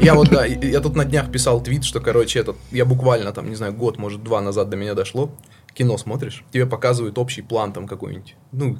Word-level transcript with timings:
Я 0.00 0.14
вот, 0.14 0.28
да, 0.30 0.44
я 0.44 0.80
тут 0.80 0.96
на 0.96 1.04
днях 1.04 1.30
писал 1.30 1.60
твит, 1.60 1.84
что, 1.84 2.00
короче, 2.00 2.38
этот, 2.38 2.56
я 2.70 2.84
буквально 2.84 3.32
там, 3.32 3.48
не 3.48 3.56
знаю, 3.56 3.72
год, 3.72 3.98
может, 3.98 4.22
два 4.22 4.40
назад 4.40 4.68
до 4.70 4.76
меня 4.76 4.94
дошло. 4.94 5.30
Кино 5.74 5.98
смотришь, 5.98 6.44
тебе 6.52 6.66
показывают 6.66 7.18
общий 7.18 7.42
план 7.42 7.72
там 7.72 7.86
какой-нибудь, 7.86 8.36
ну, 8.52 8.78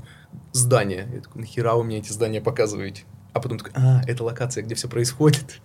здание. 0.53 1.09
Я 1.15 1.21
такой, 1.21 1.43
нахера 1.43 1.75
вы 1.75 1.85
мне 1.85 1.99
эти 1.99 2.13
здания 2.13 2.41
показываете? 2.41 3.03
А 3.33 3.41
потом 3.41 3.59
такой, 3.59 3.73
а, 3.77 4.03
это 4.07 4.25
локация, 4.25 4.63
где 4.65 4.75
все 4.75 4.89
происходит. 4.89 5.61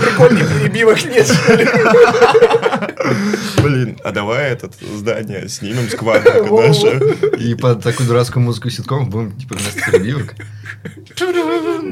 Прикольных 0.00 0.48
перебивок 0.48 1.04
нет, 1.04 1.26
что 1.26 1.54
ли? 1.54 1.66
Блин, 3.62 3.98
а 4.04 4.12
давай 4.12 4.50
этот 4.50 4.74
здание 4.80 5.48
снимем 5.48 5.88
с 5.88 5.94
квадрика 5.94 6.44
даже. 6.44 7.16
И 7.38 7.54
под 7.54 7.82
такую 7.82 8.08
дурацкую 8.08 8.42
музыку 8.44 8.70
ситком 8.70 9.10
будем, 9.10 9.32
типа, 9.32 9.54
вместо 9.54 9.90
перебивок. 9.90 10.34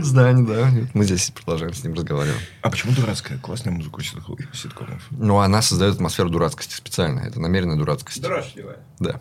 Здание, 0.02 0.46
да. 0.46 0.70
Мы 0.94 1.04
здесь 1.04 1.30
продолжаем 1.30 1.74
с 1.74 1.82
ним 1.84 1.94
разговаривать. 1.94 2.40
А 2.62 2.70
почему 2.70 2.92
дурацкая? 2.92 3.38
Классная 3.38 3.72
музыка 3.72 4.02
ситкомов. 4.02 5.02
Ну, 5.10 5.38
она 5.38 5.62
создает 5.62 5.94
атмосферу 5.94 6.30
дурацкости 6.30 6.74
специально. 6.74 7.20
Это 7.20 7.40
намеренная 7.40 7.76
дурацкость. 7.76 8.20
Дрожливая. 8.20 8.78
Да. 8.98 9.20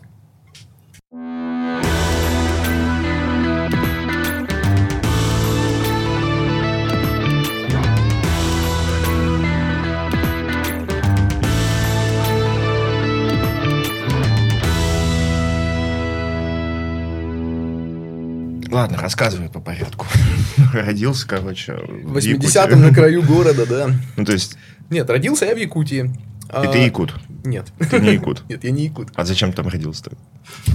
Ладно, 18.72 18.96
рассказывай 18.98 19.48
по 19.50 19.60
порядку. 19.60 20.06
Родился, 20.72 21.28
короче, 21.28 21.74
В 21.74 22.16
80-м 22.16 22.80
на 22.80 22.92
краю 22.92 23.22
города, 23.26 23.66
да. 23.66 23.90
Ну, 24.16 24.24
то 24.24 24.32
есть, 24.32 24.56
Нет, 24.90 25.08
родился 25.10 25.44
я 25.44 25.54
в 25.54 25.58
Якутии. 25.58 26.10
и 26.48 26.72
ты 26.72 26.78
якут. 26.78 27.14
Нет. 27.44 27.66
Ты 27.90 28.00
не 28.00 28.14
якут. 28.14 28.44
Нет, 28.48 28.64
я 28.64 28.70
не 28.70 28.84
якут. 28.84 29.08
А 29.14 29.24
зачем 29.24 29.50
ты 29.50 29.56
там 29.56 29.68
родился-то? 29.68 30.16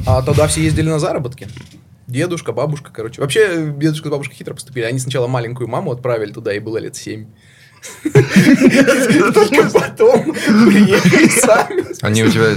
А 0.05 0.21
тогда 0.21 0.47
все 0.47 0.61
ездили 0.61 0.89
на 0.89 0.99
заработки. 0.99 1.47
Дедушка, 2.07 2.51
бабушка, 2.53 2.91
короче. 2.93 3.19
Вообще, 3.19 3.73
дедушка 3.77 4.09
и 4.09 4.11
бабушка 4.11 4.33
хитро 4.35 4.53
поступили. 4.53 4.85
Они 4.85 4.99
сначала 4.99 5.27
маленькую 5.27 5.67
маму 5.67 5.91
отправили 5.91 6.31
туда, 6.31 6.53
и 6.53 6.59
было 6.59 6.77
лет 6.77 6.95
семь. 6.95 7.25
Только 9.33 9.69
потом 9.71 10.33
приехали 10.33 11.27
сами. 11.27 11.83
Они 12.01 12.23
у 12.23 12.29
тебя 12.29 12.55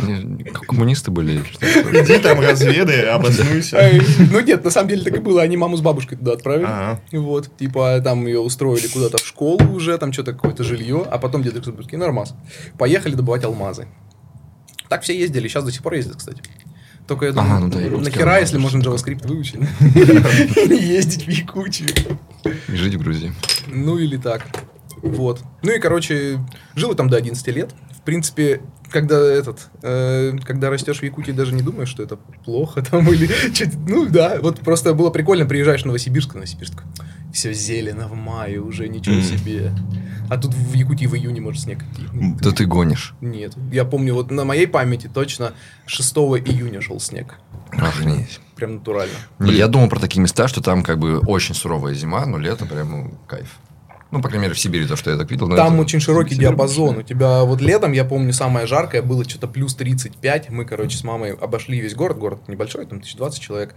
коммунисты 0.66 1.10
были? 1.10 1.38
Иди 1.40 2.18
там 2.18 2.40
разведай, 2.40 3.08
обоснуйся. 3.08 3.90
Ну 4.30 4.40
нет, 4.40 4.64
на 4.64 4.70
самом 4.70 4.88
деле 4.88 5.04
так 5.04 5.16
и 5.16 5.20
было. 5.20 5.42
Они 5.42 5.56
маму 5.56 5.76
с 5.76 5.80
бабушкой 5.80 6.18
туда 6.18 6.32
отправили. 6.32 6.68
Вот, 7.12 7.56
типа, 7.56 8.00
там 8.02 8.26
ее 8.26 8.40
устроили 8.40 8.86
куда-то 8.86 9.18
в 9.18 9.26
школу 9.26 9.60
уже, 9.72 9.96
там 9.98 10.12
что-то 10.12 10.32
какое-то 10.32 10.64
жилье, 10.64 11.04
а 11.10 11.18
потом 11.18 11.42
дедушка 11.42 11.72
такие, 11.72 11.98
нормас. 11.98 12.34
Поехали 12.78 13.14
добывать 13.14 13.44
алмазы. 13.44 13.86
Так 14.88 15.02
все 15.02 15.16
ездили, 15.18 15.46
сейчас 15.48 15.64
до 15.64 15.72
сих 15.72 15.82
пор 15.82 15.94
ездят, 15.94 16.16
кстати. 16.16 16.42
Только 17.06 17.26
я 17.26 17.32
думаю, 17.32 17.50
Ага, 17.50 17.64
ну 17.64 17.70
да, 17.70 17.80
нахера, 17.98 18.38
если 18.38 18.56
можно 18.58 18.80
JavaScript 18.82 19.26
выучить, 19.26 19.56
и 20.54 20.74
ездить 20.74 21.26
в 21.26 21.28
Якутию. 21.28 21.88
И 22.68 22.76
жить 22.76 22.94
в 22.94 22.98
Грузии. 22.98 23.32
Ну 23.66 23.98
или 23.98 24.16
так. 24.16 24.46
Вот. 25.02 25.42
Ну 25.62 25.72
и, 25.72 25.78
короче, 25.78 26.38
жил 26.74 26.90
я 26.90 26.96
там 26.96 27.08
до 27.08 27.16
11 27.16 27.46
лет. 27.48 27.74
В 27.96 28.02
принципе, 28.02 28.60
когда 28.90 29.20
этот, 29.20 29.68
э, 29.82 30.32
когда 30.44 30.70
растешь 30.70 31.00
в 31.00 31.02
Якутии, 31.02 31.32
даже 31.32 31.54
не 31.54 31.62
думаешь, 31.62 31.88
что 31.88 32.02
это 32.02 32.16
плохо 32.16 32.82
там 32.90 33.10
или 33.12 33.26
что-то. 33.54 33.76
Ну 33.86 34.06
да, 34.06 34.38
вот 34.40 34.60
просто 34.60 34.94
было 34.94 35.10
прикольно, 35.10 35.46
приезжаешь 35.46 35.82
в 35.82 35.86
Новосибирск, 35.86 36.34
Новосибирск. 36.34 36.82
Все 37.32 37.52
зелено 37.52 38.08
в 38.08 38.14
мае, 38.14 38.60
уже 38.60 38.88
ничего 38.88 39.20
себе. 39.20 39.72
А 40.28 40.36
тут 40.36 40.54
в 40.54 40.74
Якутии 40.74 41.06
в 41.06 41.14
июне, 41.14 41.40
может, 41.40 41.62
снег 41.62 41.82
идти. 41.82 42.06
Да 42.40 42.52
ты 42.52 42.64
гонишь. 42.64 43.14
Нет. 43.20 43.54
Я 43.72 43.84
помню, 43.84 44.14
вот 44.14 44.30
на 44.30 44.44
моей 44.44 44.66
памяти 44.66 45.10
точно 45.12 45.54
6 45.86 46.16
июня 46.16 46.80
шел 46.80 47.00
снег. 47.00 47.36
Охренеть. 47.72 48.40
Прям 48.56 48.74
натурально. 48.74 49.14
Не, 49.38 49.52
Я 49.52 49.68
думал 49.68 49.88
про 49.88 49.98
такие 50.00 50.20
места, 50.20 50.48
что 50.48 50.60
там 50.60 50.82
как 50.82 50.98
бы 50.98 51.18
очень 51.18 51.54
суровая 51.54 51.94
зима, 51.94 52.26
но 52.26 52.38
лето 52.38 52.66
прям 52.66 52.90
ну, 52.90 53.14
кайф. 53.26 53.58
Ну, 54.10 54.20
по 54.20 54.28
крайней 54.28 54.42
мере, 54.44 54.54
в 54.54 54.58
Сибири 54.58 54.86
то, 54.86 54.96
что 54.96 55.10
я 55.10 55.16
так 55.16 55.30
видел. 55.30 55.46
но 55.48 55.56
Там 55.56 55.74
это- 55.74 55.82
очень 55.82 56.00
широкий 56.00 56.34
Сибирь 56.34 56.48
диапазон. 56.48 56.86
больше, 56.94 57.00
У 57.00 57.02
тебя 57.04 57.44
вот 57.44 57.60
летом, 57.60 57.92
я 57.92 58.04
помню, 58.04 58.32
самое 58.32 58.66
жаркое 58.66 59.02
было 59.02 59.24
что-то 59.28 59.46
плюс 59.46 59.74
35. 59.74 60.50
Мы, 60.50 60.64
короче, 60.64 60.96
с 60.96 61.04
мамой 61.04 61.32
обошли 61.34 61.80
весь 61.80 61.94
город. 61.94 62.18
Город 62.18 62.48
небольшой, 62.48 62.86
там 62.86 62.98
1020 62.98 63.40
человек. 63.40 63.74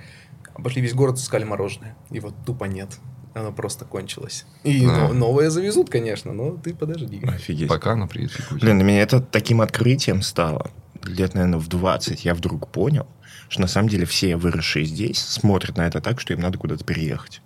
Обошли 0.56 0.82
весь 0.82 0.94
город, 0.94 1.18
искали 1.18 1.44
мороженое. 1.44 1.96
И 2.12 2.20
вот 2.20 2.34
тупо 2.46 2.66
нет. 2.66 2.90
Оно 3.36 3.52
просто 3.52 3.86
кончилось. 3.86 4.46
И 4.64 4.86
но- 4.86 5.12
новое 5.14 5.50
завезут, 5.50 5.90
конечно, 5.90 6.34
но 6.34 6.52
ты 6.52 6.74
подожди. 6.76 7.20
Офигеть. 7.26 7.68
Пока 7.70 7.94
оно 7.94 8.08
приедет. 8.08 8.40
Блин, 8.52 8.78
для 8.78 8.86
меня 8.86 9.02
это 9.02 9.20
таким 9.22 9.62
открытием 9.62 10.22
стало. 10.22 10.70
Лет, 11.04 11.34
наверное, 11.34 11.60
в 11.60 11.68
20 11.68 12.26
я 12.26 12.34
вдруг 12.36 12.70
понял, 12.70 13.08
что 13.50 13.62
на 13.62 13.68
самом 13.68 13.90
деле 13.90 14.06
все 14.06 14.38
выросшие 14.38 14.86
здесь 14.86 15.18
смотрят 15.20 15.78
на 15.78 15.88
это 15.88 16.00
так, 16.00 16.20
что 16.22 16.34
им 16.34 16.40
надо 16.42 16.58
куда-то 16.58 16.84
переехать. 16.86 17.42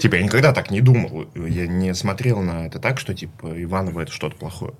Типа, 0.00 0.14
я 0.16 0.22
никогда 0.22 0.52
так 0.52 0.70
не 0.70 0.80
думал. 0.80 1.28
Я 1.34 1.66
не 1.66 1.94
смотрел 1.94 2.40
на 2.42 2.66
это 2.66 2.78
так, 2.78 2.98
что, 2.98 3.14
типа, 3.14 3.52
Иваново 3.62 4.00
это 4.00 4.12
что-то 4.12 4.36
плохое. 4.36 4.72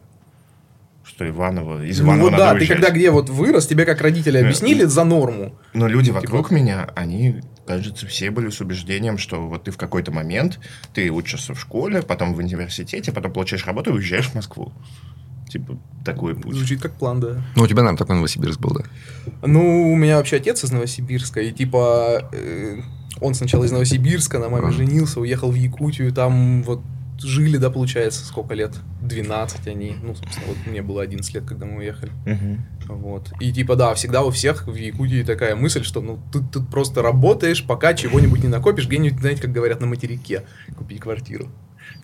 Что 1.04 1.26
Иваново... 1.28 1.84
Из 1.84 1.98
Ну 2.00 2.06
Иванова 2.06 2.22
вот 2.24 2.30
надо 2.32 2.44
да, 2.44 2.50
ты 2.52 2.56
уезжать. 2.58 2.76
когда 2.76 2.90
где 2.90 3.10
вот 3.10 3.30
вырос, 3.30 3.66
тебе 3.66 3.84
как 3.86 4.00
родители 4.02 4.38
Да. 4.40 4.44
объяснили 4.46 4.84
за 4.84 5.04
норму. 5.04 5.54
Но 5.72 5.86
люди 5.88 6.08
Типа- 6.08 6.20
вокруг 6.20 6.50
меня, 6.50 6.90
они, 6.96 7.40
кажется, 7.66 8.06
все 8.06 8.30
были 8.30 8.50
с 8.50 8.60
убеждением, 8.60 9.16
что 9.16 9.40
вот 9.46 9.64
ты 9.64 9.70
в 9.70 9.78
какой-то 9.78 10.12
момент, 10.12 10.60
ты 10.92 11.10
учишься 11.10 11.54
в 11.54 11.60
школе, 11.60 12.02
потом 12.02 12.34
в 12.34 12.38
университете, 12.38 13.10
потом 13.10 13.32
получаешь 13.32 13.64
работу 13.66 13.90
и 13.90 13.94
уезжаешь 13.94 14.28
в 14.28 14.34
Москву. 14.34 14.72
Типа, 15.48 15.78
такой 16.04 16.34
путь. 16.36 16.54
Звучит 16.54 16.82
как 16.82 16.92
план, 16.92 17.20
да. 17.20 17.42
Ну, 17.56 17.62
у 17.62 17.66
тебя, 17.66 17.78
наверное, 17.78 17.96
такой 17.96 18.16
Новосибирск 18.16 18.60
был, 18.60 18.72
да? 18.74 18.84
Ну, 19.46 19.90
у 19.90 19.96
меня 19.96 20.18
вообще 20.18 20.36
отец 20.36 20.62
из 20.62 20.72
Новосибирска, 20.72 21.40
и 21.40 21.52
типа 21.52 22.28
э, 22.32 22.80
он 23.20 23.34
сначала 23.34 23.64
из 23.64 23.72
Новосибирска, 23.72 24.38
на 24.38 24.48
маме 24.48 24.70
женился, 24.72 25.20
уехал 25.20 25.50
в 25.50 25.54
Якутию, 25.54 26.12
там 26.12 26.62
вот 26.62 26.80
жили, 27.20 27.56
да, 27.56 27.70
получается, 27.70 28.24
сколько 28.24 28.54
лет? 28.54 28.74
12 29.02 29.66
они. 29.68 29.96
Ну, 30.02 30.14
собственно, 30.14 30.46
вот 30.46 30.56
мне 30.66 30.82
было 30.82 31.02
11 31.02 31.34
лет, 31.34 31.44
когда 31.44 31.66
мы 31.66 31.78
уехали. 31.78 32.12
Вот. 32.86 33.32
И 33.40 33.52
типа, 33.52 33.76
да, 33.76 33.94
всегда 33.94 34.22
у 34.22 34.30
всех 34.30 34.66
в 34.66 34.74
Якутии 34.74 35.22
такая 35.22 35.56
мысль, 35.56 35.84
что 35.84 36.00
ну 36.00 36.18
ты 36.32 36.40
тут 36.40 36.70
просто 36.70 37.02
работаешь, 37.02 37.64
пока 37.66 37.94
чего-нибудь 37.94 38.42
не 38.42 38.48
накопишь, 38.48 38.86
где-нибудь, 38.86 39.20
знаете, 39.20 39.42
как 39.42 39.52
говорят, 39.52 39.80
на 39.80 39.86
материке 39.86 40.44
купить 40.76 41.00
квартиру. 41.00 41.48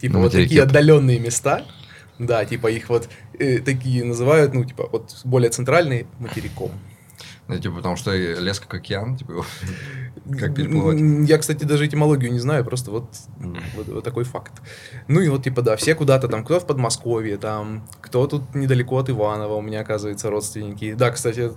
Типа 0.00 0.14
На 0.14 0.18
вот 0.20 0.26
материке. 0.26 0.48
такие 0.48 0.62
отдаленные 0.62 1.18
места, 1.18 1.64
да, 2.18 2.44
типа 2.44 2.68
их 2.70 2.88
вот 2.88 3.08
э, 3.38 3.58
такие 3.60 4.04
называют, 4.04 4.52
ну, 4.54 4.64
типа, 4.64 4.88
вот 4.90 5.16
более 5.24 5.50
центральные 5.50 6.06
материком. 6.18 6.70
Ну, 7.46 7.58
типа, 7.58 7.76
потому 7.76 7.96
что 7.96 8.14
лес 8.16 8.58
как 8.58 8.74
океан, 8.74 9.16
типа, 9.16 9.44
как 10.38 10.54
переплывать. 10.54 11.28
Я, 11.28 11.38
кстати, 11.38 11.64
даже 11.64 11.86
этимологию 11.86 12.32
не 12.32 12.38
знаю, 12.38 12.64
просто 12.64 12.90
вот, 12.90 13.04
вот, 13.36 13.88
вот 13.88 14.04
такой 14.04 14.24
факт. 14.24 14.62
Ну 15.08 15.20
и 15.20 15.28
вот, 15.28 15.44
типа, 15.44 15.62
да, 15.62 15.76
все 15.76 15.94
куда-то 15.94 16.28
там, 16.28 16.44
кто 16.44 16.58
в 16.58 16.66
Подмосковье, 16.66 17.36
там, 17.36 17.86
кто 18.00 18.26
тут 18.26 18.54
недалеко 18.54 18.96
от 18.98 19.10
Иванова, 19.10 19.54
у 19.54 19.60
меня, 19.60 19.80
оказывается, 19.80 20.30
родственники. 20.30 20.94
Да, 20.94 21.10
кстати, 21.10 21.52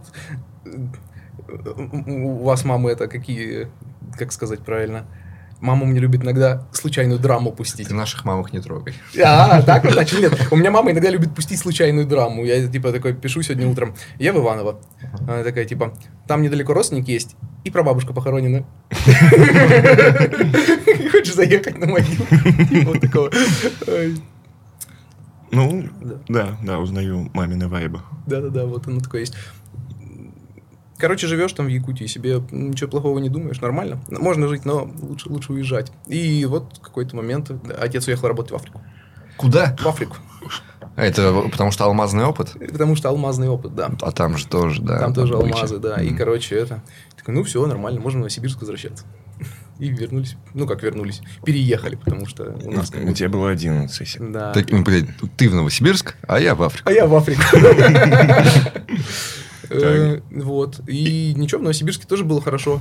у 1.48 2.44
вас 2.44 2.66
мамы 2.66 2.92
это 2.92 3.08
какие, 3.08 3.70
как 4.18 4.34
сказать 4.34 4.60
правильно? 4.60 5.06
Мама 5.60 5.86
мне 5.86 6.00
любит 6.00 6.24
иногда 6.24 6.68
случайную 6.72 7.20
драму 7.20 7.52
пустить. 7.52 7.88
Ты 7.88 7.94
наших 7.96 8.26
мамах 8.26 8.54
не 8.54 8.60
трогай. 8.60 8.94
А, 9.24 9.62
так 9.64 9.84
вот, 9.86 9.94
значит, 9.94 10.20
нет. 10.20 10.48
У 10.52 10.56
меня 10.56 10.70
мама 10.70 10.92
иногда 10.92 11.10
любит 11.10 11.34
пустить 11.34 11.60
случайную 11.60 12.06
драму. 12.06 12.46
Я, 12.46 12.68
типа, 12.68 12.92
такой 12.92 13.14
пишу 13.14 13.42
сегодня 13.42 13.68
утром. 13.68 13.96
Я 14.20 14.34
в 14.34 14.38
Иваново. 14.38 14.80
Она 15.28 15.44
такая, 15.44 15.66
типа, 15.66 15.94
там 16.28 16.44
недалеко 16.44 16.74
родственник 16.74 17.08
есть, 17.08 17.36
и 17.64 17.72
прабабушка 17.72 18.14
похоронена. 18.14 18.66
Хочешь 21.12 21.34
заехать 21.34 21.78
на 21.80 21.88
могилу? 21.88 22.26
Типа 22.70 22.92
Вот 22.92 23.02
такого. 23.02 23.32
Ну, 25.50 25.90
Да. 26.02 26.16
да, 26.28 26.58
да, 26.62 26.80
узнаю 26.80 27.30
мамины 27.34 27.68
вайбы. 27.70 28.02
Да-да-да, 28.26 28.66
вот 28.66 28.86
оно 28.88 29.00
такое 29.00 29.22
есть. 29.22 29.36
Короче, 30.98 31.28
живешь 31.28 31.54
там 31.54 31.68
в 31.68 31.70
Якутии, 31.70 32.06
себе 32.06 32.42
ничего 32.52 32.90
плохого 32.90 33.20
не 33.20 33.30
думаешь, 33.30 33.62
нормально. 33.62 34.02
Можно 34.10 34.48
жить, 34.48 34.66
но 34.66 34.90
лучше, 35.02 35.30
лучше 35.30 35.54
уезжать. 35.54 35.92
И 36.08 36.46
вот 36.46 36.78
в 36.78 36.82
какой-то 36.82 37.16
момент 37.16 37.52
отец 37.80 38.08
уехал 38.08 38.28
работать 38.28 38.52
в 38.52 38.56
Африку. 38.56 38.82
Куда? 39.38 39.76
В 39.80 39.88
Африку. 39.88 40.18
А 40.96 41.04
это 41.06 41.44
потому 41.52 41.70
что 41.72 41.84
алмазный 41.86 42.24
опыт? 42.26 42.54
Потому 42.72 42.96
что 42.96 43.10
алмазный 43.10 43.48
опыт, 43.50 43.76
да. 43.76 43.92
А 44.02 44.12
там 44.12 44.36
же 44.38 44.48
тоже, 44.48 44.82
да. 44.82 44.98
Там 45.00 45.14
тоже 45.14 45.34
добыча. 45.34 45.54
алмазы, 45.54 45.78
да. 45.78 46.02
И, 46.02 46.10
Мгм. 46.10 46.18
короче, 46.18 46.56
это... 46.56 46.82
Такой, 47.16 47.36
ну, 47.36 47.44
все, 47.44 47.64
нормально, 47.68 48.00
можно 48.00 48.18
в 48.18 48.22
Новосибирск 48.22 48.60
возвращаться. 48.62 49.06
И 49.80 49.90
вернулись. 49.90 50.38
Ну, 50.56 50.66
как 50.66 50.82
вернулись? 50.82 51.22
Переехали, 51.46 51.96
потому 51.96 52.26
что 52.26 52.46
у 52.64 52.72
нас... 52.72 52.92
У 52.92 53.14
тебя 53.14 53.30
было 53.30 53.52
11. 53.52 54.18
Да. 54.32 54.52
Так, 54.54 54.72
ну, 54.72 54.82
блядь, 54.84 55.06
ты 55.36 55.48
в 55.50 55.54
Новосибирск, 55.54 56.16
а 56.28 56.40
я 56.40 56.56
в 56.56 56.64
Африку. 56.64 56.90
А 56.90 56.92
я 56.92 57.06
в 57.06 57.14
Африку. 57.14 57.44
Э, 59.70 60.22
Вот. 60.32 60.82
И 60.88 61.34
ничего, 61.36 61.60
в 61.60 61.64
Новосибирске 61.64 62.06
тоже 62.08 62.24
было 62.24 62.42
хорошо. 62.42 62.80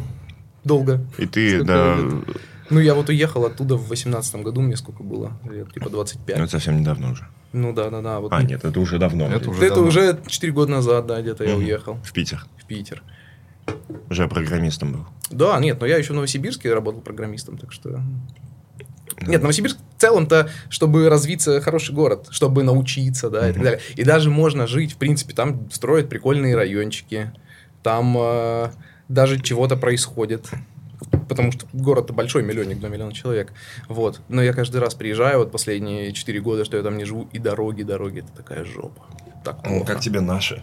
долго. 0.65 1.01
И 1.19 1.27
ты, 1.27 1.63
да, 1.63 1.97
лет? 1.97 2.25
Ну, 2.71 2.81
я 2.81 2.95
вот 2.97 3.09
уехал 3.09 3.45
оттуда 3.45 3.77
в 3.77 3.89
восемнадцатом 3.89 4.43
году, 4.43 4.61
мне 4.61 4.77
сколько 4.77 5.05
было? 5.05 5.39
Лет, 5.49 5.73
типа 5.73 5.89
25. 5.91 6.37
ну, 6.39 6.43
это 6.43 6.51
совсем 6.53 6.81
недавно 6.81 7.13
уже. 7.13 7.27
Ну 7.53 7.73
да, 7.73 7.89
да, 7.91 8.03
да. 8.03 8.19
Вот. 8.19 8.33
А, 8.33 8.43
нет, 8.43 8.65
это 8.65 8.81
уже 8.81 8.99
давно. 8.99 9.27
Это 9.29 9.39
блин. 9.39 9.51
уже 9.53 9.65
это 9.67 9.75
давно. 9.77 9.89
уже 9.89 10.19
4 10.27 10.53
года 10.53 10.73
назад, 10.73 11.07
да, 11.07 11.21
где-то 11.23 11.45
я 11.45 11.51
Мгм. 11.55 11.59
уехал 11.65 11.95
В 12.03 12.13
Питер. 12.13 12.45
в 12.61 12.67
Питер. 12.67 13.03
Уже 14.11 14.27
программистом 14.29 14.93
был. 14.93 15.07
Да, 15.31 15.59
нет, 15.61 15.81
но 15.81 15.87
я 15.87 15.97
еще 15.97 16.13
в 16.13 16.17
Новосибирске 16.17 16.73
работал 16.75 17.01
программистом, 17.01 17.57
так 17.59 17.73
что... 17.73 18.01
Нет, 19.23 19.41
Новосибирск 19.41 19.79
в 19.97 20.01
целом-то, 20.01 20.51
чтобы 20.69 21.09
развиться, 21.09 21.61
хороший 21.61 21.95
город, 21.95 22.29
чтобы 22.31 22.63
научиться, 22.63 23.31
да, 23.31 23.49
и 23.49 23.53
так 23.53 23.63
далее. 23.63 23.81
И 23.95 24.05
даже 24.05 24.31
можно 24.31 24.67
жить, 24.67 24.93
в 24.93 24.97
принципе, 24.97 25.35
там 25.35 25.71
строят 25.71 26.09
прикольные 26.09 26.55
райончики, 26.55 27.33
там 27.83 28.17
э, 28.19 28.71
даже 29.09 29.41
чего-то 29.41 29.77
происходит. 29.77 30.47
Потому 31.29 31.53
что 31.53 31.67
город-то 31.73 32.13
большой, 32.13 32.43
миллионник, 32.43 32.79
2 32.79 32.89
миллиона 32.89 33.13
человек. 33.13 33.53
Вот. 33.89 34.21
Но 34.29 34.43
я 34.43 34.53
каждый 34.53 34.81
раз 34.81 34.95
приезжаю, 34.95 35.39
вот 35.39 35.53
последние 35.53 36.13
4 36.13 36.41
года, 36.41 36.65
что 36.65 36.77
я 36.77 36.83
там 36.83 36.97
не 36.97 37.05
живу, 37.05 37.29
и 37.33 37.39
дороги, 37.39 37.83
дороги, 37.83 38.21
это 38.21 38.33
такая 38.33 38.65
жопа. 38.65 39.03
Так 39.45 39.59
Ну, 39.65 39.85
как 39.85 40.01
тебе 40.01 40.21
наши? 40.21 40.63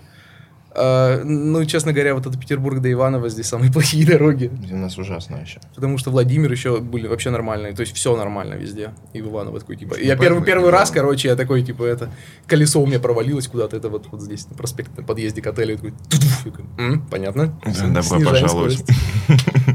А, 0.75 1.21
ну, 1.23 1.63
честно 1.65 1.93
говоря, 1.93 2.15
вот 2.15 2.25
это 2.25 2.37
Петербург 2.37 2.79
до 2.81 2.91
Иваново 2.91 3.29
здесь 3.29 3.47
самые 3.47 3.71
плохие 3.73 4.05
дороги. 4.07 4.51
У 4.71 4.75
нас 4.77 4.97
ужасно 4.97 5.35
еще. 5.37 5.59
Потому 5.75 5.97
что 5.99 6.09
Владимир 6.09 6.51
еще 6.51 6.79
были 6.79 7.07
вообще 7.07 7.29
нормальные. 7.29 7.73
То 7.73 7.81
есть 7.81 7.93
все 7.95 8.15
нормально 8.17 8.55
везде. 8.55 8.91
И 9.13 9.21
в 9.21 9.29
Иваново 9.29 9.59
такой, 9.59 9.75
типа. 9.77 9.95
Я 9.99 10.15
первый, 10.15 10.43
первый 10.43 10.71
раз, 10.71 10.89
короче, 10.89 11.27
я 11.27 11.35
такой, 11.35 11.61
типа, 11.63 11.83
это 11.83 12.11
колесо 12.47 12.81
у 12.81 12.87
меня 12.87 12.99
провалилось 12.99 13.47
куда-то. 13.47 13.77
Это 13.77 13.89
вот, 13.89 14.07
вот 14.11 14.21
здесь, 14.21 14.49
на 14.49 14.55
проспекте, 14.55 14.93
на 14.97 15.03
подъезде 15.03 15.41
к 15.41 15.47
отелю. 15.47 15.75
Такой, 15.75 15.91
«Ту-ду». 16.09 16.25
Я 16.45 16.51
такой, 16.51 16.65
«М, 16.77 17.01
понятно. 17.07 17.53
Добро 17.65 18.19
пожаловать. 18.31 18.83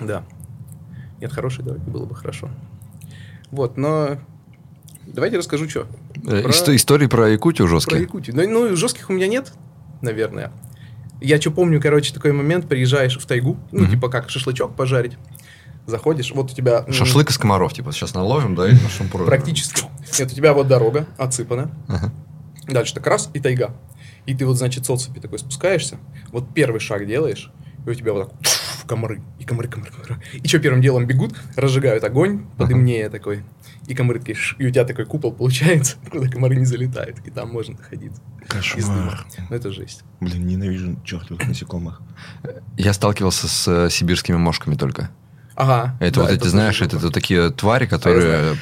Да. 0.00 0.24
Нет, 1.20 1.32
хорошей 1.32 1.64
дороги 1.64 1.88
было 1.90 2.06
бы 2.06 2.14
хорошо. 2.14 2.48
Вот, 3.50 3.76
но 3.76 4.16
давайте 5.06 5.36
расскажу, 5.36 5.68
что. 5.68 5.86
Э, 6.26 6.42
Про- 6.42 6.50
иsto- 6.50 6.74
Истории 6.74 7.06
про 7.06 7.28
Якутию 7.28 7.66
Про 7.66 7.74
жесткие. 7.76 8.00
Якутию. 8.02 8.34
Ну, 8.36 8.48
ну, 8.70 8.76
жестких 8.76 9.10
у 9.10 9.12
меня 9.12 9.26
нет, 9.26 9.52
наверное. 10.02 10.52
Я 11.20 11.40
что 11.40 11.50
помню, 11.50 11.80
короче, 11.80 12.14
такой 12.14 12.32
момент, 12.32 12.68
приезжаешь 12.68 13.18
в 13.18 13.26
тайгу, 13.26 13.58
ну, 13.72 13.82
Мгм. 13.82 13.90
типа 13.90 14.08
как 14.08 14.30
шашлычок 14.30 14.74
пожарить, 14.74 15.18
заходишь, 15.86 16.32
вот 16.34 16.50
у 16.52 16.54
тебя... 16.54 16.84
Шашлык 16.90 17.30
из 17.30 17.36
комаров, 17.38 17.72
типа, 17.74 17.92
сейчас 17.92 18.14
наловим, 18.14 18.54
да, 18.54 18.68
и 18.68 18.72
на 18.72 18.88
шампур. 18.88 19.26
Практически. 19.26 19.82
Нет, 20.18 20.32
у 20.32 20.34
тебя 20.34 20.54
вот 20.54 20.66
дорога 20.68 21.06
отсыпана, 21.18 21.70
Ага. 21.88 22.10
дальше 22.68 22.94
так 22.94 23.06
раз, 23.06 23.28
и 23.34 23.40
тайга. 23.40 23.74
И 24.26 24.34
ты 24.34 24.46
вот, 24.46 24.56
значит, 24.56 24.86
с 24.86 24.90
отцепи 24.90 25.18
такой 25.20 25.38
спускаешься, 25.38 25.98
вот 26.32 26.54
первый 26.54 26.80
шаг 26.80 27.06
делаешь, 27.06 27.50
и 27.86 27.90
у 27.90 27.94
тебя 27.94 28.12
вот 28.12 28.30
так 28.30 28.38
комары, 28.90 29.22
и 29.38 29.44
комары, 29.44 29.68
комары, 29.68 29.92
комары. 29.92 30.20
И 30.32 30.48
что 30.48 30.58
первым 30.58 30.82
делом 30.82 31.06
бегут, 31.06 31.32
разжигают 31.54 32.02
огонь, 32.02 32.44
подымнее 32.58 33.08
такой, 33.08 33.44
и 33.86 33.94
комары 33.94 34.18
такие, 34.18 34.34
ш- 34.34 34.56
и 34.58 34.66
у 34.66 34.70
тебя 34.70 34.84
такой 34.84 35.04
купол 35.06 35.32
получается, 35.32 35.96
куда 36.10 36.28
комары 36.28 36.56
не 36.56 36.64
залетают, 36.64 37.18
и 37.24 37.30
там 37.30 37.50
можно 37.50 37.76
находиться. 37.76 38.20
Кошмар. 38.48 39.24
Ну, 39.48 39.54
это 39.56 39.70
жесть. 39.70 40.02
Блин, 40.18 40.44
ненавижу 40.46 40.96
чертовых 41.04 41.46
насекомых. 41.46 42.02
Я 42.76 42.92
сталкивался 42.92 43.46
с 43.46 43.68
э, 43.68 43.90
сибирскими 43.90 44.36
мошками 44.36 44.74
только. 44.74 45.10
Ага. 45.54 45.96
Это 46.00 46.16
да, 46.16 46.20
вот 46.22 46.30
эти, 46.30 46.38
тоже 46.40 46.50
знаешь, 46.50 46.82
это, 46.82 46.98
вот 46.98 47.14
такие 47.14 47.50
твари, 47.50 47.86
которые 47.86 48.56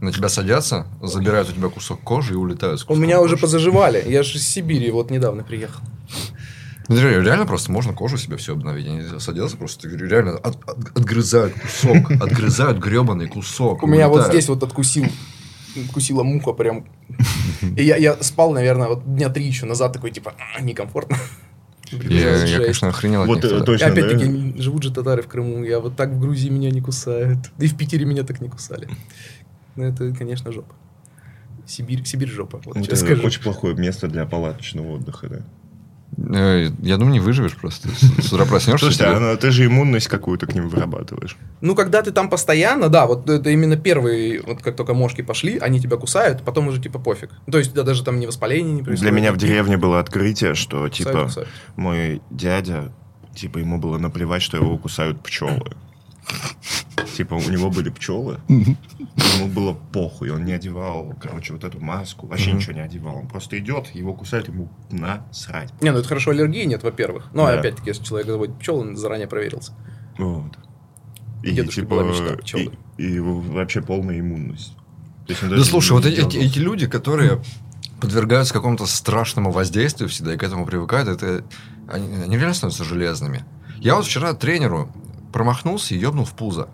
на 0.00 0.12
тебя 0.12 0.28
садятся, 0.28 0.86
забирают 1.02 1.48
у 1.48 1.52
тебя 1.52 1.68
кусок 1.68 2.00
кожи 2.02 2.34
и 2.34 2.36
улетают. 2.36 2.78
с 2.80 2.88
У 2.88 2.94
меня 2.94 3.20
уже 3.20 3.34
кожи. 3.34 3.42
позаживали. 3.42 4.04
Я 4.06 4.22
же 4.22 4.38
из 4.38 4.46
Сибири 4.46 4.90
вот 4.92 5.10
недавно 5.10 5.42
приехал. 5.42 5.80
Ну, 6.88 6.96
Реально, 6.96 7.46
просто 7.46 7.72
можно 7.72 7.92
кожу 7.92 8.18
себе 8.18 8.36
все 8.36 8.52
обновить. 8.52 8.86
Они 8.86 9.02
садятся 9.18 9.56
просто, 9.56 9.88
говорю, 9.88 10.06
реально 10.06 10.32
от- 10.32 10.62
от- 10.68 10.96
отгрызают 10.98 11.54
кусок, 11.54 12.10
отгрызают 12.20 12.78
гребаный 12.78 13.26
кусок. 13.28 13.82
У 13.82 13.86
меня 13.86 14.08
вот 14.08 14.26
здесь 14.26 14.48
вот 14.48 14.62
откусил. 14.62 15.06
Откусила 15.86 16.22
муха 16.22 16.52
прям. 16.52 16.86
И 17.76 17.82
я, 17.82 17.96
я 17.96 18.16
спал, 18.22 18.52
наверное, 18.52 18.88
вот 18.88 19.04
дня 19.16 19.28
три 19.28 19.44
еще 19.44 19.66
назад, 19.66 19.92
такой, 19.92 20.12
типа, 20.12 20.34
«А, 20.38 20.60
некомфортно. 20.60 21.16
Я, 21.90 22.44
я, 22.44 22.58
конечно, 22.58 22.88
охренел 22.88 23.22
от 23.22 23.28
Вот 23.28 23.42
них 23.44 23.52
э. 23.52 23.58
И 23.60 23.64
точно, 23.64 23.86
да? 23.86 23.92
опять-таки, 23.92 24.60
живут 24.62 24.82
же 24.82 24.92
татары 24.92 25.22
в 25.22 25.26
Крыму. 25.28 25.64
Я 25.64 25.80
вот 25.80 25.96
так 25.96 26.10
в 26.10 26.20
Грузии 26.20 26.48
меня 26.48 26.70
не 26.70 26.80
кусают. 26.80 27.38
Да 27.58 27.66
и 27.66 27.68
в 27.68 27.76
Питере 27.76 28.04
меня 28.04 28.22
так 28.24 28.40
не 28.40 28.48
кусали. 28.48 28.88
Ну, 29.76 29.84
это, 29.84 30.12
конечно, 30.12 30.52
жопа. 30.52 30.74
Сибирь, 31.66 32.04
Сибирь 32.04 32.30
жопа. 32.30 32.60
Вот 32.64 32.76
Это 32.76 32.86
честно 32.88 33.06
скажу. 33.08 33.26
очень 33.26 33.42
плохое 33.42 33.74
место 33.74 34.08
для 34.08 34.26
палаточного 34.26 34.92
отдыха, 34.96 35.28
да. 35.28 35.42
Э, 36.16 36.70
Я 36.80 36.96
думаю, 36.96 37.12
не 37.14 37.20
выживешь 37.20 37.56
просто. 37.56 37.88
С 37.88 38.32
утра 38.32 38.44
проснешься. 38.44 38.86
Слушайте, 38.86 39.04
тебе- 39.04 39.16
а 39.16 39.20
ну, 39.20 39.36
ты 39.36 39.50
же 39.50 39.66
иммунность 39.66 40.08
какую-то 40.08 40.46
к 40.46 40.54
ним 40.54 40.68
вырабатываешь. 40.68 41.36
Ну, 41.60 41.74
когда 41.74 42.02
ты 42.02 42.10
там 42.12 42.28
постоянно, 42.30 42.88
да, 42.88 43.06
вот 43.06 43.28
это 43.28 43.50
именно 43.50 43.76
первые, 43.76 44.42
вот 44.42 44.62
как 44.62 44.76
только 44.76 44.94
мошки 44.94 45.22
пошли, 45.22 45.58
они 45.58 45.80
тебя 45.80 45.96
кусают, 45.96 46.42
потом 46.42 46.68
уже 46.68 46.80
типа 46.80 46.98
пофиг. 46.98 47.30
То 47.50 47.58
есть, 47.58 47.72
да, 47.74 47.82
даже 47.82 48.04
там 48.04 48.20
не 48.20 48.26
воспаление 48.26 48.74
не 48.74 48.82
происходит. 48.82 49.00
Для 49.00 49.10
меня 49.20 49.32
в 49.32 49.36
деревне 49.36 49.76
было 49.76 49.98
открытие, 50.00 50.54
что, 50.54 50.76
Кусают, 50.88 50.94
типа, 50.94 51.24
кусают. 51.24 51.48
мой 51.76 52.22
дядя, 52.30 52.92
типа, 53.34 53.58
ему 53.58 53.78
было 53.78 53.98
наплевать, 53.98 54.42
что 54.42 54.56
его 54.56 54.78
кусают 54.78 55.22
пчелы. 55.22 55.72
Типа, 57.16 57.34
у 57.34 57.50
него 57.50 57.70
были 57.70 57.90
пчелы, 57.90 58.38
ему 59.16 59.48
было 59.48 59.72
похуй, 59.74 60.30
он 60.30 60.44
не 60.44 60.52
одевал, 60.52 61.14
короче, 61.20 61.52
вот 61.52 61.64
эту 61.64 61.80
маску, 61.80 62.26
вообще 62.26 62.50
Мгм. 62.50 62.58
ничего 62.58 62.72
не 62.74 62.80
одевал. 62.80 63.16
Он 63.18 63.28
просто 63.28 63.58
идет, 63.58 63.88
его 63.94 64.14
кусают, 64.14 64.48
ему 64.48 64.68
насрать. 64.90 65.72
Не, 65.82 65.90
ну 65.92 65.98
это 65.98 66.08
хорошо, 66.08 66.30
аллергии 66.32 66.64
нет, 66.64 66.82
во-первых. 66.82 67.28
Ну, 67.32 67.44
а 67.44 67.52
Да. 67.52 67.60
опять-таки, 67.60 67.90
если 67.90 68.02
человек 68.04 68.28
заводит 68.28 68.58
пчел, 68.58 68.78
он 68.78 68.96
заранее 68.96 69.28
проверился. 69.28 69.72
Вот. 70.18 70.52
И, 71.42 71.50
Дедушки 71.52 71.80
типа, 71.80 71.90
была 71.96 72.02
мечта 72.04 72.36
пчелы. 72.36 72.72
и, 72.98 73.04
и 73.16 73.20
вообще 73.20 73.82
полная 73.82 74.18
иммунность. 74.18 74.74
То 75.26 75.32
есть 75.32 75.48
Да 75.48 75.64
слушай, 75.64 75.92
вот 75.92 76.04
эти, 76.06 76.20
эти- 76.26 76.36
эти 76.38 76.58
люди, 76.58 76.86
которые 76.86 77.40
подвергаются 78.00 78.52
какому-то 78.52 78.86
страшному 78.86 79.50
воздействию 79.52 80.08
всегда 80.08 80.34
и 80.34 80.36
к 80.36 80.42
этому 80.42 80.66
привыкают, 80.66 81.08
это 81.08 81.44
они, 81.88 82.14
они 82.22 82.36
реально 82.36 82.54
становятся 82.54 82.84
железными. 82.84 83.44
Я 83.78 83.96
вот 83.96 84.06
вчера 84.06 84.32
тренеру 84.34 84.90
промахнулся 85.32 85.94
и 85.94 85.98
ебнул 85.98 86.24
в 86.24 86.32
пузо. 86.34 86.68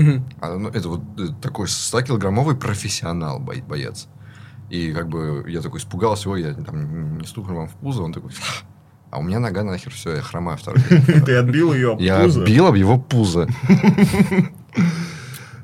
Мгм. 0.00 0.24
А, 0.40 0.56
ну, 0.56 0.68
это 0.68 0.88
вот 0.88 1.00
э, 1.18 1.28
такой 1.42 1.66
100-килограммовый 1.66 2.56
профессионал, 2.56 3.38
бо- 3.40 3.54
боец. 3.68 4.08
И 4.70 4.92
как 4.92 5.08
бы 5.08 5.44
я 5.48 5.60
такой 5.60 5.78
испугался, 5.80 6.30
ой, 6.30 6.42
я 6.42 6.54
там 6.54 7.18
не 7.18 7.26
стукну 7.26 7.56
вам 7.56 7.68
в 7.68 7.72
пузо, 7.74 8.02
он 8.02 8.12
такой, 8.12 8.30
а 9.10 9.18
у 9.18 9.22
меня 9.22 9.40
нога 9.40 9.64
нахер, 9.64 9.92
все, 9.92 10.14
я 10.16 10.22
хромаю 10.22 10.56
второй. 10.58 10.80
Ты 11.26 11.34
отбил 11.36 11.74
ее 11.74 11.92
об 11.92 12.00
Я 12.00 12.20
пузо? 12.22 12.44
бил 12.44 12.66
об 12.66 12.74
его 12.76 12.98
пузо. 12.98 13.48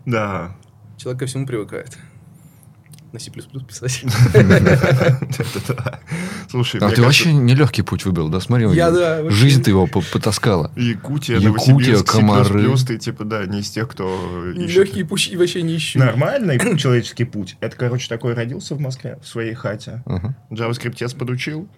Да. 0.04 0.56
Человек 0.96 1.20
ко 1.20 1.26
всему 1.26 1.46
привыкает. 1.46 1.99
На 3.12 3.20
C++ 3.20 3.30
писать. 3.30 4.04
Слушай, 6.50 6.80
А 6.80 6.90
ты 6.90 7.02
вообще 7.02 7.32
нелегкий 7.32 7.82
путь 7.82 8.04
выбрал, 8.04 8.28
да? 8.28 8.40
Смотри, 8.40 8.66
жизнь 9.30 9.62
ты 9.62 9.70
его 9.70 9.86
по- 9.86 10.02
потаскала. 10.02 10.70
Якутия, 10.76 11.38
Якутия, 11.38 12.02
комары. 12.02 12.76
C++, 12.76 12.86
ты, 12.86 12.98
типа, 12.98 13.25
да, 13.25 13.46
не 13.46 13.60
из 13.60 13.70
тех, 13.70 13.88
кто 13.88 14.50
ищет. 14.52 14.76
Легкие 14.76 15.04
пути 15.04 15.36
вообще 15.36 15.62
не 15.62 15.76
ищу. 15.76 15.98
Нормальный 15.98 16.58
человеческий 16.78 17.25
путь. 17.25 17.56
Это, 17.60 17.76
короче, 17.76 18.08
такой 18.08 18.34
родился 18.34 18.75
в 18.75 18.80
Москве, 18.80 19.18
в 19.22 19.28
своей 19.28 19.54
хате. 19.54 20.02
JavaScript 20.50 21.18
подучил. 21.18 21.68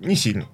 Не 0.00 0.16
сильно. 0.16 0.46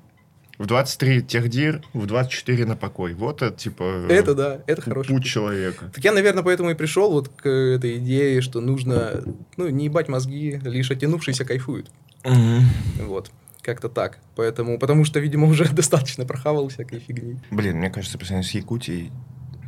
В 0.58 0.66
23 0.66 1.22
техдир, 1.22 1.82
в 1.92 2.06
24 2.06 2.66
на 2.66 2.76
покой. 2.76 3.14
Вот 3.14 3.42
это, 3.42 3.56
типа, 3.56 4.06
Это 4.08 4.34
да, 4.34 4.60
это 4.66 4.82
хороший 4.82 5.10
путь 5.10 5.24
человека. 5.24 5.90
Так 5.94 6.02
я, 6.04 6.10
наверное, 6.12 6.42
поэтому 6.42 6.70
и 6.70 6.74
пришел 6.74 7.12
вот 7.12 7.28
к 7.28 7.46
этой 7.48 7.98
идее, 7.98 8.40
что 8.40 8.60
нужно, 8.60 9.22
ну, 9.56 9.68
не 9.68 9.84
ебать 9.84 10.08
мозги, 10.08 10.60
лишь 10.64 10.90
оттянувшиеся 10.90 11.44
кайфуют. 11.44 11.88
Вот. 13.00 13.30
Как-то 13.62 13.88
так. 13.88 14.18
Поэтому, 14.34 14.78
потому 14.78 15.04
что, 15.04 15.20
видимо, 15.20 15.46
уже 15.46 15.64
достаточно 15.72 16.24
прохавал 16.24 16.68
всякой 16.68 16.98
фигни. 17.00 17.38
Блин, 17.50 17.76
мне 17.76 17.90
кажется, 17.90 18.18
по 18.18 18.24
сравнению 18.24 18.50
с 18.50 18.54
Якутией, 18.54 19.12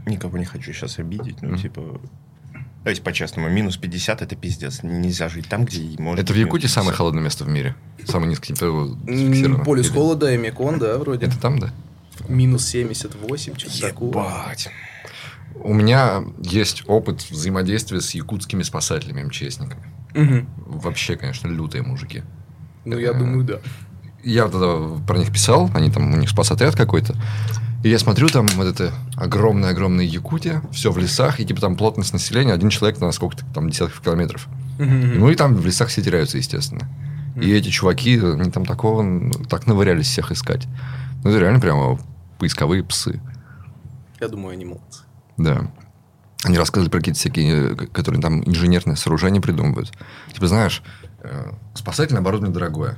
никого 0.07 0.39
не 0.39 0.45
хочу 0.45 0.73
сейчас 0.73 0.99
обидеть, 0.99 1.41
ну, 1.43 1.51
Мгм. 1.51 1.59
типа... 1.59 2.01
Давайте 2.83 3.03
по-честному, 3.03 3.49
минус 3.51 3.77
50 3.77 4.23
это 4.23 4.37
пиздец. 4.37 4.83
Нельзя 4.83 5.29
жить 5.29 5.49
там, 5.49 5.67
где 5.67 5.83
и 5.83 6.01
может 6.01 6.25
Это 6.25 6.33
в 6.33 6.37
Якутии 6.37 6.67
самое 6.67 6.91
50. 6.93 6.97
холодное 6.97 7.23
место 7.23 7.45
в 7.45 7.49
мире. 7.49 7.75
Самое 8.07 8.31
низкое 8.31 8.47
температура 8.57 8.85
М, 9.07 9.07
зафиксировано. 9.07 9.65
Полюс 9.65 9.87
Или- 9.87 9.93
холода, 9.95 10.35
Эмикон, 10.35 10.79
да, 10.79 10.97
вроде. 10.97 11.27
Это 11.27 11.39
там, 11.39 11.59
да? 11.59 11.71
Минус 12.29 12.67
78, 12.67 13.55
что-то 13.59 13.81
такое. 13.81 14.09
Ебать. 14.11 14.69
У 15.57 15.75
меня 15.75 16.23
есть 16.43 16.85
опыт 16.87 17.21
взаимодействия 17.31 18.01
с 18.01 18.13
якутскими 18.15 18.63
спасателями, 18.63 19.25
МЧСниками. 19.25 19.83
Мгм. 20.15 20.49
Вообще, 20.67 21.17
конечно, 21.17 21.49
лютые 21.49 21.83
мужики. 21.83 22.23
Ну, 22.87 22.99
я 22.99 23.11
Э, 23.11 23.15
думаю, 23.19 23.45
да. 23.45 23.59
Я 24.25 24.49
тогда 24.49 24.97
про 25.07 25.19
них 25.19 25.31
писал, 25.33 25.71
они 25.75 25.91
там, 25.91 26.13
у 26.13 26.17
них 26.17 26.31
спасотряд 26.31 26.77
какой-то. 26.77 27.15
И 27.83 27.89
я 27.89 27.99
смотрю, 27.99 28.29
там 28.29 28.47
вот 28.57 28.67
это 28.67 28.93
огромная-огромная 29.17 30.05
Якутия, 30.05 30.63
все 30.71 30.93
в 30.93 30.99
лесах, 30.99 31.41
и 31.41 31.47
типа 31.47 31.61
там 31.61 31.77
плотность 31.77 32.13
населения, 32.13 32.53
один 32.53 32.69
человек 32.69 33.01
на 33.01 33.11
сколько-то 33.11 33.45
там 33.55 33.71
десятков 33.71 34.01
километров. 34.01 34.49
Ну 34.79 35.31
и 35.31 35.35
там 35.35 35.55
в 35.55 35.65
лесах 35.65 35.89
все 35.89 36.03
теряются, 36.03 36.39
естественно. 36.39 36.89
И 37.41 37.51
эти 37.53 37.71
чуваки, 37.71 38.19
они 38.19 38.51
там 38.51 38.67
такого, 38.67 39.31
так 39.49 39.67
навырялись 39.67 40.07
всех 40.07 40.33
искать. 40.33 40.67
Ну 41.23 41.31
это 41.31 41.39
реально 41.39 41.61
прямо 41.61 41.99
поисковые 42.39 42.83
псы. 42.83 43.21
Я 44.21 44.29
думаю, 44.29 44.53
они 44.53 44.65
молодцы. 44.65 45.03
Да. 45.37 45.71
Они 46.45 46.59
рассказывали 46.59 46.91
про 46.91 46.99
какие-то 46.99 47.21
всякие, 47.21 47.73
э, 47.73 47.75
которые 47.75 48.21
там 48.21 48.43
инженерные 48.45 48.97
сооружения 48.97 49.41
придумывают. 49.41 49.93
Типа, 50.33 50.47
знаешь, 50.47 50.83
спасательное 51.75 52.21
оборудование 52.21 52.55
дорогое. 52.55 52.97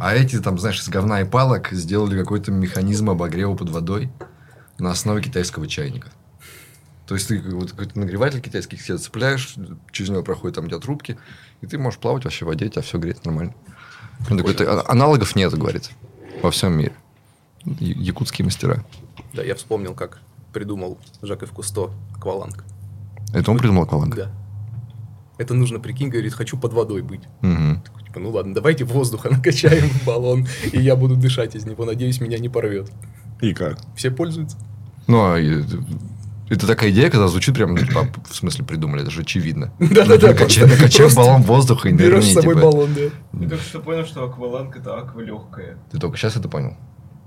А 0.00 0.14
эти, 0.14 0.40
там, 0.40 0.58
знаешь, 0.58 0.80
из 0.80 0.88
говна 0.88 1.20
и 1.20 1.24
палок 1.24 1.70
сделали 1.72 2.18
какой-то 2.18 2.50
механизм 2.52 3.10
обогрева 3.10 3.54
под 3.54 3.70
водой 3.70 4.10
на 4.78 4.90
основе 4.90 5.22
китайского 5.22 5.66
чайника. 5.66 6.08
То 7.06 7.14
есть 7.14 7.28
ты 7.28 7.40
вот 7.40 7.72
какой-то 7.72 7.98
нагреватель 7.98 8.40
китайский 8.40 8.78
себе 8.78 8.96
цепляешь, 8.96 9.56
через 9.92 10.10
него 10.10 10.22
проходят 10.22 10.54
там 10.56 10.64
у 10.64 10.68
тебя 10.68 10.78
трубки, 10.78 11.18
и 11.60 11.66
ты 11.66 11.76
можешь 11.76 12.00
плавать 12.00 12.24
вообще 12.24 12.44
в 12.46 12.48
воде, 12.48 12.68
тебя 12.68 12.80
все 12.82 12.98
греет 12.98 13.24
нормально. 13.26 13.54
Он 14.30 14.38
такой, 14.38 14.54
«Ты- 14.54 14.64
а- 14.64 14.84
аналогов 14.90 15.36
нет, 15.36 15.52
говорит, 15.52 15.90
во 16.42 16.50
всем 16.50 16.72
мире. 16.78 16.94
Якутские 17.64 18.44
мастера. 18.46 18.84
Да, 19.34 19.42
я 19.42 19.54
вспомнил, 19.54 19.94
как 19.94 20.20
придумал 20.52 20.98
Жак 21.22 21.46
Кусто 21.50 21.90
акваланг. 22.16 22.64
Это 23.34 23.50
он 23.50 23.58
придумал 23.58 23.82
акваланг? 23.82 24.14
Да. 24.14 24.30
Это 25.38 25.54
нужно, 25.54 25.80
прикинь, 25.80 26.08
говорит, 26.10 26.32
хочу 26.34 26.56
под 26.56 26.72
водой 26.72 27.02
быть. 27.02 27.22
Мгм. 27.40 27.82
Такой, 27.82 28.02
Типа, 28.04 28.20
ну 28.20 28.30
ладно, 28.30 28.54
давайте 28.54 28.84
воздуха 28.84 29.28
накачаем 29.32 29.88
в 29.88 30.04
баллон, 30.04 30.46
и 30.72 30.80
я 30.80 30.94
буду 30.96 31.16
дышать 31.16 31.56
из 31.56 31.66
него. 31.66 31.84
Надеюсь, 31.84 32.20
меня 32.20 32.38
не 32.38 32.48
порвет. 32.48 32.90
И 33.40 33.52
как? 33.52 33.78
Все 33.96 34.10
пользуются. 34.10 34.56
Ну, 35.08 35.18
а 35.24 35.38
это 36.48 36.66
такая 36.66 36.90
идея, 36.90 37.10
когда 37.10 37.26
звучит 37.26 37.54
прям, 37.54 37.72
ну, 37.74 37.78
типа, 37.78 38.06
в 38.30 38.36
смысле 38.36 38.64
придумали, 38.64 39.02
это 39.02 39.10
же 39.10 39.22
очевидно. 39.22 39.72
Да-да-да, 39.80 40.34
просто 40.34 41.16
баллон 41.16 41.42
воздуха 41.42 41.88
и 41.88 41.92
Берешь 41.92 42.24
нырни, 42.24 42.30
с 42.30 42.34
собой 42.34 42.54
типа. 42.54 42.66
баллон, 42.70 42.90
да. 42.94 43.40
Я 43.40 43.48
только 43.48 43.64
что 43.64 43.80
понял, 43.80 44.04
что 44.06 44.24
акваланг 44.24 44.76
это 44.76 44.96
аква 44.96 45.20
легкая. 45.20 45.78
Ты 45.90 45.98
только 45.98 46.16
сейчас 46.16 46.36
это 46.36 46.48
понял? 46.48 46.76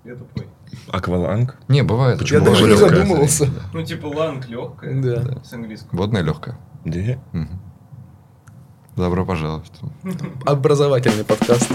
Я 0.06 0.16
тупой. 0.16 0.48
Акваланг? 0.88 1.58
Не, 1.68 1.82
бывает. 1.84 2.22
Я 2.22 2.40
Бывает 2.40 2.46
даже 2.60 2.64
не 2.64 2.70
легкая. 2.72 2.90
задумывался. 2.90 3.50
Ну, 3.74 3.84
типа 3.84 4.06
ланг 4.08 4.48
легкая. 4.48 5.02
Да. 5.02 5.44
С 5.44 5.52
английского. 5.52 5.98
Водная 5.98 6.22
легкая. 6.22 6.58
Да. 6.86 7.20
Добро 8.98 9.24
пожаловать. 9.26 9.72
Образовательный 10.44 11.24
подкаст. 11.24 11.72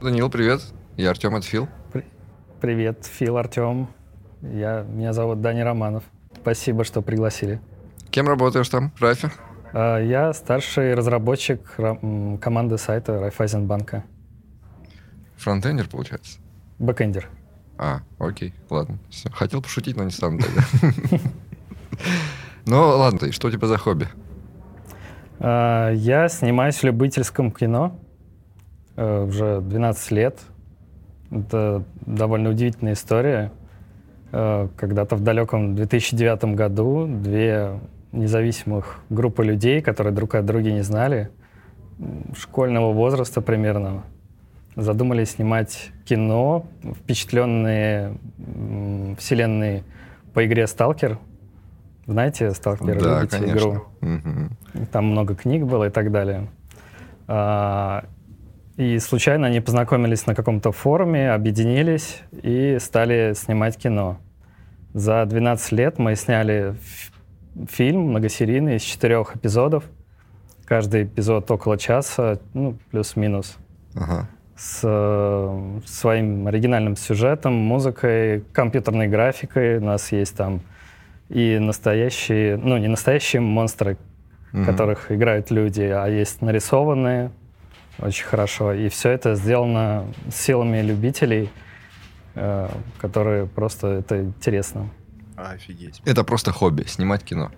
Данил, 0.00 0.28
привет. 0.28 0.60
Я 0.96 1.10
Артем, 1.10 1.36
это 1.36 1.46
Фил. 1.46 1.68
Привет, 2.60 3.06
Фил, 3.06 3.36
Артем. 3.36 3.88
Я, 4.42 4.82
меня 4.82 5.12
зовут 5.12 5.40
Дани 5.40 5.60
Романов. 5.60 6.02
Спасибо, 6.40 6.82
что 6.82 7.00
пригласили. 7.00 7.60
Кем 8.10 8.26
работаешь 8.26 8.68
там, 8.68 8.92
в 8.98 9.03
Райфе? 9.03 9.30
А, 9.72 9.98
Я 10.00 10.32
старший 10.32 10.94
разработчик 10.94 11.60
команды 12.40 12.76
сайта 12.76 13.20
Райфайзенбанка. 13.20 14.02
Фронтендер, 15.36 15.88
получается? 15.88 16.40
Бэкэндер. 16.80 17.28
А, 17.78 18.00
окей, 18.18 18.52
ладно. 18.70 18.98
Всё. 19.08 19.30
Хотел 19.30 19.62
пошутить, 19.62 19.96
но 19.96 20.04
не 20.04 20.10
стану 20.10 20.38
тогда. 20.40 20.62
Ну, 22.66 22.76
ладно, 22.80 23.26
и 23.26 23.30
что 23.32 23.48
у 23.48 23.50
тебя 23.50 23.66
за 23.66 23.78
хобби? 23.78 24.08
А, 25.40 25.90
Я 25.92 26.28
снимаюсь 26.28 26.76
в 26.76 26.84
любительском 26.84 27.50
кино 27.50 27.98
э, 28.96 29.24
уже 29.24 29.60
12 29.62 30.10
лет. 30.10 30.38
Это 31.30 31.82
довольно 32.04 32.50
удивительная 32.50 32.92
история. 32.92 33.52
Э, 34.32 34.68
Когда-то 34.76 35.16
в 35.16 35.22
далеком 35.22 35.74
2009 35.76 36.44
году 36.54 37.06
две 37.06 37.80
независимых 38.12 39.00
группы 39.08 39.44
людей, 39.44 39.80
которые 39.80 40.12
друг 40.12 40.34
от 40.34 40.44
друга 40.44 40.70
не 40.70 40.82
знали, 40.82 41.30
школьного 42.36 42.92
возраста 42.92 43.40
примерно, 43.40 44.04
задумались 44.82 45.32
снимать 45.32 45.90
кино, 46.04 46.64
впечатленные 47.00 48.16
вселенной 49.18 49.82
по 50.32 50.46
игре 50.46 50.66
«Сталкер». 50.66 51.18
Знаете 52.06 52.52
«Сталкер»? 52.52 52.98
Да, 53.00 53.20
Любите 53.20 53.38
конечно. 53.38 53.56
игру? 53.58 53.84
Мгм. 54.00 54.56
Там 54.92 55.06
много 55.06 55.34
книг 55.34 55.64
было 55.64 55.88
и 55.88 55.90
так 55.90 56.12
далее. 56.12 56.48
А, 57.26 58.04
И 58.76 58.98
случайно 59.00 59.48
они 59.48 59.60
познакомились 59.60 60.26
на 60.26 60.36
каком-то 60.36 60.70
форуме, 60.70 61.32
объединились 61.32 62.22
и 62.30 62.78
стали 62.80 63.34
снимать 63.34 63.76
кино. 63.76 64.18
За 64.94 65.26
12 65.26 65.72
лет 65.72 65.98
мы 65.98 66.14
сняли 66.14 66.76
фильм 67.68 68.02
многосерийный 68.10 68.76
из 68.76 68.82
четырех 68.82 69.34
эпизодов. 69.34 69.82
Каждый 70.64 71.02
эпизод 71.02 71.50
около 71.50 71.76
часа, 71.76 72.38
ну, 72.54 72.78
плюс-минус 72.92 73.56
Ага. 73.96 74.28
С 74.58 74.80
э, 74.82 75.80
своим 75.86 76.46
оригинальным 76.48 76.96
сюжетом, 76.96 77.52
музыкой, 77.54 78.42
компьютерной 78.52 79.06
графикой. 79.06 79.78
У 79.78 79.84
нас 79.84 80.10
есть 80.10 80.36
там 80.36 80.60
и 81.28 81.58
настоящие, 81.60 82.56
ну, 82.56 82.76
не 82.76 82.88
настоящие 82.88 83.40
монстры, 83.40 83.96
Мгм. 84.52 84.64
которых 84.64 85.12
играют 85.12 85.50
люди, 85.50 85.82
а 85.82 86.06
есть 86.06 86.42
нарисованные 86.42 87.30
очень 87.98 88.24
хорошо. 88.24 88.72
И 88.72 88.88
все 88.88 89.10
это 89.10 89.34
сделано 89.34 90.06
силами 90.32 90.80
любителей, 90.82 91.50
э, 92.34 92.68
которые 93.00 93.46
просто 93.46 93.86
это 93.88 94.22
интересно. 94.22 94.88
Офигеть. 95.36 96.02
Это 96.04 96.24
просто 96.24 96.50
хобби, 96.50 96.82
снимать 96.84 97.22
кино. 97.22 97.50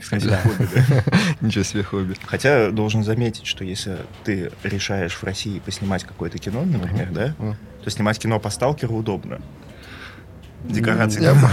Кстати, 0.00 0.28
хобби, 0.28 0.68
да. 0.74 1.02
Ничего 1.40 1.64
себе 1.64 1.82
хобби. 1.82 2.14
Хотя 2.26 2.70
должен 2.70 3.02
заметить, 3.04 3.46
что 3.46 3.64
если 3.64 3.96
ты 4.24 4.50
решаешь 4.62 5.14
в 5.14 5.24
России 5.24 5.58
поснимать 5.58 6.04
какое-то 6.04 6.38
кино, 6.38 6.62
например, 6.64 7.08
да, 7.10 7.34
то 7.82 7.90
снимать 7.90 8.18
кино 8.18 8.38
по 8.38 8.50
сталкеру 8.50 8.94
удобно. 8.96 9.40
Декорации 10.64 11.22
Я 11.22 11.32
там 11.32 11.50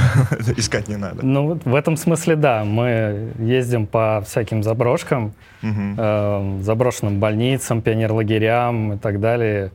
искать 0.58 0.88
не 0.88 0.96
надо. 0.96 1.24
Ну, 1.26 1.46
вот 1.50 1.66
в 1.66 1.76
этом 1.76 1.98
смысле, 1.98 2.36
да. 2.36 2.64
Мы 2.64 3.32
ездим 3.38 3.86
по 3.86 4.24
всяким 4.26 4.64
заброшкам, 4.64 5.34
Мгм. 5.62 5.96
э, 5.98 6.60
заброшенным 6.62 7.20
больницам, 7.20 7.82
пионерлагерям 7.82 8.94
и 8.94 8.98
так 8.98 9.20
далее. 9.20 9.72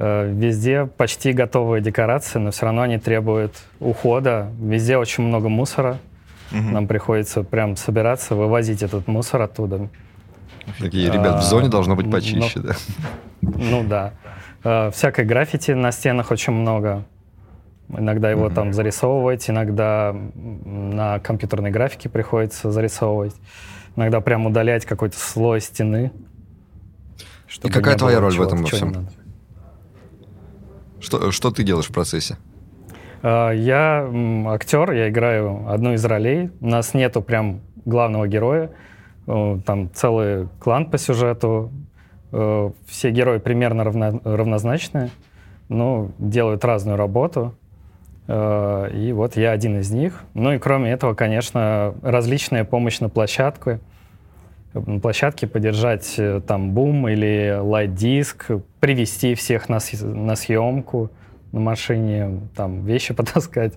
Э, 0.00 0.28
Везде 0.34 0.86
почти 0.86 1.32
готовые 1.32 1.82
декорации, 1.82 2.38
но 2.40 2.50
все 2.50 2.66
равно 2.66 2.82
они 2.82 2.98
требуют 2.98 3.54
ухода. 3.78 4.50
Везде 4.60 4.96
очень 4.96 5.22
много 5.24 5.48
мусора. 5.48 5.98
Мгм. 6.54 6.72
Нам 6.72 6.86
приходится 6.86 7.42
прям 7.42 7.76
собираться, 7.76 8.34
вывозить 8.36 8.82
этот 8.82 9.08
мусор 9.08 9.42
оттуда. 9.42 9.88
Такие, 10.78 11.10
ребят, 11.10 11.40
в 11.40 11.42
зоне 11.42 11.68
должно 11.68 11.96
быть 11.96 12.06
А, 12.06 12.10
почище, 12.10 12.60
ну, 12.60 12.62
да. 12.62 12.74
Ну 13.42 13.84
да. 13.84 14.12
Э, 14.62 14.90
Всякой 14.92 15.24
граффити 15.26 15.72
на 15.72 15.92
стенах 15.92 16.30
очень 16.30 16.52
много. 16.52 17.04
Иногда 17.88 18.30
его 18.30 18.46
Мгм. 18.46 18.54
там 18.54 18.72
зарисовывать, 18.72 19.50
иногда 19.50 20.14
на 20.34 21.18
компьютерной 21.18 21.70
графике 21.70 22.08
приходится 22.08 22.70
зарисовывать. 22.70 23.34
Иногда 23.96 24.20
прям 24.20 24.46
удалять 24.46 24.86
какой-то 24.86 25.18
слой 25.18 25.60
стены. 25.60 26.12
чтобы 27.46 27.72
какая 27.74 27.96
твоя 27.96 28.20
роль 28.20 28.32
в 28.36 28.40
этом 28.42 28.62
во 28.62 28.66
всем? 28.68 29.08
Что, 31.00 31.30
что 31.30 31.50
ты 31.50 31.62
делаешь 31.62 31.86
в 31.86 31.92
процессе? 31.92 32.36
Э, 33.24 33.52
Я 33.54 34.06
актер, 34.48 34.92
я 34.92 35.08
играю 35.08 35.64
одну 35.68 35.94
из 35.94 36.04
ролей. 36.04 36.50
У 36.60 36.66
нас 36.66 36.94
нету 36.94 37.22
прям 37.22 37.60
главного 37.86 38.28
героя. 38.28 38.70
Э, 39.26 39.58
Там 39.64 39.90
целый 39.92 40.48
клан 40.60 40.90
по 40.90 40.98
сюжету. 40.98 41.72
Э, 42.32 42.70
Все 42.86 43.10
герои 43.10 43.38
примерно 43.38 43.84
равно- 43.84 44.20
равнозначны, 44.24 45.10
но 45.68 46.10
делают 46.18 46.64
разную 46.64 46.96
работу. 46.98 47.54
И 48.26 49.12
вот 49.14 49.36
я 49.36 49.50
один 49.50 49.80
из 49.80 49.90
них. 49.90 50.24
Ну 50.32 50.54
и 50.54 50.58
кроме 50.58 50.90
этого, 50.92 51.12
конечно, 51.12 51.94
различная 52.02 52.64
помощь 52.64 52.98
на 53.00 53.10
площадке. 53.10 53.80
На 54.72 54.98
площадке 54.98 55.46
поддержать 55.46 56.18
там 56.46 56.70
бум 56.70 57.06
или 57.06 57.58
лайт-диск, 57.60 58.46
привести 58.80 59.34
всех 59.34 59.68
на, 59.68 59.78
на 60.02 60.36
съемку 60.36 61.10
на 61.54 61.60
машине, 61.60 62.40
там 62.56 62.84
вещи 62.84 63.14
потаскать. 63.14 63.74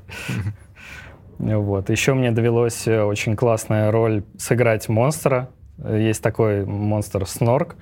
Вот. 1.38 1.90
Еще 1.90 2.16
мне 2.16 2.32
довелось 2.32 2.88
э, 2.88 3.04
очень 3.04 3.36
классная 3.36 3.92
роль 3.92 4.24
сыграть 4.38 4.90
монстра. 4.90 5.50
Есть 5.88 6.24
такой 6.24 6.66
монстр 6.66 7.28
Снорк. 7.28 7.76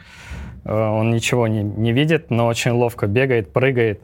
Э, 0.66 0.74
Он 0.74 1.12
ничего 1.12 1.48
не, 1.48 1.64
не 1.64 1.94
видит, 1.94 2.30
но 2.30 2.48
очень 2.48 2.72
ловко 2.72 3.08
бегает, 3.08 3.54
прыгает. 3.54 4.02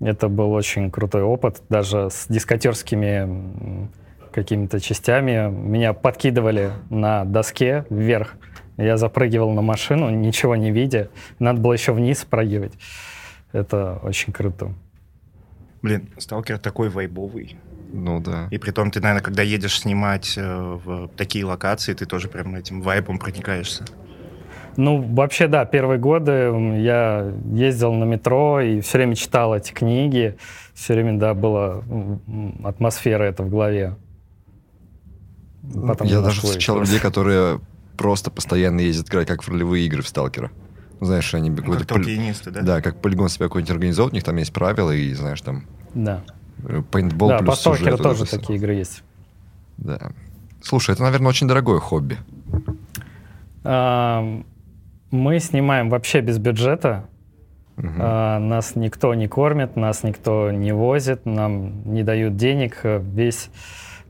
Это 0.00 0.28
был 0.28 0.52
очень 0.52 0.90
крутой 0.90 1.22
опыт, 1.22 1.62
даже 1.68 2.08
с 2.10 2.26
дискотерскими 2.28 3.90
какими-то 4.32 4.78
частями. 4.78 5.50
Меня 5.50 5.92
подкидывали 5.92 6.70
на 6.88 7.24
доске 7.24 7.84
вверх. 7.90 8.34
Я 8.76 8.96
запрыгивал 8.96 9.50
на 9.50 9.62
машину, 9.62 10.08
ничего 10.10 10.54
не 10.54 10.70
видя. 10.70 11.10
Надо 11.40 11.60
было 11.60 11.72
еще 11.72 11.92
вниз 11.92 12.20
спрыгивать. 12.20 12.72
Это 13.52 13.98
очень 14.02 14.32
круто. 14.32 14.72
Блин, 15.82 16.10
сталкер 16.18 16.58
такой 16.58 16.88
вайбовый. 16.88 17.56
Ну 17.92 18.20
да. 18.20 18.48
И 18.50 18.58
при 18.58 18.70
том 18.70 18.90
ты, 18.90 19.00
наверное, 19.00 19.22
когда 19.22 19.42
едешь 19.42 19.80
снимать 19.80 20.34
э, 20.36 20.78
в 20.84 21.08
такие 21.16 21.44
локации, 21.44 21.94
ты 21.94 22.06
тоже 22.06 22.28
прям 22.28 22.54
этим 22.54 22.82
вайбом 22.82 23.18
проникаешься. 23.18 23.84
Ну, 24.76 25.02
вообще, 25.02 25.48
да, 25.48 25.64
первые 25.64 25.98
годы 25.98 26.32
я 26.78 27.32
ездил 27.52 27.92
на 27.92 28.04
метро 28.04 28.60
и 28.60 28.80
все 28.80 28.98
время 28.98 29.16
читал 29.16 29.54
эти 29.54 29.72
книги. 29.72 30.36
Все 30.74 30.94
время, 30.94 31.18
да, 31.18 31.34
была 31.34 31.82
атмосфера 32.64 33.24
эта 33.24 33.42
в 33.42 33.50
голове. 33.50 33.96
Потом 35.86 36.06
Я 36.06 36.20
даже 36.20 36.40
встречал 36.40 36.80
людей, 36.80 37.00
которые 37.00 37.60
просто 37.96 38.30
постоянно 38.30 38.80
ездят 38.80 39.08
играть, 39.08 39.28
как 39.28 39.42
в 39.42 39.48
ролевые 39.48 39.84
игры 39.86 40.02
в 40.02 40.08
Сталкера. 40.08 40.50
Знаешь, 41.00 41.32
они 41.34 41.50
Ну. 41.50 41.56
Как 41.56 41.66
поли- 41.66 41.84
толкинисты, 41.84 42.50
да? 42.50 42.60
Да, 42.62 42.80
как 42.82 43.00
полигон 43.00 43.28
себя 43.28 43.46
какой-нибудь 43.46 43.70
организовывают, 43.72 44.12
у 44.12 44.16
них 44.16 44.24
там 44.24 44.36
есть 44.36 44.52
правила, 44.52 44.90
и, 44.90 45.12
знаешь, 45.14 45.40
там 45.40 45.64
Да, 45.94 46.22
пейнтбол 46.90 47.28
да 47.30 47.38
плюс 47.38 47.58
по 47.62 47.76
сюжет, 47.76 48.02
тоже 48.02 48.24
всё. 48.26 48.38
такие 48.38 48.58
игры 48.58 48.74
есть. 48.74 49.02
Да. 49.78 50.12
Слушай, 50.62 50.92
это, 50.92 51.02
наверное, 51.02 51.28
очень 51.28 51.48
дорогое 51.48 51.78
хобби. 51.80 52.18
А, 53.64 54.42
Мы 55.10 55.40
снимаем 55.40 55.90
вообще 55.90 56.20
без 56.20 56.38
бюджета. 56.38 57.06
Мгм. 57.76 57.94
А, 57.98 58.38
Нас 58.38 58.76
никто 58.76 59.12
не 59.14 59.26
кормит, 59.26 59.74
нас 59.76 60.02
никто 60.04 60.50
не 60.52 60.72
возит, 60.72 61.26
нам 61.26 61.82
не 61.92 62.02
дают 62.04 62.36
денег. 62.36 62.80
Весь 62.84 63.50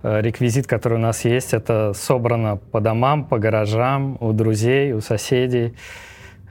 э, 0.03 0.21
реквизит, 0.23 0.67
который 0.67 0.95
у 0.95 1.01
нас 1.01 1.25
есть, 1.25 1.53
это 1.55 1.93
собрано 1.95 2.57
по 2.57 2.81
домам, 2.81 3.25
по 3.27 3.39
гаражам, 3.39 4.17
у 4.21 4.33
друзей, 4.33 4.93
у 4.93 5.01
соседей. 5.01 5.75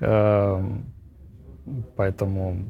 Э, 0.02 0.64
Поэтому 1.96 2.66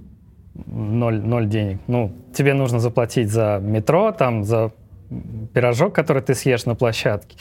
ноль, 0.65 1.21
ноль 1.21 1.47
денег. 1.47 1.79
Ну, 1.87 2.11
тебе 2.33 2.53
нужно 2.53 2.79
заплатить 2.79 3.29
за 3.29 3.59
метро, 3.61 4.11
там, 4.11 4.43
за 4.43 4.71
пирожок, 5.53 5.95
который 5.95 6.21
ты 6.21 6.35
съешь 6.35 6.65
на 6.65 6.75
площадке. 6.75 7.37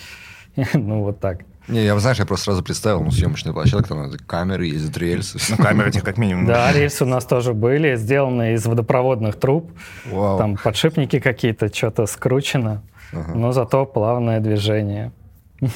Ну, 0.74 1.02
вот 1.04 1.20
так. 1.20 1.40
Не, 1.68 1.84
я, 1.84 1.98
знаешь, 1.98 2.18
я 2.18 2.24
просто 2.26 2.44
сразу 2.46 2.62
представил, 2.64 3.02
ну, 3.02 3.10
съемочная 3.10 3.52
площадка, 3.52 3.88
там 3.88 4.10
камеры, 4.26 4.66
ездят 4.66 4.96
рельсы. 4.98 5.38
Ну, 5.50 5.56
камера 5.56 5.90
тебе 5.90 6.02
как 6.02 6.16
минимум. 6.18 6.46
Да, 6.46 6.72
рельсы 6.72 7.04
у 7.04 7.06
нас 7.06 7.24
тоже 7.26 7.52
были, 7.52 7.94
сделаны 7.96 8.54
из 8.54 8.66
водопроводных 8.66 9.36
труб. 9.38 9.70
Вау. 10.10 10.38
Там 10.38 10.56
подшипники 10.56 11.20
какие-то, 11.20 11.72
что-то 11.72 12.06
скручено, 12.06 12.82
Ага. 13.12 13.34
но 13.34 13.52
зато 13.52 13.84
плавное 13.84 14.40
движение. 14.40 15.12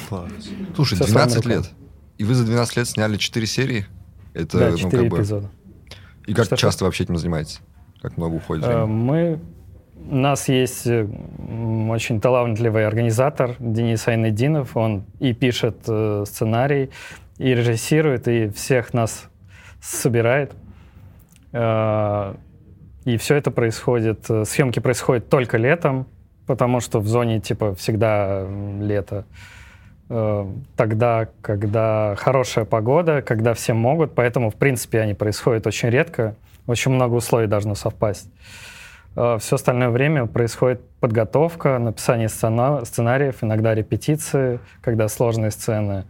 Класс. 0.09 0.31
Слушай, 0.75 0.95
всё 0.95 1.05
12 1.05 1.43
своим 1.43 1.57
лет. 1.59 1.69
И 2.17 2.23
вы 2.23 2.33
за 2.33 2.45
12 2.45 2.77
лет 2.77 2.87
сняли 2.87 3.17
4 3.17 3.45
серии? 3.47 3.85
Это, 4.33 4.57
да, 4.59 4.69
ну, 4.71 4.77
четыре 4.77 5.03
как 5.03 5.11
бы... 5.11 5.17
эпизода. 5.17 5.49
И 6.25 6.33
как 6.33 6.45
Что-что? 6.45 6.67
часто 6.67 6.85
вообще 6.85 7.03
этим 7.03 7.17
занимаетесь? 7.17 7.59
Как 8.01 8.17
много 8.17 8.35
уходит 8.35 8.65
Э, 8.65 8.83
времени? 8.85 9.03
Мы... 9.03 9.39
У 10.09 10.15
нас 10.15 10.49
есть 10.49 10.85
э, 10.87 11.07
очень 11.89 12.19
талантливый 12.19 12.85
организатор 12.85 13.55
Денис 13.59 14.05
Айнединов. 14.07 14.75
Он 14.75 15.05
и 15.19 15.33
пишет 15.33 15.77
э, 15.87 16.23
сценарий, 16.27 16.89
и 17.37 17.53
режиссирует, 17.55 18.27
и 18.27 18.49
всех 18.49 18.93
нас 18.93 19.29
собирает. 19.81 20.53
Э, 21.51 22.35
И 23.05 23.17
все 23.17 23.35
это 23.35 23.51
происходит... 23.51 24.29
э, 24.29 24.45
Съемки 24.45 24.79
происходят 24.79 25.29
только 25.29 25.57
летом, 25.57 26.07
потому 26.47 26.79
что 26.79 26.99
в 26.99 27.07
зоне 27.07 27.39
типа 27.39 27.73
всегда 27.75 28.45
лето. 28.81 29.15
Э, 29.15 29.62
Тогда, 30.07 31.27
когда 31.41 32.15
хорошая 32.17 32.65
погода, 32.65 33.21
когда 33.21 33.53
все 33.53 33.73
могут, 33.73 34.13
поэтому, 34.13 34.49
в 34.49 34.55
принципе, 34.55 34.99
они 34.99 35.13
происходят 35.13 35.65
очень 35.65 35.89
редко. 35.89 36.35
Очень 36.67 36.91
много 36.91 37.15
условий 37.15 37.47
должно 37.47 37.75
совпасть. 37.75 38.29
Все 39.13 39.55
остальное 39.55 39.89
время 39.89 40.25
происходит 40.25 40.81
подготовка, 40.99 41.77
написание 41.77 42.29
сцена- 42.29 42.83
сценариев, 42.83 43.43
иногда 43.43 43.75
репетиции, 43.75 44.59
когда 44.81 45.07
сложные 45.07 45.51
сцены, 45.51 46.05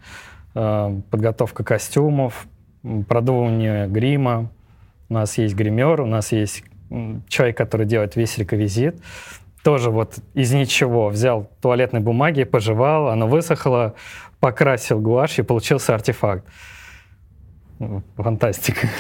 э, 0.55 1.01
подготовка 1.09 1.63
костюмов, 1.65 2.47
продумывание 3.07 3.87
грима. 3.87 4.49
У 5.09 5.15
нас 5.15 5.37
есть 5.37 5.55
гример, 5.55 6.01
у 6.01 6.05
нас 6.05 6.31
есть 6.31 6.63
человек, 7.27 7.57
который 7.57 7.85
делает 7.85 8.15
весь 8.15 8.37
реквизит. 8.37 8.95
Тоже 9.63 9.89
вот 9.89 10.19
из 10.33 10.51
ничего 10.51 11.07
взял 11.07 11.49
туалетной 11.61 12.01
бумаги, 12.01 12.43
пожевал, 12.43 13.07
оно 13.07 13.27
высохло, 13.27 13.95
покрасил 14.39 14.99
гуашь, 14.99 15.39
и 15.39 15.41
получился 15.41 15.95
артефакт. 15.95 16.45
Ну, 17.79 18.03
Фантастика. 18.17 18.87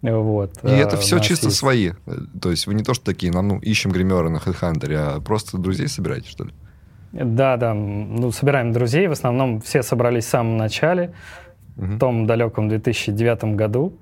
Вот. 0.00 0.52
И 0.62 0.68
это 0.70 0.94
э, 0.94 0.98
все 1.00 1.18
чисто 1.18 1.46
есть- 1.46 1.58
свои. 1.58 1.90
То 2.40 2.52
есть 2.52 2.68
вы 2.68 2.74
не 2.74 2.84
то, 2.84 2.94
что 2.94 3.04
такие, 3.04 3.32
нам 3.32 3.48
ну, 3.48 3.58
ищем 3.58 3.90
гримера 3.90 4.28
на 4.28 4.36
HeadHunter, 4.36 4.94
а 4.94 5.20
просто 5.20 5.58
друзей 5.58 5.88
собираете, 5.88 6.30
что 6.30 6.44
ли? 6.44 6.52
Да, 7.10 7.56
да. 7.56 7.74
Ну, 7.74 8.30
собираем 8.30 8.72
друзей. 8.72 9.08
В 9.08 9.12
основном 9.12 9.60
все 9.60 9.82
собрались 9.82 10.26
в 10.26 10.28
самом 10.28 10.56
начале. 10.56 11.14
Мгм. 11.76 11.96
В 11.96 11.98
том 11.98 12.26
далеком 12.26 12.68
2009 12.68 13.56
году 13.56 13.98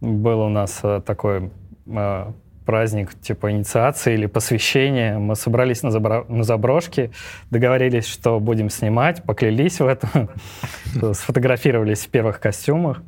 был 0.00 0.40
у 0.40 0.48
нас 0.48 0.80
э, 0.82 1.00
такой 1.04 1.50
э, 1.86 2.32
праздник 2.70 3.14
типа 3.20 3.50
инициации 3.50 4.14
или 4.14 4.26
посвящения. 4.26 5.18
Мы 5.18 5.34
собрались 5.34 5.82
на, 5.82 5.88
забра- 5.88 6.24
на 6.32 6.44
заброшке, 6.44 7.10
договорились, 7.50 8.06
что 8.06 8.38
будем 8.38 8.70
снимать, 8.70 9.24
поклялись 9.24 9.80
в 9.80 9.86
этом, 9.88 10.28
сфотографировались 11.14 12.06
в 12.06 12.10
первых 12.10 12.38
костюмах. 12.38 13.02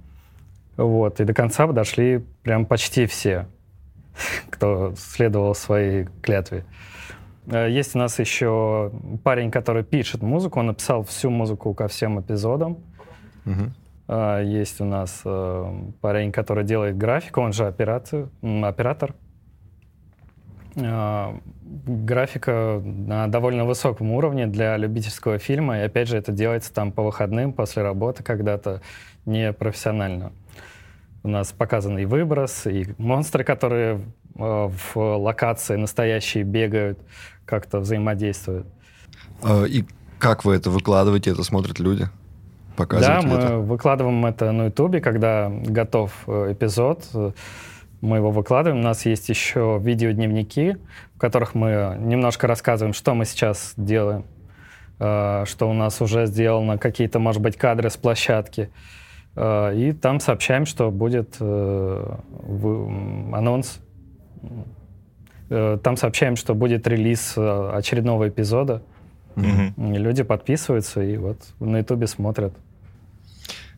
Вот, 0.77 1.20
и 1.20 1.25
до 1.25 1.33
конца 1.33 1.68
подошли 1.68 2.25
прям 2.42 2.66
почти 2.66 3.07
все, 3.07 3.46
кто 4.51 4.94
следовал 4.96 5.55
своей 5.55 6.09
клятве. 6.22 6.64
Э, 7.46 7.70
Есть 7.70 7.94
у 7.94 7.98
нас 8.01 8.18
еще 8.18 8.90
парень, 9.22 9.53
который 9.53 9.85
пишет 9.85 10.22
музыку, 10.22 10.59
он 10.59 10.66
написал 10.66 11.05
всю 11.05 11.31
музыку 11.31 11.72
ко 11.72 11.87
всем 11.87 12.20
эпизодам. 12.20 12.79
А, 14.09 14.40
Есть 14.42 14.81
у 14.81 14.85
нас 14.85 15.20
э, 15.25 15.72
парень, 16.01 16.33
который 16.33 16.64
делает 16.64 16.96
графику, 16.98 17.40
он 17.42 17.53
же 17.53 17.66
оператор. 17.68 18.29
оператор. 18.64 19.14
А, 20.76 21.38
Графика 21.87 22.80
на 22.85 23.26
довольно 23.28 23.64
высоком 23.64 24.12
уровне 24.12 24.46
для 24.46 24.76
любительского 24.76 25.38
фильма. 25.38 25.78
И 25.78 25.82
опять 25.82 26.08
же, 26.08 26.16
это 26.16 26.32
делается 26.32 26.72
там 26.72 26.92
по 26.92 27.02
выходным, 27.02 27.52
после 27.52 27.82
работы 27.82 28.22
когда-то, 28.22 28.80
не 29.24 29.52
профессионально. 29.52 30.32
У 31.22 31.28
нас 31.28 31.52
показан 31.52 31.98
и 31.98 32.04
выброс, 32.04 32.66
и 32.66 32.87
монстры, 32.98 33.44
которые 33.44 34.00
э, 34.37 34.70
в 34.94 34.96
локации 34.96 35.76
настоящие 35.76 36.42
бегают, 36.44 36.98
как-то 37.44 37.78
взаимодействуют. 37.80 38.66
А, 39.42 39.64
И 39.64 39.85
как 40.18 40.44
вы 40.44 40.54
это 40.54 40.70
выкладываете, 40.70 41.30
это 41.30 41.42
смотрят 41.44 41.78
люди? 41.78 42.04
Да, 42.04 42.11
Показывают 42.76 43.24
ли 43.24 43.30
мы 43.30 43.37
это? 43.37 43.56
выкладываем 43.58 44.26
это 44.26 44.50
на 44.52 44.64
Ютубе, 44.66 45.00
когда 45.00 45.48
готов 45.50 46.12
э, 46.26 46.52
эпизод. 46.52 47.06
Мы 48.03 48.17
его 48.17 48.33
выкладываем. 48.33 48.81
У 48.81 48.85
нас 48.85 49.07
есть 49.07 49.29
еще 49.29 49.79
видеодневники, 49.81 50.77
в 51.15 51.19
которых 51.19 51.55
мы 51.55 51.97
немножко 52.01 52.49
рассказываем, 52.49 52.95
что 52.95 53.15
мы 53.15 53.25
сейчас 53.25 53.75
делаем, 53.77 54.25
э, 54.99 55.45
что 55.47 55.71
у 55.71 55.73
нас 55.73 56.03
уже 56.03 56.27
сделано, 56.27 56.79
какие-то, 56.79 57.21
может 57.21 57.41
быть, 57.41 57.57
кадры 57.57 57.91
с 57.91 57.97
площадки. 57.97 58.71
Э, 59.37 59.73
И 59.77 59.93
там 59.93 60.19
сообщаем, 60.19 60.67
что 60.67 60.91
будет 60.91 61.37
э, 61.38 62.17
анонс. 63.33 63.79
Там 65.49 65.97
сообщаем, 65.97 66.35
что 66.37 66.55
будет 66.55 66.88
релиз 66.88 67.37
очередного 67.37 68.29
эпизода. 68.29 68.83
И 69.77 69.99
люди 69.99 70.25
подписываются 70.25 71.03
и 71.03 71.17
вот 71.19 71.38
на 71.61 71.79
Ютубе 71.79 72.07
смотрят. 72.07 72.53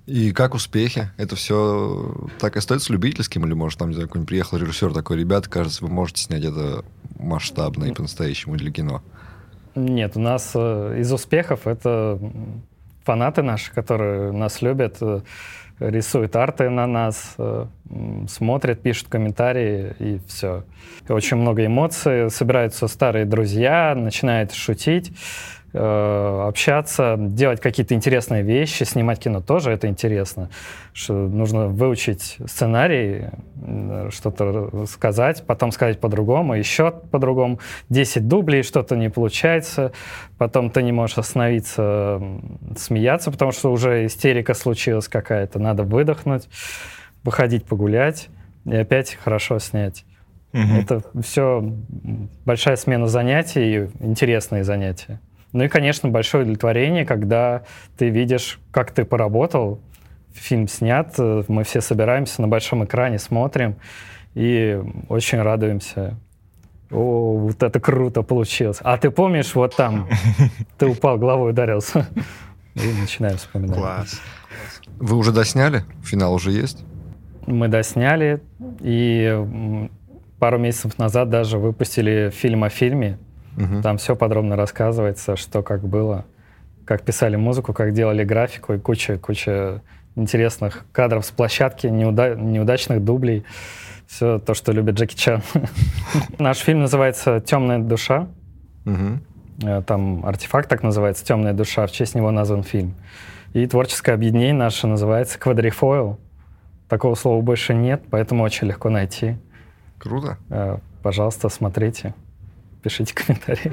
И 0.07 0.33
как 0.33 0.55
успехи? 0.55 1.11
Это 1.17 1.35
все 1.35 2.29
так 2.39 2.57
и 2.57 2.59
остается 2.59 2.93
любительским? 2.93 3.47
Или, 3.47 3.55
может, 3.55 3.79
там, 3.79 3.89
не 3.89 3.95
знаю, 3.95 4.09
какой-нибудь 4.09 4.29
приехал 4.29 4.59
режиссер 4.59 4.93
такой, 4.93 5.19
ребята, 5.19 5.49
кажется, 5.49 5.85
вы 5.85 5.91
можете 5.91 6.23
снять 6.23 6.45
это 6.45 6.85
масштабно 7.19 7.85
и 7.85 7.93
по-настоящему 7.93 8.57
для 8.57 8.71
кино? 8.71 9.03
Нет, 9.75 10.17
у 10.17 10.21
нас 10.21 10.53
э, 10.55 10.99
из 11.01 11.11
успехов 11.11 11.67
это 11.67 12.19
фанаты 13.03 13.43
наши, 13.43 13.73
которые 13.73 14.31
нас 14.31 14.61
любят, 14.63 14.99
э, 15.01 15.23
рисуют 15.81 16.37
арты 16.37 16.69
на 16.69 16.87
нас, 16.87 17.35
э, 17.39 17.67
смотрят, 18.29 18.83
пишут 18.83 19.09
комментарии 19.09 19.95
и 19.99 20.21
все. 20.29 20.65
Очень 21.09 21.39
много 21.39 21.65
эмоций, 21.65 22.31
собираются 22.31 22.89
старые 22.89 23.25
друзья, 23.25 23.95
начинают 23.97 24.53
шутить, 24.53 25.13
общаться, 25.75 27.17
делать 27.19 27.61
какие-то 27.61 27.95
интересные 27.95 28.43
вещи, 28.43 28.85
снимать 28.85 29.19
кино 29.19 29.41
тоже 29.41 29.73
это 29.73 29.89
интересно. 29.89 30.49
Что 30.93 31.15
нужно 31.15 31.67
выучить 31.67 32.37
сценарий, 32.47 33.25
что-то 34.11 34.87
сказать, 34.87 35.45
потом 35.47 35.73
сказать 35.73 35.99
по-другому, 36.01 36.55
еще 36.55 36.93
по-другому. 36.93 37.59
10 37.89 38.29
дублей, 38.29 38.63
что-то 38.63 38.95
не 38.97 39.11
получается, 39.11 39.93
потом 40.39 40.71
ты 40.71 40.83
не 40.83 40.93
можешь 40.93 41.19
остановиться, 41.19 42.23
смеяться, 42.77 43.31
потому 43.31 43.51
что 43.51 43.73
уже 43.73 44.07
истерика 44.07 44.55
случилась 44.55 45.09
какая-то, 45.09 45.59
надо 45.59 45.83
выдохнуть, 45.83 46.49
выходить 47.25 47.65
погулять 47.65 48.29
и 48.65 48.77
опять 48.77 49.15
хорошо 49.15 49.59
снять. 49.59 50.05
Мгм. 50.53 50.77
Это 50.77 51.03
все 51.23 51.75
большая 52.45 52.77
смена 52.77 53.09
занятий 53.09 53.77
и 53.77 53.89
интересные 54.05 54.63
занятия. 54.63 55.21
Ну 55.55 55.63
и, 55.63 55.69
конечно, 55.69 56.09
большое 56.09 56.43
удовлетворение, 56.43 57.07
когда 57.07 57.63
ты 57.97 58.11
видишь, 58.11 58.59
как 58.73 58.91
ты 58.91 59.05
поработал, 59.05 59.81
фильм 60.33 60.67
снят, 60.67 61.15
э, 61.17 61.45
мы 61.47 61.63
все 61.63 61.81
собираемся 61.81 62.43
на 62.43 62.49
большом 62.49 62.85
экране, 62.85 63.21
смотрим 63.21 63.77
и 64.35 64.83
очень 65.09 65.41
радуемся. 65.41 66.19
О, 66.91 67.37
вот 67.39 67.63
это 67.63 67.79
круто 67.79 68.23
получилось. 68.23 68.79
А 68.83 68.99
ты 68.99 69.13
помнишь, 69.13 69.55
вот 69.55 69.77
там 69.77 70.09
ты 70.77 70.87
упал, 70.87 71.19
головой 71.19 71.51
ударился. 71.53 72.09
И 72.75 73.01
начинаем 73.01 73.37
вспоминать. 73.37 73.79
Класс. 73.79 74.21
Вы 74.99 75.17
уже 75.17 75.31
досняли? 75.31 75.85
Финал 76.03 76.35
уже 76.35 76.51
есть? 76.51 76.85
Мы 77.47 77.69
досняли, 77.69 78.43
и 78.81 79.89
пару 80.41 80.59
месяцев 80.59 80.99
назад 80.99 81.29
даже 81.31 81.59
выпустили 81.59 82.33
фильм 82.35 82.65
о 82.65 82.71
фильме. 82.71 83.19
Мгм. 83.57 83.83
Там 83.83 83.97
все 83.99 84.17
подробно 84.17 84.57
рассказывается, 84.57 85.37
что 85.37 85.63
как 85.63 85.83
было, 85.83 86.25
как 86.85 87.03
писали 87.03 87.37
музыку, 87.37 87.73
как 87.73 87.93
делали 87.93 88.25
графику 88.25 88.75
и 88.75 88.79
куча, 88.79 89.19
куча 89.19 89.81
интересных 90.17 90.85
кадров 90.93 91.25
с 91.25 91.31
площадки, 91.31 91.87
неуда- 91.89 92.37
неудачных 92.37 93.03
дублей. 93.05 93.45
Все 94.07 94.39
то, 94.39 94.55
что 94.55 94.73
любит 94.73 94.95
Джеки 94.97 95.15
Чан. 95.17 95.43
Наш 96.39 96.59
фильм 96.59 96.81
называется 96.81 97.41
«Темная 97.41 97.79
душа». 97.79 98.29
Э, 99.63 99.83
Там 99.87 100.25
артефакт 100.27 100.69
так 100.69 100.83
называется 100.83 101.25
«Темная 101.25 101.53
душа», 101.53 101.87
в 101.87 101.93
честь 101.93 102.15
него 102.15 102.31
назван 102.31 102.63
фильм. 102.65 102.95
И 103.55 103.67
творческое 103.67 104.13
объединение 104.13 104.53
наше 104.53 104.87
называется 104.87 105.39
«Квадрифойл». 105.39 106.19
Такого 106.89 107.15
слова 107.15 107.41
больше 107.41 107.73
нет, 107.73 108.03
поэтому 108.11 108.43
очень 108.45 108.67
легко 108.69 108.91
найти. 108.91 109.37
Круто. 109.99 110.37
Э, 110.51 110.79
Пожалуйста, 111.03 111.49
смотрите, 111.49 112.15
пишите 112.85 113.15
комментарии. 113.15 113.73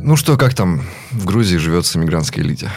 Ну 0.00 0.16
что, 0.16 0.36
как 0.36 0.54
там 0.54 0.82
в 1.10 1.24
Грузии 1.24 1.56
живется 1.56 1.98
мигрантской 1.98 2.42
элите? 2.42 2.70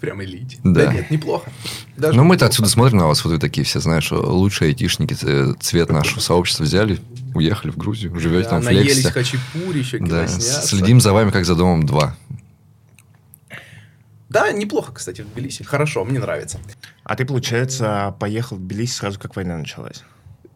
Прям 0.00 0.22
элите. 0.22 0.58
Да. 0.64 0.86
Да. 0.86 0.94
нет, 0.94 1.10
неплохо. 1.10 1.50
Даже 1.96 2.16
ну, 2.16 2.24
мы-то 2.24 2.46
отсюда 2.46 2.68
смотрим 2.70 2.98
на 2.98 3.06
вас, 3.06 3.22
вот 3.22 3.32
вы 3.32 3.38
такие 3.38 3.66
все, 3.66 3.80
знаешь, 3.80 4.10
лучшие 4.10 4.68
айтишники, 4.68 5.14
цвет 5.60 5.90
нашего 5.90 6.20
сообщества 6.20 6.62
взяли, 6.64 6.98
уехали 7.34 7.70
в 7.70 7.76
Грузию, 7.76 8.18
живете 8.18 8.44
Да, 8.44 8.50
там, 8.50 8.64
наелись 8.64 9.02
флексите. 9.02 9.12
хачапури, 9.12 9.78
еще 9.78 9.98
Да, 9.98 10.26
следим 10.26 11.00
за 11.02 11.12
вами, 11.12 11.30
как 11.30 11.44
за 11.44 11.54
домом 11.54 11.84
2. 11.84 12.16
Да, 14.30 14.52
неплохо, 14.52 14.92
кстати, 14.92 15.20
в 15.20 15.32
Тбилиси. 15.32 15.64
Хорошо, 15.64 16.04
мне 16.04 16.18
нравится. 16.18 16.58
А 17.04 17.16
ты, 17.16 17.26
получается, 17.26 18.14
поехал 18.18 18.56
в 18.56 18.60
Тбилиси 18.60 18.94
сразу, 18.94 19.20
как 19.20 19.36
война 19.36 19.58
началась? 19.58 20.02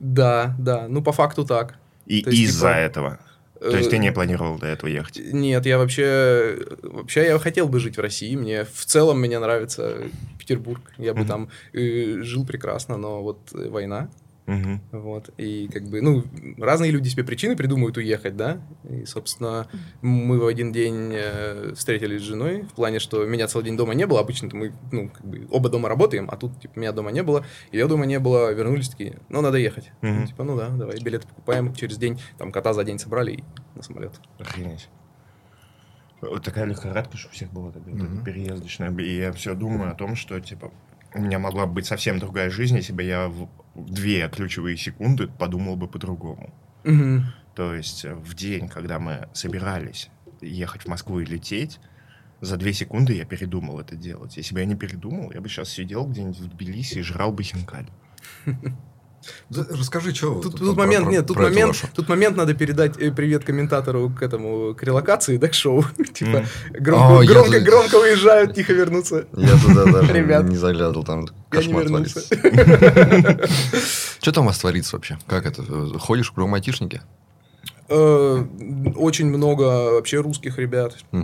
Да, 0.00 0.54
да, 0.58 0.86
ну 0.88 1.02
по 1.02 1.12
факту 1.12 1.44
так. 1.44 1.76
И 2.06 2.20
из-за 2.20 2.68
типа, 2.68 2.78
этого? 2.78 3.18
То 3.60 3.76
есть 3.76 3.88
ты 3.88 3.96
Э, 3.96 3.98
не 3.98 4.12
планировал 4.12 4.58
до 4.58 4.66
этого 4.66 4.90
ехать? 4.90 5.18
Нет, 5.32 5.64
я 5.64 5.78
вообще... 5.78 6.58
Вообще 6.82 7.26
я 7.26 7.38
хотел 7.38 7.68
бы 7.68 7.80
жить 7.80 7.96
в 7.96 8.00
России. 8.00 8.36
Мне 8.36 8.64
в 8.64 8.84
целом 8.84 9.20
мне 9.20 9.38
нравится 9.38 10.02
Петербург. 10.38 10.92
Я 10.98 11.14
бы 11.14 11.20
Мгм. 11.20 11.28
там 11.28 11.48
э, 11.72 12.20
жил 12.20 12.44
прекрасно, 12.44 12.98
но 12.98 13.22
вот 13.22 13.38
э, 13.54 13.68
война. 13.68 14.10
Мгм. 14.46 14.82
Вот. 14.92 15.30
И 15.38 15.68
как 15.68 15.84
бы, 15.84 16.02
ну, 16.02 16.22
разные 16.58 16.90
люди 16.90 17.08
себе 17.08 17.24
причины 17.24 17.56
придумывают 17.56 17.96
уехать, 17.96 18.36
да. 18.36 18.60
И, 18.88 19.06
собственно, 19.06 19.68
мы 20.02 20.38
в 20.38 20.46
один 20.46 20.70
день 20.70 21.12
э, 21.14 21.72
встретились 21.74 22.20
с 22.20 22.24
женой, 22.24 22.62
в 22.62 22.74
плане, 22.74 22.98
что 22.98 23.24
меня 23.24 23.48
целый 23.48 23.64
день 23.64 23.76
дома 23.76 23.94
не 23.94 24.06
было. 24.06 24.20
Обычно 24.20 24.50
мы, 24.52 24.74
ну, 24.92 25.08
как 25.08 25.24
бы, 25.26 25.46
оба 25.50 25.70
дома 25.70 25.88
работаем, 25.88 26.28
а 26.30 26.36
тут, 26.36 26.60
типа, 26.60 26.78
меня 26.78 26.92
дома 26.92 27.10
не 27.10 27.22
было, 27.22 27.46
ее 27.72 27.86
дома 27.86 28.04
не 28.04 28.18
было, 28.18 28.52
вернулись 28.52 28.90
такие, 28.90 29.18
ну, 29.30 29.40
надо 29.40 29.56
ехать. 29.56 29.92
Мгм. 30.02 30.20
Ну, 30.20 30.26
типа, 30.26 30.44
ну 30.44 30.56
да, 30.58 30.68
давай, 30.68 31.00
билеты 31.00 31.26
покупаем, 31.26 31.74
через 31.74 31.96
день, 31.96 32.20
там, 32.36 32.52
кота 32.52 32.74
за 32.74 32.84
день 32.84 32.98
собрали 32.98 33.32
и 33.32 33.44
на 33.74 33.82
самолет. 33.82 34.20
Охренеть. 34.38 34.88
Вот 36.20 36.42
такая 36.44 36.64
лихорадка, 36.66 37.16
что 37.16 37.28
у 37.28 37.32
всех 37.32 37.50
была 37.50 37.70
тогда, 37.70 37.90
вот 37.90 38.00
эта 38.00 38.10
Мгм. 38.10 38.24
переездочная. 38.24 38.90
И 38.98 39.16
я 39.16 39.32
все 39.32 39.54
думаю 39.54 39.90
о 39.90 39.94
том, 39.94 40.16
что, 40.16 40.38
типа, 40.40 40.70
у 41.14 41.20
меня 41.20 41.38
могла 41.38 41.66
быть 41.66 41.86
совсем 41.86 42.18
другая 42.18 42.50
жизнь, 42.50 42.76
если 42.76 42.92
бы 42.92 43.02
я 43.02 43.28
в 43.28 43.48
две 43.74 44.28
ключевые 44.28 44.76
секунды 44.76 45.28
подумал 45.28 45.76
бы 45.76 45.88
по-другому. 45.88 46.52
То 47.54 47.74
есть 47.74 48.04
э, 48.04 48.14
в 48.14 48.34
день, 48.34 48.68
когда 48.68 48.98
мы 48.98 49.28
собирались 49.32 50.10
ехать 50.40 50.82
в 50.82 50.88
Москву 50.88 51.20
и 51.20 51.24
лететь, 51.24 51.78
за 52.40 52.56
две 52.56 52.72
секунды 52.72 53.14
я 53.14 53.24
передумал 53.24 53.80
это 53.80 53.96
делать. 53.96 54.36
Если 54.36 54.54
бы 54.54 54.60
я 54.60 54.66
не 54.66 54.74
передумал, 54.74 55.30
я 55.32 55.40
бы 55.40 55.48
сейчас 55.48 55.70
сидел 55.70 56.06
где-нибудь 56.06 56.40
в 56.40 56.48
Тбилиси 56.48 56.98
и 56.98 57.02
жрал 57.02 57.32
бы 57.32 57.42
хинкаль. 57.42 57.88
Расскажи, 59.50 60.14
что 60.14 60.40
Тут, 60.40 60.58
тут 60.58 60.76
момент, 60.76 61.08
нет, 61.08 61.26
тут 61.26 61.36
момент, 61.36 61.84
тут 61.94 62.08
момент 62.08 62.36
надо 62.36 62.54
передать 62.54 62.96
э, 62.98 63.10
привет 63.10 63.44
комментатору 63.44 64.10
к 64.10 64.22
этому, 64.22 64.74
к 64.74 64.82
релокации, 64.82 65.36
да, 65.36 65.48
к 65.48 65.54
шоу. 65.54 65.84
Типа, 66.14 66.44
громко, 66.72 67.18
О, 67.18 67.22
я 67.22 67.28
громко, 67.30 67.52
тут- 67.58 67.62
громко 67.64 67.98
выезжают, 68.00 68.54
тихо 68.54 68.72
вернутся. 68.72 69.26
Я 69.36 69.56
туда 69.58 69.84
даже 69.84 70.42
не 70.48 70.56
заглядывал, 70.56 71.04
там 71.04 71.20
Я 71.20 71.24
не 71.24 71.32
кошмар 71.50 71.86
творится. 71.86 72.20
Что 74.20 74.32
там 74.32 74.44
у 74.44 74.46
вас 74.48 74.58
творится 74.58 74.96
вообще? 74.96 75.18
Как 75.26 75.46
это? 75.46 75.62
Ходишь 75.98 76.30
кругом 76.30 76.54
айтишники? 76.54 77.02
Э, 77.88 78.44
Очень 78.96 79.26
много 79.26 79.92
вообще 79.92 80.20
русских 80.20 80.58
ребят. 80.58 80.96
Э, 81.12 81.16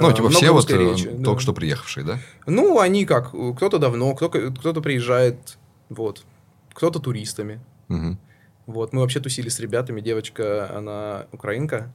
Ну, 0.00 0.12
типа 0.12 0.28
все 0.30 0.52
вот 0.52 0.70
э, 0.70 0.94
да. 1.12 1.24
только 1.24 1.40
что 1.40 1.52
приехавшие, 1.52 2.04
да? 2.04 2.18
Ну, 2.46 2.78
они 2.78 3.04
как, 3.04 3.30
кто-то 3.30 3.78
давно, 3.78 4.14
кто- 4.14 4.28
кто-то 4.30 4.80
приезжает, 4.80 5.58
вот, 5.88 6.22
кто-то 6.72 6.98
туристами. 6.98 7.60
Мгм. 7.88 8.18
Вот, 8.66 8.92
мы 8.92 9.00
вообще 9.00 9.20
тусили 9.20 9.48
с 9.48 9.58
ребятами, 9.60 10.00
девочка, 10.00 10.70
она 10.76 11.26
украинка, 11.32 11.92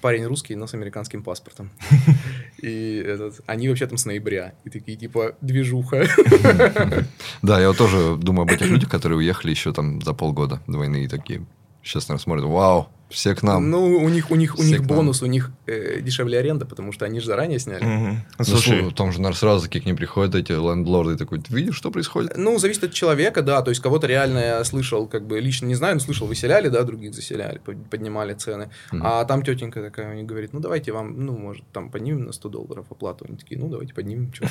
парень 0.00 0.24
русский, 0.24 0.56
но 0.56 0.66
с 0.66 0.74
американским 0.74 1.22
паспортом. 1.22 1.70
И 2.58 3.02
этот, 3.06 3.40
они 3.46 3.68
вообще 3.68 3.86
там 3.86 3.96
с 3.96 4.04
ноября. 4.04 4.54
И 4.64 4.70
такие, 4.70 4.96
типа, 4.96 5.36
движуха. 5.40 6.06
Да, 7.42 7.60
я 7.60 7.68
вот 7.68 7.78
тоже 7.78 8.16
думаю 8.16 8.42
об 8.42 8.50
этих 8.50 8.66
людях, 8.66 8.90
которые 8.90 9.18
уехали 9.18 9.50
еще 9.50 9.72
там 9.72 10.02
за 10.02 10.12
полгода 10.12 10.60
до 10.66 10.78
войны 10.78 11.04
и 11.04 11.08
такие 11.08 11.46
сейчас, 11.82 12.08
наверное, 12.08 12.22
смотрят, 12.22 12.44
вау, 12.44 12.88
все 13.10 13.34
к 13.34 13.42
нам. 13.42 13.68
Ну, 13.70 13.84
у 13.98 14.08
них, 14.08 14.30
у 14.30 14.36
них, 14.36 14.54
у 14.58 14.62
Все 14.62 14.70
них 14.70 14.78
к 14.78 14.86
нам. 14.88 14.96
бонус, 14.98 15.22
у 15.22 15.26
них 15.26 15.50
э, 15.66 16.00
дешевле 16.00 16.38
аренда, 16.38 16.64
потому 16.64 16.92
что 16.92 17.04
они 17.04 17.20
же 17.20 17.26
заранее 17.26 17.58
сняли. 17.58 17.84
Мгм. 17.84 18.22
Ну, 18.38 18.44
Слушай, 18.44 18.80
слушай, 18.80 18.94
там 18.94 19.12
же, 19.12 19.18
наверное, 19.18 19.36
сразу 19.38 19.64
такие 19.66 19.82
к 19.82 19.86
ним 19.86 19.96
приходят 19.96 20.34
эти 20.34 20.52
лендлорды 20.52 21.14
и 21.14 21.16
такой, 21.16 21.40
ты 21.40 21.54
видишь, 21.54 21.74
что 21.76 21.90
происходит? 21.90 22.36
Ну, 22.36 22.58
зависит 22.58 22.84
от 22.84 22.92
человека, 22.92 23.42
да. 23.42 23.62
То 23.62 23.70
есть 23.70 23.82
кого-то 23.82 24.06
реально 24.06 24.38
я 24.38 24.64
слышал, 24.64 25.06
как 25.06 25.26
бы 25.26 25.40
лично 25.40 25.66
не 25.66 25.74
знаю, 25.74 25.94
но 25.94 26.00
слышал, 26.00 26.26
выселяли, 26.26 26.68
да, 26.68 26.82
других 26.84 27.14
заселяли, 27.14 27.58
под- 27.58 27.90
поднимали 27.90 28.34
цены. 28.34 28.70
Мгм. 28.92 29.02
А 29.04 29.24
там 29.24 29.42
тетенька 29.42 29.82
такая, 29.82 30.12
мне 30.12 30.22
говорит, 30.22 30.52
ну 30.52 30.60
давайте 30.60 30.92
вам, 30.92 31.24
ну, 31.26 31.36
может, 31.36 31.64
там 31.72 31.90
поднимем 31.90 32.24
на 32.26 32.32
100 32.32 32.48
долларов 32.48 32.86
оплату. 32.90 33.26
Они 33.28 33.36
такие, 33.36 33.60
ну 33.60 33.68
давайте 33.68 33.92
поднимем, 33.94 34.32
что. 34.32 34.46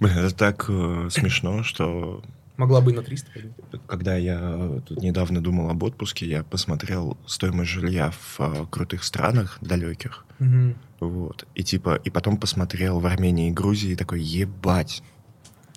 блин, 0.00 0.18
это 0.18 0.34
так 0.34 0.66
э, 0.68 1.08
смешно, 1.10 1.62
что 1.62 2.22
Могла 2.56 2.80
бы 2.80 2.92
и 2.92 2.94
на 2.94 3.02
300 3.02 3.30
поднять. 3.32 3.54
когда 3.86 4.16
я 4.16 4.38
э, 4.40 4.80
тут 4.86 5.02
недавно 5.02 5.42
думал 5.42 5.68
об 5.70 5.82
отпуске, 5.82 6.26
я 6.26 6.42
посмотрел 6.42 7.18
стоимость 7.26 7.70
жилья 7.70 8.10
в 8.10 8.40
э, 8.40 8.66
крутых 8.70 9.04
странах 9.04 9.58
далеких. 9.60 10.24
Вот. 11.00 11.46
И 11.54 11.62
типа, 11.62 11.96
и 11.96 12.10
потом 12.10 12.38
посмотрел 12.38 13.00
в 13.00 13.06
Армении 13.06 13.48
и 13.48 13.52
Грузии 13.52 13.90
и 13.92 13.96
такой, 13.96 14.20
ебать. 14.22 15.02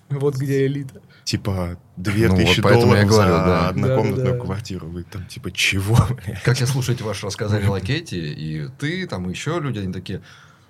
Вот 0.09 0.37
где 0.37 0.65
элита. 0.65 1.01
Типа, 1.25 1.77
Ну, 1.97 2.03
2000 2.03 2.61
вот 2.61 2.63
поэтому 2.63 2.95
я 2.95 3.05
долларов 3.05 3.09
говорю, 3.09 3.31
за 3.31 3.45
да. 3.45 3.69
однокомнатную 3.69 4.25
Да-да-да. 4.25 4.45
квартиру. 4.45 4.87
Вы 4.87 5.03
там, 5.03 5.25
типа, 5.25 5.51
чего, 5.51 5.97
блядь? 6.25 6.41
Как 6.43 6.59
я 6.59 6.65
слушаю 6.67 6.95
эти 6.95 7.03
ваши 7.03 7.25
рассказы 7.25 7.57
о 7.57 7.59
релокете, 7.61 8.17
и 8.17 8.69
ты, 8.79 9.05
там 9.05 9.29
еще 9.29 9.59
люди, 9.59 9.79
они 9.79 9.91
такие, 9.91 10.21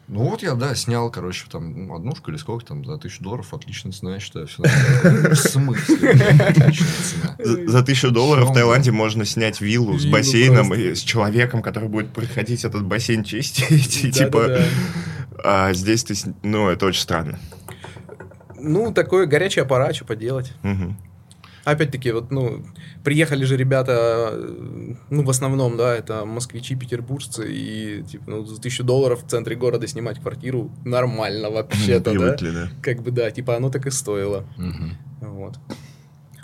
ну 0.10 0.24
вот 0.24 0.42
я, 0.42 0.56
да, 0.56 0.74
снял, 0.76 1.10
короче, 1.12 1.46
там, 1.52 1.88
ну, 1.88 1.96
однушку 1.96 2.32
или 2.32 2.38
сколько 2.38 2.66
там, 2.66 2.84
за 2.84 2.98
тысячу 2.98 3.24
долларов, 3.24 3.54
отличная 3.54 3.92
цена, 3.92 4.14
я 4.16 4.20
считаю, 4.20 4.48
все 4.48 4.64
В 5.04 5.36
смысле? 5.36 6.12
Отличная 6.12 6.88
цена. 7.38 7.68
За, 7.68 7.84
тысячу 7.84 8.12
долларов 8.12 8.50
в 8.50 8.54
Таиланде 8.54 8.92
можно 8.92 9.24
снять 9.26 9.62
виллу 9.62 9.98
с 10.00 10.06
бассейном 10.06 10.74
и 10.74 10.96
с 10.96 11.02
человеком, 11.02 11.62
который 11.62 11.90
будет 11.90 12.12
приходить 12.12 12.66
этот 12.66 12.84
бассейн 12.86 13.24
чистить. 13.24 14.04
И 14.04 14.12
типа, 14.12 14.62
а 15.44 15.74
здесь 15.74 16.04
ты... 16.04 16.16
с- 16.16 16.26
Ну, 16.44 16.70
это 16.70 16.88
очень 16.88 17.02
странно. 17.02 17.40
Ну, 18.62 18.92
такое 18.92 19.26
горячая 19.26 19.64
пора, 19.66 19.94
что 19.94 20.06
поделать. 20.06 20.54
Опять-таки, 21.72 22.12
вот, 22.12 22.32
ну, 22.32 22.66
приехали 23.04 23.46
же 23.46 23.58
ребята, 23.58 24.30
э, 24.34 24.94
ну, 25.10 25.24
в 25.24 25.30
основном, 25.30 25.78
да, 25.78 25.94
это 25.96 26.26
москвичи, 26.26 26.76
петербуржцы, 26.76 27.46
и, 27.52 28.04
типа, 28.04 28.24
ну, 28.28 28.46
за 28.46 28.60
тысячу 28.62 28.84
долларов 28.84 29.24
в 29.24 29.30
центре 29.30 29.56
города 29.56 29.88
снимать 29.88 30.20
квартиру 30.20 30.72
нормально 30.86 31.50
вообще-то, 31.50 32.18
да? 32.18 32.36
Да. 32.36 32.70
Как 32.82 33.02
бы, 33.02 33.12
да, 33.12 33.30
типа, 33.32 33.56
оно 33.56 33.70
так 33.70 33.86
и 33.86 33.92
стоило. 33.92 34.46
Мгм. 34.58 34.98
Вот. 35.22 35.58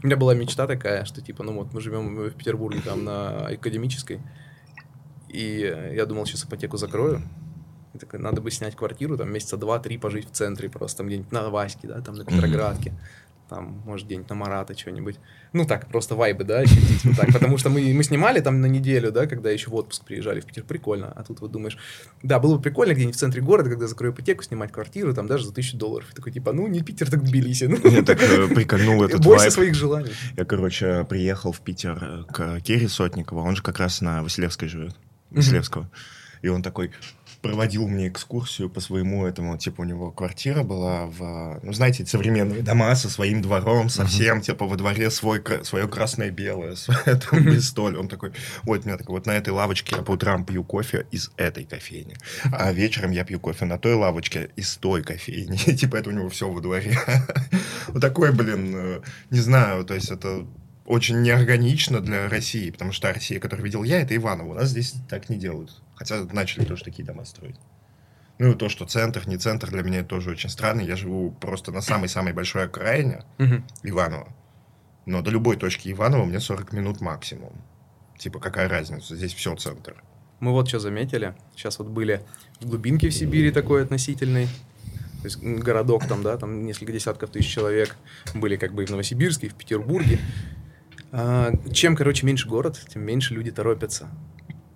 У 0.04 0.08
меня 0.08 0.18
была 0.18 0.36
мечта 0.36 0.68
такая, 0.68 1.04
что 1.06 1.22
типа, 1.22 1.44
ну 1.44 1.54
вот 1.54 1.74
мы 1.74 1.82
живем 1.82 2.16
в 2.16 2.32
Петербурге 2.32 2.80
там 2.86 3.04
на 3.04 3.48
академической, 3.48 4.22
и 5.30 5.92
я 5.94 6.06
думал, 6.06 6.26
сейчас 6.28 6.46
ипотеку 6.46 6.78
закрою. 6.78 7.24
И 7.96 7.98
такой, 7.98 8.20
надо 8.20 8.42
бы 8.42 8.52
снять 8.52 8.76
квартиру, 8.76 9.18
там 9.18 9.32
месяца 9.32 9.58
два-три 9.58 9.98
пожить 9.98 10.30
в 10.30 10.32
центре, 10.32 10.70
просто 10.70 10.98
там 10.98 11.08
где-нибудь 11.08 11.32
на 11.32 11.50
Ваське, 11.50 11.88
да, 11.88 12.02
там 12.02 12.16
на 12.16 12.26
Петроградке. 12.26 12.94
Там, 13.50 13.82
может, 13.86 14.08
где-нибудь 14.08 14.30
на 14.30 14.36
Марата 14.36 14.78
что-нибудь. 14.78 15.18
Ну, 15.54 15.66
так, 15.66 15.88
просто 15.88 16.16
вайбы, 16.16 16.44
да, 16.44 16.60
ощутить 16.60 17.04
вот 17.06 17.16
так. 17.16 17.32
Потому 17.34 17.58
что 17.58 17.70
мы, 17.70 17.94
мы 17.94 18.04
снимали 18.04 18.40
там 18.40 18.62
на 18.62 18.66
неделю, 18.66 19.12
да, 19.12 19.28
когда 19.28 19.52
еще 19.52 19.70
в 19.70 19.76
отпуск 19.76 20.04
приезжали 20.04 20.40
в 20.40 20.46
Питер, 20.46 20.64
прикольно. 20.64 21.12
А 21.16 21.24
тут 21.24 21.42
вот 21.42 21.52
думаешь, 21.52 21.78
да, 22.24 22.40
было 22.40 22.58
бы 22.58 22.62
прикольно 22.62 22.94
где-нибудь 22.94 23.16
в 23.16 23.20
центре 23.20 23.42
города, 23.42 23.70
когда 23.70 23.88
закрою 23.88 24.14
ипотеку, 24.14 24.44
снимать 24.44 24.72
квартиру, 24.72 25.14
там 25.14 25.28
даже 25.28 25.46
за 25.46 25.54
тысячу 25.54 25.78
долларов. 25.78 26.10
И 26.12 26.16
такой, 26.16 26.32
типа, 26.32 26.52
ну, 26.54 26.68
не 26.68 26.82
Питер, 26.82 27.10
так 27.10 27.24
Тбилиси. 27.24 27.66
Ну, 27.66 27.78
Я 27.90 28.04
так 28.04 28.22
э, 28.22 28.48
прикольнул 28.48 29.04
этот 29.04 29.24
Бойся 29.24 29.52
своих 29.52 29.76
желаний. 29.76 30.12
Я, 30.36 30.46
короче, 30.46 31.06
приехал 31.08 31.52
в 31.52 31.62
Питер 31.62 32.26
к 32.32 32.60
Керри 32.62 32.88
Сотникову, 32.88 33.42
он 33.42 33.56
же 33.56 33.64
как 33.64 33.80
раз 33.80 34.02
на 34.02 34.24
Василевской 34.24 34.68
живет, 34.68 34.96
Василевского. 35.32 35.90
И 36.42 36.48
он 36.48 36.62
такой 36.62 36.92
проводил 37.46 37.88
мне 37.88 38.08
экскурсию 38.08 38.72
по 38.72 38.80
своему 38.80 39.24
этому, 39.24 39.56
типа, 39.56 39.82
у 39.82 39.84
него 39.84 40.12
квартира 40.12 40.64
была 40.64 41.06
в, 41.06 41.60
ну, 41.62 41.74
знаете, 41.74 42.04
современные 42.04 42.64
дома 42.64 42.96
со 42.96 43.08
своим 43.08 43.44
двором, 43.44 43.90
совсем, 43.90 44.42
типа, 44.42 44.66
во 44.66 44.76
дворе 44.76 45.12
свой, 45.12 45.44
свое 45.62 45.88
красное-белое, 45.88 46.76
свое 46.76 47.20
там 47.20 47.44
Бристоль. 47.44 47.98
Он 47.98 48.08
такой, 48.08 48.32
вот, 48.64 48.82
у 48.82 48.88
меня 48.88 48.98
такой, 48.98 49.18
вот 49.18 49.28
на 49.28 49.32
этой 49.32 49.50
лавочке 49.50 49.96
я 49.96 50.02
по 50.02 50.14
утрам 50.14 50.44
пью 50.44 50.64
кофе 50.64 51.06
из 51.12 51.30
этой 51.38 51.66
кофейни, 51.66 52.16
а 52.52 52.74
вечером 52.74 53.12
я 53.12 53.24
пью 53.24 53.40
кофе 53.40 53.66
на 53.66 53.78
той 53.78 53.94
лавочке 53.94 54.50
из 54.56 54.76
той 54.78 55.04
кофейни. 55.04 55.58
Типа, 55.76 55.98
это 55.98 56.10
у 56.10 56.14
него 56.14 56.30
все 56.30 56.50
во 56.50 56.62
дворе. 56.62 56.98
Вот 57.90 58.02
такой, 58.02 58.32
блин, 58.34 58.74
э, 58.76 59.02
не 59.30 59.40
знаю, 59.40 59.86
то 59.86 59.94
есть 59.94 60.10
это 60.10 60.48
очень 60.88 61.22
неорганично 61.22 62.02
для 62.02 62.28
России, 62.28 62.72
потому 62.72 62.92
что 62.92 63.14
Россия, 63.14 63.40
которую 63.40 63.66
видел 63.66 63.84
я, 63.84 64.02
это 64.02 64.16
Иваново. 64.16 64.52
У 64.52 64.54
нас 64.56 64.70
здесь 64.70 64.96
так 65.08 65.30
не 65.30 65.38
делают. 65.38 65.72
Хотя 65.96 66.24
начали 66.26 66.66
тоже 66.66 66.84
такие 66.84 67.06
дома 67.06 67.26
строить. 67.26 67.56
Ну 68.38 68.52
и 68.52 68.56
то, 68.56 68.68
что 68.68 68.86
центр, 68.86 69.28
не 69.28 69.38
центр, 69.38 69.70
для 69.70 69.82
меня 69.82 70.00
это 70.00 70.10
тоже 70.10 70.32
очень 70.32 70.50
странно. 70.50 70.82
Я 70.82 70.96
живу 70.96 71.32
просто 71.32 71.72
на 71.72 71.82
самой-самой 71.82 72.34
большой 72.34 72.66
окраине 72.66 73.24
Мгм. 73.38 73.66
Иваново. 73.84 74.28
Но 75.06 75.22
до 75.22 75.32
любой 75.32 75.56
точки 75.56 75.92
Иванова 75.92 76.26
мне 76.26 76.40
40 76.40 76.74
минут 76.74 77.00
максимум. 77.00 77.54
Типа, 78.18 78.40
какая 78.40 78.68
разница? 78.68 79.16
Здесь 79.16 79.34
все 79.34 79.56
центр. 79.56 80.04
Мы 80.40 80.52
вот 80.52 80.68
что 80.68 80.80
заметили. 80.80 81.34
Сейчас 81.56 81.80
вот 81.80 81.88
были 81.88 82.22
в 82.60 82.68
глубинке 82.68 83.10
в 83.10 83.14
Сибири 83.14 83.52
такой 83.52 83.84
относительный. 83.84 84.48
То 85.22 85.26
есть 85.26 85.38
городок 85.42 86.06
там, 86.08 86.22
да, 86.22 86.38
там 86.38 86.66
несколько 86.66 86.92
десятков 86.92 87.30
тысяч 87.30 87.52
человек. 87.52 87.96
Были 88.34 88.58
как 88.58 88.74
бы 88.74 88.84
и 88.84 88.86
в 88.86 88.90
Новосибирске, 88.90 89.48
и 89.48 89.50
в 89.50 89.56
Петербурге. 89.56 90.20
А, 91.12 91.52
чем, 91.72 91.96
короче, 91.96 92.26
меньше 92.26 92.48
город, 92.50 92.80
тем 92.90 93.04
меньше 93.04 93.34
люди 93.34 93.52
торопятся. 93.52 94.10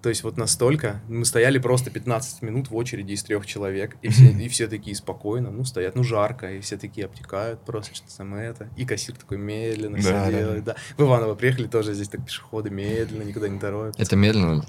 То 0.02 0.10
есть 0.10 0.24
вот 0.24 0.38
настолько. 0.38 1.02
Мы 1.10 1.26
стояли 1.26 1.58
просто 1.58 1.90
15 1.92 2.42
минут 2.42 2.70
в 2.70 2.76
очереди 2.76 3.14
из 3.14 3.24
трех 3.24 3.46
человек, 3.46 3.98
и 4.02 4.08
все, 4.10 4.30
и 4.30 4.48
все 4.48 4.68
такие 4.68 4.96
спокойно, 4.96 5.52
ну, 5.52 5.66
стоят, 5.66 5.96
ну, 5.96 6.04
жарко, 6.04 6.52
и 6.54 6.62
все 6.62 6.78
такие 6.78 7.06
обтекают 7.06 7.62
просто, 7.66 7.96
что 7.96 8.06
там 8.18 8.36
это. 8.36 8.70
И 8.78 8.86
кассир 8.86 9.16
такой 9.16 9.38
медленно 9.38 9.98
Да, 9.98 10.02
все 10.02 10.12
да, 10.12 10.32
делает, 10.32 10.64
да. 10.64 10.76
В 10.98 11.02
Иваново 11.02 11.36
приехали 11.36 11.68
тоже, 11.68 11.94
здесь 11.94 12.08
так 12.08 12.26
пешеходы 12.26 12.70
медленно, 12.70 13.24
никуда 13.24 13.50
не 13.50 13.60
торопятся. 13.60 14.02
Это 14.02 14.16
медленно. 14.16 14.66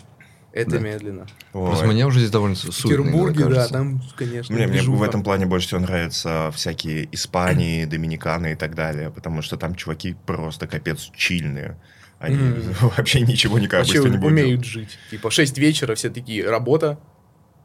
Это 0.53 0.73
да. 0.73 0.79
медленно. 0.81 1.27
Просто 1.53 1.87
Ой. 1.87 1.95
мне 1.95 2.07
уже 2.07 2.19
здесь 2.19 2.33
довольно 2.33 2.57
В 2.57 2.59
суетно. 2.59 3.05
Петербурге, 3.05 3.45
да, 3.47 3.69
там, 3.69 4.03
конечно, 4.17 4.55
Мне, 4.55 4.67
мне 4.67 4.83
в 4.83 5.03
этом 5.03 5.23
плане 5.23 5.47
больше 5.47 5.69
всего 5.69 5.81
нравятся 5.81 6.51
всякие 6.53 7.09
Испании, 7.15 7.85
Доминиканы 7.85 8.53
и 8.53 8.57
так 8.57 8.75
далее, 8.75 9.11
потому 9.11 9.43
что 9.43 9.57
там 9.57 9.77
чуваки 9.77 10.17
просто 10.27 10.67
капец 10.67 11.11
чильные. 11.15 11.77
Они 12.21 12.37
вообще 12.97 13.23
ничего 13.23 13.59
никак 13.59 13.81
Вообще 13.81 13.95
быстро 13.95 14.11
не 14.11 14.17
будут 14.19 14.33
умеют 14.33 14.65
жить. 14.65 14.99
Типа, 15.11 15.31
6 15.31 15.59
вечера 15.59 15.95
все 15.97 16.11
такие, 16.11 16.49
работа. 16.49 16.99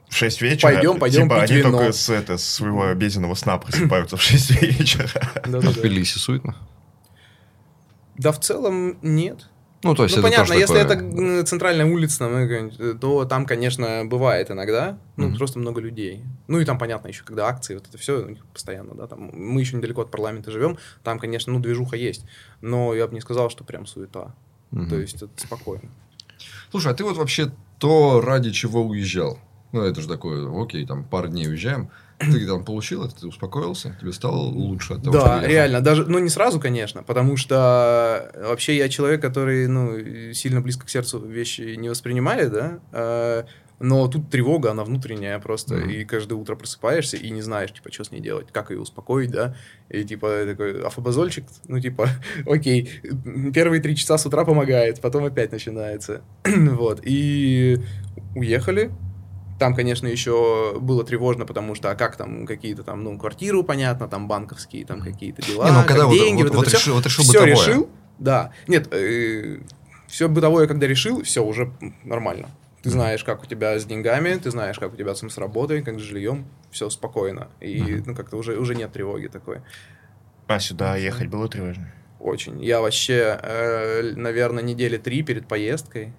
В 0.10 0.16
6 0.16 0.42
вечера. 0.42 0.72
Пойдем, 0.74 0.98
пойдем 1.00 1.24
Типа 1.24 1.42
они 1.44 1.56
вино. 1.58 1.72
только 1.78 1.92
с, 1.92 2.10
это, 2.10 2.38
с 2.38 2.46
своего 2.46 2.88
обеденного 2.88 3.36
сна 3.36 3.58
просыпаются 3.58 4.18
в 4.18 4.22
6 4.22 4.62
вечера. 4.62 5.10
А 5.36 5.48
в 5.48 5.52
Да-да-да. 5.52 5.72
Тбилиси 5.80 6.18
суетно? 6.18 6.56
Да, 8.18 8.32
в 8.32 8.40
целом 8.40 8.98
нет. 9.02 9.50
Ну, 9.84 9.94
то 9.94 10.04
есть 10.04 10.16
ну, 10.16 10.22
это 10.22 10.30
понятно, 10.30 10.56
тоже 10.56 10.60
если 10.60 10.88
такое- 10.88 11.40
это 11.42 11.46
центральная 11.46 11.86
улица, 11.86 12.18
какая-нибудь, 12.28 12.80
э, 12.80 12.94
то 13.00 13.26
там, 13.26 13.46
конечно, 13.46 14.04
бывает 14.06 14.50
иногда, 14.50 14.98
ну, 15.16 15.28
Мгм. 15.28 15.38
просто 15.38 15.60
много 15.60 15.80
людей. 15.80 16.24
Ну, 16.48 16.60
и 16.60 16.66
там, 16.66 16.80
понятно, 16.80 17.10
еще, 17.10 17.24
когда 17.24 17.48
акции, 17.48 17.76
вот 17.76 17.88
это 17.88 17.96
все 18.00 18.24
у 18.24 18.30
них 18.30 18.44
постоянно, 18.48 18.96
да, 18.96 19.06
там, 19.06 19.30
мы 19.34 19.60
еще 19.62 19.76
недалеко 19.76 20.02
от 20.02 20.10
парламента 20.10 20.50
живем, 20.50 20.80
там, 21.04 21.20
конечно, 21.20 21.54
ну, 21.54 21.60
движуха 21.60 21.98
есть, 21.98 22.26
но 22.62 22.96
я 22.96 23.06
бы 23.06 23.14
не 23.14 23.22
сказал, 23.22 23.52
что 23.52 23.64
прям 23.64 23.86
суета. 23.86 24.34
Мгм. 24.76 24.90
То 24.90 24.96
есть 24.98 25.16
это 25.16 25.30
спокойно. 25.38 25.90
Слушай, 26.70 26.92
а 26.92 26.96
ты 26.96 27.04
вот 27.04 27.18
вообще 27.18 27.52
то, 27.80 28.22
ради 28.22 28.52
чего 28.52 28.84
уезжал? 28.86 29.40
Ну, 29.72 29.82
это 29.82 30.02
же 30.02 30.08
такое, 30.08 30.48
окей, 30.64 30.86
там 30.86 31.04
пару 31.04 31.28
дней 31.30 31.48
уезжаем. 31.48 31.90
Ты 32.20 32.48
там 32.48 32.64
получил 32.64 33.04
это, 33.04 33.14
ты 33.16 33.28
успокоился? 33.28 33.98
Тебе 34.00 34.14
стало 34.14 34.38
лучше 34.38 34.94
от 34.94 35.04
того, 35.04 35.18
что 35.18 35.26
Да, 35.26 35.34
уехал? 35.36 35.50
реально, 35.50 35.82
даже, 35.82 36.06
ну 36.06 36.20
не 36.20 36.30
сразу, 36.30 36.62
конечно, 36.62 37.04
потому 37.04 37.36
что 37.36 38.32
вообще 38.42 38.78
я 38.78 38.88
человек, 38.88 39.22
который, 39.22 39.68
ну, 39.68 40.34
сильно 40.34 40.62
близко 40.62 40.86
к 40.86 40.90
сердцу 40.90 41.20
вещи 41.20 41.76
не 41.76 41.90
воспринимает, 41.90 42.54
да, 42.54 42.80
а, 42.94 43.46
но 43.80 44.08
тут 44.08 44.30
тревога, 44.30 44.72
она 44.72 44.84
внутренняя 44.84 45.38
просто, 45.40 45.76
Мгм. 45.76 45.90
и 45.90 46.04
каждое 46.06 46.36
утро 46.36 46.56
просыпаешься 46.56 47.18
и 47.18 47.30
не 47.30 47.42
знаешь, 47.42 47.72
типа, 47.74 47.92
что 47.92 48.04
с 48.06 48.12
ней 48.12 48.22
делать, 48.22 48.48
как 48.52 48.72
ее 48.72 48.80
успокоить, 48.80 49.32
да, 49.32 49.56
и 49.90 50.04
типа 50.04 50.46
такой 50.48 50.82
афобазольчик, 50.82 51.46
ну 51.68 51.80
типа, 51.80 52.08
окей, 52.46 52.90
первые 53.54 53.82
три 53.82 53.96
часа 53.96 54.18
с 54.18 54.26
утра 54.26 54.46
помогает, 54.46 55.02
потом 55.02 55.26
опять 55.26 55.52
начинается, 55.52 56.22
вот, 56.46 57.02
и 57.04 57.78
уехали, 58.36 58.92
там, 59.60 59.74
конечно, 59.74 60.08
еще 60.08 60.78
было 60.82 61.04
тревожно, 61.06 61.46
потому 61.46 61.76
что, 61.76 61.90
а 61.90 61.96
как 61.96 62.18
там 62.18 62.46
какие-то 62.46 62.84
там, 62.84 63.04
ну, 63.06 63.18
квартиру, 63.18 63.64
понятно, 63.64 64.08
там 64.10 64.28
банковские, 64.28 64.86
там 64.86 65.02
какие-то 65.02 65.42
дела, 65.42 65.66
Не, 65.66 65.72
ну, 65.72 65.80
когда 65.86 66.02
как 66.02 66.08
вот- 66.08 66.18
деньги, 66.18 66.44
вот- 66.44 66.54
вот, 66.56 66.66
вот 66.66 66.74
решил- 66.74 66.96
вот 66.96 67.06
решил 67.06 67.26
бытовое. 67.26 67.52
решил, 67.52 67.90
да. 68.20 68.52
Нет, 68.68 68.88
все 70.08 70.28
бытовое, 70.28 70.68
когда 70.68 70.88
решил, 70.88 71.24
все 71.24 71.44
уже 71.44 71.72
нормально. 72.04 72.50
Ты 72.86 72.92
знаешь, 72.92 73.24
как 73.24 73.42
у 73.42 73.48
тебя 73.48 73.80
с 73.80 73.86
деньгами, 73.86 74.36
ты 74.36 74.52
знаешь, 74.52 74.78
как 74.78 74.94
у 74.94 74.96
тебя 74.96 75.16
там 75.16 75.32
с 75.32 75.40
работой, 75.40 75.82
как 75.82 76.00
с 76.00 76.04
жильем, 76.04 76.46
все 76.70 76.88
спокойно. 76.92 77.50
И, 77.60 78.04
ну, 78.06 78.14
как-то 78.14 78.38
уже, 78.38 78.60
уже 78.60 78.76
нет 78.76 78.94
тревоги 78.94 79.26
такой. 79.26 79.62
А 80.46 80.60
сюда 80.60 80.96
ехать 80.96 81.28
было 81.28 81.50
тревожно? 81.50 81.92
Очень. 82.20 82.64
Я 82.64 82.82
вообще, 82.82 83.40
э, 83.42 84.14
наверное, 84.16 84.62
недели 84.64 84.98
три 84.98 85.24
перед 85.24 85.48
поездкой, 85.48 86.14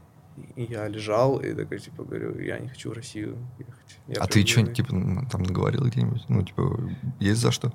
и 0.56 0.64
я 0.64 0.88
лежал 0.88 1.38
и 1.38 1.52
такой, 1.54 1.78
типа, 1.78 2.04
говорю, 2.04 2.38
я 2.40 2.58
не 2.58 2.68
хочу 2.68 2.90
в 2.90 2.92
Россию 2.92 3.36
ехать. 3.58 3.74
Я 4.08 4.20
А 4.20 4.26
ты 4.26 4.46
что 4.46 4.64
типа, 4.66 4.90
там 5.30 5.42
наговорил 5.42 5.84
где-нибудь? 5.84 6.22
Ну, 6.28 6.42
типа, 6.42 6.78
есть 7.18 7.40
за 7.40 7.50
что? 7.50 7.72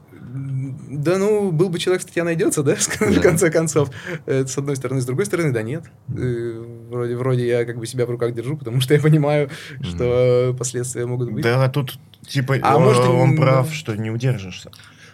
Да 0.90 1.18
ну, 1.18 1.52
был 1.52 1.70
бы 1.70 1.78
человек, 1.80 2.02
статья 2.02 2.24
найдется, 2.24 2.64
да, 2.64 2.76
в 3.00 3.22
конце 3.22 3.52
концов. 3.52 3.90
Это 4.26 4.48
с 4.48 4.58
одной 4.58 4.76
стороны. 4.76 5.02
С 5.02 5.06
другой 5.06 5.26
стороны, 5.26 5.52
да 5.52 5.62
нет. 5.62 5.84
Э, 6.16 6.66
Вроде, 6.92 7.16
вроде 7.16 7.48
я 7.48 7.64
как 7.64 7.78
бы 7.78 7.86
себя 7.88 8.06
в 8.06 8.10
руках 8.10 8.34
держу, 8.34 8.58
потому 8.58 8.82
что 8.82 8.94
я 8.94 9.00
понимаю, 9.00 9.50
что 9.82 10.54
последствия 10.58 11.06
могут 11.06 11.32
быть. 11.32 11.42
Да, 11.44 11.70
тут 11.70 11.98
типа 12.28 12.58
А 12.62 12.76
он, 12.78 12.84
может, 12.84 13.06
и- 13.06 13.08
он 13.08 13.38
прав, 13.38 13.74
что 13.74 13.96
не 13.96 14.12
удержишься. 14.12 14.72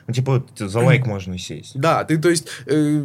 Ну, 0.08 0.13
типа, 0.13 0.32
вот 0.34 0.70
за 0.70 0.80
лайк 0.88 1.06
можно 1.06 1.34
и 1.34 1.38
сесть. 1.38 1.80
Да, 1.80 2.04
ты, 2.06 2.17
то 2.17 2.30
есть, 2.30 2.48
э, 2.65 3.04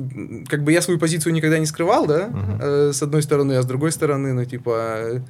как 0.48 0.62
бы 0.64 0.72
я 0.72 0.80
свою 0.82 0.98
позицию 1.00 1.32
никогда 1.32 1.58
не 1.58 1.66
скрывал, 1.66 2.06
да, 2.06 2.28
Мгм. 2.28 2.58
э, 2.62 2.92
с 2.92 3.02
одной 3.02 3.22
стороны, 3.22 3.54
а 3.54 3.62
с 3.62 3.66
другой 3.66 3.92
стороны, 3.92 4.32
ну, 4.32 4.44
типа, 4.44 5.22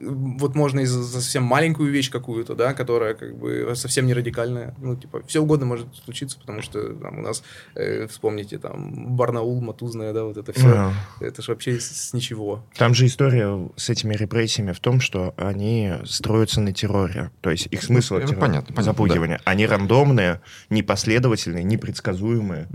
вот 0.00 0.54
можно 0.54 0.80
и 0.80 0.84
за 0.84 1.02
за 1.02 1.20
совсем 1.20 1.42
маленькую 1.44 1.90
вещь 1.90 2.10
какую-то, 2.10 2.54
да, 2.54 2.74
которая 2.74 3.14
как 3.14 3.36
бы 3.36 3.72
совсем 3.74 4.06
не 4.06 4.14
радикальная, 4.14 4.74
ну, 4.78 4.96
типа, 4.96 5.22
все 5.26 5.40
угодно 5.40 5.66
может 5.66 5.86
случиться, 6.04 6.38
потому 6.38 6.62
что 6.62 6.94
там 6.94 7.18
у 7.18 7.22
нас, 7.22 7.42
э, 7.74 8.06
вспомните, 8.06 8.58
там, 8.58 9.16
Барнаул, 9.16 9.60
Матузная, 9.60 10.12
да, 10.12 10.24
вот 10.24 10.36
это 10.36 10.52
все, 10.52 10.68
Да. 10.70 10.92
это 11.20 11.42
же 11.42 11.52
вообще 11.52 11.78
с, 11.80 11.86
с 12.08 12.12
ничего. 12.12 12.64
Там 12.76 12.94
же 12.94 13.06
история 13.06 13.68
с 13.76 13.88
этими 13.90 14.14
репрессиями 14.14 14.72
в 14.72 14.80
том, 14.80 15.00
что 15.00 15.34
они 15.36 15.92
строятся 16.04 16.60
на 16.60 16.72
терроре. 16.72 17.30
То 17.40 17.50
есть 17.50 17.66
их 17.70 17.82
смысл 17.82 18.16
это 18.16 18.32
террор- 18.32 18.40
понятно, 18.40 18.74
понятно, 18.74 18.82
запугивания. 18.82 19.40
Они 19.44 19.66
рандомные, 19.66 20.40
непоследовательные, 20.70 21.64
непредсказуемые. 21.64 22.68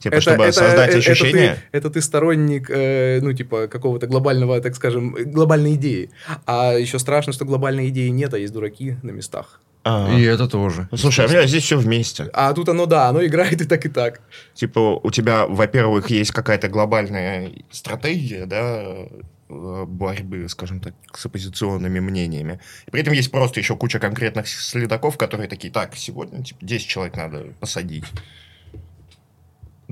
Типа, 0.00 0.20
чтобы 0.20 0.52
создать 0.52 0.94
ощущение... 0.94 1.44
Это 1.44 1.60
ты, 1.70 1.76
это 1.78 1.90
ты 1.90 2.00
сторонник, 2.02 2.70
э, 2.70 3.20
ну, 3.22 3.32
типа, 3.32 3.68
какого-то 3.68 4.06
глобального, 4.06 4.60
так 4.60 4.74
скажем, 4.74 5.16
э, 5.16 5.24
глобальной 5.24 5.74
идеи. 5.74 6.10
А 6.46 6.61
еще 6.70 6.98
страшно, 6.98 7.32
что 7.32 7.44
глобальной 7.44 7.88
идеи 7.88 8.08
нет, 8.08 8.34
а 8.34 8.38
есть 8.38 8.52
дураки 8.52 8.96
на 9.02 9.10
местах. 9.10 9.60
А. 9.84 10.14
И 10.16 10.22
это 10.22 10.48
тоже. 10.48 10.88
Слушай, 10.94 11.26
а 11.26 11.28
бля, 11.28 11.46
здесь 11.46 11.64
все 11.64 11.76
вместе. 11.76 12.30
А 12.32 12.52
тут 12.52 12.68
оно, 12.68 12.86
да, 12.86 13.08
оно 13.08 13.24
играет 13.24 13.60
и 13.60 13.64
так, 13.64 13.84
и 13.84 13.88
так. 13.88 14.20
Типа, 14.54 15.00
у 15.02 15.10
тебя, 15.10 15.46
во-первых, 15.46 16.10
есть 16.10 16.30
какая-то 16.30 16.68
глобальная 16.68 17.50
стратегия, 17.70 18.46
да, 18.46 19.08
борьбы, 19.48 20.48
скажем 20.48 20.80
так, 20.80 20.94
с 21.14 21.26
оппозиционными 21.26 22.00
мнениями. 22.00 22.60
И 22.86 22.90
при 22.90 23.02
этом 23.02 23.12
есть 23.12 23.30
просто 23.30 23.60
еще 23.60 23.76
куча 23.76 23.98
конкретных 23.98 24.48
следаков, 24.48 25.18
которые 25.18 25.48
такие, 25.48 25.72
так, 25.72 25.96
сегодня 25.96 26.44
типа, 26.44 26.64
10 26.64 26.86
человек 26.86 27.16
надо 27.16 27.46
посадить. 27.60 28.04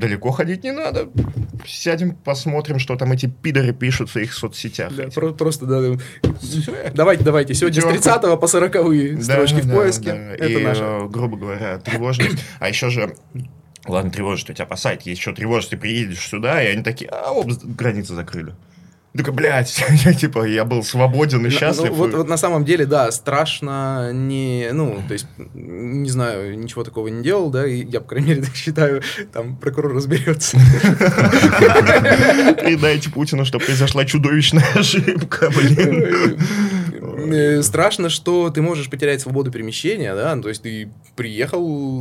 Далеко 0.01 0.31
ходить 0.31 0.65
не 0.65 0.73
надо. 0.73 1.11
Сядем, 1.67 2.15
посмотрим, 2.17 2.79
что 2.79 2.97
там 2.97 3.13
эти 3.13 3.27
пидоры 3.27 3.75
пишут 3.75 4.09
в 4.09 4.13
своих 4.13 4.33
соцсетях. 4.33 4.93
Да, 4.97 5.09
про- 5.09 5.33
просто, 5.33 5.67
да. 5.67 5.99
Давайте, 6.95 7.23
давайте. 7.23 7.53
Сегодня 7.55 7.83
с 7.83 7.85
Чё? 7.85 7.91
30 7.91 8.41
по 8.41 8.47
40 8.47 8.73
Да, 8.73 9.23
строчки 9.23 9.61
в 9.61 9.67
да, 9.67 9.75
поиске. 9.75 10.13
да. 10.13 10.33
Это 10.35 10.47
И, 10.47 10.65
наше. 10.65 10.83
э, 10.83 11.09
грубо 11.09 11.37
говоря, 11.37 11.79
тревожность. 11.79 12.39
А 12.59 12.69
еще 12.69 12.89
же 12.91 13.15
Ладно, 13.87 14.11
тревожит, 14.11 14.41
что 14.41 14.53
тебя 14.55 14.67
посадят. 14.67 15.03
Есть 15.03 15.23
что 15.23 15.33
тревожит, 15.33 15.71
ты 15.71 15.77
приедешь 15.79 16.21
сюда, 16.29 16.63
и 16.63 16.67
они 16.69 16.83
такие, 16.83 17.09
а, 17.11 17.33
оп, 17.33 17.47
границы 17.65 18.15
закрыли. 18.15 18.55
Такой, 19.17 19.33
блядь, 19.35 19.83
я, 20.05 20.13
типа, 20.15 20.45
я 20.47 20.65
был 20.65 20.85
свободен 20.85 21.41
и 21.41 21.45
Ну, 21.45 21.51
счастлив. 21.51 21.91
вот, 21.91 22.13
и- 22.13 22.17
вот 22.17 22.29
на 22.29 22.37
самом 22.37 22.65
деле, 22.65 22.87
да, 22.87 23.11
страшно 23.11 24.13
не, 24.13 24.69
ну, 24.73 25.03
то 25.09 25.15
есть, 25.15 25.27
не 25.55 26.09
знаю, 26.09 26.57
ничего 26.57 26.85
такого 26.85 27.09
не 27.09 27.21
делал, 27.23 27.51
да, 27.51 27.67
и 27.67 27.85
я, 27.85 28.01
по 28.01 28.09
крайней 28.11 28.29
мере, 28.29 28.43
так 28.47 28.55
считаю, 28.55 29.03
там 29.33 29.57
прокурор 29.57 29.95
разберется. 29.95 30.57
Передайте 32.63 33.11
Путину, 33.11 33.45
что 33.45 33.59
произошла 33.59 34.05
чудовищная 34.05 34.65
ошибка, 34.75 35.51
блин. 35.51 36.39
Э, 37.27 37.63
Страшно, 37.63 38.09
что 38.09 38.51
ты 38.51 38.63
можешь 38.63 38.91
потерять 38.91 39.21
свободу 39.21 39.51
перемещения, 39.51 40.15
да, 40.15 40.35
ну, 40.35 40.43
то 40.43 40.49
есть 40.49 40.63
ты 40.63 40.91
приехал 41.17 41.61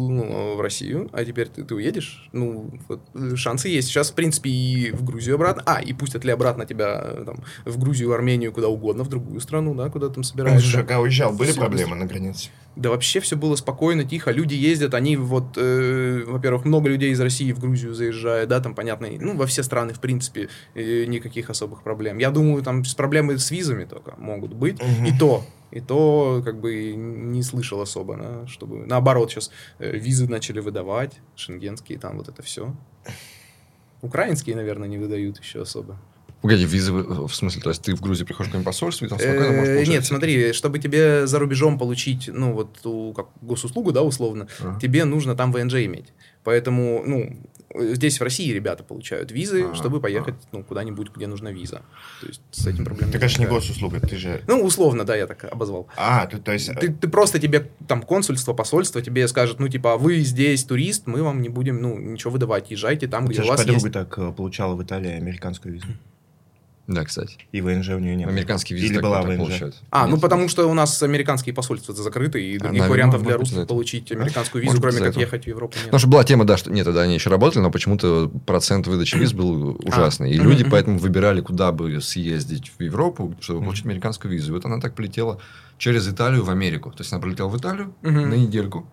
ну, 0.09 0.55
в 0.55 0.61
Россию, 0.61 1.09
а 1.13 1.23
теперь 1.23 1.47
ты, 1.47 1.63
ты 1.63 1.75
уедешь, 1.75 2.29
ну, 2.31 2.71
вот, 2.87 3.01
э, 3.13 3.35
шансы 3.35 3.69
есть. 3.69 3.89
Сейчас, 3.89 4.11
в 4.11 4.13
принципе, 4.15 4.49
и 4.49 4.91
в 4.91 5.03
Грузию 5.03 5.35
обратно, 5.35 5.63
а, 5.65 5.81
и 5.81 5.93
пустят 5.93 6.23
ли 6.25 6.31
обратно 6.31 6.65
тебя 6.65 7.01
э, 7.03 7.23
там, 7.25 7.43
в 7.65 7.79
Грузию, 7.79 8.13
Армению, 8.13 8.51
куда 8.51 8.67
угодно, 8.67 9.03
в 9.03 9.09
другую 9.09 9.39
страну, 9.41 9.75
да, 9.75 9.89
куда 9.89 10.09
там 10.09 10.23
собираешься. 10.23 10.77
когда 10.77 10.99
уезжал, 10.99 11.33
были 11.33 11.51
проблемы 11.51 11.95
на 11.95 12.05
границе? 12.05 12.49
Да 12.75 12.89
вообще 12.89 13.19
все 13.19 13.35
было 13.35 13.55
спокойно, 13.55 14.05
тихо. 14.05 14.31
Люди 14.31 14.53
ездят, 14.53 14.93
они 14.93 15.17
вот, 15.17 15.57
э, 15.57 16.23
во-первых, 16.25 16.65
много 16.65 16.87
людей 16.87 17.11
из 17.11 17.19
России 17.19 17.51
в 17.51 17.59
Грузию 17.59 17.93
заезжают, 17.93 18.49
да, 18.49 18.59
там, 18.61 18.73
понятно, 18.73 19.09
ну, 19.19 19.35
во 19.35 19.45
все 19.47 19.63
страны, 19.63 19.93
в 19.93 19.99
принципе, 19.99 20.49
э, 20.75 21.05
никаких 21.05 21.49
особых 21.49 21.83
проблем. 21.83 22.19
Я 22.19 22.31
думаю, 22.31 22.63
там 22.63 22.85
с 22.85 22.93
проблемы 22.93 23.37
с 23.37 23.51
визами 23.51 23.85
только 23.85 24.15
могут 24.17 24.53
быть. 24.53 24.81
Мгм. 24.81 25.05
И 25.05 25.17
то, 25.17 25.43
и 25.71 25.81
то, 25.81 26.41
как 26.45 26.59
бы, 26.61 26.93
не 26.95 27.43
слышал 27.43 27.81
особо, 27.81 28.17
да, 28.17 28.47
чтобы... 28.47 28.85
Наоборот, 28.85 29.31
сейчас 29.31 29.51
визы 29.79 30.27
начали 30.29 30.59
выдавать, 30.59 31.19
шенгенские, 31.35 31.99
там, 31.99 32.17
вот 32.17 32.29
это 32.29 32.41
все. 32.43 32.73
Украинские, 34.01 34.55
наверное, 34.55 34.87
не 34.87 34.97
выдают 34.97 35.39
еще 35.39 35.61
особо. 35.63 35.99
Погоди, 36.41 36.65
визы, 36.65 36.93
в 36.93 37.27
в 37.27 37.35
смысле, 37.35 37.61
то 37.61 37.69
есть 37.69 37.81
ты 37.81 37.93
в 37.95 38.01
Грузии 38.01 38.23
приходишь 38.23 38.47
в 38.47 38.51
какое-нибудь 38.51 38.65
посольство, 38.65 39.05
и 39.05 39.09
там 39.09 39.19
спокойно 39.19 39.51
можешь 39.51 39.67
Э, 39.69 39.73
получать 39.73 39.93
Нет, 39.93 40.05
смотри, 40.05 40.53
чтобы 40.53 40.79
тебе 40.79 41.27
за 41.27 41.37
рубежом 41.37 41.77
получить, 41.77 42.29
ну, 42.31 42.53
вот 42.53 42.77
ту, 42.81 43.13
как 43.13 43.27
госуслугу, 43.41 43.91
да, 43.91 44.03
условно, 44.03 44.47
Ага. 44.61 44.79
тебе 44.79 45.03
нужно 45.03 45.35
там 45.35 45.51
ВНЖ 45.51 45.75
иметь. 45.85 46.13
Поэтому, 46.45 47.03
ну, 47.05 47.35
э, 47.75 47.93
здесь 47.93 48.21
в 48.21 48.23
России 48.23 48.53
ребята 48.53 48.85
получают 48.85 49.31
визы, 49.31 49.63
Ага, 49.63 49.75
чтобы 49.75 49.99
поехать, 49.99 50.35
ну, 50.53 50.63
куда-нибудь, 50.63 51.09
где 51.13 51.27
нужна 51.27 51.51
виза. 51.51 51.81
То 52.21 52.27
есть 52.27 52.41
с 52.51 52.65
этим 52.65 52.85
проблем 52.85 53.09
Ты, 53.09 53.17
не 53.17 53.19
конечно, 53.19 53.41
не 53.41 53.47
госуслуга, 53.47 53.99
ты 53.99 54.15
же... 54.15 54.41
Ну, 54.47 54.63
условно, 54.63 55.03
да, 55.03 55.17
я 55.17 55.27
так 55.27 55.43
обозвал. 55.43 55.89
А, 55.97 56.25
ты, 56.25 56.37
то 56.37 56.53
есть... 56.53 56.71
Ты, 56.79 56.93
ты 56.93 57.09
просто 57.09 57.39
тебе 57.39 57.69
там 57.85 58.01
консульство, 58.01 58.53
посольство 58.53 59.01
тебе 59.01 59.27
скажет, 59.27 59.59
ну, 59.59 59.67
типа, 59.67 59.93
а 59.93 59.97
вы 59.97 60.19
здесь 60.21 60.63
турист, 60.63 61.05
мы 61.05 61.21
вам 61.21 61.41
не 61.41 61.49
будем, 61.49 61.81
ну, 61.81 61.99
ничего 61.99 62.31
выдавать, 62.31 62.71
езжайте 62.71 63.07
там, 63.07 63.25
У 63.25 63.27
где 63.27 63.41
у 63.41 63.45
вас 63.45 63.59
подруга 63.59 63.81
есть... 63.81 63.93
так 63.93 64.17
э, 64.17 64.31
получала 64.31 64.75
в 64.75 64.81
Италии 64.83 65.11
американскую 65.11 65.73
визу. 65.73 65.87
Да, 66.89 67.05
кстати. 67.05 67.37
И 67.51 67.61
ВНЖ 67.61 67.89
у 67.89 67.99
нее 67.99 68.15
не 68.15 68.23
было. 68.25 68.33
Американские 68.33 68.79
визы 68.79 68.93
Или 68.93 68.99
была 68.99 69.21
ВНЖ. 69.21 69.37
получают. 69.37 69.75
А, 69.91 70.07
ну 70.07 70.13
Нет, 70.13 70.21
потому 70.21 70.49
что 70.49 70.65
у 70.67 70.73
нас 70.73 71.03
американские 71.03 71.53
посольства 71.53 71.93
закрыты, 71.93 72.41
и 72.43 72.57
других 72.57 72.63
наверное, 72.81 72.89
вариантов 72.89 73.21
может 73.21 73.27
для 73.27 73.37
русских 73.37 73.67
получить 73.67 74.11
американскую 74.11 74.63
Может 74.65 74.81
визу, 74.81 74.87
быть, 74.87 74.95
кроме 74.95 75.11
как 75.11 75.21
ехать 75.21 75.43
в 75.43 75.47
Европу, 75.47 75.75
нет. 75.75 75.85
Потому 75.85 75.99
что 75.99 76.07
была 76.09 76.23
тема, 76.23 76.45
да, 76.45 76.57
что 76.57 76.71
нет, 76.71 76.85
тогда 76.85 77.01
они 77.03 77.13
еще 77.13 77.29
работали, 77.29 77.61
но 77.61 77.69
почему-то 77.69 78.27
процент 78.47 78.87
выдачи 78.87 79.17
виз 79.17 79.33
был 79.33 79.79
ужасный. 79.85 80.31
И 80.31 80.39
Мгм, 80.39 80.49
люди 80.49 80.63
поэтому 80.63 80.97
выбирали, 80.97 81.41
куда 81.41 81.71
бы 81.71 82.01
съездить 82.01 82.71
в 82.75 82.81
Европу, 82.81 83.35
чтобы 83.39 83.63
получить 83.63 83.85
американскую 83.85 84.31
визу. 84.33 84.51
И 84.51 84.55
вот 84.55 84.65
она 84.65 84.79
так 84.79 84.95
полетела 84.95 85.39
через 85.77 86.07
Италию 86.09 86.43
в 86.43 86.49
Америку. 86.49 86.89
То 86.89 87.01
есть 87.01 87.13
она 87.13 87.21
прилетела 87.21 87.49
в 87.49 87.55
Италию 87.57 87.93
на 88.01 88.33
недельку. 88.33 88.87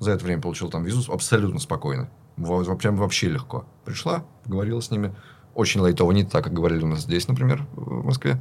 За 0.00 0.10
это 0.10 0.24
время 0.24 0.42
получила 0.42 0.70
там 0.72 0.82
визу 0.82 1.12
абсолютно 1.12 1.60
спокойно. 1.60 2.10
Во- 2.36 2.64
во- 2.64 2.76
Прям 2.76 2.96
вообще 2.96 3.28
легко. 3.28 3.64
Пришла, 3.84 4.24
поговорила 4.44 4.80
с 4.80 4.90
ними. 4.90 5.14
Очень 5.58 5.80
лайтово, 5.80 6.12
не 6.12 6.22
так, 6.22 6.44
как 6.44 6.52
говорили 6.52 6.84
у 6.84 6.86
нас 6.86 7.00
здесь, 7.00 7.26
например, 7.26 7.66
в 7.74 8.04
Москве. 8.04 8.40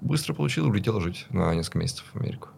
Быстро 0.00 0.32
получила, 0.32 0.66
улетела 0.66 0.98
жить 0.98 1.26
на 1.28 1.54
несколько 1.54 1.78
месяцев 1.78 2.06
в 2.14 2.18
Америку. 2.18 2.48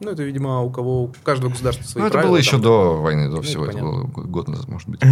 Ну, 0.00 0.10
это, 0.12 0.22
видимо, 0.22 0.62
у 0.62 0.70
кого 0.70 1.02
у 1.04 1.12
каждого 1.22 1.50
государства 1.50 1.84
свои 1.84 2.00
Ну, 2.00 2.06
это 2.06 2.12
правила 2.14 2.30
было 2.30 2.38
еще 2.38 2.52
там. 2.52 2.62
до 2.62 2.96
войны, 3.02 3.28
до 3.28 3.36
Ну, 3.36 3.42
всего. 3.42 3.64
это 3.66 3.76
Это 3.76 3.84
было 3.84 4.02
год 4.04 4.48
назад, 4.48 4.66
может 4.68 4.88
быть. 4.88 5.02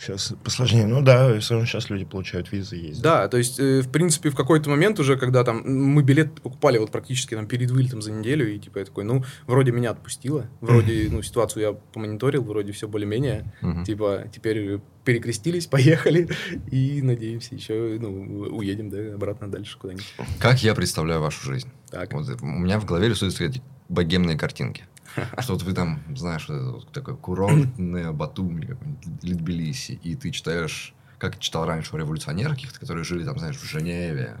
Сейчас 0.00 0.32
посложнее. 0.42 0.86
Ну 0.86 1.02
да, 1.02 1.38
все 1.40 1.54
равно 1.54 1.66
сейчас 1.66 1.90
люди 1.90 2.06
получают 2.06 2.50
визы 2.50 2.76
ездят. 2.76 3.02
Да, 3.02 3.28
то 3.28 3.36
есть, 3.36 3.60
э, 3.60 3.82
в 3.82 3.90
принципе, 3.90 4.30
в 4.30 4.34
какой-то 4.34 4.70
момент 4.70 4.98
уже, 4.98 5.16
когда 5.16 5.44
там 5.44 5.62
мы 5.64 6.02
билет 6.02 6.40
покупали 6.40 6.78
вот 6.78 6.90
практически 6.90 7.34
там 7.34 7.46
перед 7.46 7.70
вылетом 7.70 8.00
за 8.00 8.10
неделю, 8.10 8.50
и 8.50 8.58
типа 8.58 8.78
я 8.78 8.84
такой, 8.86 9.04
ну, 9.04 9.24
вроде 9.46 9.72
меня 9.72 9.90
отпустило, 9.90 10.46
вроде, 10.62 11.08
ну, 11.10 11.20
ситуацию 11.22 11.62
я 11.62 11.72
помониторил, 11.72 12.42
вроде 12.42 12.72
все 12.72 12.88
более-менее, 12.88 13.52
типа, 13.84 14.24
теперь 14.32 14.80
перекрестились, 15.04 15.66
поехали, 15.66 16.28
и, 16.70 17.02
надеемся, 17.02 17.54
еще, 17.54 17.98
ну, 18.00 18.08
уедем, 18.56 18.88
да, 18.88 19.14
обратно 19.14 19.50
дальше 19.50 19.78
куда-нибудь. 19.78 20.14
Как 20.38 20.62
я 20.62 20.74
представляю 20.74 21.20
вашу 21.20 21.44
жизнь? 21.44 21.68
Так. 21.90 22.12
Вот 22.14 22.26
у 22.40 22.46
меня 22.46 22.80
в 22.80 22.86
голове 22.86 23.08
рисуются 23.08 23.44
эти 23.44 23.62
богемные 23.88 24.38
картинки. 24.38 24.84
Что 25.38 25.54
вот 25.54 25.62
вы 25.62 25.72
там, 25.72 26.00
знаешь, 26.16 26.46
вот 26.48 26.90
такое 26.92 27.16
курортное 27.16 28.12
Батуми 28.12 28.66
какой-нибудь, 28.66 29.90
и 30.02 30.14
ты 30.14 30.30
читаешь, 30.30 30.94
как 31.18 31.38
читал 31.38 31.66
раньше 31.66 31.96
революционеров 31.96 32.54
каких-то, 32.54 32.80
которые 32.80 33.04
жили 33.04 33.24
там, 33.24 33.38
знаешь, 33.38 33.56
в 33.56 33.64
Женеве, 33.64 34.36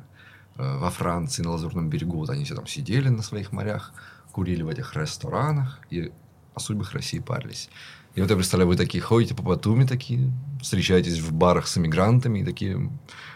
э, 0.56 0.78
во 0.78 0.90
Франции, 0.90 1.42
на 1.42 1.50
Лазурном 1.50 1.88
берегу, 1.88 2.18
вот 2.18 2.30
они 2.30 2.44
все 2.44 2.54
там 2.54 2.66
сидели 2.66 3.08
на 3.08 3.22
своих 3.22 3.52
морях, 3.52 3.92
курили 4.32 4.62
в 4.62 4.68
этих 4.68 4.96
ресторанах 4.96 5.80
и 5.90 6.12
о 6.54 6.60
судьбах 6.60 6.92
России 6.92 7.18
парились. 7.18 7.68
И 8.14 8.20
вот 8.20 8.30
я 8.30 8.36
представляю, 8.36 8.68
вы 8.68 8.76
такие 8.76 9.02
ходите 9.02 9.34
по 9.34 9.42
Батуми 9.42 9.84
такие, 9.84 10.32
встречаетесь 10.60 11.20
в 11.20 11.32
барах 11.32 11.68
с 11.68 11.78
эмигрантами 11.78 12.40
и 12.40 12.44
такие 12.44 12.90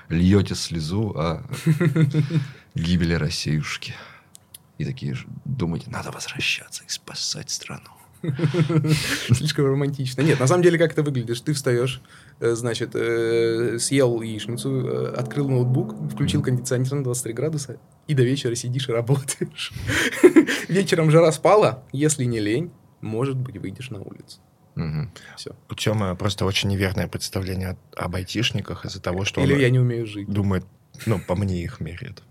льете 0.08 0.54
слезу 0.56 1.12
о 1.16 1.42
гибели 2.74 3.14
Россиюшки. 3.14 3.94
И 4.78 4.84
такие 4.84 5.14
же 5.14 5.26
думаете, 5.44 5.90
надо 5.90 6.10
возвращаться 6.10 6.82
и 6.84 6.88
спасать 6.88 7.50
страну. 7.50 7.90
Слишком 9.32 9.66
романтично. 9.66 10.22
Нет, 10.22 10.40
на 10.40 10.46
самом 10.46 10.62
деле, 10.62 10.78
как 10.78 10.92
это 10.92 11.02
выглядишь? 11.02 11.40
Ты 11.40 11.52
встаешь, 11.52 12.00
э, 12.40 12.54
значит, 12.54 12.92
э, 12.94 13.78
съел 13.78 14.22
яичницу, 14.22 14.86
э, 14.86 15.14
открыл 15.14 15.48
ноутбук, 15.48 15.94
включил 16.10 16.42
кондиционер 16.42 16.92
на 16.94 17.04
23 17.04 17.32
градуса, 17.34 17.78
и 18.06 18.14
до 18.14 18.22
вечера 18.22 18.54
сидишь 18.54 18.88
и 18.88 18.92
работаешь. 18.92 19.72
Вечером 20.68 21.10
жара 21.10 21.32
спала, 21.32 21.84
если 21.92 22.24
не 22.24 22.40
лень, 22.40 22.72
может 23.00 23.36
быть, 23.36 23.58
выйдешь 23.58 23.90
на 23.90 24.00
улицу. 24.00 24.40
Мгм. 24.74 25.12
Все. 25.36 25.54
У 25.70 25.74
Тёмы 25.74 26.16
просто 26.16 26.46
очень 26.46 26.68
неверное 26.70 27.06
представление 27.06 27.76
об 27.94 28.14
айтишниках 28.16 28.84
из-за 28.86 29.00
того, 29.00 29.24
что 29.24 29.40
Или 29.42 29.52
он 29.52 29.60
я 29.60 29.70
не 29.70 29.78
умею 29.78 30.06
жить. 30.06 30.28
думает, 30.28 30.64
ну, 31.06 31.20
по 31.20 31.36
мне 31.36 31.62
их 31.62 31.80
меряет. 31.80 32.22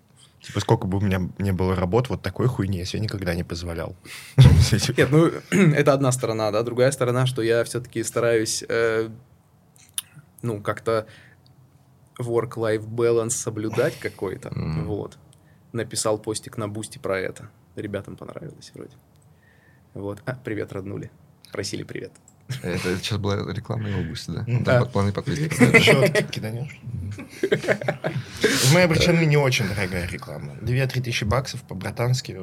Типа, 0.44 0.60
сколько 0.60 0.88
бы 0.88 0.98
у 0.98 1.02
меня 1.02 1.30
не 1.38 1.54
было 1.54 1.74
работ, 1.74 2.10
вот 2.10 2.22
такой 2.22 2.48
хуйни 2.48 2.80
я 2.80 2.86
себе 2.86 3.00
никогда 3.02 3.34
не 3.34 3.46
позволял. 3.46 3.96
Нет, 4.98 5.10
ну, 5.10 5.32
это 5.52 5.94
одна 5.94 6.12
сторона, 6.12 6.52
да. 6.52 6.64
Другая 6.64 6.92
сторона, 6.92 7.26
что 7.26 7.42
я 7.42 7.64
все-таки 7.64 8.04
стараюсь, 8.04 8.62
э, 8.68 9.10
ну, 10.42 10.62
как-то 10.62 11.08
work-life 12.20 12.86
balance 12.86 13.30
соблюдать 13.30 13.98
какой-то. 14.00 14.52
Вот. 14.54 15.18
Написал 15.72 16.20
постик 16.20 16.58
на 16.58 16.68
Boosty 16.68 16.98
про 16.98 17.20
это. 17.20 17.50
Ребятам 17.76 18.18
понравилось 18.18 18.72
вроде. 18.76 18.96
Вот. 19.94 20.22
А, 20.26 20.36
привет, 20.36 20.74
роднули. 20.74 21.10
Просили 21.54 21.84
привет. 21.84 22.12
Это, 22.62 22.90
это 22.90 22.98
сейчас 22.98 23.18
была 23.18 23.38
реклама 23.52 23.90
его 23.90 24.04
гуси, 24.04 24.32
да? 24.32 24.46
Да, 24.48 24.86
планы 24.86 25.12
подписки. 25.12 25.50
Что 25.80 26.08
ты 26.08 26.24
киданешь? 26.24 26.80
В 27.42 28.74
моей 28.74 28.88
причине 28.88 29.26
не 29.26 29.38
очень 29.38 29.68
дорогая 29.68 30.08
реклама. 30.08 30.54
2-3 30.62 31.02
тысячи 31.02 31.24
баксов 31.24 31.62
по-братански. 31.64 32.38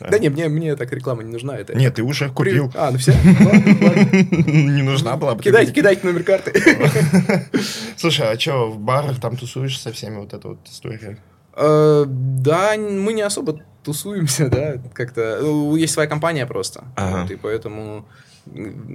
Да 0.00 0.18
не, 0.18 0.28
мне, 0.28 0.48
мне 0.48 0.76
так 0.76 0.92
реклама 0.92 1.22
не 1.22 1.32
нужна. 1.32 1.56
Это 1.56 1.74
Нет, 1.76 1.96
ты 1.96 2.02
уже 2.02 2.30
купил. 2.30 2.72
А, 2.74 2.90
ну 2.90 2.98
все? 2.98 3.12
Не 3.12 4.82
нужна 4.82 5.16
была 5.16 5.34
бы. 5.34 5.42
Кидайте, 5.42 5.72
кидайте 5.72 6.06
номер 6.06 6.22
карты. 6.22 6.52
Слушай, 7.96 8.32
а 8.32 8.38
что, 8.38 8.70
в 8.70 8.78
барах 8.78 9.20
там 9.20 9.36
тусуешь 9.36 9.80
со 9.80 9.92
всеми 9.92 10.18
вот 10.18 10.32
эта 10.34 10.48
вот 10.48 10.58
история? 10.68 11.18
Э, 11.56 12.04
Да, 12.06 12.76
мы 12.76 13.12
не 13.12 13.22
особо 13.22 13.60
тусуемся, 13.82 14.48
да, 14.48 14.74
как-то. 14.94 15.38
Ну, 15.42 15.74
Есть 15.74 15.94
своя 15.94 16.08
компания 16.08 16.46
просто. 16.46 16.84
Ага. 16.94 17.22
Вот, 17.22 17.30
и 17.32 17.36
поэтому... 17.36 18.06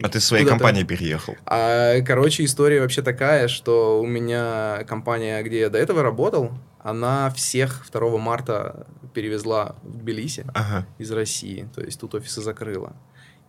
А 0.04 0.10
ты 0.10 0.20
своей 0.20 0.46
компанией 0.46 0.84
переехал? 0.86 1.36
А, 1.46 2.02
короче, 2.02 2.44
история 2.46 2.82
вообще 2.82 3.02
такая, 3.02 3.48
что 3.48 4.02
у 4.02 4.06
меня 4.06 4.84
компания, 4.88 5.42
где 5.44 5.60
я 5.62 5.70
до 5.70 5.78
этого 5.78 6.02
работал, 6.04 6.52
она 6.80 7.30
всех 7.32 7.86
2 7.92 8.18
марта 8.18 8.88
перевезла 9.14 9.76
в 9.84 9.98
Тбилиси 9.98 10.46
Ага. 10.54 10.86
из 10.98 11.12
России. 11.12 11.68
То 11.76 11.82
есть 11.82 12.00
тут 12.00 12.16
офисы 12.16 12.42
закрыла. 12.42 12.94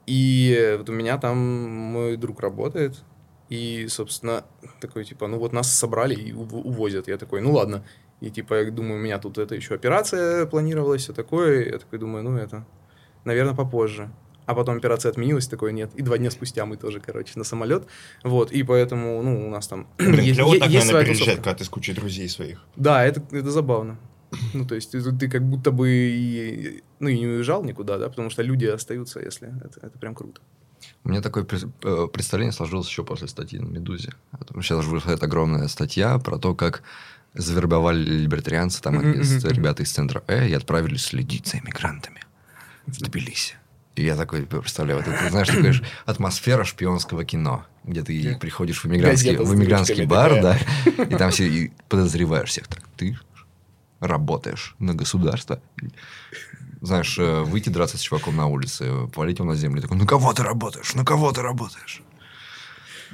И 0.07 0.74
вот 0.78 0.88
у 0.88 0.92
меня 0.92 1.18
там 1.18 1.36
мой 1.38 2.16
друг 2.16 2.40
работает. 2.40 3.02
И, 3.48 3.86
собственно, 3.88 4.44
такой, 4.80 5.05
типа, 5.05 5.26
ну 5.28 5.38
вот 5.38 5.52
нас 5.52 5.72
собрали 5.72 6.14
и 6.14 6.32
ув- 6.32 6.52
увозят. 6.52 7.09
Я 7.09 7.16
такой, 7.18 7.40
ну 7.40 7.52
ладно. 7.52 7.84
И, 8.20 8.30
типа, 8.30 8.55
я 8.62 8.70
думаю, 8.70 8.96
у 8.98 9.02
меня 9.02 9.18
тут 9.18 9.38
это 9.38 9.55
еще 9.55 9.74
операция 9.74 10.46
планировалась, 10.46 11.02
все 11.02 11.12
такое. 11.12 11.66
Я 11.72 11.78
такой 11.78 11.98
думаю, 11.98 12.24
ну 12.24 12.36
это, 12.36 12.64
наверное, 13.24 13.55
попозже. 13.55 14.11
А 14.47 14.55
потом 14.55 14.76
операция 14.76 15.11
отменилась, 15.11 15.49
такой 15.49 15.72
нет. 15.72 15.90
И 15.95 16.03
два 16.03 16.18
дня 16.18 16.30
спустя 16.30 16.66
мы 16.66 16.76
тоже, 16.76 17.01
короче, 17.01 17.32
на 17.36 17.45
самолет. 17.45 17.86
Вот, 18.22 18.53
и 18.53 18.62
поэтому, 18.62 19.22
ну, 19.22 19.47
у 19.47 19.51
нас 19.51 19.68
там 19.68 19.86
Блин, 19.99 20.20
есть, 20.20 20.34
клево 20.34 20.59
так, 20.59 20.70
есть 20.70 20.86
наверное, 20.86 21.14
переезжать, 21.14 21.36
когда 21.36 21.55
ты 21.55 21.64
с 21.64 21.68
кучей 21.68 21.92
друзей 21.92 22.28
своих. 22.28 22.64
Да, 22.76 23.05
это, 23.05 23.22
это 23.30 23.51
забавно. 23.51 23.99
Ну, 24.53 24.66
то 24.66 24.74
есть 24.74 24.90
ты, 24.90 25.01
ты 25.12 25.28
как 25.28 25.42
будто 25.42 25.70
бы 25.70 25.88
и, 25.88 26.82
ну, 26.99 27.09
и 27.09 27.18
не 27.18 27.26
уезжал 27.26 27.62
никуда, 27.62 27.99
да, 27.99 28.09
потому 28.09 28.30
что 28.30 28.42
люди 28.42 28.66
остаются, 28.66 29.20
если 29.20 29.49
это, 29.64 29.86
это 29.86 29.99
прям 29.99 30.14
круто. 30.14 30.40
У 31.05 31.09
меня 31.09 31.22
такое 31.22 31.47
э, 31.82 32.09
представление 32.12 32.53
сложилось 32.53 32.88
еще 32.88 33.05
после 33.05 33.28
статьи 33.28 33.59
на 33.59 33.66
«Медузе». 33.66 34.12
Сейчас 34.61 34.84
выходит 34.84 35.22
огромная 35.22 35.68
статья 35.68 36.18
про 36.18 36.38
то, 36.38 36.55
как 36.55 36.82
завербовали 37.34 38.03
либертарианцы, 38.03 38.80
там, 38.80 38.97
мгм. 38.97 39.20
ребята 39.20 39.82
из 39.82 39.92
центра 39.92 40.22
Э, 40.26 40.49
и 40.49 40.53
отправились 40.53 41.07
следить 41.07 41.47
за 41.49 41.59
иммигрантами 41.59 42.22
в 42.86 42.99
Тбилиси. 43.01 43.57
И 43.97 44.05
я 44.05 44.16
такой 44.16 44.42
представляю, 44.42 45.01
вот 45.01 45.09
это, 45.09 45.30
знаешь, 45.30 45.49
такая 45.49 45.74
атмосфера 46.05 46.64
шпионского 46.64 47.24
кино, 47.24 47.64
где 47.84 48.03
ты 48.03 48.36
приходишь 48.40 48.82
в 48.82 48.86
иммигрантский, 48.86 49.36
в 49.36 49.55
иммигрантский 49.55 50.05
бар, 50.05 50.42
да, 50.42 50.59
такая. 50.84 51.07
и 51.07 51.16
там 51.16 51.30
все 51.30 51.47
и 51.47 51.72
подозреваешь 51.88 52.49
всех. 52.49 52.66
Так, 52.66 52.82
ты 52.97 53.16
работаешь 54.01 54.74
на 54.78 54.95
государство. 54.95 55.61
Знаешь, 56.80 57.16
э, 57.18 57.42
выйти 57.42 57.70
драться 57.70 57.97
с 57.97 58.01
чуваком 58.01 58.36
на 58.36 58.47
улице, 58.47 59.07
повалить 59.12 59.38
его 59.38 59.49
на 59.49 59.55
землю. 59.55 59.80
Такой, 59.80 59.97
на 59.97 60.07
кого 60.07 60.32
ты 60.32 60.42
работаешь? 60.42 60.95
На 60.95 61.05
кого 61.05 61.32
ты 61.32 61.40
работаешь? 61.40 62.03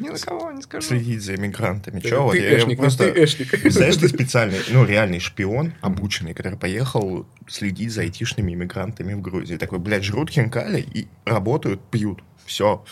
Ни 0.01 0.09
на 0.09 0.18
кого 0.18 0.51
не 0.53 0.62
скажу. 0.62 0.86
Следить 0.88 1.22
за 1.22 1.34
иммигрантами. 1.36 2.01
Че, 2.01 2.22
вот 2.22 2.32
ты 2.32 2.38
я 2.40 2.59
эшник, 2.59 2.78
ну, 2.78 2.82
просто... 2.82 3.12
ты 3.12 3.22
эшник. 3.24 3.48
Знаешь, 3.72 3.96
ты 3.96 4.09
специальный, 4.09 4.59
ну, 4.70 4.84
реальный 4.84 5.20
шпион, 5.20 5.74
обученный, 5.80 6.34
который 6.34 6.59
поехал 6.59 7.26
следить 7.46 7.92
за 7.92 8.01
айтишными 8.03 8.53
иммигрантами 8.55 9.14
в 9.14 9.20
Грузии. 9.20 9.57
Такой, 9.57 9.78
блядь, 9.78 10.05
жрут 10.05 10.30
хинкали 10.30 10.80
и 10.80 11.07
работают, 11.24 11.80
пьют. 11.90 12.22
Все. 12.46 12.82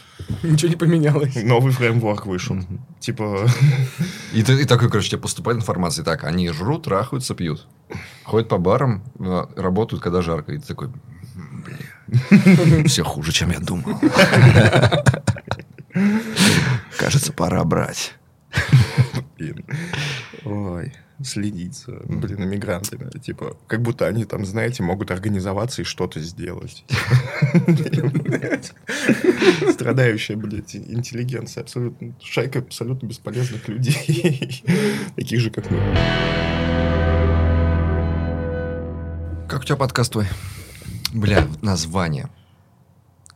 Ничего 0.45 0.69
не 0.71 0.77
поменялось. 0.77 1.35
Новый 1.43 1.73
фреймворк 1.73 2.27
вышел. 2.27 2.55
Мгм. 2.55 2.81
Типа, 3.01 3.49
И, 4.33 4.43
ты- 4.45 4.61
и 4.63 4.65
такой, 4.65 4.89
короче, 4.89 5.11
тебе 5.11 5.21
поступает 5.21 5.59
информация. 5.59 6.05
Так, 6.05 6.23
они 6.25 6.49
жрут, 6.51 6.85
трахаются, 6.85 7.35
пьют. 7.35 7.67
Ходят 8.23 8.49
по 8.49 8.59
барам, 8.59 9.03
э, 9.19 9.47
работают, 9.57 10.03
когда 10.03 10.23
жарко. 10.23 10.53
И 10.53 10.59
ты 10.59 10.67
такой, 10.67 10.89
«М, 11.35 11.65
блин, 11.65 12.85
все 12.87 13.03
хуже, 13.03 13.33
чем 13.33 13.51
я 13.51 13.59
думал. 13.59 13.99
Кажется, 16.99 17.33
пора 17.33 17.65
брать. 17.65 18.15
Ой, 20.45 20.93
следить 21.23 21.77
за, 21.77 21.93
блин, 22.05 22.45
иммигрантами. 22.45 23.11
Типа, 23.19 23.57
как 23.67 23.83
будто 23.83 24.07
они 24.07 24.25
там, 24.25 24.45
знаете, 24.45 24.83
могут 24.83 25.11
организоваться 25.11 25.83
и 25.83 25.85
что-то 25.85 26.21
сделать. 26.21 26.85
Страдающая, 29.73 30.37
блядь, 30.37 30.77
интеллигенция. 30.77 31.63
Абсолютно, 31.63 32.15
шайка 32.23 32.61
абсолютно 32.61 33.07
бесполезных 33.07 33.69
людей. 33.69 34.65
Таких 35.17 35.41
же, 35.41 35.51
как 35.51 35.71
мы. 35.71 35.79
Как 39.49 39.61
у 39.61 39.65
тебя 39.65 39.77
подкаст 39.77 40.13
твой? 40.13 40.27
Бля, 41.13 41.47
название. 41.63 42.29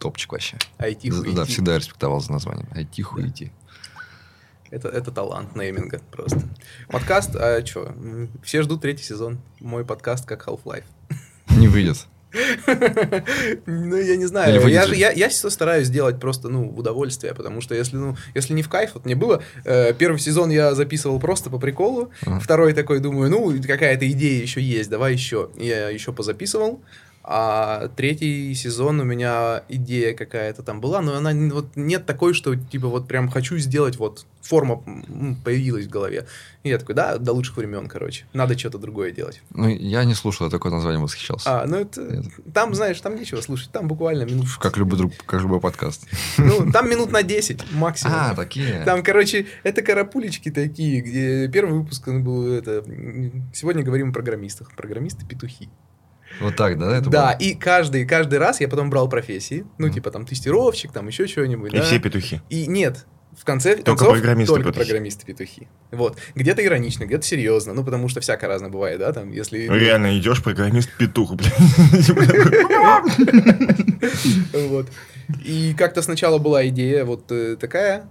Топчик 0.02 0.32
вообще. 0.32 0.56
IT 0.80 1.24
Да, 1.26 1.32
да, 1.32 1.44
всегда 1.44 1.76
респектовал 1.78 2.20
за 2.20 2.32
названием. 2.32 2.66
IT 2.74 3.00
хуйти. 3.02 3.52
Это, 4.68 4.88
это 4.88 5.12
талант 5.12 5.54
нейминга 5.54 6.00
просто. 6.10 6.40
Подкаст, 6.88 7.36
а 7.36 7.64
что? 7.64 7.94
Все 8.42 8.62
ждут 8.62 8.80
третий 8.82 9.04
сезон. 9.04 9.38
Мой 9.60 9.84
подкаст 9.84 10.26
как 10.26 10.48
Half-Life. 10.48 10.82
Не 11.50 11.68
выйдет. 11.68 11.98
Ну, 13.66 13.96
я 13.96 14.16
не 14.16 14.26
знаю. 14.26 14.68
Я, 14.68 14.86
же. 14.86 14.96
я, 14.96 15.12
я 15.12 15.28
всё 15.28 15.50
стараюсь 15.50 15.86
сделать 15.86 16.18
просто, 16.18 16.48
ну, 16.48 16.68
в 16.68 16.78
удовольствие, 16.78 17.32
потому 17.34 17.60
что 17.60 17.74
если, 17.76 17.96
ну, 17.96 18.16
если 18.34 18.54
не 18.54 18.62
в 18.62 18.68
кайф, 18.68 18.94
вот 18.94 19.04
мне 19.04 19.14
было, 19.14 19.42
э, 19.64 19.92
первый 19.94 20.18
сезон 20.18 20.50
я 20.50 20.74
записывал 20.74 21.20
просто 21.20 21.50
по 21.50 21.58
приколу, 21.58 22.10
Ага. 22.26 22.40
второй 22.40 22.72
такой 22.72 22.98
думаю, 22.98 23.30
ну, 23.30 23.54
какая-то 23.62 24.10
идея 24.10 24.42
еще 24.42 24.60
есть, 24.60 24.90
давай 24.90 25.12
еще. 25.12 25.50
Я 25.58 25.90
еще 25.90 26.12
позаписывал, 26.12 26.80
а 27.24 27.88
третий 27.94 28.52
сезон 28.54 29.00
у 29.00 29.04
меня 29.04 29.62
идея 29.68 30.12
какая-то 30.14 30.62
там 30.62 30.80
была, 30.80 31.00
но 31.00 31.14
она 31.14 31.32
вот 31.54 31.76
нет 31.76 32.04
такой, 32.04 32.34
что 32.34 32.56
типа 32.56 32.88
вот 32.88 33.06
прям 33.06 33.28
хочу 33.28 33.58
сделать, 33.58 33.96
вот 33.96 34.26
форма 34.40 34.82
появилась 35.44 35.86
в 35.86 35.88
голове. 35.90 36.26
И 36.64 36.68
я 36.68 36.78
такой, 36.78 36.96
да, 36.96 37.18
до 37.18 37.32
лучших 37.32 37.56
времен, 37.56 37.86
короче, 37.86 38.24
надо 38.32 38.58
что-то 38.58 38.78
другое 38.78 39.12
делать. 39.12 39.40
Ну, 39.50 39.68
я 39.68 40.04
не 40.04 40.14
слушал, 40.14 40.46
я 40.46 40.50
такое 40.50 40.72
название 40.72 41.00
восхищался. 41.00 41.62
А, 41.62 41.66
ну 41.66 41.76
это, 41.76 42.24
там, 42.52 42.74
знаешь, 42.74 43.00
там 43.00 43.14
нечего 43.14 43.40
слушать, 43.40 43.70
там 43.70 43.86
буквально 43.86 44.24
минут 44.24 44.46
Как 44.60 44.76
любой, 44.76 44.98
друг, 44.98 45.12
как 45.24 45.42
любой 45.42 45.60
подкаст. 45.60 46.08
Ну, 46.38 46.72
там 46.72 46.90
минут 46.90 47.12
на 47.12 47.22
10 47.22 47.72
максимум. 47.72 48.14
А, 48.16 48.34
такие. 48.34 48.82
Там, 48.84 49.04
короче, 49.04 49.46
это 49.62 49.82
карапулечки 49.82 50.50
такие, 50.50 51.00
где 51.02 51.48
первый 51.48 51.78
выпуск 51.78 52.08
был 52.08 52.52
это... 52.52 52.84
Сегодня 53.54 53.84
говорим 53.84 54.10
о 54.10 54.12
программистах. 54.12 54.72
Программисты-петухи. 54.74 55.68
Вот 56.42 56.56
так, 56.56 56.78
да? 56.78 56.96
Это 56.96 57.10
да, 57.10 57.28
было? 57.28 57.36
и 57.38 57.54
каждый, 57.54 58.04
каждый 58.04 58.38
раз 58.38 58.60
я 58.60 58.68
потом 58.68 58.90
брал 58.90 59.08
профессии. 59.08 59.64
Ну, 59.78 59.86
Мгм. 59.86 59.94
типа 59.94 60.10
там 60.10 60.26
тестировщик, 60.26 60.92
там 60.92 61.08
еще 61.08 61.26
что-нибудь. 61.26 61.72
И 61.72 61.78
да. 61.78 61.84
все 61.84 61.98
петухи. 61.98 62.42
И 62.50 62.66
нет, 62.66 63.06
в 63.38 63.44
конце 63.44 63.76
Только 63.76 64.04
концов 64.04 64.18
программисты-петухи. 64.18 64.62
только 64.62 64.78
программисты-петухи. 64.78 65.68
Вот. 65.90 66.18
Где-то 66.34 66.64
иронично, 66.64 67.04
где-то 67.04 67.24
серьезно. 67.24 67.72
Ну, 67.72 67.82
потому 67.82 68.08
что 68.08 68.20
всякое 68.20 68.48
разное 68.48 68.70
бывает, 68.70 68.98
да, 68.98 69.12
там, 69.12 69.32
если... 69.32 69.68
Ну, 69.68 69.76
Реально 69.76 70.18
идешь, 70.18 70.42
программист 70.42 70.90
петух, 70.98 71.34
блядь. 71.34 71.52
Вот. 74.52 74.88
И 75.44 75.74
как-то 75.78 76.02
сначала 76.02 76.38
была 76.38 76.66
идея 76.68 77.04
вот 77.04 77.30
э, 77.30 77.56
такая, 77.58 78.06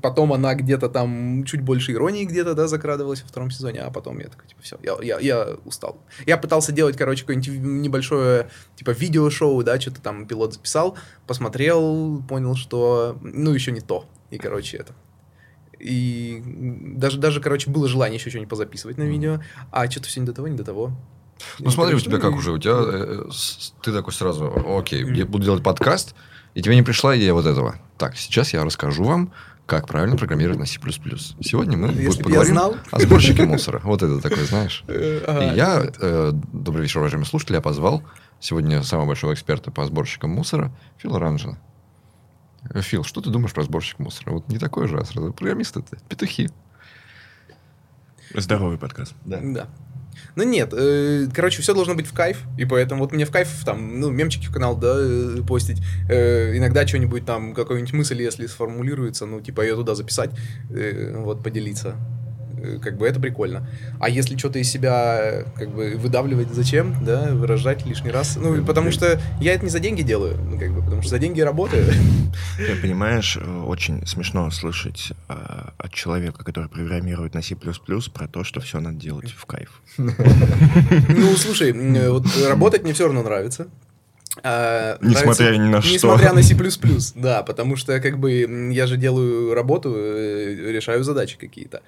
потом 0.00 0.32
она 0.32 0.54
где-то 0.54 0.88
там 0.88 1.44
чуть 1.44 1.60
больше 1.60 1.92
иронии 1.92 2.24
где-то, 2.24 2.54
да, 2.54 2.66
закрадывалась 2.66 3.22
во 3.22 3.28
втором 3.28 3.50
сезоне, 3.50 3.80
а 3.80 3.90
потом 3.90 4.18
я 4.18 4.28
такой, 4.28 4.48
типа, 4.48 4.62
все, 4.62 4.78
я, 4.82 4.96
я, 5.02 5.18
я 5.20 5.56
устал. 5.64 5.98
Я 6.26 6.36
пытался 6.38 6.72
делать, 6.72 6.96
короче, 6.96 7.22
какое-нибудь 7.22 7.48
небольшое, 7.60 8.48
типа, 8.76 8.90
видеошоу, 8.90 9.62
да, 9.62 9.80
что-то 9.80 10.00
там 10.00 10.26
пилот 10.26 10.54
записал, 10.54 10.96
посмотрел, 11.26 12.22
понял, 12.28 12.54
что, 12.54 13.18
ну, 13.22 13.52
еще 13.52 13.72
не 13.72 13.80
то. 13.80 14.06
И, 14.30 14.38
короче, 14.38 14.78
это... 14.78 14.94
И 15.78 16.42
даже, 16.46 17.18
даже, 17.18 17.40
короче, 17.40 17.70
было 17.70 17.88
желание 17.88 18.16
еще 18.18 18.30
что-нибудь 18.30 18.48
позаписывать 18.48 18.96
на 18.96 19.02
видео, 19.02 19.40
а 19.70 19.90
что-то 19.90 20.08
все 20.08 20.20
не 20.20 20.26
до 20.26 20.32
того, 20.32 20.48
не 20.48 20.56
до 20.56 20.64
того. 20.64 20.92
Ну, 21.58 21.70
смотри, 21.70 21.96
у 21.96 22.00
тебя 22.00 22.18
как 22.18 22.32
уже, 22.34 22.52
у 22.52 22.58
тебя, 22.58 22.76
э, 22.80 23.24
с- 23.30 23.74
ты 23.82 23.92
такой 23.92 24.12
сразу, 24.14 24.50
окей, 24.78 25.04
я 25.14 25.26
буду 25.26 25.44
делать 25.44 25.62
подкаст, 25.62 26.14
и 26.54 26.62
тебе 26.62 26.76
не 26.76 26.82
пришла 26.82 27.16
идея 27.16 27.34
вот 27.34 27.46
этого. 27.46 27.76
Так, 27.98 28.16
сейчас 28.16 28.52
я 28.52 28.64
расскажу 28.64 29.04
вам, 29.04 29.32
как 29.66 29.86
правильно 29.88 30.16
программировать 30.16 30.58
на 30.58 30.66
C++. 30.66 30.78
Сегодня 31.40 31.76
мы 31.76 31.88
Если 31.88 32.22
поговорим 32.22 32.52
знал. 32.52 32.76
о 32.90 33.00
сборщике 33.00 33.44
мусора. 33.44 33.80
Вот 33.84 34.02
это 34.02 34.20
такой, 34.20 34.44
знаешь. 34.44 34.84
И 34.88 35.52
я, 35.56 35.82
э, 36.00 36.32
добрый 36.52 36.82
вечер, 36.82 37.00
уважаемые 37.00 37.26
слушатели, 37.26 37.56
я 37.56 37.62
позвал 37.62 38.02
сегодня 38.40 38.82
самого 38.82 39.06
большого 39.06 39.32
эксперта 39.32 39.70
по 39.70 39.84
сборщикам 39.86 40.30
мусора 40.30 40.70
Фила 40.98 41.18
Ранжина. 41.18 41.58
Э, 42.70 42.82
Фил, 42.82 43.04
что 43.04 43.20
ты 43.20 43.30
думаешь 43.30 43.52
про 43.52 43.62
сборщик 43.62 43.98
мусора? 43.98 44.32
Вот 44.32 44.48
не 44.48 44.58
такой 44.58 44.86
же, 44.86 44.98
а 44.98 45.04
сразу 45.04 45.32
программисты 45.32 45.80
это 45.80 45.96
петухи. 46.08 46.50
Здоровый 48.34 48.78
подкаст. 48.78 49.14
Да. 49.24 49.68
Ну 50.36 50.44
нет, 50.44 50.72
э, 50.72 51.26
короче, 51.32 51.62
все 51.62 51.74
должно 51.74 51.94
быть 51.94 52.06
в 52.06 52.12
кайф, 52.12 52.42
и 52.58 52.64
поэтому 52.64 53.02
вот 53.02 53.12
мне 53.12 53.24
в 53.24 53.30
кайф 53.30 53.48
там, 53.64 54.00
ну, 54.00 54.10
мемчики 54.10 54.46
в 54.46 54.52
канал, 54.52 54.76
да, 54.76 54.94
э, 54.98 55.42
постить, 55.46 55.80
Э, 56.08 56.56
иногда 56.56 56.86
что-нибудь 56.86 57.24
там, 57.24 57.54
какую-нибудь 57.54 57.92
мысль, 57.92 58.20
если 58.20 58.46
сформулируется, 58.46 59.26
ну, 59.26 59.40
типа 59.40 59.62
ее 59.62 59.74
туда 59.74 59.94
записать, 59.94 60.30
э, 60.70 61.14
вот, 61.16 61.42
поделиться. 61.42 61.96
Э, 62.64 62.78
Как 62.78 62.96
бы 62.96 63.06
это 63.06 63.20
прикольно. 63.20 63.66
А 64.00 64.08
если 64.08 64.36
что-то 64.36 64.58
из 64.58 64.70
себя 64.70 65.18
э, 65.20 65.44
как 65.56 65.70
бы 65.70 65.96
выдавливать 65.96 66.48
зачем, 66.50 67.04
да, 67.04 67.30
выражать 67.32 67.84
лишний 67.86 68.10
раз? 68.10 68.36
Ну, 68.36 68.64
потому 68.64 68.90
что 68.90 69.20
я 69.40 69.52
это 69.54 69.64
не 69.64 69.70
за 69.70 69.80
деньги 69.80 70.02
делаю, 70.02 70.38
ну, 70.38 70.58
как 70.58 70.72
бы, 70.72 70.82
потому 70.82 71.02
что 71.02 71.10
за 71.10 71.18
деньги 71.18 71.40
работаю. 71.40 71.86
Ты 72.56 72.76
понимаешь, 72.76 73.36
э, 73.40 73.60
очень 73.62 74.06
смешно 74.06 74.50
слышать 74.50 75.12
от 75.28 75.92
человека, 75.92 76.44
который 76.44 76.68
программирует 76.68 77.34
на 77.34 77.42
C++ 77.42 77.54
про 77.54 78.28
то, 78.28 78.44
что 78.44 78.60
все 78.60 78.80
надо 78.80 78.96
делать 78.96 79.30
в 79.30 79.44
кайф. 79.46 79.82
Ну, 81.08 81.34
слушай, 81.36 81.72
вот 82.10 82.26
работать 82.48 82.82
мне 82.82 82.92
все 82.92 83.04
равно 83.04 83.22
нравится. 83.22 83.68
А, 84.42 84.98
Несмотря 85.00 85.56
ни 85.56 85.68
на 85.68 85.80
что. 85.80 85.92
Несмотря 85.92 86.32
на 86.32 86.42
C++, 86.42 86.56
да, 87.14 87.42
потому 87.42 87.76
что 87.76 88.00
как 88.00 88.18
бы 88.18 88.70
я 88.72 88.86
же 88.86 88.96
делаю 88.96 89.54
работу, 89.54 89.94
решаю 89.94 91.04
задачи 91.04 91.36
какие-то. 91.38 91.82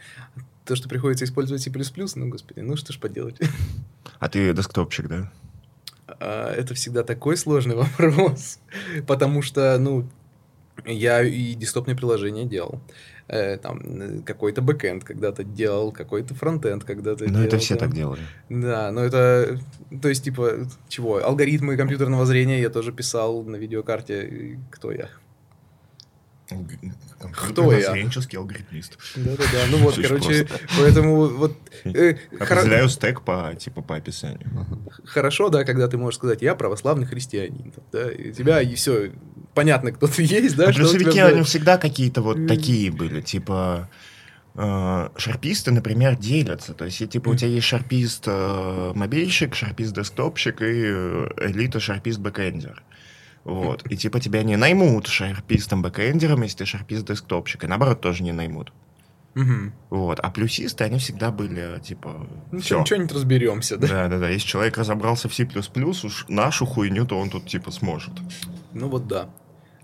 То, 0.66 0.74
что 0.76 0.88
приходится 0.88 1.24
использовать 1.24 1.62
C++, 1.62 1.70
ну, 2.16 2.28
господи, 2.28 2.60
ну 2.60 2.76
что 2.76 2.92
ж 2.92 2.98
поделать. 2.98 3.38
А 4.18 4.28
ты 4.28 4.52
десктопчик, 4.54 5.08
да? 5.08 5.30
А, 6.06 6.52
Это 6.52 6.74
всегда 6.74 7.02
такой 7.02 7.36
сложный 7.36 7.74
вопрос, 7.76 8.58
потому 9.06 9.42
что, 9.42 9.76
ну, 9.78 10.08
я 10.84 11.22
и 11.22 11.54
десктопные 11.54 11.96
приложения 11.96 12.44
делал. 12.44 12.80
э, 13.28 13.56
там, 13.58 13.80
э, 13.80 14.20
какой-то 14.24 14.62
бэкэнд 14.62 15.02
когда-то 15.04 15.42
делал, 15.44 15.90
какой-то 15.92 16.34
фронтенд 16.34 16.84
когда-то 16.84 17.24
Ну, 17.24 17.30
делал. 17.30 17.44
это 17.46 17.58
все 17.58 17.74
там. 17.76 17.88
так 17.88 17.96
делали. 17.96 18.20
Да, 18.48 18.90
но 18.92 19.02
это, 19.04 19.58
то 20.00 20.08
есть, 20.08 20.22
типа, 20.24 20.68
чего, 20.88 21.24
алгоритмы 21.24 21.76
компьютерного 21.76 22.24
зрения 22.26 22.60
я 22.60 22.70
тоже 22.70 22.92
писал 22.92 23.42
на 23.42 23.56
видеокарте, 23.56 24.28
И 24.28 24.58
кто 24.70 24.92
я? 24.92 25.08
Кто 27.32 27.72
я? 27.72 27.92
Зренческий 27.92 28.38
алгоритмист. 28.38 28.98
Да-да-да, 29.16 29.58
ну 29.70 29.78
вот, 29.78 29.98
короче, 30.00 30.46
поэтому 30.78 31.26
вот... 31.28 31.56
э, 31.84 32.16
Определяю 32.40 32.88
стек 32.88 33.22
по, 33.22 33.54
типа, 33.58 33.82
по 33.82 33.96
описанию. 33.96 34.66
Хорошо, 35.04 35.48
да, 35.48 35.64
когда 35.64 35.88
ты 35.88 35.96
можешь 35.98 36.18
сказать, 36.18 36.42
я 36.42 36.54
православный 36.54 37.06
христианин, 37.06 37.72
там, 37.72 37.84
да, 37.92 38.10
и 38.10 38.30
у 38.30 38.32
тебя 38.32 38.60
и 38.62 38.74
все, 38.74 39.12
понятно, 39.54 39.92
кто 39.92 40.06
ты 40.06 40.22
есть, 40.24 40.56
да, 40.56 40.72
Плюсовики, 40.72 41.18
за- 41.20 41.26
они 41.28 41.42
всегда 41.42 41.78
какие-то 41.78 42.22
вот 42.22 42.46
такие 42.46 42.90
были, 42.90 43.20
типа... 43.20 43.88
э, 44.54 45.08
Шарписты, 45.16 45.70
например, 45.70 46.16
делятся. 46.16 46.72
То 46.74 46.86
есть, 46.86 47.06
типа, 47.10 47.28
у 47.30 47.34
тебя 47.36 47.48
есть 47.50 47.66
шарпист 47.66 48.24
э, 48.26 48.92
мобильщик, 48.94 49.54
шарпист 49.54 49.94
десктопщик 49.94 50.62
и 50.62 50.64
элита 51.44 51.78
шарпист 51.80 52.18
бэкэндер. 52.20 52.82
Вот. 53.46 53.86
И 53.88 53.96
типа 53.96 54.18
тебя 54.18 54.42
не 54.42 54.56
наймут 54.56 55.06
шарпистом 55.06 55.80
бэкэндером, 55.80 56.42
если 56.42 56.58
ты 56.58 56.66
шарпист 56.66 57.06
десктопщик. 57.06 57.62
И 57.62 57.66
наоборот 57.68 58.00
тоже 58.00 58.24
не 58.24 58.32
наймут. 58.32 58.72
Мгм. 59.34 59.72
Вот. 59.90 60.18
А 60.18 60.30
плюсисты, 60.30 60.82
они 60.82 60.98
всегда 60.98 61.30
были, 61.30 61.78
типа, 61.80 62.26
Ну, 62.50 62.58
все. 62.58 62.84
что-нибудь 62.84 63.12
разберемся, 63.12 63.76
да? 63.76 63.86
Да, 63.86 64.08
да, 64.08 64.18
да. 64.18 64.28
Если 64.30 64.48
человек 64.48 64.76
разобрался 64.76 65.28
в 65.28 65.34
C++, 65.34 65.46
уж 65.46 66.24
нашу 66.28 66.66
хуйню, 66.66 67.06
то 67.06 67.18
он 67.20 67.30
тут 67.30 67.46
типа 67.46 67.70
сможет. 67.70 68.14
Ну 68.72 68.88
вот 68.88 69.06
да. 69.06 69.28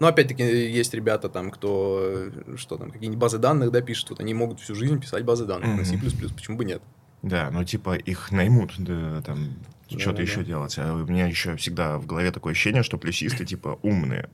Но 0.00 0.08
опять-таки 0.08 0.42
есть 0.42 0.92
ребята 0.94 1.28
там, 1.28 1.52
кто, 1.52 2.00
э, 2.02 2.56
что 2.56 2.76
там, 2.76 2.90
какие-нибудь 2.90 3.20
базы 3.20 3.38
данных, 3.38 3.70
да, 3.70 3.80
пишут, 3.80 4.10
вот 4.10 4.20
они 4.20 4.34
могут 4.34 4.58
всю 4.58 4.74
жизнь 4.74 4.98
писать 4.98 5.24
базы 5.24 5.44
данных 5.44 5.76
на 5.76 5.84
C++, 5.84 5.96
почему 6.34 6.56
бы 6.56 6.64
нет? 6.64 6.82
Да, 7.22 7.50
ну 7.52 7.62
типа 7.62 7.94
их 7.94 8.32
наймут, 8.32 8.72
да, 8.78 9.22
там 9.22 9.54
что-то 9.98 10.22
еще 10.22 10.44
делать. 10.44 10.74
А 10.78 10.94
у 10.94 11.06
меня 11.06 11.26
еще 11.26 11.56
всегда 11.56 11.98
в 11.98 12.06
голове 12.06 12.30
такое 12.30 12.52
ощущение, 12.52 12.82
что 12.82 12.98
плюсисты 12.98 13.44
типа 13.44 13.78
умные, 13.82 14.28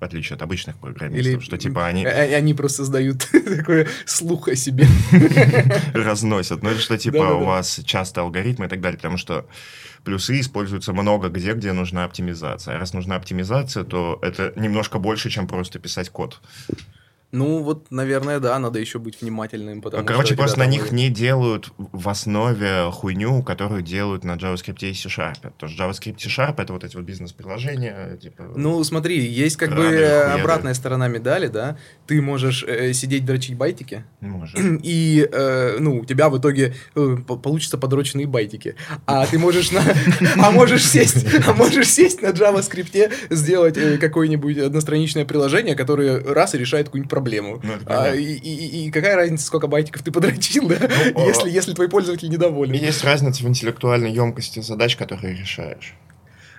в 0.00 0.04
отличие 0.04 0.36
от 0.36 0.42
обычных 0.42 0.76
программистов, 0.76 1.44
что 1.44 1.56
типа 1.56 1.86
они 1.86 2.04
э, 2.04 2.08
э, 2.08 2.34
они 2.34 2.54
просто 2.54 2.78
создают 2.78 3.28
такой 3.56 3.86
слух 4.06 4.48
о 4.48 4.56
себе. 4.56 4.86
разносят. 5.94 6.62
Ну, 6.62 6.70
или 6.70 6.78
что 6.78 6.98
типа 6.98 7.34
у 7.34 7.44
вас 7.44 7.80
часто 7.84 8.20
алгоритмы 8.20 8.66
и 8.66 8.68
так 8.68 8.80
далее, 8.80 8.98
потому 8.98 9.16
что 9.16 9.46
плюсы 10.04 10.40
используются 10.40 10.92
много 10.92 11.28
где, 11.28 11.54
где 11.54 11.72
нужна 11.72 12.04
оптимизация. 12.04 12.76
А 12.76 12.78
раз 12.78 12.92
нужна 12.92 13.16
оптимизация, 13.16 13.84
то 13.84 14.18
это 14.22 14.52
немножко 14.56 14.98
больше, 14.98 15.30
чем 15.30 15.46
просто 15.46 15.78
писать 15.78 16.10
код. 16.10 16.40
Ну 17.34 17.64
вот, 17.64 17.90
наверное, 17.90 18.38
да, 18.38 18.56
надо 18.60 18.78
еще 18.78 19.00
быть 19.00 19.20
внимательным, 19.20 19.82
потому 19.82 20.06
Короче, 20.06 20.34
что 20.34 20.36
просто 20.36 20.60
на 20.60 20.66
них 20.66 20.92
не 20.92 21.08
делают 21.10 21.72
в 21.78 22.08
основе 22.08 22.88
хуйню, 22.92 23.42
которую 23.42 23.82
делают 23.82 24.22
на 24.22 24.36
JavaScript 24.36 24.88
и 24.88 24.94
C-Sharp. 24.94 25.38
Потому 25.42 25.72
что 25.72 25.82
JavaScript 25.82 26.14
и 26.18 26.28
C-Sharp— 26.28 26.54
это 26.62 26.72
вот 26.72 26.84
эти 26.84 26.94
вот 26.94 27.04
бизнес-приложения, 27.04 28.16
типа... 28.22 28.52
Ну, 28.54 28.84
смотри, 28.84 29.18
есть 29.18 29.56
как 29.56 29.70
бы 29.70 29.82
Рады, 29.82 29.96
хуяды. 29.96 30.40
обратная 30.40 30.74
сторона 30.74 31.08
медали, 31.08 31.48
да. 31.48 31.76
Ты 32.06 32.22
можешь 32.22 32.62
э, 32.62 32.92
сидеть 32.92 33.24
дрочить 33.24 33.56
байтики, 33.56 34.04
может. 34.20 34.56
и, 34.84 35.28
э, 35.30 35.78
ну, 35.80 36.02
у 36.02 36.04
тебя 36.04 36.28
в 36.28 36.38
итоге 36.38 36.76
э, 36.94 37.16
по- 37.26 37.36
получатся 37.36 37.78
подроченные 37.78 38.28
байтики. 38.28 38.76
А 39.06 39.26
ты 39.26 39.40
можешь 39.40 39.72
на... 39.72 39.82
А 40.36 40.52
можешь 40.52 40.84
сесть, 40.84 41.26
а 41.48 41.52
можешь 41.52 41.88
сесть 41.88 42.22
на 42.22 42.28
JavaScript, 42.28 43.12
сделать 43.30 43.76
э, 43.76 43.98
какое-нибудь 43.98 44.58
одностраничное 44.58 45.24
приложение, 45.24 45.74
которое 45.74 46.22
раз 46.22 46.54
и 46.54 46.58
решает 46.58 46.86
какую-нибудь 46.86 47.10
проблему. 47.10 47.23
Ну, 47.62 47.72
это 47.74 47.84
А, 48.10 48.14
и, 48.14 48.22
и- 48.22 48.86
и 48.86 48.90
какая 48.90 49.16
разница, 49.16 49.44
сколько 49.46 49.66
байтиков 49.66 50.02
ты 50.02 50.10
подрочил, 50.12 50.68
да, 50.68 50.76
Ну, 51.14 51.26
если, 51.26 51.48
а- 51.48 51.52
если 51.52 51.72
твой 51.74 51.88
пользователь 51.88 52.28
недоволен. 52.28 52.72
Есть 52.74 53.02
разница 53.04 53.42
в 53.44 53.48
интеллектуальной 53.48 54.12
емкости 54.12 54.60
задач, 54.60 54.96
которые 54.96 55.34
решаешь. 55.36 55.94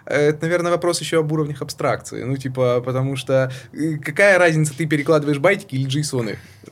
Это, 0.08 0.38
наверное, 0.44 0.72
вопрос 0.72 1.02
еще 1.02 1.20
об 1.22 1.32
уровнях 1.32 1.64
абстракции. 1.64 2.22
Ну, 2.22 2.38
типа, 2.38 2.80
потому 2.86 3.16
что 3.16 3.52
э, 3.74 3.96
какая 3.98 4.38
разница, 4.38 4.78
ты 4.78 4.86
перекладываешь 4.86 5.40
байтики 5.40 5.74
или 5.74 5.88
джейсоны? 5.88 6.38
Э, 6.68 6.70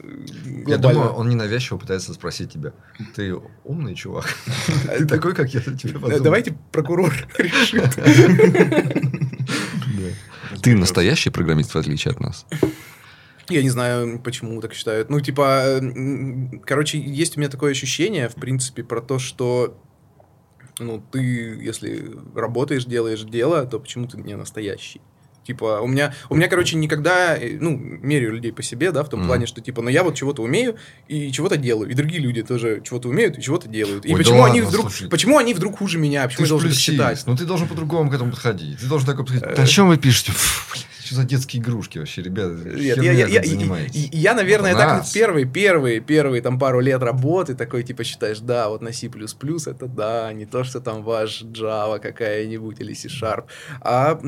Я 0.67 0.77
думаю, 0.77 1.09
он 1.13 1.29
ненавязчиво 1.29 1.79
пытается 1.79 2.13
спросить 2.13 2.51
тебя. 2.53 2.73
Ты 3.15 3.33
умный 3.63 3.95
чувак? 3.95 4.27
Ты 4.99 5.07
такой, 5.07 5.33
как 5.33 5.51
я 5.51 5.61
тебе 5.61 5.93
Э, 5.93 5.99
подумал. 5.99 6.19
Давайте 6.19 6.55
прокурор 6.71 7.11
решит. 7.39 7.89
Ты 10.61 10.75
настоящий 10.75 11.31
программист, 11.31 11.73
в 11.73 11.77
отличие 11.77 12.11
от 12.11 12.19
нас. 12.19 12.45
Я 13.49 13.61
не 13.61 13.69
знаю, 13.69 14.19
почему 14.19 14.59
так 14.61 14.73
считают. 14.73 15.09
Ну, 15.09 15.19
типа, 15.19 15.63
э, 15.81 16.57
короче, 16.65 16.97
есть 16.99 17.35
у 17.37 17.39
меня 17.39 17.49
такое 17.49 17.71
ощущение, 17.71 18.29
в 18.29 18.35
принципе, 18.35 18.83
про 18.83 19.01
то, 19.01 19.19
что 19.19 19.77
ну, 20.79 21.03
ты, 21.11 21.19
если 21.19 22.11
работаешь, 22.35 22.85
делаешь 22.85 23.21
дело, 23.23 23.65
то 23.65 23.79
почему 23.79 24.07
ты 24.07 24.17
не 24.17 24.35
настоящий? 24.35 25.01
Типа, 25.45 25.81
у 25.81 25.87
меня, 25.87 26.13
у 26.29 26.35
меня, 26.35 26.47
короче, 26.47 26.77
никогда, 26.77 27.35
э, 27.37 27.57
ну, 27.59 27.71
меряю 27.77 28.31
людей 28.31 28.53
по 28.53 28.63
себе, 28.63 28.91
да, 28.93 29.03
в 29.03 29.09
том 29.09 29.19
Мгм. 29.19 29.27
плане, 29.27 29.45
что, 29.45 29.59
типа, 29.59 29.81
ну, 29.81 29.89
я 29.89 30.01
вот 30.05 30.15
чего-то 30.15 30.41
умею 30.41 30.77
и 31.09 31.33
чего-то 31.33 31.57
делаю, 31.57 31.91
и 31.91 31.93
другие 31.93 32.21
люди 32.21 32.41
тоже 32.43 32.81
чего-то 32.81 33.09
умеют 33.09 33.37
и 33.37 33.41
чего-то 33.41 33.67
делают. 33.67 34.05
И 34.05 34.09
Ой, 34.09 34.13
да 34.13 34.17
почему 34.19 34.43
они 34.45 34.61
ладно, 34.61 34.69
вдруг, 34.69 34.89
слушай. 34.91 35.09
почему 35.09 35.37
они 35.37 35.53
вдруг 35.53 35.77
хуже 35.79 35.97
меня, 35.99 36.23
почему 36.27 36.37
Ты 36.37 36.43
я 36.43 36.45
же 36.45 36.49
должен 36.51 36.69
плюсист, 36.69 36.85
считать? 36.85 37.23
ну 37.27 37.35
ты 37.35 37.43
должен 37.45 37.67
по-другому 37.67 38.09
к 38.09 38.13
этому 38.13 38.31
подходить. 38.31 38.79
Ты 38.79 38.85
должен 38.87 39.05
такой 39.05 39.25
подходить. 39.25 39.49
Э, 39.51 39.55
Да 39.57 39.63
о 39.63 39.67
чем 39.67 39.89
вы 39.89 39.97
пишете? 39.97 40.31
Фу, 40.31 40.71
блядь, 40.71 40.87
Что 41.03 41.15
за 41.15 41.23
детские 41.23 41.61
игрушки 41.61 41.97
вообще, 41.97 42.21
ребята? 42.21 42.53
Нет, 42.65 42.97
я, 43.03 43.11
я, 43.11 43.27
я, 43.27 43.41
и- 43.41 44.09
я, 44.15 44.33
наверное, 44.33 44.73
Вот 44.73 44.79
у 44.79 44.83
так 44.83 45.11
первые, 45.13 45.45
первые, 45.45 45.99
первые 45.99 46.41
там 46.41 46.57
пару 46.57 46.79
лет 46.79 47.01
работы 47.01 47.55
такой, 47.55 47.83
типа, 47.83 48.03
считаешь, 48.03 48.39
да, 48.39 48.69
вот 48.69 48.81
на 48.81 48.93
C++ 48.93 49.07
это 49.07 49.85
да, 49.87 50.31
не 50.33 50.45
то, 50.45 50.63
что 50.63 50.79
там 50.79 51.03
ваш 51.03 51.43
Java 51.43 51.99
какая-нибудь 51.99 52.79
или 52.79 52.93
C-Sharp. 52.93 53.45
А 53.81 54.19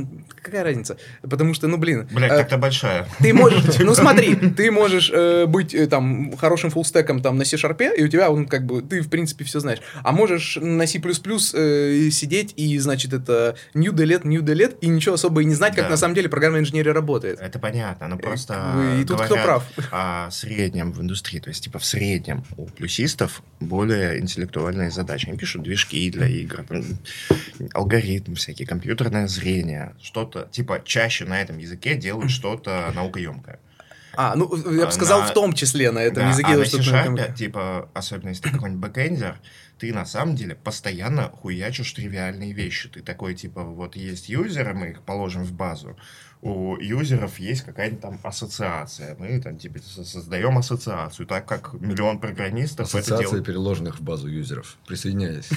какая 0.41 0.63
разница? 0.63 0.97
Потому 1.21 1.53
что, 1.53 1.67
ну, 1.67 1.77
блин, 1.77 2.07
Блять, 2.11 2.31
э, 2.31 2.37
как-то 2.37 2.57
большая. 2.57 3.07
ты 3.19 3.33
можешь, 3.33 3.63
ну 3.79 3.95
смотри, 3.95 4.35
ты 4.35 4.69
можешь 4.71 5.09
э, 5.13 5.45
быть 5.45 5.73
э, 5.73 5.87
там 5.87 6.35
хорошим 6.35 6.71
фуллстеком 6.71 7.21
там 7.21 7.37
на 7.37 7.45
C-Sharp, 7.45 7.95
и 7.97 8.03
у 8.03 8.07
тебя, 8.07 8.29
он 8.31 8.47
как 8.47 8.65
бы, 8.65 8.81
ты 8.81 9.01
в 9.01 9.09
принципе 9.09 9.45
все 9.45 9.59
знаешь. 9.59 9.79
А 10.03 10.11
можешь 10.11 10.57
на 10.61 10.85
C++ 10.87 10.99
э, 10.99 12.09
сидеть 12.11 12.53
и, 12.57 12.77
значит, 12.79 13.13
это 13.13 13.55
new 13.73 13.93
delete, 13.93 14.25
new 14.27 14.41
delete, 14.41 14.77
и 14.81 14.87
ничего 14.87 15.15
особо 15.15 15.41
и 15.41 15.45
не 15.45 15.53
знать, 15.55 15.75
как 15.75 15.85
Да. 15.85 15.91
на 15.91 15.97
самом 15.97 16.15
деле 16.15 16.27
программная 16.29 16.64
инженерия 16.65 16.93
работает. 16.93 17.39
Это 17.39 17.57
понятно, 17.59 18.07
но 18.07 18.17
просто 18.17 18.53
как 18.53 18.75
бы, 18.75 19.01
и 19.01 19.05
тут 19.05 19.21
кто 19.21 19.35
прав? 19.35 19.63
о 19.91 20.29
среднем 20.31 20.91
в 20.91 21.01
индустрии. 21.01 21.39
То 21.39 21.49
есть, 21.49 21.63
типа, 21.63 21.79
в 21.79 21.85
среднем 21.85 22.43
у 22.57 22.65
плюсистов 22.65 23.41
более 23.59 24.19
интеллектуальные 24.19 24.91
задачи. 24.91 25.27
Они 25.29 25.37
пишут 25.37 25.63
движки 25.63 26.09
для 26.11 26.27
игр, 26.27 26.63
там, 26.67 26.83
алгоритмы 27.73 28.35
всякие, 28.35 28.67
компьютерное 28.67 29.27
зрение. 29.27 29.95
Что-то, 30.01 30.47
типа, 30.51 30.81
чаще 30.83 31.25
на 31.25 31.41
этом 31.41 31.57
языке 31.57 31.95
делают 31.95 32.31
что-то 32.31 32.91
наукоемкое. 32.95 33.59
А, 34.17 34.33
ну, 34.35 34.49
я 34.71 34.83
А 34.83 34.85
бы 34.85 34.91
сказал, 34.93 35.21
на- 35.21 35.27
в 35.27 35.33
том 35.33 35.51
числе 35.53 35.91
на 35.91 35.99
этом 35.99 36.23
Да, 36.23 36.29
языке. 36.29 36.53
а 36.53 36.57
на 36.57 36.65
C-Sharp, 36.65 37.33
типа, 37.35 37.89
особенно 37.93 38.29
если 38.29 38.43
ты 38.43 38.49
какой-нибудь 38.51 38.81
бэкэндер, 38.81 39.35
ты 39.77 39.93
на 39.93 40.05
самом 40.05 40.35
деле 40.35 40.55
постоянно 40.55 41.29
хуячишь 41.29 41.91
тривиальные 41.93 42.53
вещи. 42.53 42.89
Ты 42.89 43.01
такой, 43.01 43.35
типа, 43.35 43.63
вот 43.63 43.95
есть 43.95 44.29
юзеры, 44.29 44.73
мы 44.73 44.89
их 44.91 45.01
положим 45.01 45.43
в 45.43 45.51
базу, 45.53 45.97
у 46.41 46.77
юзеров 46.77 47.39
есть 47.39 47.63
какая-нибудь 47.63 48.01
там 48.01 48.19
ассоциация. 48.23 49.15
Мы 49.17 49.41
там, 49.41 49.57
типа, 49.57 49.79
со- 49.79 50.03
создаем 50.03 50.57
ассоциацию, 50.57 51.25
так 51.25 51.47
как 51.47 51.73
миллион 51.73 52.19
программистов 52.19 52.89
это 52.89 52.99
Ассоциация 52.99 53.25
делают. 53.27 53.45
переложенных 53.47 53.99
в 53.99 54.03
базу 54.03 54.27
юзеров. 54.27 54.77
Присоединяйтесь. 54.87 55.49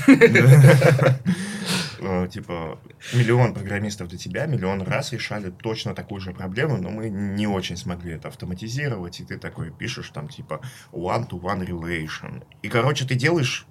Э, 2.00 2.28
Типа, 2.32 2.78
миллион 3.12 3.54
программистов 3.54 4.08
до 4.08 4.16
тебя 4.16 4.46
миллион 4.46 4.82
раз 4.82 5.12
решали 5.12 5.50
точно 5.50 5.94
такую 5.94 6.20
же 6.20 6.32
проблему, 6.32 6.76
но 6.78 6.90
мы 6.90 7.08
не 7.10 7.46
очень 7.46 7.76
смогли 7.76 8.12
это 8.12 8.28
автоматизировать, 8.28 9.20
и 9.20 9.24
ты 9.24 9.36
такой 9.38 9.70
пишешь 9.70 10.10
там, 10.10 10.28
типа, 10.28 10.60
one-to-one 10.92 11.66
relation. 11.66 12.44
И, 12.62 12.68
короче, 12.68 13.04
ты 13.04 13.14
делаешь 13.14 13.66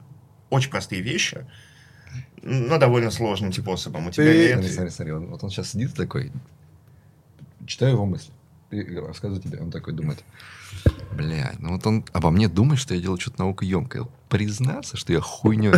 очень 0.50 0.70
простые 0.72 1.02
вещи, 1.02 1.45
но 2.41 2.78
довольно 2.78 3.12
сложным 3.12 3.52
способом. 3.54 4.08
У 4.08 4.12
тебя 4.12 4.26
Ты- 4.26 4.38
нет... 4.38 4.54
Смотри, 4.56 4.72
смотри, 4.72 4.91
смотри. 4.91 5.12
он- 5.14 5.28
Вот 5.28 5.43
он 5.43 5.50
сейчас 5.50 5.72
сидит 5.72 5.93
такой, 5.93 6.32
читаю 7.66 7.93
его 7.93 8.06
мысли. 8.06 8.32
Рассказываю 8.72 9.41
тебе. 9.41 9.60
Он 9.60 9.72
такой 9.72 9.93
думает, 9.93 10.24
бля, 11.12 11.52
ну 11.60 11.74
вот 11.74 11.86
он 11.88 12.06
обо 12.14 12.30
мне 12.30 12.48
думает, 12.48 12.80
что 12.80 12.94
я 12.94 13.02
делаю 13.02 13.20
что-то 13.20 13.42
наукоемкое. 13.42 14.06
Признаться, 14.30 14.98
что 14.98 15.14
я 15.14 15.22
и- 15.22 15.72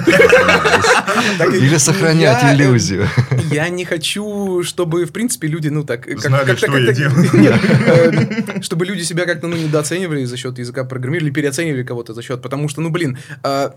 Или 1.57 1.77
сохранять 1.77 2.43
э, 2.43 2.55
иллюзию. 2.55 3.07
Я 3.51 3.69
не 3.69 3.85
хочу, 3.85 4.63
чтобы, 4.63 5.05
в 5.05 5.11
принципе, 5.11 5.47
люди, 5.47 5.67
ну, 5.69 5.83
так... 5.83 6.07
Знали, 6.19 6.55
что 6.55 6.75
я 6.77 6.91
делаю. 6.91 7.29
Э, 7.89 8.61
чтобы 8.61 8.85
люди 8.85 9.03
себя 9.03 9.25
как-то, 9.25 9.47
ну, 9.47 9.55
недооценивали 9.55 10.25
за 10.25 10.35
счет 10.35 10.57
языка 10.57 10.83
программирования 10.83 11.27
или 11.29 11.33
переоценивали 11.35 11.83
кого-то 11.83 12.13
за 12.13 12.21
счет, 12.23 12.41
потому 12.41 12.69
что, 12.69 12.81
ну, 12.81 12.89
блин, 12.89 13.17
э, 13.43 13.69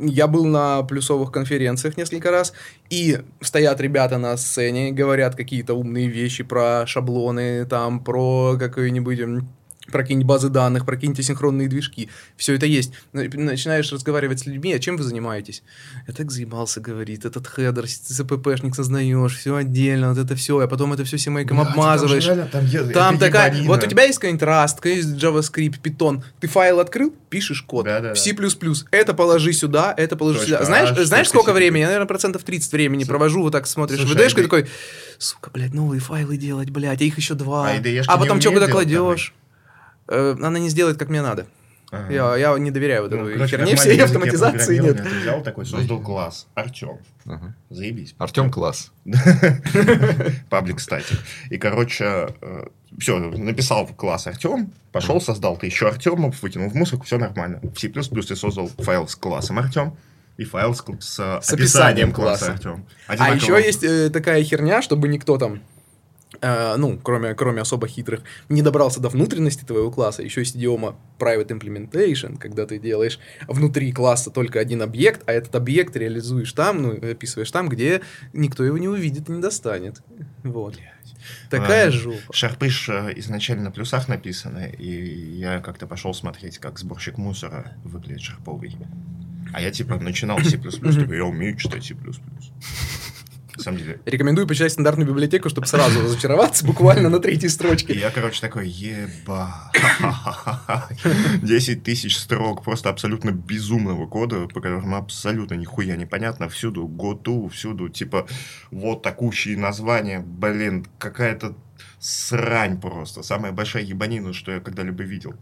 я 0.00 0.26
был 0.26 0.46
на 0.46 0.82
плюсовых 0.84 1.30
конференциях 1.30 1.96
несколько 1.98 2.30
раз, 2.30 2.52
и 2.88 3.18
стоят 3.42 3.80
ребята 3.80 4.18
на 4.18 4.36
сцене, 4.36 4.90
говорят 4.90 5.34
какие-то 5.36 5.74
умные 5.74 6.08
вещи 6.08 6.44
про 6.44 6.86
шаблоны, 6.86 7.66
там, 7.66 8.00
про 8.00 8.56
какой-нибудь 8.58 9.20
прокинь 9.90 10.22
базы 10.22 10.48
данных, 10.48 10.84
прокиньте 10.86 11.22
синхронные 11.22 11.68
движки. 11.68 12.08
Все 12.36 12.54
это 12.54 12.66
есть. 12.66 12.92
Начинаешь 13.12 13.90
разговаривать 13.92 14.40
с 14.40 14.46
людьми, 14.46 14.72
а 14.72 14.78
чем 14.78 14.96
вы 14.96 15.02
занимаетесь? 15.04 15.62
Я 16.06 16.14
так 16.14 16.30
заебался, 16.30 16.80
говорит, 16.80 17.24
этот 17.24 17.46
хедер, 17.46 17.86
ЦППшник 17.86 18.74
сознаешь, 18.74 19.36
все 19.36 19.56
отдельно, 19.56 20.10
вот 20.10 20.18
это 20.18 20.34
все, 20.36 20.58
а 20.60 20.66
потом 20.68 20.92
это 20.92 21.04
все 21.04 21.18
семейком 21.18 21.60
обмазываешь. 21.60 22.24
там, 22.50 22.64
е- 22.66 22.84
Там 22.92 23.18
такая, 23.18 23.48
ебанина. 23.50 23.68
вот 23.68 23.84
у 23.84 23.86
тебя 23.86 24.04
есть 24.04 24.18
какой-нибудь 24.18 24.42
Rust, 24.42 24.76
какой-нибудь 24.76 25.22
JavaScript, 25.22 25.80
Python, 25.82 26.22
ты 26.40 26.48
файл 26.48 26.80
открыл, 26.80 27.14
пишешь 27.30 27.62
код. 27.62 27.84
Да-да-да. 27.86 28.14
В 28.14 28.18
C++, 28.18 28.34
это 28.90 29.14
положи 29.14 29.52
сюда, 29.52 29.94
это 29.96 30.16
положи 30.16 30.38
Точка 30.40 30.54
сюда. 30.54 30.64
Знаешь, 30.64 30.90
H, 30.90 31.04
знаешь, 31.06 31.28
сколько 31.28 31.52
времени? 31.52 31.80
Я, 31.80 31.86
наверное, 31.86 32.06
процентов 32.06 32.42
30 32.44 32.72
времени 32.72 33.04
провожу, 33.04 33.42
вот 33.42 33.52
так 33.52 33.66
смотришь 33.66 33.98
Слушай, 34.00 34.14
в 34.14 34.18
VD-шку 34.18 34.38
и 34.38 34.40
а 34.40 34.44
такой, 34.44 34.66
сука, 35.18 35.50
блядь, 35.52 35.74
новые 35.74 36.00
файлы 36.00 36.36
делать, 36.36 36.70
блядь, 36.70 37.00
а 37.00 37.04
их 37.04 37.16
еще 37.16 37.34
два. 37.34 37.68
А 37.70 37.80
А 38.06 38.18
потом 38.18 38.40
что 38.40 38.52
куда 38.52 38.66
кладешь? 38.68 39.34
Э, 40.08 40.36
Она 40.40 40.58
не 40.58 40.68
сделает, 40.68 40.98
как 40.98 41.08
мне 41.08 41.22
надо. 41.22 41.46
Ага. 41.90 42.12
Я, 42.12 42.36
я 42.36 42.58
не 42.58 42.70
доверяю 42.70 43.02
вот 43.04 43.12
Ну, 43.12 43.24
этой 43.24 43.34
короче, 43.34 43.56
херне 43.56 43.76
всей, 43.76 43.98
автоматизации 44.02 44.78
нет. 44.78 45.02
Ты 45.02 45.08
взял 45.20 45.42
такой, 45.42 45.64
создал 45.64 46.00
класс. 46.00 46.46
Артем. 46.54 46.98
Ага. 47.24 47.54
Заебись. 47.70 48.14
Артем 48.18 48.50
класс. 48.50 48.92
Паблик, 50.50 50.76
кстати. 50.76 51.14
И, 51.50 51.56
короче, 51.56 52.28
все, 52.98 53.18
написал 53.18 53.86
класс 53.86 54.26
Артем, 54.26 54.72
пошел, 54.92 55.20
создал 55.20 55.56
ты 55.56 55.66
еще 55.66 55.88
Артемов, 55.88 56.42
выкинул 56.42 56.68
в 56.70 56.74
мусорку, 56.74 57.04
все 57.04 57.18
нормально. 57.18 57.60
В 57.62 57.78
C++ 57.78 57.88
ты 57.88 58.36
создал 58.36 58.68
файл 58.78 59.08
с 59.08 59.16
классом 59.16 59.58
Артем 59.58 59.96
и 60.36 60.44
файл 60.44 60.74
с, 60.74 60.78
с, 61.00 61.14
С 61.16 61.52
описанием 61.52 62.10
описанием 62.10 62.12
класса 62.12 62.46
класса. 62.46 62.52
Артем. 62.52 62.86
А 63.06 63.34
еще 63.34 63.52
есть 63.54 63.82
э, 63.84 64.10
такая 64.10 64.42
херня, 64.44 64.82
чтобы 64.82 65.08
никто 65.08 65.36
там, 65.36 65.60
э, 66.40 66.76
ну, 66.76 66.98
кроме, 67.02 67.34
кроме 67.34 67.62
особо 67.62 67.88
хитрых, 67.88 68.22
не 68.48 68.62
добрался 68.62 69.00
до 69.00 69.08
внутренности 69.08 69.64
твоего 69.64 69.90
класса. 69.90 70.22
Еще 70.22 70.40
есть 70.40 70.56
идиома 70.56 70.96
private 71.18 71.48
implementation, 71.48 72.38
когда 72.38 72.66
ты 72.66 72.78
делаешь 72.78 73.18
внутри 73.46 73.92
класса 73.92 74.30
только 74.30 74.60
один 74.60 74.82
объект, 74.82 75.22
а 75.26 75.32
этот 75.32 75.54
объект 75.54 75.96
реализуешь 75.96 76.52
там, 76.52 76.82
ну, 76.82 77.10
описываешь 77.10 77.50
там, 77.50 77.68
где 77.68 78.02
никто 78.32 78.64
его 78.64 78.78
не 78.78 78.88
увидит 78.88 79.28
и 79.28 79.32
не 79.32 79.40
достанет. 79.40 80.02
Вот. 80.42 80.78
Такая 81.50 81.88
А, 81.88 81.90
жопа. 81.90 82.32
Шарпыш 82.32 82.88
э, 82.88 83.12
изначально 83.16 83.64
на 83.64 83.70
плюсах 83.70 84.08
написаны, 84.08 84.74
и 84.78 85.38
я 85.38 85.60
как-то 85.60 85.86
пошел 85.86 86.14
смотреть, 86.14 86.58
как 86.58 86.78
сборщик 86.78 87.18
мусора 87.18 87.72
выглядит 87.84 88.20
шарповый. 88.22 88.76
А 89.52 89.60
я 89.60 89.70
типа 89.70 89.96
начинал 89.96 90.38
C++, 90.40 90.58
я 91.16 91.24
умею 91.24 91.56
читать 91.56 91.84
C++. 91.84 91.94
На 93.58 93.64
самом 93.64 93.78
деле. 93.78 94.00
Рекомендую 94.06 94.46
почитать 94.46 94.72
стандартную 94.72 95.08
библиотеку, 95.08 95.48
чтобы 95.48 95.66
сразу 95.66 96.00
разочароваться 96.00 96.64
буквально 96.64 97.08
на 97.08 97.18
третьей 97.18 97.46
И 97.48 97.50
строчке. 97.50 97.92
я, 97.92 98.10
короче, 98.10 98.40
такой, 98.40 98.68
еба. 98.68 99.70
10 101.42 101.82
тысяч 101.82 102.16
строк 102.16 102.62
просто 102.62 102.88
абсолютно 102.88 103.30
безумного 103.32 104.06
кода, 104.06 104.46
по 104.46 104.60
которому 104.60 104.96
абсолютно 104.96 105.54
нихуя 105.54 105.96
непонятно. 105.96 106.48
Всюду 106.48 106.86
готу, 106.86 107.48
всюду, 107.48 107.88
типа, 107.88 108.26
вот 108.70 109.02
такущие 109.02 109.56
названия. 109.56 110.20
Блин, 110.20 110.86
какая-то 110.98 111.56
срань 111.98 112.80
просто. 112.80 113.22
Самая 113.22 113.52
большая 113.52 113.82
ебанина, 113.82 114.32
что 114.32 114.52
я 114.52 114.60
когда-либо 114.60 115.02
видел. 115.02 115.34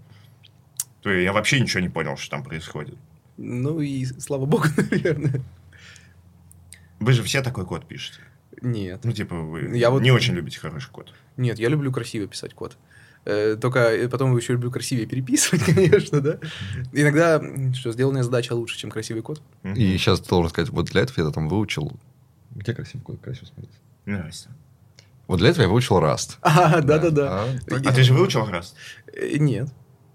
То 1.02 1.10
есть 1.10 1.24
я 1.24 1.32
вообще 1.32 1.60
ничего 1.60 1.80
не 1.80 1.90
понял, 1.90 2.16
что 2.16 2.30
там 2.30 2.42
происходит. 2.42 2.96
Ну 3.36 3.80
и 3.80 4.06
слава 4.06 4.46
богу, 4.46 4.64
наверное. 4.90 5.42
Вы 7.00 7.12
же 7.12 7.22
все 7.22 7.42
такой 7.42 7.64
код 7.66 7.86
пишете. 7.86 8.20
Нет. 8.62 9.00
Ну, 9.04 9.12
типа, 9.12 9.34
вы 9.36 9.76
Я 9.76 9.90
вот- 9.90 10.02
не 10.02 10.10
очень 10.10 10.34
любите 10.34 10.58
хороший 10.58 10.90
код. 10.90 11.12
Нет, 11.36 11.58
я 11.58 11.68
люблю 11.68 11.92
красиво 11.92 12.26
писать 12.26 12.54
код. 12.54 12.76
Э, 13.26 13.56
Только 13.60 13.80
э, 13.80 14.08
потом 14.08 14.34
еще 14.36 14.52
люблю 14.54 14.70
красивее 14.70 15.06
переписывать, 15.06 15.62
конечно, 15.74 16.20
да. 16.20 16.38
Иногда, 16.92 17.42
что 17.74 17.92
сделанная 17.92 18.22
задача 18.22 18.52
лучше, 18.54 18.78
чем 18.78 18.90
красивый 18.90 19.22
код. 19.22 19.42
И 19.64 19.96
сейчас 19.98 20.20
должен 20.20 20.50
сказать, 20.50 20.70
вот 20.70 20.86
для 20.86 21.02
этого 21.02 21.26
я 21.26 21.32
там 21.32 21.48
выучил... 21.48 21.92
Где 22.54 22.72
красивый 22.72 23.02
код? 23.04 23.20
Красиво 23.20 23.46
смотрится. 23.46 23.78
Здрасте. 24.06 24.48
Вот 25.26 25.38
для 25.40 25.48
этого 25.50 25.64
я 25.64 25.68
выучил 25.68 25.98
Rust. 25.98 26.36
А, 26.42 26.80
да-да-да. 26.80 27.42
А, 27.44 27.48
А 27.84 27.92
ты 27.92 28.02
же 28.04 28.14
выучил 28.14 28.48
Rust? 28.48 28.74
Э, 29.12 29.36
Нет. 29.38 29.68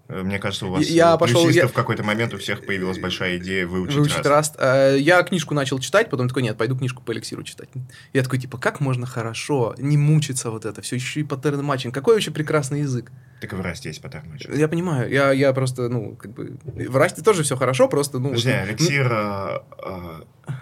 Э, 0.08 0.22
Мне 0.22 0.38
кажется, 0.38 0.66
у 0.66 0.70
вас 0.70 0.84
Я 0.86 1.14
э, 1.14 1.18
пошел- 1.18 1.48
я- 1.48 1.66
в 1.68 1.72
какой-то 1.72 2.02
момент 2.02 2.34
у 2.34 2.38
всех 2.38 2.66
появилась 2.66 2.98
большая 2.98 3.38
идея 3.38 3.66
выучить, 3.66 3.96
Выучить 3.96 4.18
Rust. 4.18 4.56
Rust. 4.58 4.94
Э, 4.94 4.98
Я 4.98 5.22
книжку 5.22 5.54
начал 5.54 5.78
читать, 5.78 6.10
потом 6.10 6.28
такой, 6.28 6.42
нет, 6.42 6.58
пойду 6.58 6.76
книжку 6.76 7.02
по 7.02 7.12
эликсиру 7.12 7.42
читать. 7.44 7.68
Я 8.12 8.22
такой, 8.22 8.38
типа, 8.38 8.58
как 8.58 8.80
можно 8.80 9.06
хорошо 9.06 9.74
не 9.78 9.96
мучиться 9.96 10.50
вот 10.50 10.64
это, 10.64 10.82
все 10.82 10.96
еще 10.96 11.20
и 11.20 11.22
pattern 11.24 11.62
matching. 11.64 11.94
Какой 11.94 12.14
вообще 12.14 12.30
прекрасный 12.30 12.80
язык. 12.80 13.10
Так 13.40 13.52
и 13.52 13.56
в 13.56 13.60
Rust 13.60 13.82
есть 13.84 14.02
pattern 14.02 14.30
matching. 14.30 14.54
Я 14.56 14.68
понимаю, 14.68 15.10
я, 15.10 15.32
я 15.32 15.52
просто, 15.52 15.88
ну, 15.88 16.16
как 16.16 16.32
бы, 16.32 16.58
в 16.64 16.96
Расте 16.96 17.22
тоже 17.22 17.42
все 17.44 17.56
хорошо, 17.56 17.88
просто, 17.88 18.18
ну... 18.18 18.28
Подожди, 18.30 18.50
вот, 18.50 18.68
эликсир 18.68 19.12
э, 19.12 19.58
э, 19.86 20.52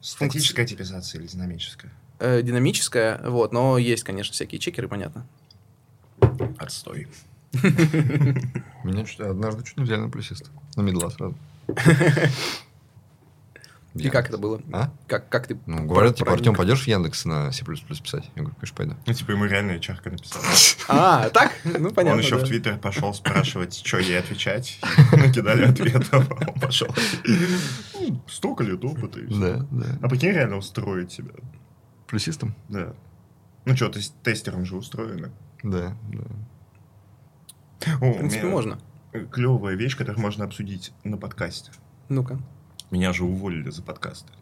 статическая 0.00 0.66
типизация 0.66 1.20
или 1.20 1.26
динамическая? 1.28 1.92
э, 2.18 2.40
динамическая, 2.42 3.20
вот, 3.28 3.52
но 3.52 3.76
есть, 3.78 4.02
конечно, 4.04 4.32
всякие 4.32 4.58
чекеры, 4.58 4.88
понятно. 4.88 5.26
Отстой. 6.58 7.08
Меня 8.84 9.04
чуть- 9.04 9.20
однажды 9.20 9.64
чуть 9.64 9.76
не 9.76 9.84
взяли 9.84 10.00
на 10.00 10.08
плюсиста. 10.10 10.50
На 10.76 10.82
медла 10.82 11.10
сразу. 11.10 11.36
И 13.94 14.10
как 14.10 14.28
это 14.28 14.36
было? 14.36 14.60
А? 14.72 14.90
Как, 15.06 15.28
как 15.30 15.46
ты... 15.46 15.58
Ну, 15.66 15.86
говорят, 15.86 16.16
типа? 16.16 16.32
Артем, 16.32 16.54
пойдешь 16.54 16.82
в 16.82 16.86
Яндекс 16.86 17.24
на 17.24 17.50
C++ 17.50 17.64
писать? 17.64 18.30
Я 18.34 18.42
говорю, 18.42 18.54
конечно, 18.56 18.76
пойду. 18.76 18.94
Ну, 19.06 19.12
типа, 19.14 19.30
ему 19.30 19.44
реально 19.46 19.80
чарка 19.80 20.10
написал. 20.10 20.42
А, 20.88 21.30
так? 21.30 21.52
Ну, 21.64 21.90
понятно. 21.90 22.12
Он 22.12 22.18
еще 22.20 22.36
в 22.36 22.44
Твиттер 22.44 22.78
пошел 22.78 23.12
спрашивать, 23.12 23.74
что 23.84 23.98
ей 23.98 24.18
отвечать. 24.18 24.78
Накидали 25.12 25.64
ответов, 25.64 26.30
он 26.30 26.60
пошел. 26.60 26.86
Ну, 27.94 28.22
Столько 28.28 28.62
лет 28.62 28.84
опыта 28.84 29.18
и. 29.18 29.26
Да, 29.26 29.66
да. 29.70 29.98
А 30.00 30.08
прикинь, 30.08 30.30
реально 30.30 30.58
устроить 30.58 31.10
себя. 31.10 31.32
Плюсистом? 32.06 32.54
Да. 32.68 32.92
Ну 33.64 33.74
что, 33.74 33.90
тестером 34.22 34.64
же 34.64 34.76
устроено. 34.76 35.32
Да, 35.64 35.96
да. 36.12 36.24
О, 38.00 38.12
В 38.12 38.18
принципе, 38.18 38.46
можно. 38.46 38.78
Клевая 39.32 39.74
вещь, 39.76 39.96
которую 39.96 40.20
можно 40.20 40.44
обсудить 40.44 40.92
на 41.04 41.16
подкасте. 41.16 41.70
Ну-ка. 42.08 42.38
Меня 42.90 43.12
же 43.12 43.24
уволили 43.24 43.70
за 43.70 43.82
подкасты. 43.82 44.32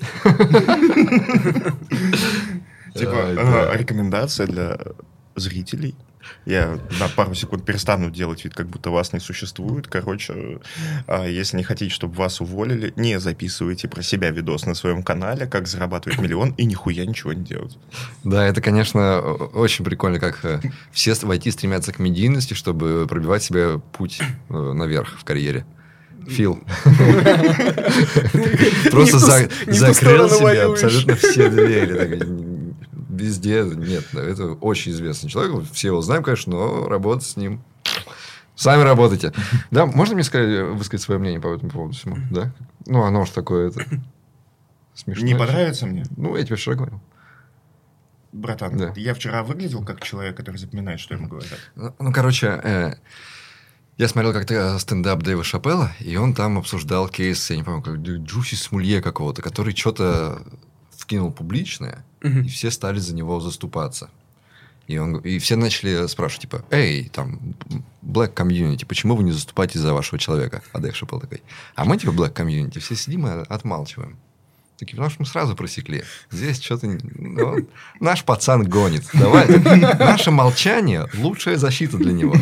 Типа, 2.94 3.14
э, 3.14 3.34
да. 3.34 3.76
рекомендация 3.76 4.46
для 4.46 4.78
зрителей. 5.34 5.94
Я 6.46 6.78
на 7.00 7.08
пару 7.08 7.34
секунд 7.34 7.64
перестану 7.64 8.10
делать 8.10 8.44
вид, 8.44 8.54
как 8.54 8.68
будто 8.68 8.90
вас 8.90 9.12
не 9.12 9.20
существует. 9.20 9.86
Короче, 9.86 10.60
а, 11.06 11.26
если 11.26 11.56
не 11.56 11.62
хотите, 11.62 11.92
чтобы 11.92 12.14
вас 12.14 12.40
уволили, 12.40 12.92
не 12.96 13.20
записывайте 13.20 13.88
про 13.88 14.02
себя 14.02 14.30
видос 14.30 14.66
на 14.66 14.74
своем 14.74 15.02
канале, 15.02 15.46
как 15.46 15.66
зарабатывать 15.66 16.18
миллион, 16.18 16.54
и 16.56 16.64
нихуя 16.64 17.06
ничего 17.06 17.32
не 17.32 17.44
делать. 17.44 17.78
Да, 18.24 18.46
это, 18.46 18.60
конечно, 18.60 19.20
очень 19.20 19.84
прикольно, 19.84 20.18
как 20.18 20.44
э, 20.44 20.60
все 20.92 21.14
в 21.14 21.30
IT 21.30 21.50
стремятся 21.50 21.92
к 21.92 21.98
медийности, 21.98 22.54
чтобы 22.54 23.06
пробивать 23.08 23.42
себе 23.42 23.78
путь 23.78 24.20
э, 24.20 24.72
наверх 24.72 25.18
в 25.18 25.24
карьере. 25.24 25.64
Фил. 26.28 26.62
Просто 28.90 29.18
закрыл 29.18 30.30
себе 30.30 30.62
абсолютно 30.62 31.16
все 31.16 31.50
двери. 31.50 32.53
Везде. 33.16 33.62
Нет, 33.64 34.04
да, 34.12 34.22
это 34.22 34.52
очень 34.52 34.92
известный 34.92 35.28
человек. 35.30 35.66
Все 35.72 35.88
его 35.88 36.00
знаем, 36.00 36.22
конечно, 36.22 36.52
но 36.52 36.88
работать 36.88 37.26
с 37.26 37.36
ним... 37.36 37.62
Сами 38.56 38.82
работайте. 38.82 39.32
Да, 39.72 39.84
можно 39.86 40.14
мне 40.14 40.22
сказать, 40.22 40.68
высказать 40.76 41.02
свое 41.02 41.18
мнение 41.18 41.40
по 41.40 41.48
этому 41.54 41.70
поводу 41.70 41.94
всему? 41.94 42.16
Да? 42.30 42.52
Ну, 42.86 43.02
оно 43.02 43.24
же 43.24 43.32
такое 43.32 43.68
это... 43.68 43.84
Смешно. 44.94 45.24
Не 45.24 45.34
понравится 45.34 45.86
мне? 45.86 46.04
Ну, 46.16 46.36
я 46.36 46.44
тебе 46.44 46.54
вчера 46.54 46.76
говорил. 46.76 47.00
Братан, 48.32 48.76
Да. 48.76 48.92
я 48.96 49.14
вчера 49.14 49.42
выглядел 49.42 49.84
как 49.84 50.02
человек, 50.02 50.36
который 50.36 50.56
запоминает, 50.56 51.00
что 51.00 51.14
ему 51.14 51.28
говорят. 51.28 51.58
Ну, 51.74 51.94
ну, 51.98 52.12
короче, 52.12 52.60
э, 52.62 52.94
я 53.96 54.08
смотрел 54.08 54.32
как-то 54.32 54.76
стендап 54.78 55.22
Дэйва 55.22 55.44
Шапелла, 55.44 55.92
и 56.00 56.16
он 56.16 56.34
там 56.34 56.58
обсуждал 56.58 57.08
кейс, 57.08 57.48
я 57.50 57.56
не 57.56 57.62
помню, 57.62 57.82
как 57.82 57.96
Джуси 57.96 58.56
Смулье 58.56 59.00
какого-то, 59.02 59.40
который 59.42 59.74
что-то 59.74 60.42
вкинул 61.04 61.30
публичное, 61.30 62.02
Мгм. 62.22 62.42
и 62.42 62.48
все 62.48 62.70
стали 62.70 62.98
за 62.98 63.14
него 63.14 63.38
заступаться. 63.40 64.08
И, 64.86 64.98
он, 64.98 65.16
и 65.18 65.38
все 65.38 65.56
начали 65.56 66.06
спрашивать, 66.08 66.42
типа, 66.42 66.64
эй, 66.70 67.08
там, 67.12 67.38
black 68.02 68.34
community, 68.34 68.84
почему 68.86 69.16
вы 69.16 69.22
не 69.24 69.32
заступаетесь 69.32 69.80
за 69.80 69.92
вашего 69.94 70.18
человека? 70.18 70.62
А 70.72 70.78
Дэйв 70.78 70.96
Шапелл 70.96 71.20
такой, 71.20 71.42
а 71.74 71.84
мы, 71.84 71.96
типа, 71.98 72.10
black 72.10 72.34
community, 72.34 72.80
все 72.80 72.94
сидим 72.96 73.26
и 73.26 73.30
отмалчиваем. 73.48 74.16
Такие, 74.78 74.96
потому 74.96 75.10
что 75.10 75.22
мы 75.22 75.26
сразу 75.26 75.54
просекли. 75.54 76.02
Здесь 76.30 76.60
что-то... 76.60 76.86
ну, 77.14 77.66
наш 78.00 78.24
пацан 78.24 78.64
гонит. 78.64 79.04
Давай. 79.14 79.46
Наше 79.98 80.30
молчание– 80.30 81.06
лучшая 81.14 81.56
защита 81.58 81.96
для 81.98 82.12
него. 82.12 82.34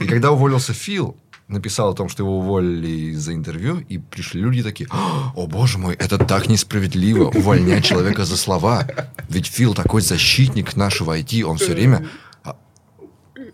И 0.00 0.06
когда 0.06 0.32
уволился 0.32 0.72
Фил, 0.74 1.16
написал 1.48 1.90
о 1.90 1.94
том, 1.94 2.08
что 2.08 2.22
его 2.22 2.38
уволили 2.38 3.12
из-за 3.12 3.34
интервью, 3.34 3.78
и 3.88 3.98
пришли 3.98 4.40
люди 4.40 4.62
такие, 4.62 4.88
о 4.90 5.46
боже 5.46 5.78
мой, 5.78 5.94
это 5.94 6.18
так 6.18 6.48
несправедливо, 6.48 7.30
увольнять 7.30 7.84
человека 7.84 8.24
за 8.24 8.36
слова. 8.36 8.86
Ведь 9.28 9.46
Фил 9.46 9.74
такой 9.74 10.02
защитник 10.02 10.76
нашего 10.76 11.18
IT, 11.18 11.42
он 11.42 11.56
все 11.56 11.72
время... 11.72 12.06
А, 12.44 12.56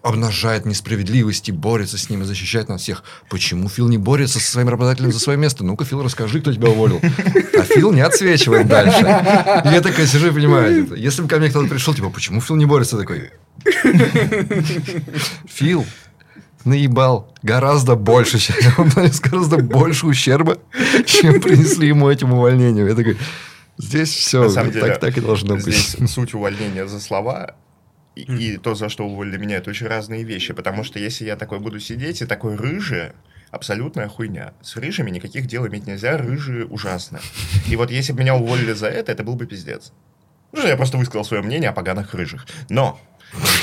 обнажает 0.02 0.66
несправедливости, 0.66 1.50
борется 1.50 1.96
с 1.96 2.10
ними, 2.10 2.24
защищает 2.24 2.68
нас 2.68 2.82
всех. 2.82 3.04
Почему 3.30 3.68
Фил 3.68 3.88
не 3.88 3.96
борется 3.96 4.38
со 4.40 4.50
своим 4.50 4.68
работодателем 4.68 5.12
за 5.12 5.20
свое 5.20 5.38
место? 5.38 5.64
Ну-ка, 5.64 5.84
Фил, 5.84 6.02
расскажи, 6.02 6.40
кто 6.40 6.52
тебя 6.52 6.68
уволил. 6.68 7.00
А 7.58 7.62
Фил 7.62 7.92
не 7.92 8.00
отсвечивает 8.00 8.66
дальше. 8.66 9.00
И 9.00 9.68
я 9.68 9.80
такой 9.80 10.06
сижу 10.06 10.28
и 10.28 10.32
понимаю, 10.32 10.94
если 10.96 11.22
бы 11.22 11.28
ко 11.28 11.38
мне 11.38 11.48
кто-то 11.48 11.68
пришел, 11.68 11.94
типа, 11.94 12.10
почему 12.10 12.40
Фил 12.40 12.56
не 12.56 12.66
борется? 12.66 12.98
Такой, 12.98 13.30
Фил, 15.46 15.86
наебал 16.64 17.32
гораздо 17.42 17.96
больше, 17.96 18.38
чем- 18.38 18.88
гораздо 19.22 19.58
больше 19.58 20.06
ущерба, 20.06 20.58
чем 21.06 21.40
принесли 21.40 21.88
ему 21.88 22.08
этим 22.10 22.32
увольнением. 22.32 22.86
Я 22.86 22.94
такой, 22.94 23.16
здесь 23.78 24.10
все, 24.10 24.44
На 24.44 24.48
самом 24.50 24.72
деле, 24.72 24.86
так, 24.86 25.00
так 25.00 25.18
и 25.18 25.20
должно 25.20 25.58
Здесь 25.58 25.96
быть. 25.96 26.10
суть 26.10 26.34
увольнения 26.34 26.86
за 26.86 27.00
слова 27.00 27.56
и, 28.16 28.22
и 28.22 28.56
то, 28.58 28.74
за 28.74 28.88
что 28.88 29.06
уволили 29.06 29.36
меня, 29.36 29.56
это 29.56 29.70
очень 29.70 29.86
разные 29.86 30.22
вещи. 30.24 30.52
Потому 30.52 30.84
что 30.84 30.98
если 30.98 31.24
я 31.24 31.36
такой 31.36 31.58
буду 31.60 31.80
сидеть 31.80 32.22
и 32.22 32.26
такой 32.26 32.56
рыжий, 32.56 33.12
абсолютная 33.50 34.08
хуйня. 34.08 34.52
С 34.62 34.76
рыжими 34.76 35.10
никаких 35.10 35.46
дел 35.46 35.66
иметь 35.66 35.86
нельзя, 35.86 36.16
рыжие 36.16 36.64
ужасно. 36.66 37.20
И 37.68 37.76
вот 37.76 37.90
если 37.90 38.12
бы 38.12 38.20
меня 38.20 38.34
уволили 38.34 38.72
за 38.72 38.88
это, 38.88 39.12
это 39.12 39.22
был 39.22 39.34
бы 39.36 39.46
пиздец. 39.46 39.92
Ну, 40.52 40.64
я 40.66 40.76
просто 40.76 40.98
высказал 40.98 41.24
свое 41.24 41.42
мнение 41.42 41.70
о 41.70 41.72
поганых 41.72 42.14
рыжих. 42.14 42.46
Но 42.68 43.00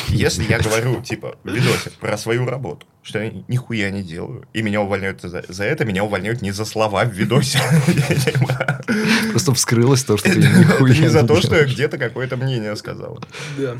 если 0.09 0.43
я 0.43 0.59
говорю, 0.59 1.01
типа, 1.01 1.37
в 1.43 1.49
видосе 1.49 1.91
про 1.99 2.17
свою 2.17 2.45
работу, 2.45 2.85
что 3.01 3.19
я 3.19 3.31
нихуя 3.47 3.89
не 3.89 4.03
делаю, 4.03 4.47
и 4.53 4.61
меня 4.61 4.81
увольняют 4.81 5.21
за, 5.21 5.43
за 5.47 5.63
это, 5.63 5.85
меня 5.85 6.03
увольняют 6.03 6.41
не 6.41 6.51
за 6.51 6.65
слова 6.65 7.05
в 7.05 7.13
видосе. 7.13 7.59
Просто 9.31 9.53
вскрылось 9.53 10.03
то, 10.03 10.17
что 10.17 10.31
ты 10.31 10.39
нихуя 10.39 10.97
не 10.97 11.07
за 11.07 11.25
то, 11.25 11.41
что 11.41 11.55
я 11.55 11.65
где-то 11.65 11.97
какое-то 11.97 12.37
мнение 12.37 12.75
сказал. 12.75 13.23
Да. 13.57 13.77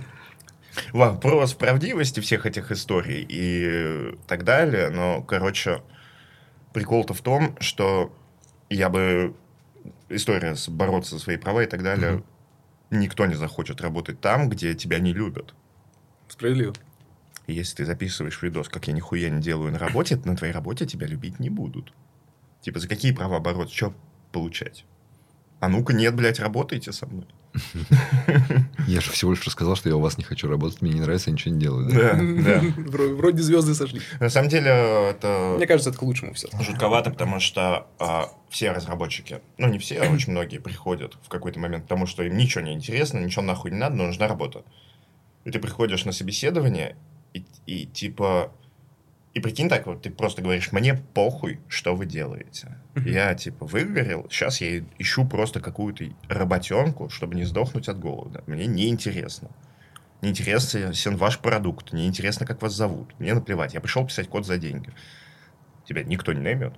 Вопрос 0.94 1.54
правдивости 1.54 2.22
всех 2.22 2.46
этих 2.46 2.72
историй 2.72 3.26
и 3.28 4.18
так 4.28 4.44
далее, 4.44 4.90
но, 4.90 5.22
короче, 5.22 5.82
прикол-то 6.74 7.14
в 7.14 7.22
том, 7.22 7.56
что 7.60 8.16
я 8.70 8.90
бы... 8.90 9.36
История 10.10 10.56
с 10.56 10.68
бороться 10.68 11.16
за 11.16 11.22
свои 11.22 11.38
права 11.38 11.64
и 11.64 11.66
так 11.66 11.84
далее, 11.84 12.24
никто 12.92 13.26
не 13.26 13.36
захочет 13.36 13.82
работать 13.82 14.20
там, 14.20 14.50
где 14.50 14.76
тебя 14.76 15.00
не 15.00 15.14
любят. 15.14 15.56
Справедливо. 16.32 16.74
Если 17.48 17.76
ты 17.78 17.86
записываешь 17.86 18.42
видос, 18.42 18.70
как 18.70 18.88
я 18.88 18.94
нихуя 18.94 19.30
не 19.30 19.42
делаю 19.42 19.72
на 19.72 19.80
работе, 19.80 20.16
на 20.24 20.36
твоей 20.38 20.54
работе 20.54 20.86
тебя 20.86 21.08
любить 21.08 21.40
не 21.40 21.50
будут. 21.50 21.92
Типа, 22.62 22.80
за 22.80 22.88
какие 22.88 23.12
права 23.12 23.40
бороться? 23.40 23.76
Что 23.76 23.94
получать? 24.32 24.86
А 25.60 25.68
ну-ка, 25.68 25.94
нет, 25.94 26.16
блядь, 26.16 26.40
работайте 26.40 26.92
со 26.92 27.06
мной. 27.08 27.28
Я 28.88 29.02
же 29.02 29.12
всего 29.12 29.32
лишь 29.32 29.44
рассказал, 29.46 29.76
что 29.76 29.90
я 29.90 29.96
у 29.98 30.00
вас 30.00 30.18
не 30.18 30.24
хочу 30.24 30.48
работать, 30.48 30.82
мне 30.82 30.94
не 30.94 31.02
нравится, 31.02 31.30
я 31.30 31.34
ничего 31.34 31.54
не 31.54 31.60
делаю. 31.60 31.90
да? 31.90 32.14
Да, 32.14 32.16
да. 32.16 32.60
Вро- 32.90 33.14
Вроде 33.16 33.42
звезды 33.44 33.74
сошли. 33.76 34.02
На 34.20 34.30
самом 34.30 34.48
деле, 34.50 34.70
это 34.70 35.56
Мне 35.58 35.68
кажется, 35.68 35.90
это 35.90 36.00
к 36.00 36.02
лучшему 36.04 36.34
все. 36.34 36.48
жутковато, 36.62 37.12
потому 37.12 37.40
что 37.42 37.88
а, 38.00 38.30
все 38.50 38.72
разработчики, 38.72 39.42
ну 39.58 39.68
не 39.68 39.80
все, 39.80 40.00
а 40.02 40.10
очень 40.12 40.32
многие 40.32 40.60
приходят 40.60 41.18
в 41.24 41.28
какой-то 41.30 41.60
момент 41.60 41.86
к 41.86 41.88
тому, 41.88 42.06
что 42.08 42.24
им 42.24 42.38
ничего 42.38 42.64
не 42.64 42.72
интересно, 42.74 43.20
ничего 43.20 43.42
нахуй 43.42 43.72
не 43.72 43.78
надо, 43.78 43.96
но 43.96 44.08
нужна 44.08 44.28
работа. 44.28 44.64
И 45.46 45.52
ты 45.52 45.60
приходишь 45.60 46.06
на 46.06 46.12
собеседование, 46.12 46.96
и, 47.34 47.46
и 47.66 47.86
типа... 47.86 48.52
И 49.34 49.40
прикинь 49.40 49.70
так, 49.70 49.88
вот 49.88 50.02
ты 50.02 50.10
просто 50.10 50.42
говоришь, 50.42 50.74
мне 50.74 50.94
похуй, 50.94 51.62
что 51.70 51.96
вы 51.96 52.06
делаете. 52.06 52.78
Я 52.96 53.34
типа 53.34 53.66
выгорел, 53.66 54.28
сейчас 54.30 54.60
я 54.60 54.84
ищу 55.00 55.26
просто 55.26 55.62
какую-то 55.62 56.06
работенку, 56.28 57.10
чтобы 57.10 57.36
не 57.36 57.46
сдохнуть 57.46 57.88
от 57.88 57.98
голода. 57.98 58.44
Мне 58.46 58.66
неинтересно. 58.66 59.50
Неинтересен 60.22 61.16
ваш 61.16 61.40
продукт, 61.40 61.94
неинтересно, 61.94 62.46
как 62.46 62.62
вас 62.62 62.74
зовут. 62.74 63.18
Мне 63.20 63.34
наплевать, 63.34 63.74
я 63.74 63.80
пришел 63.80 64.06
писать 64.06 64.28
код 64.28 64.46
за 64.46 64.58
деньги. 64.58 64.92
Тебя 65.86 66.04
никто 66.04 66.34
не 66.34 66.42
наймет. 66.42 66.74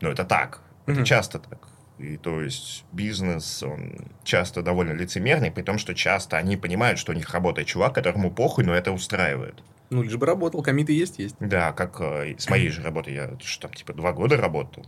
Но 0.00 0.10
это 0.10 0.24
так. 0.24 0.62
Это 0.86 1.04
часто 1.04 1.38
так. 1.38 1.68
И 1.98 2.16
то 2.16 2.40
есть 2.40 2.84
бизнес, 2.92 3.62
он 3.62 3.94
часто 4.24 4.62
довольно 4.62 4.92
лицемерный, 4.92 5.52
при 5.52 5.62
том, 5.62 5.78
что 5.78 5.94
часто 5.94 6.36
они 6.36 6.56
понимают, 6.56 6.98
что 6.98 7.12
у 7.12 7.14
них 7.14 7.30
работает 7.30 7.68
чувак, 7.68 7.94
которому 7.94 8.32
похуй, 8.32 8.64
но 8.64 8.74
это 8.74 8.90
устраивает. 8.90 9.62
Ну, 9.90 10.02
лишь 10.02 10.16
бы 10.16 10.26
работал, 10.26 10.62
комиты 10.62 10.92
есть, 10.92 11.18
есть. 11.18 11.36
Да, 11.38 11.72
как 11.72 12.00
э, 12.00 12.34
с 12.36 12.50
моей 12.50 12.70
же 12.70 12.82
работой, 12.82 13.14
я 13.14 13.30
что 13.42 13.68
там, 13.68 13.74
типа, 13.74 13.92
два 13.92 14.12
года 14.12 14.36
работал, 14.36 14.84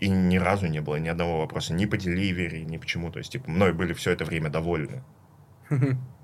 и 0.00 0.08
ни 0.08 0.38
разу 0.38 0.66
не 0.66 0.80
было 0.80 0.96
ни 0.96 1.08
одного 1.08 1.38
вопроса 1.38 1.74
ни 1.74 1.86
по 1.86 1.96
деливери, 1.96 2.60
ни 2.62 2.78
почему. 2.78 3.12
То 3.12 3.18
есть, 3.18 3.32
типа, 3.32 3.48
мной 3.48 3.72
были 3.72 3.92
все 3.92 4.10
это 4.10 4.24
время 4.24 4.50
довольны. 4.50 5.02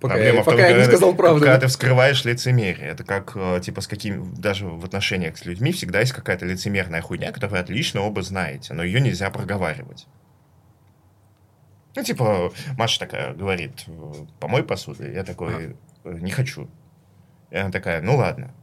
Пока, 0.00 0.14
Проблема 0.14 0.36
я, 0.36 0.42
в 0.42 0.44
том, 0.44 0.54
пока 0.54 0.68
я 0.68 0.76
не 0.76 0.84
сказал 0.84 1.14
правду. 1.14 1.40
Когда 1.40 1.54
да. 1.54 1.60
ты 1.60 1.66
вскрываешь 1.68 2.24
лицемерие, 2.24 2.88
это 2.88 3.02
как, 3.02 3.32
э, 3.34 3.60
типа, 3.62 3.80
с 3.80 3.86
каким, 3.86 4.34
даже 4.34 4.66
в 4.66 4.84
отношениях 4.84 5.38
с 5.38 5.46
людьми 5.46 5.72
всегда 5.72 6.00
есть 6.00 6.12
какая-то 6.12 6.44
лицемерная 6.44 7.00
хуйня, 7.00 7.32
которую 7.32 7.52
вы 7.52 7.58
отлично 7.60 8.02
оба 8.02 8.20
знаете, 8.20 8.74
но 8.74 8.82
ее 8.82 9.00
нельзя 9.00 9.30
проговаривать. 9.30 10.06
Ну, 11.94 12.02
типа, 12.02 12.52
Маша 12.76 13.00
такая 13.00 13.32
говорит, 13.32 13.84
э, 13.86 14.12
помой 14.38 14.64
посуду. 14.64 15.10
Я 15.10 15.24
такой, 15.24 15.76
«Э, 16.04 16.12
не 16.12 16.30
хочу. 16.30 16.68
И 17.50 17.56
она 17.56 17.70
такая, 17.70 18.02
ну 18.02 18.16
ладно. 18.16 18.54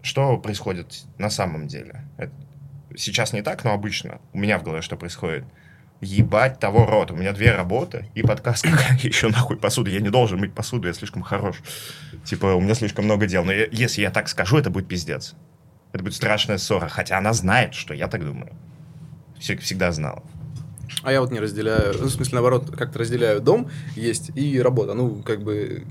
Что 0.00 0.38
происходит 0.38 1.04
на 1.18 1.28
самом 1.28 1.68
деле? 1.68 2.02
Это 2.16 2.32
сейчас 2.96 3.32
не 3.32 3.42
так, 3.42 3.62
но 3.64 3.72
обычно. 3.72 4.20
У 4.32 4.38
меня 4.38 4.58
в 4.58 4.62
голове 4.62 4.82
что 4.82 4.96
происходит? 4.96 5.44
Ебать 6.02 6.58
того 6.58 6.84
рода. 6.84 7.14
У 7.14 7.16
меня 7.16 7.32
две 7.32 7.54
работы 7.54 8.06
и 8.14 8.22
подкаст. 8.22 8.64
Какая 8.70 8.98
еще 9.00 9.28
нахуй 9.28 9.56
посуду? 9.56 9.88
Я 9.90 10.00
не 10.00 10.10
должен 10.10 10.38
мыть 10.40 10.52
посуду, 10.52 10.88
я 10.88 10.94
слишком 10.94 11.22
хорош. 11.22 11.56
Типа, 12.24 12.46
у 12.46 12.60
меня 12.60 12.74
слишком 12.74 13.04
много 13.04 13.26
дел. 13.26 13.44
Но 13.44 13.52
я- 13.52 13.68
если 13.70 14.02
я 14.02 14.10
так 14.10 14.28
скажу, 14.28 14.58
это 14.58 14.68
будет 14.70 14.88
пиздец. 14.88 15.34
Это 15.92 16.02
будет 16.02 16.14
страшная 16.14 16.58
ссора. 16.58 16.88
Хотя 16.88 17.18
она 17.18 17.32
знает, 17.32 17.74
что 17.74 17.94
я 17.94 18.08
так 18.08 18.24
думаю. 18.24 18.52
Все- 19.38 19.56
Всегда 19.56 19.92
знала. 19.92 20.22
А 21.04 21.12
я 21.12 21.20
вот 21.20 21.30
не 21.30 21.40
разделяю, 21.40 21.94
ну, 21.98 22.06
в 22.06 22.10
смысле, 22.10 22.34
наоборот, 22.34 22.70
как-то 22.76 22.98
разделяю 22.98 23.40
дом 23.40 23.70
есть 23.96 24.30
и 24.36 24.60
работа. 24.60 24.94
Ну, 24.94 25.22
как 25.22 25.42
бы, 25.42 25.84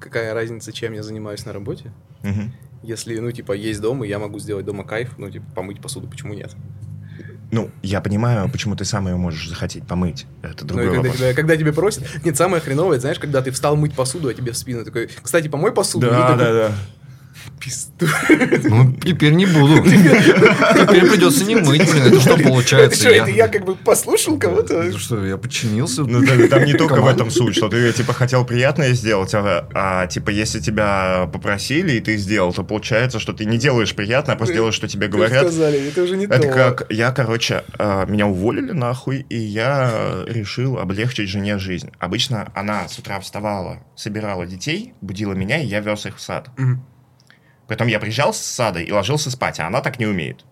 какая 0.00 0.34
разница, 0.34 0.72
чем 0.72 0.92
я 0.94 1.02
занимаюсь 1.02 1.44
на 1.44 1.52
работе? 1.52 1.92
Мгм. 2.22 2.52
Если, 2.82 3.18
ну, 3.18 3.30
типа, 3.30 3.52
есть 3.52 3.80
дом, 3.80 4.02
и 4.04 4.08
я 4.08 4.18
могу 4.18 4.38
сделать 4.38 4.64
дома 4.64 4.84
кайф, 4.84 5.18
ну, 5.18 5.30
типа, 5.30 5.44
помыть 5.54 5.80
посуду, 5.82 6.08
почему 6.08 6.34
нет? 6.34 6.56
Ну, 7.52 7.70
я 7.82 8.00
понимаю, 8.00 8.48
почему 8.50 8.76
ты 8.76 8.84
сам 8.84 9.08
ее 9.08 9.16
можешь 9.16 9.48
захотеть 9.48 9.84
помыть. 9.86 10.26
Это 10.42 10.62
Ну, 10.62 10.68
другой 10.68 10.84
когда, 10.86 10.98
вопрос. 11.00 11.16
тебя, 11.16 11.34
когда 11.34 11.56
тебе 11.56 11.72
просят... 11.72 12.04
Нет, 12.24 12.36
самое 12.36 12.62
хреновое, 12.62 13.00
знаешь, 13.00 13.18
когда 13.18 13.42
ты 13.42 13.50
встал 13.50 13.76
мыть 13.76 13.92
посуду, 13.94 14.28
а 14.28 14.34
тебе 14.34 14.52
в 14.52 14.56
спину 14.56 14.84
такой, 14.84 15.10
кстати, 15.22 15.48
помой 15.48 15.72
посуду. 15.72 16.06
Да, 16.08 16.20
такой, 16.28 16.38
да, 16.38 16.52
да. 16.52 16.72
«Пизду». 17.60 18.06
Ну, 18.68 18.92
теперь 19.04 19.32
не 19.32 19.46
буду. 19.46 19.82
Теперь 19.82 21.10
придется 21.10 21.44
не 21.44 21.56
мыть, 21.56 21.90
блин. 21.90 22.06
Это 22.06 22.20
что 22.20 22.34
Это 22.34 22.42
получается? 22.42 23.00
что, 23.00 23.10
это 23.10 23.30
я 23.30 23.48
как 23.48 23.64
бы 23.64 23.74
послушал 23.74 24.38
кого-то? 24.38 24.82
Ну 24.84 24.98
что, 24.98 25.24
я 25.24 25.36
подчинился? 25.36 26.02
Ну, 26.04 26.24
там, 26.48 26.64
не 26.64 26.74
только 26.74 27.00
в 27.00 27.06
этом 27.06 27.30
суть, 27.30 27.56
что 27.56 27.68
ты, 27.68 27.92
типа, 27.92 28.12
хотел 28.12 28.44
приятное 28.44 28.92
сделать, 28.94 29.34
а, 29.34 29.68
а, 29.74 30.06
типа, 30.06 30.30
если 30.30 30.60
тебя 30.60 31.28
попросили, 31.32 31.92
и 31.92 32.00
ты 32.00 32.16
сделал, 32.16 32.52
то 32.52 32.62
получается, 32.64 33.18
что 33.18 33.32
ты 33.32 33.44
не 33.44 33.58
делаешь 33.58 33.94
приятно, 33.94 34.32
а 34.32 34.36
просто 34.36 34.54
делаешь, 34.54 34.74
что 34.74 34.88
тебе 34.88 35.08
говорят. 35.08 35.42
сказали, 35.46 35.88
это 35.88 36.02
уже 36.02 36.16
не 36.16 36.24
Это 36.24 36.40
то. 36.42 36.48
как, 36.48 36.86
я, 36.90 37.10
короче, 37.12 37.64
э, 37.78 38.06
меня 38.08 38.26
уволили 38.26 38.72
нахуй, 38.72 39.26
и 39.28 39.38
я 39.38 40.24
решил 40.26 40.78
облегчить 40.78 41.28
жене 41.28 41.58
жизнь. 41.58 41.90
Обычно 41.98 42.50
она 42.54 42.88
с 42.88 42.98
утра 42.98 43.20
вставала, 43.20 43.78
собирала 43.96 44.46
детей, 44.46 44.94
будила 45.00 45.32
меня, 45.32 45.60
и 45.62 45.66
я 45.66 45.80
вез 45.80 46.06
их 46.06 46.16
в 46.16 46.20
сад. 46.20 46.48
Потом 47.70 47.86
я 47.86 48.00
приезжал 48.00 48.34
с 48.34 48.38
сада 48.38 48.80
и 48.80 48.90
ложился 48.90 49.30
спать, 49.30 49.60
а 49.60 49.68
она 49.68 49.80
так 49.80 50.00
не 50.00 50.06
умеет. 50.06 50.44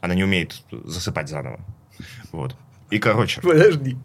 Она 0.00 0.14
не 0.14 0.22
умеет 0.22 0.62
засыпать 0.70 1.28
заново. 1.28 1.58
Вот. 2.30 2.54
И, 2.90 3.00
короче, 3.00 3.40
Подожди. 3.40 3.96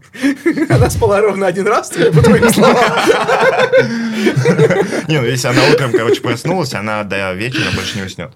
Она 0.70 0.90
спала 0.90 1.22
ровно 1.22 1.46
один 1.46 1.68
раз, 1.68 1.92
судя 1.94 2.12
по 2.12 2.24
твоим 2.24 2.50
словам. 2.50 2.76
Не, 5.08 5.22
ну 5.22 5.28
если 5.28 5.48
она 5.48 5.62
утром, 5.72 5.92
короче, 5.92 6.22
проснулась, 6.22 6.74
она 6.74 7.04
до 7.04 7.34
вечера 7.34 7.72
больше 7.76 8.00
не 8.00 8.06
уснет. 8.06 8.32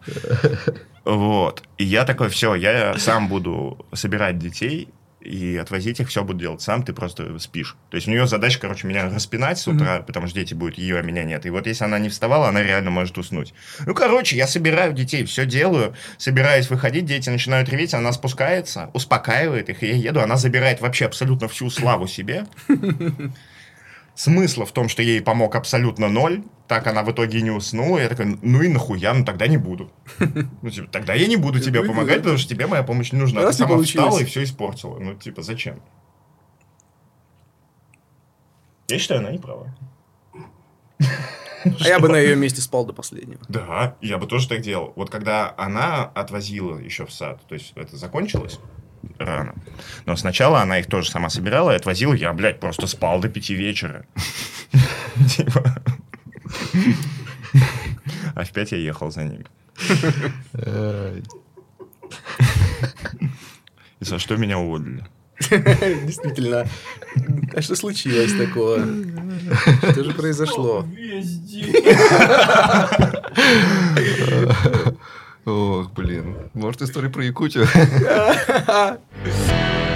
Вот. 1.05 1.63
И 1.79 1.83
я 1.83 2.05
такой, 2.05 2.29
все, 2.29 2.53
я 2.53 2.99
сам 2.99 3.29
буду 3.29 3.83
собирать 3.93 4.37
детей 4.37 4.89
и 5.21 5.57
отвозить 5.57 5.99
их, 5.99 6.09
все 6.09 6.23
буду 6.23 6.39
делать 6.39 6.61
сам, 6.61 6.83
ты 6.83 6.93
просто 6.93 7.37
спишь. 7.39 7.75
То 7.89 7.95
есть 7.95 8.07
у 8.07 8.11
нее 8.11 8.27
задача, 8.27 8.59
короче, 8.59 8.87
меня 8.87 9.09
распинать 9.09 9.59
с 9.59 9.67
утра, 9.67 10.01
потому 10.01 10.27
что 10.27 10.35
дети 10.35 10.53
будут 10.53 10.77
ее, 10.77 10.99
а 10.99 11.01
меня 11.01 11.23
нет. 11.23 11.45
И 11.45 11.49
вот 11.49 11.67
если 11.67 11.83
она 11.83 11.99
не 11.99 12.09
вставала, 12.09 12.47
она 12.47 12.63
реально 12.63 12.89
может 12.89 13.17
уснуть. 13.17 13.53
Ну, 13.85 13.93
короче, 13.93 14.37
я 14.37 14.47
собираю 14.47 14.93
детей, 14.93 15.25
все 15.25 15.45
делаю, 15.45 15.93
собираюсь 16.17 16.69
выходить, 16.69 17.05
дети 17.05 17.29
начинают 17.29 17.69
реветь, 17.69 17.93
она 17.93 18.11
спускается, 18.13 18.89
успокаивает 18.93 19.69
их, 19.69 19.83
и 19.83 19.87
я 19.87 19.95
еду, 19.95 20.21
она 20.21 20.37
забирает 20.37 20.81
вообще 20.81 21.05
абсолютно 21.05 21.47
всю 21.47 21.69
славу 21.69 22.07
себе. 22.07 22.45
Смысла 24.19 24.65
в 24.65 24.73
том, 24.73 24.89
что 24.89 25.01
ей 25.01 25.21
помог 25.21 25.55
абсолютно 25.55 26.09
ноль, 26.09 26.43
так 26.67 26.85
она 26.87 27.03
в 27.03 27.11
итоге 27.13 27.39
и 27.39 27.41
не 27.41 27.51
уснула. 27.51 27.99
Я 27.99 28.09
такой, 28.09 28.37
ну 28.41 28.61
и 28.61 28.67
нахуя, 28.67 29.13
ну 29.13 29.23
тогда 29.23 29.47
не 29.47 29.55
буду. 29.55 29.89
Ну, 30.61 30.69
типа, 30.69 30.89
тогда 30.91 31.13
я 31.13 31.25
не 31.25 31.37
буду 31.37 31.61
тебе 31.61 31.81
Ну, 31.81 31.87
помогать, 31.87 32.17
да. 32.17 32.23
потому 32.23 32.37
что 32.37 32.49
тебе 32.53 32.67
моя 32.67 32.83
помощь 32.83 33.13
не 33.13 33.19
нужна. 33.19 33.45
Ты 33.45 33.53
сама 33.53 33.81
встала 33.81 34.19
и 34.19 34.25
все 34.25 34.43
испортила. 34.43 34.99
Ну, 34.99 35.13
типа, 35.13 35.41
зачем? 35.41 35.81
Я 38.89 38.99
считаю, 38.99 39.21
она 39.21 39.31
не 39.31 39.37
права. 39.37 39.73
А 41.63 41.87
я 41.87 41.99
бы 41.99 42.09
на 42.09 42.17
ее 42.17 42.35
месте 42.35 42.59
спал 42.59 42.85
до 42.85 42.91
последнего. 42.91 43.39
Да, 43.47 43.95
я 44.01 44.17
бы 44.17 44.27
тоже 44.27 44.49
так 44.49 44.59
делал. 44.59 44.91
Вот 44.97 45.09
когда 45.09 45.53
она 45.57 46.03
отвозила 46.03 46.77
еще 46.77 47.05
в 47.05 47.11
сад, 47.13 47.41
то 47.47 47.53
есть 47.55 47.71
это 47.75 47.95
закончилось 47.95 48.59
рано. 49.17 49.55
Но 50.05 50.15
сначала 50.15 50.61
она 50.61 50.79
их 50.79 50.87
тоже 50.87 51.09
сама 51.09 51.29
собирала 51.29 51.71
и 51.71 51.75
отвозила. 51.75 52.13
Я, 52.13 52.33
блядь, 52.33 52.59
просто 52.59 52.87
спал 52.87 53.19
до 53.19 53.29
пяти 53.29 53.53
вечера. 53.55 54.05
Типа. 55.35 55.81
А 58.35 58.43
в 58.43 58.51
пять 58.51 58.71
я 58.71 58.77
ехал 58.77 59.11
за 59.11 59.23
ними. 59.23 59.45
И 63.99 64.05
за 64.05 64.19
что 64.19 64.37
меня 64.37 64.57
уволили? 64.57 65.03
Действительно. 65.49 66.67
А 67.55 67.61
что 67.61 67.75
случилось 67.75 68.33
такого? 68.33 68.85
Что 69.91 70.03
же 70.03 70.13
произошло? 70.13 70.85
Ох, 75.49 75.91
блин. 75.93 76.35
Может, 76.53 76.83
история 76.83 77.09
про 77.09 77.23
Якутию? 77.23 77.65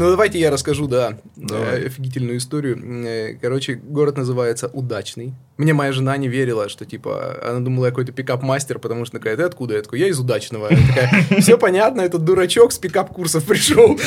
Ну, 0.00 0.08
давайте 0.08 0.38
я 0.40 0.50
расскажу, 0.50 0.86
да, 0.86 1.18
Давай. 1.36 1.82
э, 1.82 1.86
офигительную 1.88 2.38
историю. 2.38 3.04
Э, 3.06 3.34
Короче, 3.34 3.74
город 3.74 4.16
называется 4.16 4.68
Удачный. 4.68 5.34
Мне 5.58 5.74
моя 5.74 5.92
жена 5.92 6.16
не 6.16 6.26
верила, 6.26 6.70
что, 6.70 6.86
типа, 6.86 7.38
она 7.44 7.60
думала, 7.60 7.84
я 7.84 7.90
какой-то 7.90 8.10
пикап-мастер, 8.12 8.78
потому 8.78 9.04
что 9.04 9.18
такая, 9.18 9.36
ты 9.36 9.42
откуда? 9.42 9.74
Я 9.74 9.82
такой, 9.82 10.00
я 10.00 10.08
из 10.08 10.18
Удачного. 10.18 10.68
Она 10.68 10.78
такая, 10.88 11.40
все 11.42 11.58
понятно, 11.58 12.00
этот 12.00 12.24
дурачок 12.24 12.72
с 12.72 12.78
пикап-курсов 12.78 13.44
пришел. 13.44 14.00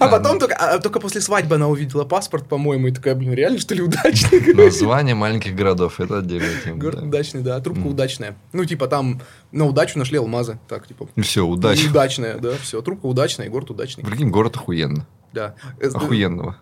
А 0.00 0.08
потом 0.08 0.38
только, 0.38 0.56
а 0.56 0.78
только 0.78 0.98
после 0.98 1.20
свадьбы 1.20 1.56
она 1.56 1.68
увидела 1.68 2.06
паспорт, 2.06 2.48
по-моему, 2.48 2.86
и 2.86 2.90
такая, 2.90 3.14
блин, 3.14 3.34
реально, 3.34 3.58
что 3.58 3.74
ли, 3.74 3.82
Удачный? 3.82 4.54
Название 4.54 5.14
маленьких 5.14 5.54
городов. 5.54 6.00
Это 6.00 6.20
отдельная 6.20 6.54
тема. 6.64 6.78
Город 6.78 7.00
да. 7.00 7.06
удачный, 7.06 7.42
да, 7.42 7.60
трубка 7.60 7.86
удачная. 7.86 8.34
Ну, 8.54 8.64
типа, 8.64 8.86
там 8.86 9.20
на 9.52 9.66
удачу 9.66 9.98
нашли 9.98 10.16
алмазы. 10.16 10.58
Так, 10.68 10.86
типа, 10.86 11.06
все, 11.20 11.44
удачи. 11.46 11.86
удачная, 11.86 12.38
да, 12.38 12.52
все, 12.62 12.80
трубка 12.80 13.04
удачная, 13.04 13.44
и 13.44 13.50
город 13.50 13.70
удачный. 13.70 14.04
Прикинь, 14.04 14.30
город 14.30 14.56
охуенно. 14.56 15.06
Да. 15.32 15.54
Э, 15.80 15.88
Охуенного. 15.88 16.56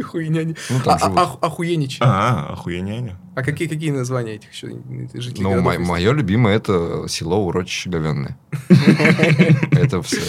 Хуйня. 0.03 0.43
не- 0.43 0.55
Ну, 0.69 0.79
там 0.83 0.97
А- 1.01 1.21
а- 1.21 1.37
Охуенич. 1.47 1.97
А, 2.01 2.51
охуеняня. 2.51 3.17
А 3.35 3.41
какие, 3.43 3.69
какие 3.69 3.91
названия 3.91 4.35
этих 4.35 4.51
еще 4.51 4.67
жителей 5.13 5.43
Ну, 5.43 5.61
мо- 5.61 5.79
мое 5.79 6.11
любимое 6.11 6.57
это 6.57 7.07
село 7.07 7.45
Урочище 7.45 7.89
Говенное. 7.89 8.37
Это 9.71 10.01
все 10.01 10.19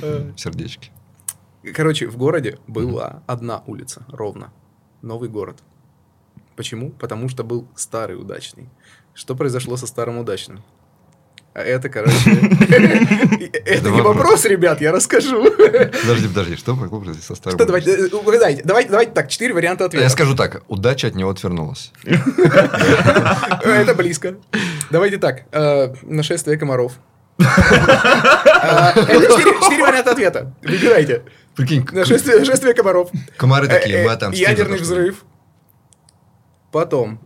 Э, 0.00 0.32
сердечки. 0.36 0.92
Короче, 1.74 2.06
в 2.06 2.16
городе 2.16 2.58
была 2.68 3.22
одна 3.26 3.64
улица, 3.66 4.04
ровно. 4.08 4.52
Новый 5.02 5.28
город. 5.28 5.62
Почему? 6.54 6.90
Потому 6.90 7.28
что 7.28 7.42
был 7.42 7.66
старый 7.74 8.16
удачный. 8.16 8.68
Что 9.14 9.34
произошло 9.36 9.76
со 9.76 9.86
старым 9.86 10.18
удачным? 10.18 10.62
А 11.54 11.60
это, 11.60 11.88
короче... 11.88 12.14
Это 13.64 13.88
не 13.90 14.00
вопрос, 14.02 14.44
ребят, 14.44 14.80
я 14.80 14.90
расскажу. 14.90 15.44
Подожди, 15.50 16.26
подожди, 16.28 16.56
что 16.56 16.74
произошло 16.74 17.14
со 17.22 17.34
старым? 17.36 17.56
Что, 17.58 17.64
давайте, 17.66 17.90
э, 17.92 18.08
угадайте. 18.08 18.62
Давайте, 18.64 18.90
давайте 18.90 19.12
так, 19.12 19.28
четыре 19.28 19.54
варианта 19.54 19.84
Я 19.84 19.86
ответа. 19.86 20.08
скажу 20.10 20.34
так, 20.34 20.62
удача 20.66 21.06
от 21.06 21.14
него 21.14 21.30
отвернулась. 21.30 21.92
Э, 22.04 22.16
Это 23.82 23.94
близко. 23.94 24.34
Давайте 24.90 25.18
так. 25.18 25.44
э, 25.52 25.94
Нашествие 26.02 26.58
комаров. 26.58 26.98
Это 27.38 27.44
четыре 29.06 29.84
варианта 29.84 30.10
ответа. 30.10 30.52
Выбирайте. 30.62 31.22
Прикинь, 31.54 31.86
Нашествие, 31.92 32.74
комаров. 32.74 33.10
комары 33.36 33.68
такие, 33.68 34.04
мы 34.04 34.10
отомстим. 34.10 34.44
Ядерный 34.48 34.78
взрыв. 34.78 35.24
Потом. 36.72 37.20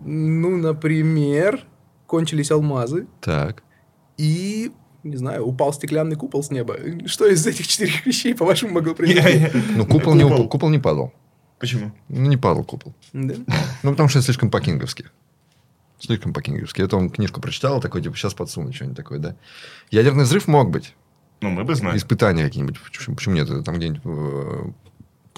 Ну, 0.00 0.56
например, 0.56 1.64
кончились 2.06 2.50
алмазы. 2.50 3.06
Так. 3.20 3.62
И, 4.16 4.72
не 5.02 5.16
знаю, 5.16 5.44
упал 5.46 5.72
стеклянный 5.72 6.16
купол 6.16 6.42
с 6.42 6.50
неба. 6.50 6.76
Что 7.06 7.26
из 7.26 7.46
этих 7.46 7.66
четырех 7.66 8.06
вещей, 8.06 8.34
по-вашему, 8.34 8.72
могло 8.74 8.94
произойти? 8.94 9.48
Ну, 9.76 9.86
купол 9.86 10.14
не, 10.14 10.24
упал- 10.24 10.48
купол 10.48 10.70
не 10.70 10.78
падал. 10.78 11.12
Почему? 11.58 11.92
Ну, 12.08 12.28
не 12.28 12.36
падал 12.36 12.64
купол. 12.64 12.94
Да? 13.12 13.34
Ну, 13.82 13.90
потому 13.90 14.08
что 14.08 14.18
это 14.18 14.26
слишком 14.26 14.50
по-кинговски. 14.50 15.06
Слишком 15.98 16.32
по-кинговски. 16.32 16.80
Это 16.82 16.96
он 16.96 17.10
книжку 17.10 17.40
прочитал, 17.40 17.80
такой, 17.80 18.00
типа, 18.02 18.16
сейчас 18.16 18.34
подсуну 18.34 18.72
что-нибудь 18.72 18.96
такое, 18.96 19.18
да. 19.18 19.36
Ядерный 19.90 20.24
взрыв 20.24 20.46
мог 20.46 20.70
быть. 20.70 20.94
Ну, 21.40 21.50
мы 21.50 21.64
бы 21.64 21.74
знали. 21.74 21.96
Испытания 21.96 22.44
какие-нибудь. 22.44 22.80
Почему, 22.80 23.16
почему 23.16 23.34
нет? 23.34 23.48
Там 23.64 23.76
где-нибудь 23.76 24.00
э, 24.04 24.70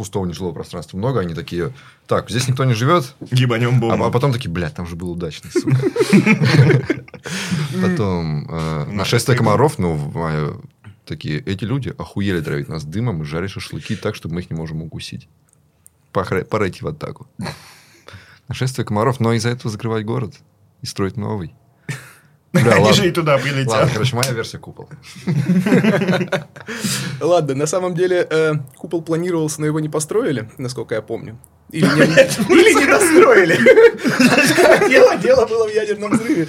пустого 0.01 0.25
нежилого 0.25 0.55
пространства 0.55 0.97
много, 0.97 1.21
они 1.21 1.35
такие, 1.35 1.75
так, 2.07 2.31
здесь 2.31 2.49
никто 2.49 2.65
не 2.65 2.73
живет, 2.73 3.15
Ебанем 3.31 3.77
а, 3.77 3.79
бомбу. 3.79 4.05
а 4.07 4.11
потом 4.11 4.33
такие, 4.33 4.51
блядь, 4.51 4.75
там 4.75 4.87
же 4.87 4.97
был 4.97 5.11
удачный, 5.11 5.51
сука. 5.51 5.77
Потом 7.83 8.49
э, 8.49 8.87
нашествие 8.87 9.37
комаров, 9.37 9.79
ну, 9.79 10.11
э, 10.15 10.55
такие, 11.05 11.39
эти 11.41 11.65
люди 11.65 11.95
охуели 11.99 12.41
травить 12.41 12.71
нас 12.71 12.85
дымом 12.85 13.21
и 13.21 13.27
жарить 13.27 13.51
шашлыки 13.51 13.95
так, 13.95 14.15
чтобы 14.15 14.37
мы 14.37 14.41
их 14.41 14.51
не 14.51 14.57
можем 14.57 14.81
укусить. 14.81 15.29
Пора 16.13 16.69
идти 16.71 16.83
в 16.83 16.89
атаку. 16.89 17.29
Нашествие 18.49 18.87
комаров, 18.87 19.21
но 19.21 19.35
из-за 19.35 19.51
этого 19.51 19.71
закрывать 19.71 20.07
город 20.07 20.35
и 20.81 20.87
строить 20.87 21.19
новый. 21.19 21.55
Бля, 22.53 22.63
Они 22.73 22.85
ладно. 22.85 22.93
же 22.93 23.09
и 23.09 23.13
туда 23.13 23.35
Ладно, 23.35 23.49
прилетят. 23.49 23.91
короче, 23.93 24.17
моя 24.17 24.33
версия 24.33 24.59
купол. 24.59 24.89
Ладно, 27.21 27.55
на 27.55 27.67
самом 27.67 27.95
деле 27.95 28.27
э, 28.29 28.55
купол 28.77 29.03
планировался, 29.03 29.61
но 29.61 29.67
его 29.67 29.79
не 29.81 29.89
построили, 29.89 30.51
насколько 30.59 30.95
я 30.97 31.03
помню. 31.03 31.39
Или 31.73 31.85
не, 31.85 31.93
или 32.61 32.73
не 32.81 32.87
достроили. 32.87 33.57
Дело, 34.89 35.17
дело 35.17 35.47
было 35.47 35.69
в 35.69 35.73
ядерном 35.73 36.13
взрыве. 36.13 36.49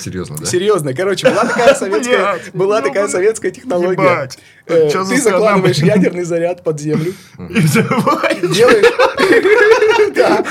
Серьезно, 0.00 0.36
да? 0.38 0.46
Серьезно, 0.46 0.94
короче, 0.94 1.28
была 1.30 1.44
такая 1.44 1.74
советская, 1.78 2.40
была 2.52 2.80
ну, 2.80 2.86
такая 2.88 3.08
советская 3.08 3.50
технология. 3.52 4.02
Ебать. 4.02 4.38
Э, 4.66 4.90
Ты 4.90 5.20
закладываешь 5.20 5.78
ядерный 5.78 6.24
заряд 6.24 6.64
под 6.64 6.80
землю, 6.80 7.14
И 7.38 7.60
взрываешь. 7.60 8.56
делаешь... 8.56 8.86
Да. 10.14 10.44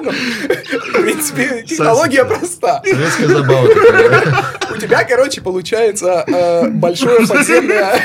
Ну, 0.00 0.10
В 0.10 1.02
принципе, 1.02 1.62
технология 1.62 2.24
проста. 2.24 2.82
Советская 2.84 3.28
забава. 3.28 3.68
У 4.74 4.76
тебя, 4.78 5.04
короче, 5.04 5.40
получается 5.40 6.24
э, 6.26 6.68
большое 6.68 7.26
подземное... 7.26 8.00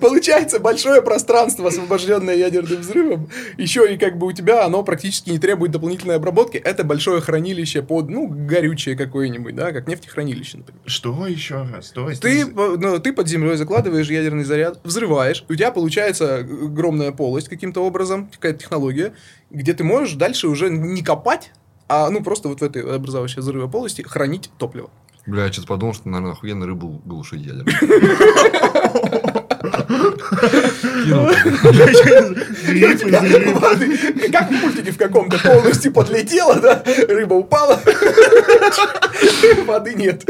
Получается 0.00 0.60
большое 0.60 1.02
пространство, 1.02 1.68
освобожденное 1.68 2.34
ядерным 2.34 2.80
взрывом. 2.80 3.28
Еще 3.56 3.94
и 3.94 3.98
как 3.98 4.18
бы 4.18 4.26
у 4.26 4.32
тебя 4.32 4.64
оно 4.64 4.82
практически 4.82 5.30
не 5.30 5.38
требует 5.38 5.72
дополнительной 5.72 6.16
обработки. 6.16 6.56
Это 6.56 6.84
большое 6.84 7.20
хранилище 7.20 7.82
под, 7.82 8.08
ну, 8.08 8.28
горючее 8.28 8.96
какое-нибудь, 8.96 9.54
да, 9.54 9.72
как 9.72 9.88
нефтехранилище, 9.88 10.58
например. 10.58 10.82
Что 10.86 11.26
еще 11.26 11.62
раз? 11.62 11.90
То 11.90 12.08
есть 12.08 12.22
Ты, 12.22 12.46
ну, 12.46 12.98
ты 12.98 13.12
под 13.12 13.28
землей 13.28 13.56
закладываешь 13.56 14.08
ядерный 14.08 14.44
заряд, 14.44 14.80
взрываешь, 14.84 15.44
у 15.48 15.54
тебя 15.54 15.70
получается 15.70 16.36
огромная 16.36 17.12
полость 17.12 17.48
каким-то 17.48 17.84
образом, 17.84 18.28
какая-то 18.32 18.60
технология, 18.60 19.12
где 19.50 19.74
ты 19.74 19.84
можешь 19.84 20.14
дальше 20.14 20.48
уже 20.48 20.70
не 20.70 21.02
копать, 21.02 21.50
а 21.88 22.10
ну 22.10 22.22
просто 22.22 22.48
вот 22.48 22.60
в 22.60 22.64
этой 22.64 22.82
образовавшейся 22.82 23.40
взрыва 23.40 23.68
полости 23.68 24.02
хранить 24.02 24.50
топливо. 24.58 24.90
Бля, 25.26 25.46
я 25.46 25.52
что-то 25.52 25.68
подумал, 25.68 25.94
что, 25.94 26.08
наверное, 26.08 26.32
охуенно 26.32 26.66
рыбу 26.66 27.02
глушить 27.04 27.42
ядерно. 27.42 27.72
Как 34.32 34.50
в 34.50 34.52
мультике 34.62 34.90
в 34.92 34.98
каком-то 34.98 35.38
полностью 35.38 35.92
подлетела, 35.92 36.56
да, 36.60 36.82
рыба 37.08 37.34
упала, 37.34 37.80
воды 39.66 39.94
нет, 39.94 40.24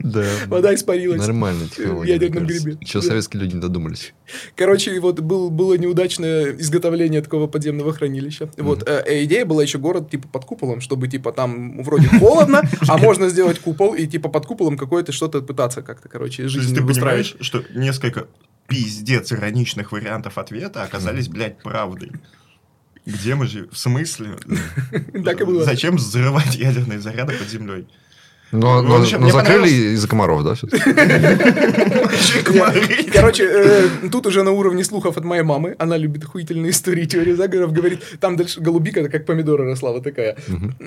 Да. 0.00 0.24
вода 0.48 0.74
испарилась. 0.74 1.20
Нормальная 1.20 1.66
В 1.66 1.70
технология. 1.76 2.12
ядерном 2.14 2.46
грибе. 2.46 2.76
Чего 2.84 3.00
Да. 3.02 3.08
советские 3.08 3.42
люди 3.42 3.54
не 3.54 3.60
додумались? 3.60 4.14
Короче, 4.56 4.98
вот 5.00 5.20
был, 5.20 5.50
было 5.50 5.74
неудачное 5.74 6.52
изготовление 6.58 7.20
такого 7.22 7.46
подземного 7.46 7.92
хранилища. 7.92 8.50
Вот, 8.56 8.82
э, 8.88 9.02
э, 9.06 9.24
идея 9.24 9.44
была 9.44 9.62
еще 9.62 9.78
город, 9.78 10.10
типа, 10.10 10.26
под 10.28 10.44
куполом, 10.44 10.80
чтобы, 10.80 11.06
типа, 11.08 11.32
там 11.32 11.82
вроде 11.82 12.08
холодно, 12.08 12.62
а 12.88 12.98
можно 12.98 13.28
сделать 13.28 13.58
купол, 13.60 13.94
и, 13.94 14.06
типа, 14.06 14.28
под 14.28 14.46
куполом 14.46 14.76
какое-то 14.76 15.12
что-то 15.12 15.40
пытаться 15.42 15.82
как-то, 15.82 16.08
короче, 16.08 16.38
То 16.38 16.42
есть 16.44 16.54
жизнь 16.54 16.74
ты 16.74 16.82
выстраивать. 16.82 17.32
понимаешь, 17.32 17.46
что 17.46 17.62
несколько 17.74 18.26
пиздец 18.72 19.32
ироничных 19.32 19.92
вариантов 19.92 20.38
ответа 20.38 20.82
оказались, 20.82 21.28
блядь, 21.28 21.58
правдой. 21.62 22.12
Где 23.04 23.34
мы 23.34 23.46
же? 23.46 23.68
В 23.70 23.76
смысле? 23.76 24.36
Так 25.24 25.40
и 25.40 25.44
было. 25.44 25.64
Зачем 25.64 25.96
взрывать 25.96 26.54
ядерные 26.54 27.00
заряды 27.00 27.34
под 27.36 27.48
землей? 27.48 27.86
Но, 28.52 28.82
Ну, 28.82 28.98
но- 28.98 29.04
еще- 29.04 29.16
но 29.16 29.22
мне 29.24 29.32
закрыли 29.32 29.60
понравилось- 29.60 29.94
из-за 29.94 30.08
комаров, 30.08 30.44
да? 30.44 30.54
Короче, 33.12 33.44
э, 33.44 33.88
тут 34.10 34.26
уже 34.26 34.42
на 34.42 34.50
уровне 34.50 34.84
слухов 34.84 35.16
от 35.16 35.24
моей 35.24 35.42
мамы, 35.42 35.74
она 35.78 35.96
любит 35.96 36.24
охуительные 36.24 36.70
истории, 36.70 37.06
теории 37.06 37.32
заговоров, 37.32 37.72
говорит, 37.72 38.00
там 38.20 38.36
дальше 38.36 38.60
голубика, 38.60 39.08
как 39.08 39.24
помидоры 39.26 39.64
росла, 39.64 39.92
вот 39.92 40.04
такая. 40.04 40.36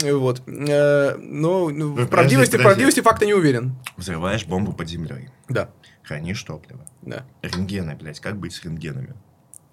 Вот. 0.04 0.42
Э, 0.48 1.16
Но 1.20 1.70
ну, 1.70 1.94
в 1.96 2.08
правдивости 2.08 3.02
факта 3.02 3.26
не 3.26 3.34
уверен. 3.34 3.76
Взрываешь 3.98 4.46
бомбу 4.46 4.74
под 4.74 4.88
землей. 4.88 5.30
Да, 5.50 5.70
Хранишь 6.06 6.44
топливо. 6.44 6.86
да. 7.02 7.26
Рентгены, 7.42 7.96
блядь, 7.96 8.20
как 8.20 8.38
быть 8.38 8.54
с 8.54 8.64
рентгенами? 8.64 9.16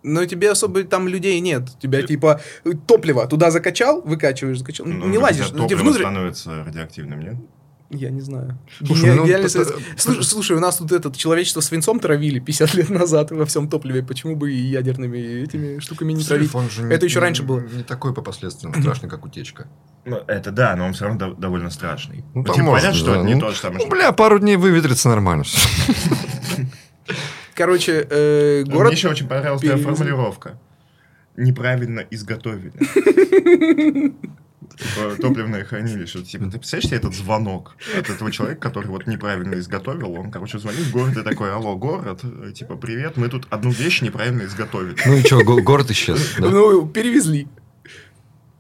Но 0.03 0.25
тебе 0.27 0.51
особо 0.51 0.83
там 0.85 1.07
людей 1.07 1.39
нет. 1.41 1.79
Тебя 1.79 2.03
типа 2.03 2.41
топливо 2.89 3.27
туда 3.29 3.51
закачал, 3.51 4.03
выкачиваешь, 4.03 4.59
закачал. 4.59 4.87
Ну, 4.87 5.09
не 5.09 5.19
лазишь. 5.19 5.53
ну, 5.53 5.59
Топливо 5.59 5.81
внутрь... 5.81 6.01
становится 6.01 6.65
радиоактивным, 6.65 7.21
нет? 7.21 7.37
Я 7.93 8.11
не 8.11 8.21
знаю. 8.23 8.59
Слушай, 8.85 9.05
Ге- 9.05 9.15
ну, 9.15 9.25
гениальный 9.25 9.47
это- 9.47 9.65
совет- 9.65 9.75
Слушай, 9.97 10.23
слушай, 10.25 10.57
у 10.57 10.61
нас 10.61 10.79
тут 10.79 10.93
этот 10.93 11.17
человечество 11.17 11.61
свинцом 11.61 12.01
травили 12.01 12.39
50 12.41 12.75
лет 12.75 12.89
назад 12.91 13.31
во 13.31 13.45
всем 13.45 13.69
топливе. 13.69 14.03
Почему 14.03 14.35
бы 14.35 14.51
и 14.53 14.57
ядерными 14.57 15.19
этими 15.45 15.79
штуками 15.79 16.13
не 16.13 16.25
травить? 16.25 16.51
Же 16.71 16.83
не- 16.85 16.95
Это 16.95 17.05
еще 17.05 17.21
раньше 17.21 17.43
было. 17.43 17.61
Не 17.61 17.83
такой 17.83 18.15
по 18.15 18.23
последствиям 18.23 18.75
страшный, 18.75 19.09
как 19.11 19.25
утечка. 19.25 19.69
Ну, 20.07 20.17
это 20.27 20.51
да, 20.51 20.75
но 20.75 20.87
он 20.87 20.95
все 20.95 21.05
равно 21.05 21.19
дов- 21.27 21.39
довольно 21.39 21.71
страшный. 21.71 22.25
Ну, 22.35 22.41
Ну, 22.41 22.45
там 22.45 22.55
типа, 22.57 22.67
понятно, 22.73 22.95
что 22.95 23.07
да. 23.13 23.17
это 23.19 23.25
не 23.27 23.35
Ну, 23.35 23.41
то 23.41 23.51
же 23.53 23.57
самое, 23.59 23.79
Ну, 23.79 23.87
что... 23.87 23.91
бля, 23.95 24.13
пару 24.13 24.39
дней 24.39 24.57
выветрится 24.57 25.09
нормально. 25.11 25.45
Короче, 27.55 28.07
э, 28.11 28.63
Мне 28.67 28.73
город... 28.75 28.93
еще 28.93 29.09
очень 29.09 29.29
понравилась 29.29 29.61
твоя 29.61 29.77
формулировка. 29.77 30.59
Неправильно 31.37 32.01
изготовили. 32.11 32.73
Типа, 34.77 35.17
Топливное 35.21 35.65
хранилище. 35.65 36.23
Типа, 36.23 36.45
ты 36.47 36.53
представляешь 36.59 36.87
себе 36.89 36.97
этот 36.99 37.15
звонок 37.15 37.77
от 37.99 38.09
этого 38.11 38.31
человека, 38.31 38.61
который 38.61 38.87
вот 38.89 39.07
неправильно 39.07 39.55
изготовил? 39.57 40.13
Он, 40.13 40.31
короче, 40.31 40.59
звонит 40.59 40.81
в 40.83 40.93
город 40.93 41.17
и 41.17 41.23
такой, 41.23 41.53
алло, 41.53 41.77
город, 41.77 42.21
э, 42.23 42.53
типа, 42.53 42.77
привет, 42.77 43.17
мы 43.17 43.29
тут 43.29 43.47
одну 43.51 43.71
вещь 43.71 44.03
неправильно 44.03 44.43
изготовили. 44.43 44.97
Ну 45.07 45.15
и 45.17 45.23
что, 45.23 45.43
город 45.45 45.91
исчез. 45.91 46.37
да? 46.39 46.49
Ну, 46.51 46.87
перевезли. 46.89 47.49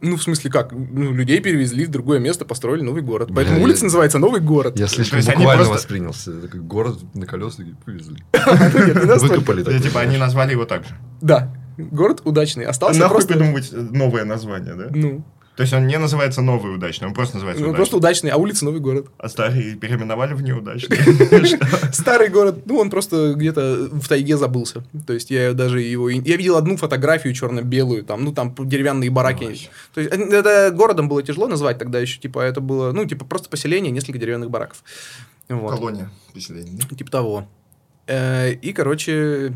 Ну, 0.04 0.16
в 0.16 0.22
смысле, 0.22 0.50
как? 0.50 0.72
Ну, 0.72 1.12
людей 1.12 1.38
перевезли 1.40 1.84
в 1.86 1.88
другое 1.88 2.18
место, 2.18 2.44
построили 2.44 2.82
новый 2.82 3.02
город. 3.02 3.30
Поэтому 3.32 3.58
Бля, 3.58 3.64
улица 3.66 3.82
я- 3.82 3.84
называется 3.84 4.18
Новый 4.18 4.40
город. 4.40 4.76
Я 4.76 4.88
слишком 4.88 5.18
есть 5.18 5.28
они 5.28 5.36
буквально 5.38 5.64
просто- 5.64 5.74
воспринялся. 5.78 6.32
Такой 6.40 6.58
город 6.60 6.98
на 7.14 7.24
колесах 7.24 7.66
повезли. 7.84 8.16
Выкопали. 8.32 9.78
Типа, 9.80 10.00
они 10.00 10.16
назвали 10.16 10.52
его 10.52 10.64
так 10.64 10.82
же. 10.84 10.96
Да, 11.20 11.54
город 11.78 12.22
удачный. 12.24 12.64
Остался 12.64 12.98
Нахуй 12.98 13.14
просто... 13.18 13.34
придумывать 13.34 13.70
новое 13.72 14.24
название, 14.24 14.74
да? 14.74 14.86
Ну, 14.90 15.24
То 15.56 15.62
есть 15.62 15.72
он 15.74 15.86
не 15.86 15.98
называется 15.98 16.40
новый 16.40 16.74
удачный, 16.74 17.08
он 17.08 17.14
просто 17.14 17.36
называется 17.36 17.62
ну, 17.62 17.68
удачный. 17.68 17.76
просто 17.76 17.96
удачный, 17.98 18.30
а 18.30 18.36
улица 18.38 18.64
Новый 18.64 18.80
город. 18.80 19.08
А 19.18 19.28
старый 19.28 19.74
переименовали 19.76 20.32
в 20.32 20.42
неудачный. 20.42 20.96
Старый 21.92 22.28
город, 22.30 22.62
ну, 22.64 22.78
он 22.78 22.88
просто 22.88 23.34
где-то 23.34 23.90
в 23.92 24.08
тайге 24.08 24.38
забылся. 24.38 24.82
То 25.06 25.12
есть 25.12 25.30
я 25.30 25.52
даже 25.52 25.82
его... 25.82 26.08
Я 26.08 26.36
видел 26.36 26.56
одну 26.56 26.78
фотографию 26.78 27.34
черно-белую, 27.34 28.02
там, 28.02 28.24
ну, 28.24 28.32
там 28.32 28.54
деревянные 28.58 29.10
бараки. 29.10 29.68
То 29.92 30.00
есть 30.00 30.12
э, 30.12 30.16
это 30.16 30.70
городом 30.74 31.08
было 31.10 31.22
тяжело 31.22 31.46
назвать 31.46 31.78
тогда 31.78 31.98
еще, 31.98 32.18
типа, 32.18 32.40
это 32.40 32.62
было, 32.62 32.92
ну, 32.92 33.04
типа, 33.04 33.26
просто 33.26 33.50
поселение, 33.50 33.92
несколько 33.92 34.18
деревянных 34.18 34.50
бараков. 34.50 34.82
Колония 35.48 36.10
поселения. 36.32 36.78
да? 36.80 36.96
Типа 36.96 37.10
того. 37.10 37.46
Э, 38.06 38.52
И, 38.52 38.72
короче, 38.72 39.52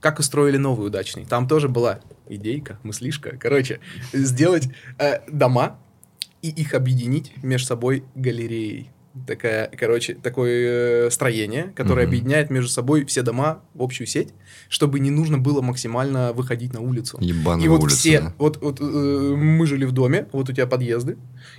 как 0.00 0.18
устроили 0.18 0.56
новый 0.56 0.88
удачный. 0.88 1.24
Там 1.24 1.48
тоже 1.48 1.68
была 1.68 2.00
идейка, 2.28 2.78
мыслишка. 2.82 3.36
Короче, 3.38 3.80
сделать 4.12 4.68
э, 4.98 5.20
дома 5.30 5.78
и 6.42 6.48
их 6.50 6.74
объединить 6.74 7.32
между 7.42 7.66
собой 7.66 8.04
галереей. 8.14 8.90
Такая, 9.26 9.68
короче, 9.76 10.14
такое 10.14 11.06
э, 11.06 11.10
строение, 11.10 11.72
которое 11.74 12.02
Мгм. 12.06 12.10
объединяет 12.10 12.50
между 12.50 12.70
собой 12.70 13.04
все 13.04 13.22
дома 13.22 13.62
в 13.74 13.82
общую 13.82 14.06
сеть, 14.06 14.32
чтобы 14.68 15.00
не 15.00 15.10
нужно 15.10 15.38
было 15.38 15.60
максимально 15.60 16.32
выходить 16.32 16.72
на 16.72 16.80
улицу. 16.80 17.18
Ебаная 17.20 17.64
И 17.64 17.68
вот 17.68 17.82
улица, 17.82 17.96
все, 17.96 18.20
да. 18.20 18.34
вот, 18.38 18.62
вот 18.62 18.80
э, 18.80 18.84
мы 18.84 19.66
жили 19.66 19.86
в 19.86 19.92
доме, 19.92 20.28
вот 20.30 20.48
у 20.50 20.52
тебя 20.52 20.68
подъезды, 20.68 21.16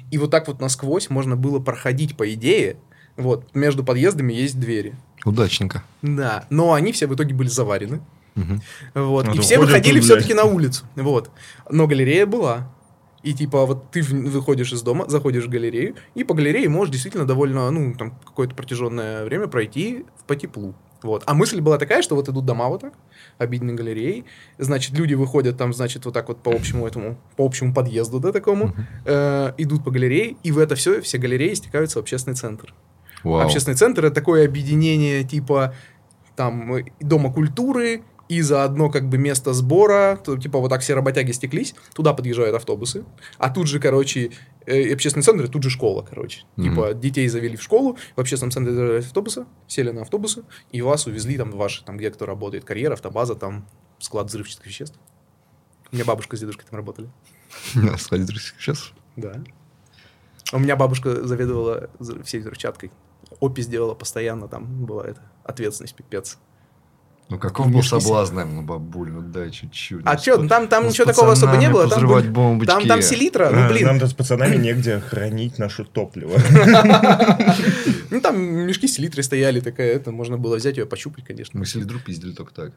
и 0.10 0.18
вот 0.18 0.32
так 0.32 0.48
вот 0.48 0.62
насквозь 0.62 1.10
можно 1.10 1.36
было 1.36 1.60
проходить, 1.60 2.16
по 2.16 2.34
идее, 2.34 2.78
вот, 3.18 3.54
между 3.54 3.84
подъездами 3.84 4.32
есть 4.32 4.58
двери. 4.58 4.96
Удачненько. 5.26 5.84
Да, 6.02 6.46
но 6.50 6.72
они 6.72 6.94
все 6.94 7.08
в 7.08 7.14
итоге 7.16 7.36
были 7.36 7.50
заварены. 7.50 8.00
Мгм. 8.36 8.62
Вот. 8.94 9.28
Ну, 9.28 9.34
и 9.34 9.40
все 9.40 9.60
выходили 9.60 10.00
все-таки 10.00 10.34
на 10.34 10.44
улицу. 10.44 10.86
Вот. 10.96 11.32
Но 11.70 11.88
галерея 11.88 12.26
была. 12.26 12.74
И 13.22 13.34
типа 13.34 13.66
вот 13.66 13.92
ты 13.92 14.02
выходишь 14.02 14.72
из 14.72 14.82
дома, 14.82 15.06
заходишь 15.10 15.46
в 15.46 15.50
галерею, 15.50 15.96
и 16.16 16.24
по 16.24 16.34
галерее 16.34 16.70
можешь 16.70 16.94
действительно 16.94 17.26
довольно, 17.26 17.70
ну, 17.70 17.94
там, 17.94 18.12
какое-то 18.12 18.56
протяженное 18.56 19.26
время 19.26 19.48
пройти 19.48 20.06
по 20.26 20.38
теплу. 20.38 20.74
Вот. 21.02 21.24
А 21.26 21.34
мысль 21.34 21.62
была 21.62 21.78
такая, 21.78 22.02
что 22.02 22.16
вот 22.16 22.28
идут 22.30 22.46
дома 22.46 22.68
вот 22.68 22.82
так, 22.82 22.94
объединены 23.38 23.74
галереей, 23.74 24.26
значит, 24.58 24.98
люди 24.98 25.14
выходят 25.14 25.58
там, 25.58 25.74
значит, 25.74 26.06
вот 26.06 26.14
так 26.14 26.28
вот 26.28 26.42
по 26.42 26.52
общему 26.52 26.88
этому, 26.88 27.18
по 27.36 27.46
общему 27.46 27.74
подъезду, 27.74 28.20
да, 28.20 28.32
такому, 28.32 28.74
э, 29.06 29.54
идут 29.58 29.84
по 29.84 29.92
галерее, 29.92 30.36
и 30.44 30.52
в 30.52 30.58
это 30.58 30.76
все, 30.76 31.02
все 31.02 31.18
галереи 31.18 31.54
стекаются 31.54 32.00
в 32.00 32.02
общественный 32.02 32.36
центр. 32.36 32.74
Вау. 33.24 33.42
Общественный 33.42 33.76
центр 33.76 34.06
это 34.06 34.16
такое 34.16 34.46
объединение 34.46 35.24
типа 35.24 35.74
там 36.36 36.86
дома 37.02 37.34
культуры 37.34 38.04
и 38.30 38.42
заодно 38.42 38.90
как 38.90 39.10
бы 39.10 39.18
место 39.18 39.54
сбора, 39.54 40.20
то, 40.24 40.38
типа 40.38 40.60
вот 40.60 40.70
так 40.70 40.82
все 40.82 40.94
работяги 40.94 41.32
стеклись, 41.32 41.74
туда 41.94 42.14
подъезжают 42.14 42.56
автобусы, 42.56 43.04
а 43.40 43.50
тут 43.50 43.68
же, 43.68 43.80
короче, 43.80 44.32
э, 44.68 44.94
общественный 44.94 45.24
центр, 45.24 45.46
и 45.46 45.48
тут 45.48 45.64
же 45.64 45.72
школа, 45.72 46.06
короче. 46.08 46.44
Мгм. 46.56 46.70
Типа 46.70 46.94
детей 46.94 47.28
завели 47.28 47.58
в 47.58 47.64
школу, 47.64 47.98
в 48.16 48.22
общественном 48.22 48.52
центре 48.52 48.74
держали 48.74 49.00
автобусы, 49.00 49.46
сели 49.68 49.90
на 49.90 50.04
автобусы, 50.04 50.44
и 50.72 50.82
вас 50.84 51.08
увезли 51.08 51.38
там 51.38 51.52
ваши, 51.52 51.84
там 51.84 51.98
где 51.98 52.12
кто 52.12 52.28
работает, 52.28 52.66
карьера, 52.66 52.94
автобаза, 52.94 53.34
там 53.34 53.68
склад 53.98 54.28
взрывчатых 54.28 54.66
веществ. 54.68 55.00
У 55.92 55.96
меня 55.96 56.06
бабушка 56.06 56.38
с 56.38 56.40
дедушкой 56.40 56.68
там 56.70 56.78
работали. 56.78 57.10
Сходи, 57.98 58.24
друзья, 58.26 58.52
сейчас. 58.60 58.92
Да. 59.16 59.42
У 60.54 60.60
меня 60.60 60.76
бабушка 60.76 61.26
заведовала 61.26 61.90
всей 62.24 62.42
взрывчаткой. 62.42 62.92
Опись 63.40 63.68
делала 63.68 63.96
постоянно, 63.96 64.48
там 64.48 64.86
была 64.86 65.06
эта 65.08 65.22
ответственность, 65.44 65.96
пипец. 65.96 66.38
Ну, 67.30 67.38
каков 67.38 67.72
был 67.72 67.84
соблазн, 67.84 68.36
наверное, 68.38 68.64
бабуль, 68.64 69.12
ну 69.12 69.22
дай 69.22 69.52
чуть-чуть. 69.52 70.02
А 70.04 70.14
Ну, 70.14 70.20
чё, 70.20 70.44
с- 70.44 70.48
там, 70.50 70.68
там 70.68 70.84
ну, 70.84 70.90
ничего 70.90 71.06
такого 71.06 71.34
особо 71.34 71.58
не 71.58 71.70
было. 71.70 71.88
Там, 71.88 72.34
бомбочки. 72.34 72.68
там, 72.72 72.88
там 72.88 73.02
селитра, 73.04 73.52
ну 73.52 73.66
А, 73.66 73.70
блин. 73.70 73.86
Нам-то 73.86 74.08
с 74.08 74.14
пацанами 74.14 74.56
негде 74.56 75.00
хранить 75.00 75.60
наше 75.60 75.84
топливо. 75.86 76.38
Ну 78.12 78.22
там 78.22 78.42
мешки 78.42 78.88
селитры 78.88 79.22
стояли, 79.22 79.60
такая, 79.60 79.94
это 79.94 80.12
можно 80.12 80.38
было 80.38 80.56
взять 80.56 80.78
ее 80.78 80.88
пощупать, 80.88 81.26
конечно. 81.26 81.60
Мы 81.60 81.66
селитру 81.68 82.00
пиздили 82.00 82.32
только 82.32 82.52
так. 82.54 82.72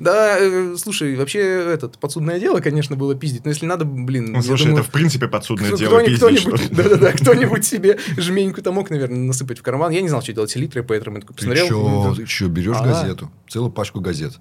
Да, 0.00 0.36
э, 0.38 0.76
слушай, 0.78 1.16
вообще 1.16 1.40
этот 1.40 1.98
подсудное 1.98 2.38
дело, 2.38 2.60
конечно, 2.60 2.96
было 2.96 3.14
пиздить, 3.14 3.44
но 3.44 3.50
если 3.50 3.66
надо, 3.66 3.84
блин, 3.84 4.32
Ну, 4.32 4.42
слушай, 4.42 4.64
думаю, 4.66 4.80
это 4.80 4.88
в 4.88 4.92
принципе 4.92 5.28
подсудное 5.28 5.68
кто- 5.68 5.76
дело 5.76 5.98
кто-нибудь- 6.00 6.20
пиздить, 6.20 6.40
кто-нибудь, 6.42 6.60
что- 6.66 6.74
да-да-да, 6.74 7.12
кто-нибудь 7.12 7.64
себе 7.64 7.98
жменьку-то 8.16 8.72
мог, 8.72 8.90
наверное, 8.90 9.18
насыпать 9.18 9.58
в 9.58 9.62
карман. 9.62 9.90
Я 9.92 10.00
не 10.02 10.08
знал, 10.08 10.22
что 10.22 10.32
делать 10.32 10.50
селитрой, 10.50 10.84
поэтому 10.84 11.16
я 11.16 11.22
Ты 11.22 11.32
посмотрел. 11.34 12.14
ты 12.14 12.26
чё, 12.26 12.48
берешь 12.48 12.76
А. 12.78 12.84
газету, 12.84 13.30
целую 13.48 13.72
пачку 13.72 14.00
газет. 14.00 14.34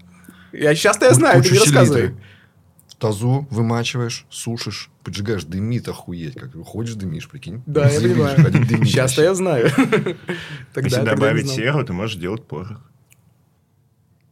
Я 0.54 0.76
сейчас-то 0.76 1.06
я 1.06 1.14
знаю, 1.14 1.42
ты 1.44 1.52
не 1.52 1.60
рассказывай. 1.60 2.16
В 2.88 2.96
тазу 3.02 3.48
вымачиваешь, 3.50 4.28
сушишь, 4.30 4.92
поджигаешь, 5.04 5.44
дымит 5.44 5.88
охуеть. 5.88 6.36
Как 6.36 6.52
ходишь, 6.64 6.94
дымишь, 6.94 7.28
прикинь. 7.28 7.64
Да, 7.66 7.90
я 7.90 8.00
понимаю. 8.00 8.38
Сейчас-то 8.86 9.24
я 9.24 9.34
знаю. 9.34 9.72
Если 10.76 11.02
добавить 11.02 11.50
серу, 11.50 11.84
ты 11.84 11.94
можешь 11.94 12.18
делать 12.18 12.46
порох. 12.46 12.80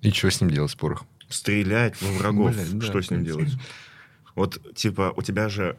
И 0.02 0.12
что 0.12 0.30
с 0.30 0.42
ним 0.42 0.50
делать, 0.50 0.72
с 0.72 0.76
порохом? 0.76 1.08
Стрелять 1.28 2.02
во 2.02 2.12
врагов. 2.12 2.54
Блядь, 2.54 2.78
да, 2.78 2.86
Что 2.86 3.02
с 3.02 3.12
ним 3.12 3.24
делать? 3.24 3.54
Вот, 4.36 4.76
типа, 4.76 5.14
у 5.16 5.22
тебя 5.22 5.50
же... 5.50 5.78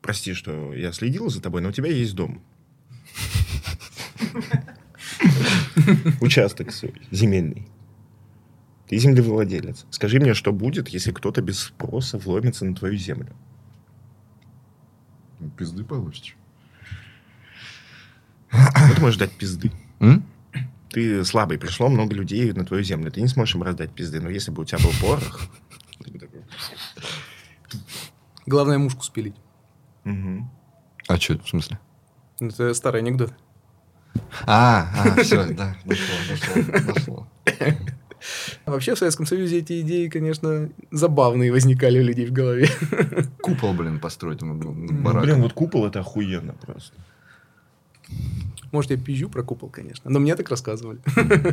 Прости, 0.00 0.32
что 0.32 0.72
я 0.74 0.92
следил 0.92 1.28
за 1.28 1.42
тобой, 1.42 1.60
но 1.60 1.68
у 1.68 1.72
тебя 1.72 1.90
есть 1.90 2.14
дом. 2.14 2.42
Участок 6.20 6.72
свой, 6.72 6.94
земельный. 7.10 7.68
Ты 8.88 8.96
землевладелец. 8.98 9.84
Скажи 9.90 10.18
мне, 10.18 10.34
что 10.34 10.52
будет, 10.52 10.88
если 10.88 11.12
кто-то 11.12 11.42
без 11.42 11.60
спроса 11.60 12.16
вломится 12.16 12.64
на 12.64 12.74
твою 12.74 12.96
землю? 12.96 13.36
Пизды 15.56 15.84
получишь. 15.84 16.36
Ну, 18.50 18.94
ты 18.94 19.00
можешь 19.00 19.18
дать 19.18 19.32
пизды. 19.32 19.70
М? 20.00 20.24
Ты 20.90 21.24
слабый, 21.24 21.58
пришло 21.58 21.88
много 21.88 22.14
людей 22.14 22.52
на 22.52 22.64
твою 22.64 22.82
землю. 22.82 23.10
Ты 23.10 23.20
не 23.20 23.28
сможешь 23.28 23.54
им 23.54 23.62
раздать 23.62 23.90
пизды. 23.92 24.20
Но 24.20 24.30
если 24.30 24.50
бы 24.50 24.62
у 24.62 24.64
тебя 24.64 24.78
был 24.78 24.92
порох... 25.00 25.42
Главное 28.46 28.78
мушку 28.78 29.02
спилить. 29.02 29.36
А 30.04 31.16
что, 31.16 31.38
в 31.38 31.48
смысле? 31.48 31.78
Это 32.40 32.72
старый 32.72 33.02
анекдот. 33.02 33.32
А, 34.46 34.88
а, 34.96 35.22
все, 35.22 35.52
да, 35.52 35.76
дошло, 35.84 36.14
дошло, 36.28 36.92
дошло. 36.92 37.28
А 38.64 38.70
Вообще 38.70 38.94
в 38.94 38.98
Советском 38.98 39.26
Союзе 39.26 39.58
эти 39.58 39.80
идеи, 39.80 40.08
конечно, 40.08 40.70
забавные 40.90 41.52
возникали 41.52 42.00
у 42.00 42.02
людей 42.02 42.26
в 42.26 42.32
голове. 42.32 42.68
Купол, 43.42 43.74
блин, 43.74 44.00
построить 44.00 44.42
м, 44.42 44.58
Ну, 44.58 45.02
барак. 45.02 45.22
Блин, 45.22 45.42
вот 45.42 45.52
купол 45.52 45.86
это 45.86 46.00
охуенно 46.00 46.54
просто. 46.54 46.94
Может, 48.72 48.90
я 48.90 48.96
пизжу 48.96 49.28
про 49.28 49.42
купол, 49.42 49.68
конечно. 49.68 50.10
Но 50.10 50.18
мне 50.18 50.34
так 50.36 50.48
рассказывали. 50.50 51.00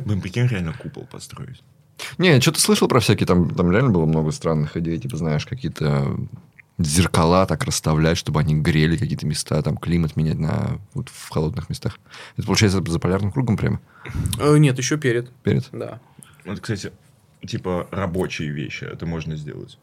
Блин, 0.06 0.22
прикинь, 0.22 0.48
реально 0.48 0.74
купол 0.74 1.08
построить. 1.10 1.62
Не, 2.18 2.30
я 2.30 2.42
что-то 2.42 2.60
слышал 2.60 2.88
про 2.88 3.00
всякие, 3.00 3.26
там, 3.26 3.54
там 3.54 3.72
реально 3.72 3.92
было 3.92 4.06
много 4.06 4.32
странных 4.32 4.76
идей, 4.78 4.98
типа, 5.00 5.18
знаешь, 5.18 5.46
какие-то 5.46 6.18
зеркала 6.78 7.46
так 7.46 7.64
расставлять, 7.64 8.18
чтобы 8.18 8.42
они 8.42 8.56
грели 8.56 8.98
какие-то 8.98 9.26
места, 9.26 9.62
там, 9.62 9.78
климат 9.78 10.16
менять 10.18 10.38
на, 10.38 10.80
вот, 10.94 11.10
в 11.10 11.30
холодных 11.30 11.70
местах. 11.70 12.00
Это 12.36 12.46
получается 12.46 12.84
за 12.86 13.00
полярным 13.00 13.32
кругом 13.32 13.56
прямо? 13.56 13.80
Э, 14.40 14.58
Нет, 14.58 14.78
еще 14.78 14.98
перед. 14.98 15.32
Перед? 15.44 15.70
Да. 15.72 16.00
Вот, 16.44 16.60
кстати, 16.60 16.92
типа 17.46 17.88
рабочие 17.92 18.50
вещи 18.50 18.84
это 18.84 19.06
можно 19.06 19.36
сделать. 19.36 19.80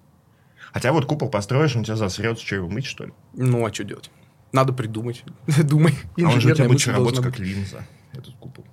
Хотя 0.72 0.93
вот 0.93 1.07
купол 1.07 1.28
построишь, 1.28 1.76
он 1.76 1.85
тебя 1.85 1.97
засрется, 1.97 2.45
что 2.45 2.57
его 2.57 2.68
мыть, 2.68 2.87
что 2.87 3.05
ли? 3.05 3.12
Ну, 3.35 3.66
а 3.66 3.72
что 3.72 3.85
делать? 3.85 4.11
Надо 4.53 4.72
придумать. 4.72 5.24
Думай. 5.46 5.94
А 6.18 6.28
он 6.28 6.40
же 6.40 6.53
у 6.53 6.55
тебя 6.55 6.68
будет 6.68 6.86
работать 6.86 7.22
как 7.22 7.38
линза, 7.38 7.86
этот 8.12 8.34
купол. 8.36 8.64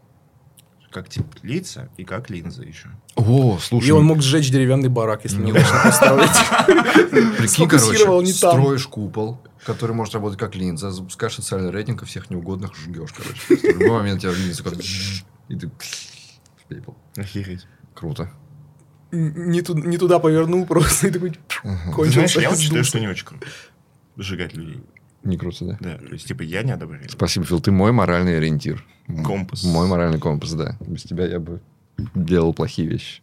Как 0.91 1.07
теплица 1.07 1.89
и 1.97 2.03
как 2.03 2.29
линза 2.31 2.63
еще. 2.63 2.89
О, 3.15 3.59
слушай, 3.61 3.87
И 3.87 3.91
он 3.91 4.05
мог 4.05 4.21
сжечь 4.23 4.49
деревянный 4.49 4.89
барак, 4.89 5.23
если 5.23 5.37
Не 5.37 5.51
неудачно 5.51 5.81
построить. 5.83 6.31
прикинь, 7.37 7.67
короче, 7.67 8.05
там. 8.41 8.59
строишь 8.59 8.87
купол, 8.87 9.39
который 9.65 9.95
может 9.95 10.15
работать 10.15 10.39
как 10.39 10.55
линза, 10.55 10.89
запускаешь 10.89 11.35
социальный 11.35 11.69
рейтинг, 11.69 12.01
и 12.01 12.05
всех 12.05 12.31
неугодных 12.31 12.75
жгешь, 12.75 13.13
короче. 13.13 13.55
В 13.75 13.79
любой 13.79 13.99
момент 13.99 14.21
тебя 14.21 14.31
линза 14.31 14.63
как 14.63 14.73
и 15.49 15.55
ты 15.55 15.69
пепел. 16.67 16.97
Охереть. 17.15 17.67
Круто. 17.93 18.31
Не 19.11 19.61
ту- 19.61 19.75
не 19.77 19.97
туда 19.97 20.19
повернул 20.19 20.65
просто 20.65 21.07
и 21.07 21.11
такой 21.11 21.31
Ты 21.31 21.37
знаешь, 21.63 21.95
кончился. 21.95 22.41
я 22.41 22.49
вот 22.49 22.59
считаю, 22.59 22.83
что 22.83 22.99
не 22.99 23.07
очень 23.07 23.25
круто. 23.25 23.45
Сжигать 24.17 24.53
людей. 24.53 24.81
Не 25.23 25.37
круто, 25.37 25.65
да? 25.65 25.77
Да, 25.79 25.97
то 25.97 26.13
есть, 26.13 26.27
типа, 26.27 26.41
я 26.43 26.63
не 26.63 26.71
одобряю. 26.71 27.09
Спасибо, 27.09 27.45
Фил, 27.45 27.59
ты 27.59 27.71
мой 27.71 27.91
моральный 27.91 28.37
ориентир. 28.37 28.85
Компас. 29.25 29.63
Мой 29.63 29.87
моральный 29.87 30.19
компас, 30.19 30.53
да. 30.53 30.77
Без 30.79 31.03
тебя 31.03 31.25
я 31.27 31.39
бы 31.39 31.61
делал 32.15 32.53
плохие 32.53 32.87
вещи. 32.87 33.21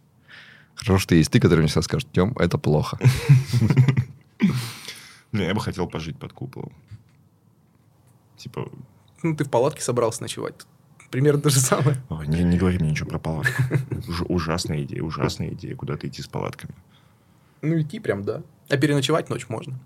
Хорошо, 0.74 0.98
что 0.98 1.14
есть 1.14 1.30
ты, 1.30 1.40
который 1.40 1.60
мне 1.60 1.68
всегда 1.68 1.82
скажет, 1.82 2.08
Тем, 2.12 2.32
это 2.38 2.58
плохо. 2.58 2.98
Не, 5.32 5.44
я 5.44 5.54
бы 5.54 5.60
хотел 5.60 5.86
пожить 5.88 6.18
под 6.18 6.32
куполом. 6.32 6.72
Типа, 8.36 8.70
Ну, 9.22 9.34
ты 9.34 9.44
в 9.44 9.50
палатке 9.50 9.80
собрался 9.82 10.22
ночевать. 10.22 10.54
Примерно 11.10 11.40
то 11.40 11.50
же 11.50 11.60
самое. 11.60 11.96
ой, 12.10 12.26
не, 12.26 12.42
не 12.42 12.58
говори 12.58 12.78
мне 12.78 12.90
ничего 12.90 13.08
про 13.08 13.18
палатку. 13.18 13.62
Уж- 14.08 14.22
ужасная 14.28 14.82
идея, 14.82 15.02
ужасная 15.02 15.50
идея, 15.50 15.74
куда-то 15.74 16.06
идти 16.08 16.20
с 16.22 16.26
палатками. 16.26 16.74
Ну, 17.62 17.80
идти 17.80 18.00
прям, 18.00 18.22
да. 18.24 18.42
А 18.68 18.76
переночевать 18.76 19.30
ночь 19.30 19.48
можно. 19.48 19.78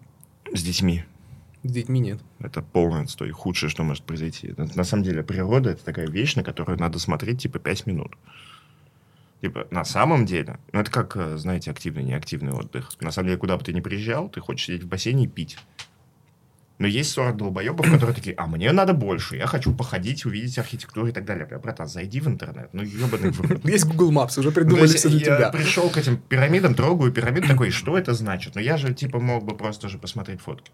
С 0.52 0.62
детьми. 0.62 1.04
С 1.62 1.70
детьми 1.70 2.00
нет. 2.00 2.20
Это 2.38 2.62
полный 2.62 3.02
отстой. 3.02 3.30
Худшее, 3.30 3.68
что 3.68 3.82
может 3.82 4.04
произойти. 4.04 4.54
На, 4.56 4.84
самом 4.84 5.02
деле, 5.02 5.22
природа– 5.22 5.70
это 5.72 5.84
такая 5.84 6.06
вещь, 6.08 6.34
на 6.34 6.42
которую 6.42 6.78
надо 6.78 6.98
смотреть, 6.98 7.42
типа, 7.42 7.58
5 7.58 7.86
минут. 7.86 8.16
Типа, 9.42 9.66
на 9.70 9.84
самом 9.84 10.26
деле, 10.26 10.58
ну, 10.72 10.80
это 10.80 10.90
как, 10.90 11.16
э, 11.16 11.36
знаете, 11.36 11.70
активный, 11.70 12.02
неактивный 12.02 12.52
отдых. 12.52 12.90
На 13.00 13.10
самом 13.10 13.28
деле, 13.28 13.38
куда 13.38 13.56
бы 13.56 13.64
ты 13.64 13.72
ни 13.72 13.80
приезжал, 13.80 14.28
ты 14.28 14.40
хочешь 14.40 14.66
сидеть 14.66 14.84
в 14.84 14.88
бассейне 14.88 15.24
и 15.24 15.28
пить. 15.28 15.58
Но 16.78 16.86
есть 16.86 17.10
40 17.12 17.36
долбоебов, 17.36 17.90
которые 17.90 18.14
такие, 18.14 18.34
а 18.36 18.46
мне 18.46 18.72
надо 18.72 18.94
больше, 18.94 19.36
я 19.36 19.46
хочу 19.46 19.74
походить, 19.74 20.24
увидеть 20.24 20.58
архитектуру 20.58 21.08
и 21.08 21.12
так 21.12 21.26
далее. 21.26 21.44
Бля, 21.44 21.58
братан, 21.58 21.86
зайди 21.86 22.20
в 22.20 22.26
интернет, 22.26 22.70
ну 22.72 22.82
ебаный 22.82 23.30
в. 23.30 23.66
Есть 23.68 23.84
Google 23.84 24.12
Maps, 24.12 24.38
уже 24.40 24.48
Ну, 24.48 24.54
придумали 24.54 24.86
все 24.86 25.10
для 25.10 25.18
я 25.18 25.24
тебя. 25.24 25.50
пришел 25.50 25.90
к 25.90 25.98
этим 25.98 26.16
пирамидам, 26.16 26.74
трогаю 26.74 27.12
пирамиду, 27.12 27.48
такой, 27.48 27.70
что 27.70 27.98
это 27.98 28.14
значит? 28.14 28.54
Ну, 28.54 28.62
я 28.62 28.78
же, 28.78 28.94
типа, 28.94 29.20
мог 29.20 29.44
бы 29.44 29.54
просто 29.54 29.90
же 29.90 29.98
посмотреть 29.98 30.40
фотки. 30.40 30.72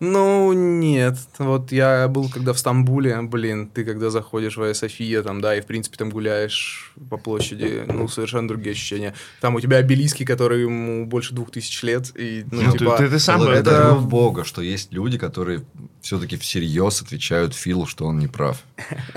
Ну, 0.00 0.52
нет. 0.54 1.16
Вот 1.38 1.72
я 1.72 2.08
был 2.08 2.30
когда 2.30 2.54
в 2.54 2.58
Стамбуле, 2.58 3.20
блин, 3.22 3.68
ты 3.68 3.84
когда 3.84 4.08
заходишь 4.08 4.56
в 4.56 4.62
Айя 4.62 4.72
София, 4.72 5.22
там, 5.22 5.40
да, 5.42 5.54
и, 5.54 5.60
в 5.60 5.66
принципе, 5.66 5.96
там 5.98 6.08
гуляешь 6.08 6.94
по 7.10 7.18
площади, 7.18 7.84
ну, 7.86 8.08
совершенно 8.08 8.48
другие 8.48 8.72
ощущения. 8.72 9.14
Там 9.42 9.54
у 9.56 9.60
тебя 9.60 9.76
обелиски, 9.76 10.24
которые 10.24 10.62
ему 10.62 11.04
больше 11.06 11.34
двух 11.34 11.50
тысяч 11.50 11.82
лет, 11.82 12.12
и, 12.16 12.44
ну, 12.50 12.62
Ну, 12.62 12.72
типа... 12.72 12.96
ты, 12.96 13.04
ты- 13.04 13.10
ты 13.10 13.18
сам 13.18 13.42
это- 13.42 13.94
Бога, 14.00 14.44
что 14.44 14.62
есть 14.62 14.92
люди, 14.92 15.18
которые 15.18 15.64
все-таки 16.10 16.36
всерьез 16.36 17.02
отвечают 17.02 17.54
Филу, 17.54 17.86
что 17.86 18.04
он 18.04 18.18
не 18.18 18.26
прав. 18.26 18.64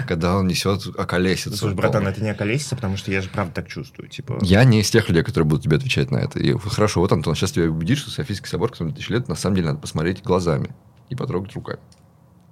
Когда 0.07 0.37
он 0.37 0.45
несет 0.45 0.85
околесицу. 0.95 1.57
Слушай, 1.57 1.73
братан, 1.73 2.07
это 2.07 2.21
не 2.21 2.29
околесится, 2.29 2.75
потому 2.75 2.97
что 2.97 3.11
я 3.11 3.19
же 3.21 3.29
правда 3.29 3.51
так 3.51 3.67
чувствую. 3.67 4.09
Типа, 4.09 4.37
Я 4.43 4.63
не 4.63 4.81
из 4.81 4.91
тех 4.91 5.09
людей, 5.09 5.23
которые 5.23 5.47
будут 5.47 5.63
тебе 5.63 5.77
отвечать 5.77 6.11
на 6.11 6.17
это. 6.17 6.37
И 6.37 6.55
хорошо, 6.55 6.99
вот, 6.99 7.11
Антон, 7.11 7.33
сейчас 7.33 7.51
тебя 7.51 7.65
убедишь, 7.65 7.97
что 7.97 8.11
Софийский 8.11 8.47
собор, 8.47 8.69
который 8.69 8.93
тысяч 8.93 9.09
лет, 9.09 9.27
на 9.27 9.33
самом 9.33 9.55
деле 9.55 9.69
надо 9.69 9.79
посмотреть 9.79 10.21
глазами 10.21 10.69
и 11.09 11.15
потрогать 11.15 11.55
руками. 11.55 11.79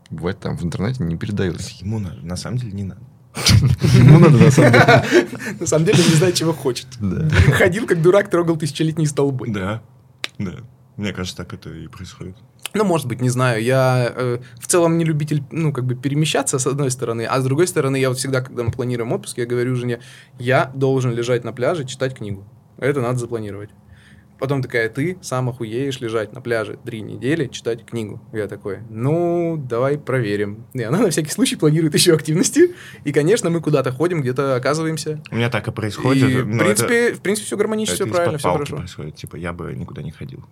Бывает 0.09 0.39
там 0.39 0.57
в 0.57 0.63
интернете 0.63 1.03
не 1.03 1.17
передается. 1.17 1.71
ему 1.79 1.99
надо, 1.99 2.17
на 2.25 2.35
самом 2.35 2.57
деле 2.57 2.71
не 2.71 2.83
надо. 2.85 3.01
Ему 3.93 4.17
надо 4.17 4.39
на 4.39 4.49
самом 4.49 4.71
деле. 4.71 5.27
На 5.59 5.67
самом 5.67 5.85
деле 5.85 5.99
не 5.99 6.15
знает, 6.15 6.33
чего 6.33 6.51
хочет. 6.51 6.87
Да. 6.99 7.29
Ходил, 7.29 7.85
как 7.85 8.01
дурак, 8.01 8.31
трогал 8.31 8.57
тысячелетние 8.57 9.07
столбы. 9.07 9.51
Да, 9.51 9.83
да. 10.39 10.55
Мне 10.97 11.13
кажется, 11.13 11.37
так 11.37 11.53
это 11.53 11.69
и 11.69 11.87
происходит. 11.87 12.35
Ну, 12.73 12.83
может 12.83 13.07
быть, 13.07 13.21
не 13.21 13.29
знаю. 13.29 13.63
Я 13.63 14.13
э, 14.15 14.39
в 14.59 14.67
целом 14.67 14.97
не 14.97 15.05
любитель, 15.05 15.43
ну, 15.51 15.73
как 15.73 15.85
бы 15.85 15.95
перемещаться, 15.95 16.57
с 16.57 16.67
одной 16.67 16.91
стороны. 16.91 17.25
А 17.25 17.39
с 17.39 17.43
другой 17.43 17.67
стороны, 17.67 17.97
я 17.97 18.09
вот 18.09 18.17
всегда, 18.17 18.41
когда 18.41 18.63
мы 18.63 18.71
планируем 18.71 19.11
отпуск, 19.11 19.37
я 19.37 19.45
говорю 19.45 19.75
жене, 19.75 19.99
я 20.39 20.71
должен 20.73 21.11
лежать 21.11 21.43
на 21.43 21.53
пляже, 21.53 21.85
читать 21.85 22.15
книгу. 22.15 22.45
Это 22.77 23.01
надо 23.01 23.19
запланировать. 23.19 23.69
Потом 24.41 24.63
такая, 24.63 24.89
ты 24.89 25.19
сам 25.21 25.49
охуеешь 25.49 25.99
лежать 25.99 26.33
на 26.33 26.41
пляже 26.41 26.79
три 26.83 27.01
недели, 27.01 27.45
читать 27.45 27.85
книгу. 27.85 28.19
Я 28.33 28.47
такой, 28.47 28.79
ну, 28.89 29.55
давай 29.55 29.99
проверим. 29.99 30.65
И 30.73 30.81
она 30.81 30.97
на 30.97 31.11
всякий 31.11 31.29
случай 31.29 31.55
планирует 31.55 31.93
еще 31.93 32.15
активности. 32.15 32.73
И, 33.03 33.13
конечно, 33.13 33.51
мы 33.51 33.61
куда-то 33.61 33.91
ходим, 33.91 34.21
где-то 34.21 34.55
оказываемся. 34.55 35.21
У 35.29 35.35
меня 35.35 35.51
так 35.51 35.67
и 35.67 35.71
происходит. 35.71 36.27
И, 36.27 36.41
в 36.41 36.57
принципе, 36.57 37.13
в 37.13 37.21
принципе, 37.21 37.45
все 37.45 37.55
это, 37.55 37.63
гармонично, 37.63 37.93
это 37.93 38.05
все 38.05 38.13
правильно, 38.13 38.37
все 38.39 38.51
хорошо. 38.51 38.77
происходит. 38.77 39.15
Типа, 39.15 39.35
я 39.35 39.53
бы 39.53 39.75
никуда 39.75 40.01
не 40.01 40.09
ходил. 40.09 40.43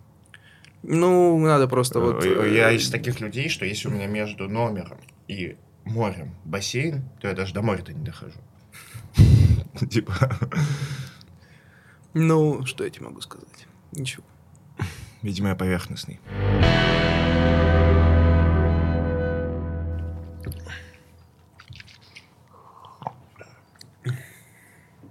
Ну, 0.84 1.38
надо 1.39 1.67
просто 1.67 1.99
вот... 1.99 2.23
Э, 2.23 2.53
Я 2.53 2.71
э, 2.71 2.75
из 2.75 2.89
таких 2.89 3.19
людей, 3.19 3.49
что 3.49 3.65
если 3.65 3.88
у 3.88 3.91
меня 3.91 4.07
между 4.07 4.47
номером 4.47 4.97
и 5.27 5.57
морем 5.86 6.34
бассейн, 6.45 7.03
то 7.19 7.27
я 7.27 7.34
даже 7.34 7.53
до 7.53 7.61
моря-то 7.61 7.93
не 7.93 8.03
дохожу. 8.03 8.39
Типа, 9.89 10.13
Ну, 12.13 12.65
что 12.65 12.84
я 12.84 12.89
тебе 12.89 13.05
могу 13.05 13.21
сказать? 13.21 13.67
Ничего. 13.91 14.23
видимо, 15.21 15.49
я 15.49 15.55
поверхностный. 15.55 16.19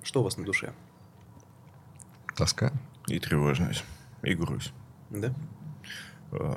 Что 0.03 0.21
у 0.21 0.25
вас 0.25 0.37
на 0.37 0.45
душе? 0.45 0.73
Тоска. 2.37 2.73
И 3.09 3.19
тревожность, 3.19 3.85
и 4.23 4.35
грусть. 4.35 4.73
Да? 5.11 5.35
Э, 6.33 6.57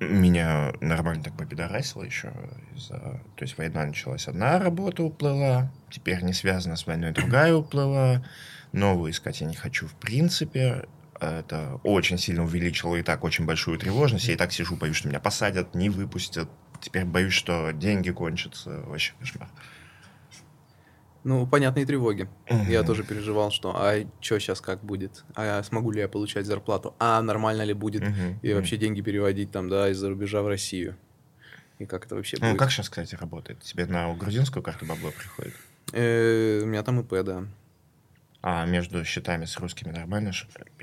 Меня 0.00 0.72
нормально 0.80 1.22
так 1.22 1.36
попидорасило 1.36 2.02
еще. 2.02 2.32
Из-за... 2.74 2.98
То 3.36 3.42
есть 3.42 3.58
война 3.58 3.84
началась, 3.84 4.28
одна 4.28 4.58
работа 4.58 5.02
уплыла, 5.02 5.70
теперь 5.90 6.22
не 6.22 6.32
связана 6.32 6.76
с 6.76 6.86
войной, 6.86 7.12
другая 7.12 7.54
уплыла. 7.54 8.24
Новую 8.72 9.12
искать 9.12 9.40
я 9.40 9.46
не 9.46 9.56
хочу 9.56 9.86
в 9.86 9.94
принципе. 9.94 10.86
Это 11.20 11.78
очень 11.82 12.16
сильно 12.16 12.44
увеличило 12.44 12.96
и 12.96 13.02
так 13.02 13.24
очень 13.24 13.44
большую 13.44 13.78
тревожность. 13.78 14.26
Я 14.28 14.34
и 14.34 14.36
так 14.38 14.52
сижу, 14.52 14.76
боюсь, 14.76 14.96
что 14.96 15.08
меня 15.08 15.20
посадят, 15.20 15.74
не 15.74 15.90
выпустят. 15.90 16.48
Теперь 16.80 17.04
боюсь, 17.04 17.34
что 17.34 17.72
деньги 17.72 18.10
кончатся. 18.10 18.80
Вообще 18.86 19.12
кошмар. 19.18 19.48
Ну, 21.22 21.46
понятные 21.46 21.84
тревоги. 21.84 22.28
Я 22.48 22.78
Мгм. 22.80 22.86
тоже 22.86 23.04
переживал, 23.04 23.50
что 23.50 23.72
а 23.76 23.94
что 24.20 24.38
сейчас 24.38 24.60
как 24.60 24.82
будет? 24.82 25.24
А 25.34 25.62
смогу 25.62 25.90
ли 25.90 26.00
я 26.00 26.08
получать 26.08 26.46
зарплату? 26.46 26.94
А 26.98 27.20
нормально 27.20 27.62
ли 27.62 27.74
будет? 27.74 28.02
Мгм. 28.02 28.38
И 28.42 28.52
вообще 28.54 28.76
деньги 28.78 29.00
переводить 29.02 29.50
там, 29.52 29.68
да, 29.68 29.90
из-за 29.90 30.08
рубежа 30.08 30.40
в 30.42 30.48
Россию? 30.48 30.96
И 31.78 31.86
как 31.86 32.06
это 32.06 32.14
вообще 32.14 32.38
Ну, 32.40 32.48
будет? 32.50 32.58
как 32.58 32.70
сейчас, 32.70 32.88
кстати, 32.88 33.14
работает? 33.14 33.60
Тебе 33.60 33.86
на 33.86 34.12
грузинскую 34.14 34.62
карту 34.62 34.86
бабло 34.86 35.10
приходит? 35.10 35.54
Э, 35.92 36.60
У 36.62 36.66
меня 36.66 36.82
там 36.82 37.00
ИП, 37.00 37.22
да. 37.24 37.44
А 38.42 38.64
между 38.64 39.04
счетами 39.04 39.44
с 39.44 39.58
русскими 39.58 39.90
нормально? 39.90 40.32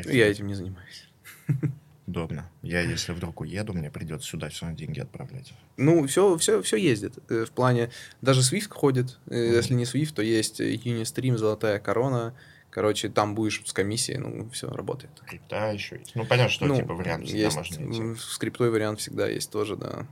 Я 0.05 0.27
этим 0.27 0.47
не 0.47 0.53
занимаюсь. 0.53 1.07
Удобно. 2.07 2.49
Я, 2.61 2.81
если 2.81 3.11
вдруг 3.11 3.41
уеду, 3.41 3.73
мне 3.73 3.91
придется 3.91 4.27
сюда 4.29 4.47
все 4.49 4.65
равно 4.65 4.77
деньги 4.77 4.99
отправлять. 5.01 5.53
Ну, 5.75 6.07
все, 6.07 6.37
все, 6.37 6.61
все 6.61 6.77
ездит. 6.77 7.15
Э, 7.29 7.43
В 7.45 7.51
плане, 7.51 7.91
даже 8.21 8.39
Swift 8.41 8.69
ходит. 8.69 9.19
Э, 9.29 9.35
Если 9.35 9.73
не 9.73 9.83
Swift, 9.83 10.13
то 10.13 10.21
есть 10.21 10.61
Unistream, 10.61 11.35
Золотая 11.37 11.79
Корона. 11.79 12.33
Короче, 12.69 13.09
там 13.09 13.35
будешь 13.35 13.61
с 13.65 13.73
комиссией, 13.73 14.19
ну, 14.19 14.49
все 14.51 14.69
работает. 14.69 15.11
Крипта 15.25 15.71
еще 15.71 15.97
есть. 15.97 16.11
Ну, 16.15 16.25
понятно, 16.25 16.51
что 16.51 16.65
Ну, 16.65 16.75
типа 16.77 16.93
вариант 16.93 17.25
всегда 17.25 17.39
есть, 17.43 17.57
можно 17.57 17.75
м, 17.83 18.17
Скриптой 18.17 18.69
вариант 18.69 18.99
всегда 18.99 19.27
есть 19.27 19.51
тоже, 19.51 19.75
да. 19.75 20.05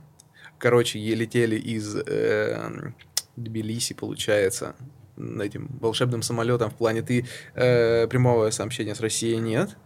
Короче, 0.58 0.98
летели 0.98 1.56
из 1.56 1.96
э, 1.96 2.92
Тбилиси, 3.36 3.94
получается, 3.94 4.74
этим 5.16 5.68
волшебным 5.80 6.22
самолетом 6.22 6.70
в 6.70 6.74
плане 6.74 7.02
ты 7.02 7.26
э, 7.54 8.06
прямого 8.08 8.50
сообщения 8.50 8.94
с 8.94 9.00
Россией 9.00 9.38
нет, 9.38 9.76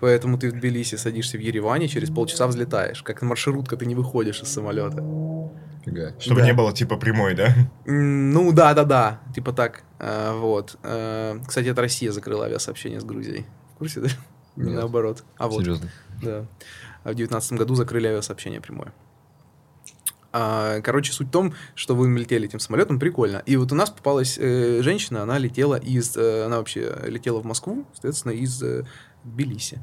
Поэтому 0.00 0.38
ты 0.38 0.48
в 0.50 0.52
Тбилиси 0.52 0.94
садишься 0.94 1.36
в 1.36 1.40
Ереване, 1.40 1.88
через 1.88 2.10
полчаса 2.10 2.46
взлетаешь. 2.46 3.02
Как 3.02 3.22
маршрутка, 3.22 3.76
ты 3.76 3.86
не 3.86 3.94
выходишь 3.94 4.40
из 4.42 4.48
самолета. 4.48 5.04
Фига. 5.84 6.14
Чтобы 6.18 6.40
Да. 6.40 6.46
не 6.46 6.52
было 6.52 6.72
типа 6.72 6.96
прямой, 6.96 7.34
да? 7.34 7.54
Ну 7.86 8.52
да, 8.52 8.74
да, 8.74 8.84
да, 8.84 9.20
типа 9.34 9.52
так. 9.52 9.82
А, 9.98 10.36
вот. 10.36 10.78
А, 10.82 11.38
Кстати, 11.46 11.68
это 11.68 11.80
Россия 11.82 12.12
закрыла 12.12 12.46
авиасообщение 12.46 13.00
с 13.00 13.04
Грузией. 13.04 13.46
В 13.74 13.78
курсе, 13.78 14.00
да? 14.00 14.08
Не 14.56 14.70
Нет. 14.70 14.74
наоборот. 14.80 15.24
А 15.38 15.48
вот. 15.48 15.60
Серьезно. 15.60 15.88
Да. 16.22 16.46
А 17.04 17.12
в 17.12 17.14
девятнадцатом 17.14 17.56
году 17.56 17.74
закрыли 17.74 18.08
авиасообщение 18.08 18.60
прямое. 18.60 18.92
А, 20.32 20.80
короче, 20.82 21.12
суть 21.12 21.28
в 21.28 21.30
том, 21.30 21.54
что 21.74 21.96
вы 21.96 22.08
летели 22.16 22.46
этим 22.46 22.60
самолетом, 22.60 22.98
прикольно. 23.00 23.42
И 23.46 23.56
вот 23.56 23.72
у 23.72 23.74
нас 23.74 23.90
попалась 23.90 24.38
э, 24.38 24.80
женщина, 24.82 25.22
она 25.22 25.38
летела 25.38 25.74
из... 25.74 26.16
э, 26.16 26.44
она 26.44 26.58
вообще 26.58 26.94
летела 27.04 27.40
в 27.40 27.44
Москву, 27.44 27.84
соответственно, 27.94 28.32
из 28.32 28.62
э, 28.62 28.84
Тбилиси. 29.24 29.82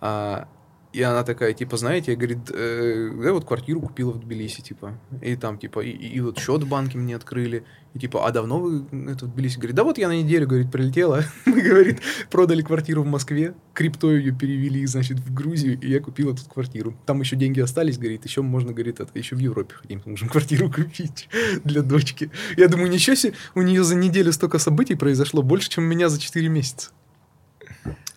А, 0.00 0.48
и 0.92 1.02
она 1.02 1.22
такая, 1.22 1.52
типа, 1.52 1.76
знаете, 1.76 2.16
говорит, 2.16 2.50
э, 2.52 3.10
я 3.22 3.32
вот 3.32 3.44
квартиру 3.44 3.80
купила 3.80 4.10
в 4.10 4.18
Тбилиси, 4.18 4.60
типа. 4.60 4.98
И 5.22 5.36
там, 5.36 5.56
типа, 5.56 5.80
и, 5.80 5.90
и 5.90 6.20
вот 6.20 6.38
счет 6.38 6.64
в 6.64 6.68
банке 6.68 6.98
мне 6.98 7.14
открыли. 7.14 7.64
И 7.94 8.00
типа, 8.00 8.26
а 8.26 8.32
давно 8.32 8.58
вы 8.58 8.84
это 9.08 9.26
в 9.26 9.32
Тбилиси? 9.32 9.58
Говорит, 9.58 9.76
да 9.76 9.84
вот 9.84 9.98
я 9.98 10.08
на 10.08 10.20
неделю, 10.20 10.48
говорит, 10.48 10.72
прилетела. 10.72 11.22
Мы, 11.46 11.60
говорит, 11.60 12.00
продали 12.28 12.62
квартиру 12.62 13.04
в 13.04 13.06
Москве, 13.06 13.54
крипто 13.72 14.10
ее 14.10 14.32
перевели, 14.32 14.84
значит, 14.86 15.20
в 15.20 15.32
Грузию, 15.32 15.78
и 15.80 15.88
я 15.88 16.00
купила 16.00 16.36
тут 16.36 16.48
квартиру. 16.48 16.96
Там 17.06 17.20
еще 17.20 17.36
деньги 17.36 17.60
остались, 17.60 17.96
говорит, 17.96 18.24
еще 18.24 18.42
можно, 18.42 18.72
говорит, 18.72 18.98
это, 18.98 19.16
еще 19.16 19.36
в 19.36 19.38
Европе 19.38 19.74
хотим, 19.74 20.02
можем 20.06 20.28
квартиру 20.28 20.70
купить 20.74 21.28
для 21.62 21.82
дочки. 21.82 22.32
Я 22.56 22.66
думаю, 22.66 22.90
ничего 22.90 23.14
себе, 23.14 23.34
у 23.54 23.62
нее 23.62 23.84
за 23.84 23.94
неделю 23.94 24.32
столько 24.32 24.58
событий 24.58 24.96
произошло, 24.96 25.42
больше, 25.42 25.70
чем 25.70 25.84
у 25.84 25.86
меня 25.86 26.08
за 26.08 26.20
4 26.20 26.48
месяца. 26.48 26.90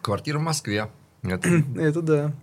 Квартира 0.04 0.38
в 0.38 0.42
Москве. 0.44 0.90
Это 1.24 1.50
Это 1.78 2.02
да. 2.02 2.34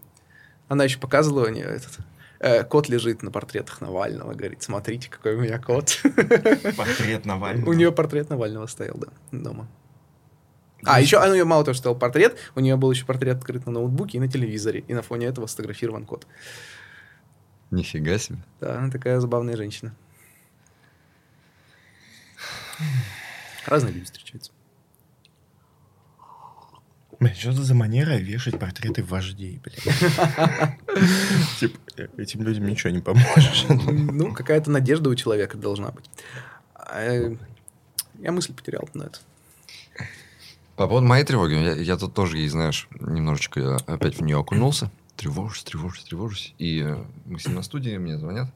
Она 0.69 0.85
еще 0.85 0.99
показывала 0.99 1.49
мне 1.49 1.63
этот... 1.63 1.99
э, 2.39 2.65
кот 2.65 2.89
лежит 2.89 3.23
на 3.23 3.31
портретах 3.31 3.81
Навального, 3.81 4.33
говорит, 4.35 4.63
смотрите, 4.63 5.09
какой 5.11 5.35
у 5.35 5.41
меня 5.41 5.59
кот. 5.59 6.01
Портрет 6.77 7.25
Навального. 7.27 7.69
У 7.69 7.73
нее 7.73 7.93
портрет 7.93 8.31
Навального 8.31 8.67
стоял, 8.67 8.97
да, 8.97 9.09
дома. 9.33 9.69
А, 10.85 11.01
еще, 11.01 11.19
а, 11.19 11.27
ну, 11.27 11.33
у 11.33 11.35
нее 11.35 11.45
мало 11.45 11.63
того, 11.65 11.75
что 11.75 11.81
стоял 11.83 11.99
портрет, 11.99 12.39
у 12.55 12.61
нее 12.61 12.77
был 12.77 12.91
еще 12.91 13.05
портрет 13.05 13.37
открыт 13.37 13.67
на 13.67 13.73
ноутбуке 13.73 14.17
и 14.17 14.21
на 14.21 14.29
телевизоре, 14.29 14.81
и 14.89 14.95
на 14.95 15.03
фоне 15.03 15.27
этого 15.27 15.47
сфотографирован 15.47 16.07
кот. 16.07 16.27
нифига 17.71 18.17
себе. 18.19 18.39
Да, 18.61 18.79
она 18.79 18.91
такая 18.91 19.21
забавная 19.21 19.57
женщина. 19.57 19.95
Разные 23.67 23.93
люди 23.93 24.07
встречаются. 24.07 24.53
Блин, 27.21 27.35
что 27.35 27.51
это 27.51 27.63
за 27.63 27.75
манера 27.75 28.17
вешать 28.17 28.59
портреты 28.59 29.03
вождей, 29.05 29.61
блин? 29.63 29.77
Типа, 31.61 31.79
э, 31.99 32.07
этим 32.17 32.43
людям 32.43 32.67
ничего 32.67 32.91
не 32.91 33.01
поможешь. 33.01 33.67
Ну, 33.69 34.33
какая-то 34.33 34.71
надежда 34.71 35.11
у 35.11 35.15
человека 35.15 35.59
должна 35.59 35.91
быть. 35.91 36.07
А, 36.75 36.99
э, 37.03 37.37
Я 38.19 38.33
мысль 38.33 38.55
потерял 38.55 38.89
на 38.95 39.05
это. 39.05 39.19
По 40.77 40.89
поводу 40.89 41.07
моей 41.07 41.25
тревоги, 41.25 41.53
я, 41.53 41.75
я 41.75 41.97
тут 41.99 42.15
тоже 42.15 42.39
ей, 42.39 42.49
знаешь, 42.49 42.89
немножечко 43.01 43.61
я 43.61 43.77
опять 43.87 44.17
в 44.17 44.23
нее 44.23 44.39
окунулся. 44.39 44.91
Тревожусь, 45.17 45.63
тревожусь, 45.63 46.05
тревожусь. 46.05 46.55
И 46.57 46.81
э, 46.81 47.05
мы 47.27 47.39
с 47.39 47.47
ним 47.47 47.57
на 47.57 47.63
студии, 47.63 47.99
мне 47.99 48.17
звонят. 48.19 48.49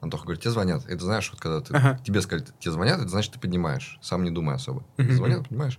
Антоха 0.00 0.24
говорит, 0.24 0.40
тебе 0.42 0.52
звонят. 0.52 0.86
Это 0.88 1.04
знаешь, 1.04 1.28
вот 1.30 1.40
когда 1.40 1.60
ты, 1.60 1.74
Ага. 1.74 2.00
тебе 2.02 2.22
сказали, 2.22 2.46
тебе 2.60 2.72
звонят, 2.72 2.98
это 3.00 3.08
значит, 3.08 3.32
ты 3.34 3.38
поднимаешь. 3.38 3.98
Сам 4.00 4.24
не 4.24 4.30
думай 4.30 4.54
особо. 4.54 4.84
Звонят, 4.96 5.46
понимаешь? 5.50 5.78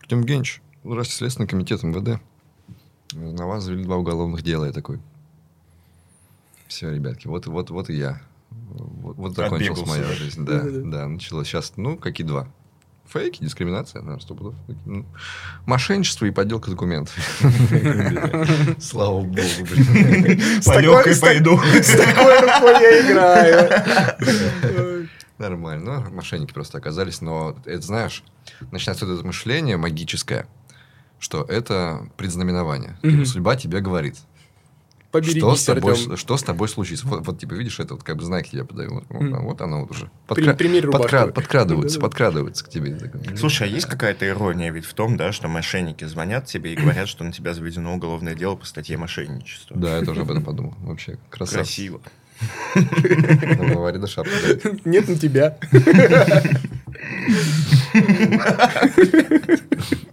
Артем 0.00 0.20
Евгеньевич, 0.20 0.60
Следственный 1.04 1.48
комитет 1.48 1.82
МВД. 1.82 2.20
На 3.14 3.46
вас 3.46 3.64
завели 3.64 3.84
два 3.84 3.96
уголовных 3.96 4.42
дела. 4.42 4.66
Я 4.66 4.72
такой, 4.72 5.00
все, 6.66 6.90
ребятки, 6.90 7.26
вот, 7.26 7.46
вот, 7.46 7.70
вот 7.70 7.90
и 7.90 7.94
я. 7.94 8.22
Вот, 8.50 9.16
вот 9.16 9.36
закончилась 9.36 9.86
моя 9.86 10.04
жизнь. 10.12 10.44
Да, 10.44 10.62
да, 10.64 11.06
началось. 11.06 11.46
Сейчас, 11.46 11.74
ну, 11.76 11.98
какие 11.98 12.26
два? 12.26 12.48
Фейки, 13.12 13.42
дискриминация, 13.42 14.00
наверное, 14.00 14.22
сто 14.22 14.34
пудов. 14.34 14.54
Ну, 14.86 15.04
Мошенничество 15.66 16.24
и 16.24 16.30
подделка 16.30 16.70
документов. 16.70 17.14
Слава 18.80 19.20
богу, 19.20 19.66
блин. 19.70 20.40
С 20.62 20.64
По 20.64 20.78
легкой 20.78 21.20
пойду. 21.20 21.58
С 21.58 21.94
такой 21.94 22.40
рукой 22.40 22.72
я 22.80 23.06
играю. 23.06 25.08
Нормально. 25.36 26.06
Ну, 26.08 26.14
мошенники 26.14 26.54
просто 26.54 26.78
оказались. 26.78 27.20
Но 27.20 27.54
это, 27.66 27.82
знаешь, 27.82 28.24
начинается 28.70 29.04
вот 29.04 29.18
это 29.18 29.26
мышление 29.26 29.76
магическое, 29.76 30.46
что 31.22 31.44
это 31.44 32.08
предзнаменование. 32.16 32.96
Типа, 33.02 33.24
Судьба 33.24 33.56
тебе 33.56 33.80
говорит. 33.80 34.16
Что 35.12 35.20
с, 35.20 35.24
Поберегись, 35.26 35.64
тобой, 35.66 35.92
Артем. 35.92 36.16
что 36.16 36.36
с 36.38 36.42
тобой 36.42 36.68
случится? 36.70 37.06
Вот, 37.06 37.26
вот, 37.26 37.38
типа, 37.38 37.52
видишь, 37.52 37.78
это 37.80 37.92
вот 37.94 38.02
как 38.02 38.16
бы 38.16 38.24
знаки 38.24 38.56
я 38.56 38.64
подаю. 38.64 38.94
Вот, 38.94 39.10
Мгм. 39.10 39.42
вот 39.44 39.60
оно 39.60 39.82
вот 39.82 39.90
уже. 39.90 40.10
Подкра- 40.26 40.80
рубашку. 40.80 41.06
подкра- 41.06 41.32
подкрадываются, 41.32 42.00
подкрадываются 42.00 42.64
к 42.64 42.70
тебе. 42.70 42.98
Слушай, 43.36 43.68
а 43.68 43.70
есть 43.70 43.86
какая-то 43.86 44.26
ирония 44.26 44.72
ведь 44.72 44.86
в 44.86 44.94
том, 44.94 45.18
да, 45.18 45.30
что 45.32 45.48
мошенники 45.48 46.04
звонят 46.06 46.46
тебе 46.46 46.72
и 46.72 46.76
говорят, 46.76 47.08
что 47.08 47.24
на 47.24 47.32
тебя 47.32 47.52
заведено 47.52 47.94
уголовное 47.94 48.34
дело 48.34 48.56
по 48.56 48.64
статье 48.64 48.96
мошенничества? 48.96 49.76
Да, 49.76 49.98
я 49.98 50.04
тоже 50.04 50.22
об 50.22 50.30
этом 50.30 50.42
подумал. 50.44 50.74
Вообще, 50.80 51.18
красавчик. 51.28 51.66
Красиво. 51.66 52.00
Шапка. 54.08 54.30
Нет 54.86 55.08
на 55.08 55.16
тебя. 55.16 55.58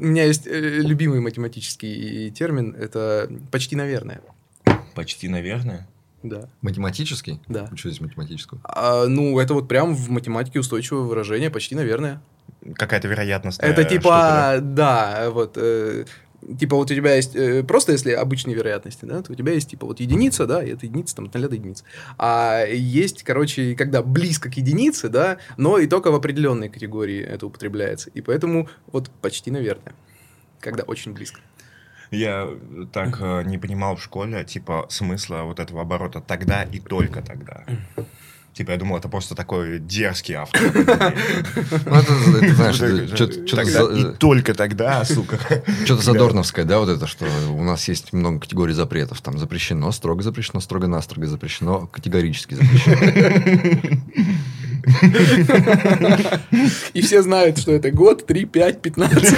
У 0.00 0.04
меня 0.04 0.24
есть 0.24 0.46
э, 0.46 0.80
любимый 0.80 1.20
математический 1.20 2.30
термин. 2.30 2.74
Это 2.78 3.30
почти 3.50 3.76
наверное. 3.76 4.20
Почти, 4.94 5.28
наверное. 5.28 5.88
Да. 6.22 6.48
Математический? 6.62 7.40
Да. 7.48 7.68
Что 7.74 7.90
здесь 7.90 8.00
математического? 8.00 8.60
А, 8.64 9.06
ну, 9.06 9.38
это 9.38 9.52
вот 9.52 9.68
прям 9.68 9.94
в 9.94 10.10
математике 10.10 10.60
устойчивое 10.60 11.02
выражение, 11.02 11.50
почти 11.50 11.74
наверное. 11.74 12.22
Какая-то 12.76 13.08
вероятность. 13.08 13.60
Это 13.60 13.84
типа, 13.84 14.58
да, 14.62 15.28
вот, 15.30 15.58
э, 15.60 16.06
типа 16.58 16.76
вот 16.76 16.90
у 16.90 16.94
тебя 16.94 17.14
есть, 17.14 17.34
э, 17.36 17.62
просто 17.62 17.92
если 17.92 18.12
обычные 18.12 18.54
вероятности, 18.54 19.04
да, 19.04 19.22
то 19.22 19.32
у 19.32 19.34
тебя 19.34 19.52
есть 19.52 19.70
типа 19.70 19.86
вот 19.86 20.00
единица, 20.00 20.46
да, 20.46 20.62
и 20.62 20.70
это 20.70 20.86
единица 20.86 21.16
там 21.16 21.26
от 21.26 21.34
0 21.34 21.48
до. 21.48 21.84
А 22.18 22.64
есть, 22.66 23.22
короче, 23.22 23.74
когда 23.74 24.02
близко 24.02 24.50
к 24.50 24.56
единице, 24.56 25.08
да, 25.08 25.38
но 25.56 25.78
и 25.78 25.86
только 25.86 26.10
в 26.10 26.14
определенной 26.14 26.68
категории 26.68 27.20
это 27.20 27.46
употребляется. 27.46 28.10
И 28.10 28.20
поэтому 28.20 28.68
вот 28.86 29.10
почти, 29.20 29.50
наверное, 29.50 29.94
когда 30.60 30.82
очень 30.84 31.12
близко. 31.12 31.40
Я 32.10 32.48
так 32.92 33.18
э, 33.20 33.42
не 33.44 33.58
понимал 33.58 33.96
в 33.96 34.02
школе, 34.02 34.44
типа, 34.44 34.86
смысла 34.88 35.42
вот 35.42 35.58
этого 35.58 35.82
оборота 35.82 36.20
тогда 36.20 36.62
и 36.62 36.78
только 36.78 37.22
тогда. 37.22 37.64
Типа, 38.54 38.70
я 38.70 38.76
думал, 38.76 38.98
это 38.98 39.08
просто 39.08 39.34
такой 39.34 39.80
дерзкий 39.80 40.34
автор. 40.34 40.62
Ну, 43.74 44.12
и 44.12 44.16
только 44.16 44.54
тогда, 44.54 45.04
сука. 45.04 45.38
Что-то 45.84 46.02
задорновское, 46.02 46.64
да, 46.64 46.78
вот 46.78 46.88
это, 46.88 47.06
что 47.06 47.26
у 47.50 47.62
нас 47.62 47.88
есть 47.88 48.12
много 48.12 48.40
категорий 48.40 48.72
запретов. 48.72 49.20
Там 49.20 49.38
запрещено, 49.38 49.90
строго 49.92 50.22
запрещено, 50.22 50.60
строго-настрого 50.60 51.26
запрещено, 51.26 51.88
категорически 51.88 52.54
запрещено. 52.54 52.96
И 56.94 57.00
все 57.00 57.22
знают, 57.22 57.58
что 57.58 57.72
это 57.72 57.90
год, 57.90 58.26
3, 58.26 58.44
5, 58.44 58.82
15. 58.82 59.34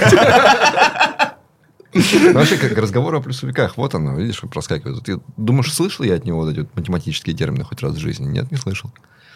Ну, 1.97 2.33
Вообще, 2.33 2.57
как 2.57 2.77
разговор 2.77 3.15
о 3.15 3.21
плюсовиках, 3.21 3.77
вот 3.77 3.95
оно, 3.95 4.15
видишь, 4.17 4.41
проскакивает. 4.41 5.03
Ты 5.03 5.19
думаешь, 5.37 5.73
слышал 5.73 6.05
я 6.05 6.15
от 6.15 6.25
него 6.25 6.41
вот 6.41 6.51
эти 6.51 6.59
вот 6.59 6.75
математические 6.75 7.35
термины 7.35 7.63
хоть 7.63 7.81
раз 7.81 7.93
в 7.93 7.99
жизни? 7.99 8.27
Нет, 8.27 8.51
не 8.51 8.57
слышал. 8.57 8.91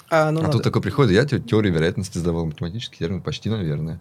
А, 0.10 0.30
ну 0.32 0.40
а 0.40 0.44
надо. 0.44 0.54
тут 0.54 0.64
такой 0.64 0.82
приходит, 0.82 1.14
я 1.14 1.26
те- 1.26 1.40
теорию 1.40 1.74
вероятности 1.74 2.18
сдавал, 2.18 2.46
математический 2.46 2.98
термин 2.98 3.22
почти, 3.22 3.50
наверное. 3.50 4.00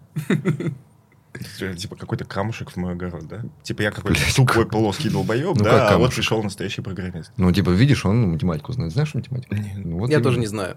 Типа 1.77 1.95
какой-то 1.95 2.25
камушек 2.25 2.71
в 2.71 2.75
мой 2.75 2.91
огород, 2.91 3.25
да? 3.27 3.43
Типа 3.63 3.83
я 3.83 3.91
какой-то 3.91 4.19
Блядь, 4.19 4.35
тупой 4.35 4.65
плоский 4.67 5.09
долбоеб, 5.09 5.55
Ну, 5.57 5.63
как 5.63 5.73
да, 5.73 5.89
а 5.91 5.97
вот 5.97 6.13
пришел 6.13 6.43
настоящий 6.43 6.81
программист. 6.81 7.31
Ну, 7.37 7.51
типа, 7.53 7.69
видишь, 7.69 8.05
он 8.05 8.31
математику 8.31 8.73
знает. 8.73 8.91
Знаешь 8.91 9.13
математику? 9.13 9.55
Ну, 9.77 9.99
вот 9.99 10.09
Я 10.09 10.19
тоже 10.19 10.39
не 10.39 10.47
знаю. 10.47 10.75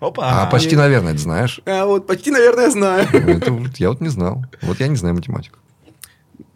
Опа! 0.00 0.44
А, 0.44 0.46
почти, 0.46 0.76
наверное, 0.76 1.12
это 1.12 1.20
знаешь. 1.20 1.60
А 1.66 1.84
вот 1.84 2.06
почти, 2.06 2.30
наверное, 2.30 2.70
знаю. 2.70 3.06
Это 3.12 3.52
вот 3.52 3.76
я 3.76 3.90
вот 3.90 4.00
не 4.00 4.08
знал. 4.08 4.46
Вот 4.62 4.80
я 4.80 4.88
не 4.88 4.96
знаю 4.96 5.14
математику. 5.14 5.58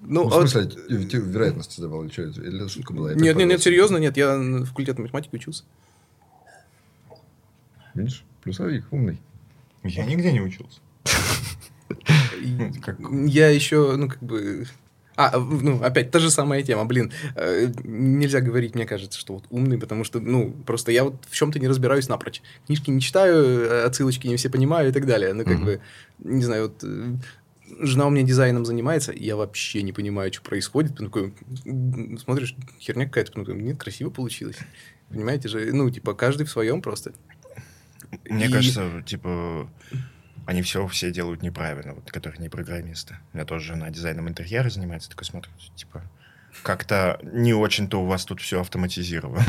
Ну, 0.06 0.24
Ну, 0.24 0.28
в 0.28 0.34
а 0.34 0.46
смысле, 0.46 0.70
те- 0.88 1.04
те 1.06 1.18
вероятности 1.18 1.80
давал, 1.80 2.04
или 2.04 2.12
что? 2.12 2.22
Или 2.24 2.56
это 2.56 2.68
шутка 2.68 2.92
была? 2.92 3.10
Я 3.10 3.16
Нет, 3.16 3.36
нет, 3.36 3.48
нет, 3.48 3.62
серьезно, 3.62 3.96
нет, 3.96 4.16
я 4.16 4.36
на 4.36 4.64
факультете 4.66 5.00
математики 5.00 5.34
учился. 5.34 5.64
Видишь, 7.94 8.24
плюсовик, 8.42 8.84
умный. 8.90 9.20
Я 9.82 10.04
нигде 10.04 10.32
не 10.32 10.40
учился. 10.40 10.80
Как- 12.82 12.98
Я 13.26 13.48
еще, 13.50 13.96
ну, 13.96 14.08
как 14.08 14.22
бы... 14.22 14.66
А, 15.16 15.38
в- 15.38 15.62
ну, 15.62 15.80
опять 15.80 16.10
та 16.10 16.18
же 16.18 16.28
самая 16.30 16.62
тема, 16.64 16.84
блин. 16.86 17.12
э, 17.36 17.72
Нельзя 17.84 18.40
говорить, 18.40 18.74
мне 18.74 18.84
кажется, 18.84 19.18
что 19.18 19.34
вот 19.34 19.44
умный, 19.50 19.78
потому 19.78 20.02
что, 20.02 20.18
ну, 20.18 20.52
просто 20.66 20.90
я 20.90 21.04
вот 21.04 21.14
в 21.30 21.34
чем-то 21.36 21.60
не 21.60 21.68
разбираюсь 21.68 22.08
напрочь. 22.08 22.42
Книжки 22.66 22.90
не 22.90 23.00
читаю, 23.00 23.36
э, 23.44 23.84
отсылочки 23.84 24.26
не 24.26 24.36
все 24.36 24.50
понимаю 24.50 24.88
и 24.88 24.92
так 24.92 25.06
далее. 25.06 25.32
Ну, 25.32 25.44
как 25.44 25.62
бы, 25.62 25.80
не 26.18 26.42
знаю, 26.42 26.64
вот... 26.64 26.84
жена 27.80 28.06
у 28.06 28.10
меня 28.10 28.24
дизайном 28.26 28.64
занимается, 28.64 29.12
и 29.12 29.24
я 29.24 29.36
вообще 29.36 29.82
не 29.82 29.92
понимаю, 29.92 30.32
что 30.32 30.42
происходит. 30.42 30.92
Потом 30.92 31.06
такой, 31.06 31.34
м, 31.64 32.18
смотришь, 32.18 32.54
херня 32.80 33.06
какая-то, 33.06 33.32
потом 33.32 33.46
такой, 33.46 33.62
нет, 33.62 33.78
красиво 33.78 34.10
получилось. 34.10 34.58
Понимаете 35.08 35.48
же, 35.48 35.72
ну, 35.72 35.90
типа, 35.90 36.14
каждый 36.14 36.44
в 36.46 36.50
своем 36.50 36.82
просто. 36.82 37.12
Мне 38.28 38.46
И- 38.46 38.50
кажется, 38.52 39.02
типа, 39.06 39.70
они 40.46 40.62
все, 40.62 40.86
все 40.88 41.10
делают 41.10 41.42
неправильно, 41.42 41.94
вот, 41.94 42.10
которые 42.12 42.40
не 42.40 42.48
программисты. 42.48 43.16
У 43.32 43.36
меня 43.36 43.46
тоже 43.46 43.66
жена 43.68 43.90
дизайном 43.90 44.28
интерьера 44.28 44.68
занимается, 44.70 45.10
такой 45.10 45.24
смотрит, 45.24 45.52
типа, 45.74 46.02
как-то 46.62 47.18
не 47.22 47.54
очень-то 47.54 48.00
у 48.00 48.06
вас 48.06 48.24
тут 48.24 48.40
все 48.40 48.60
автоматизировано. 48.60 49.44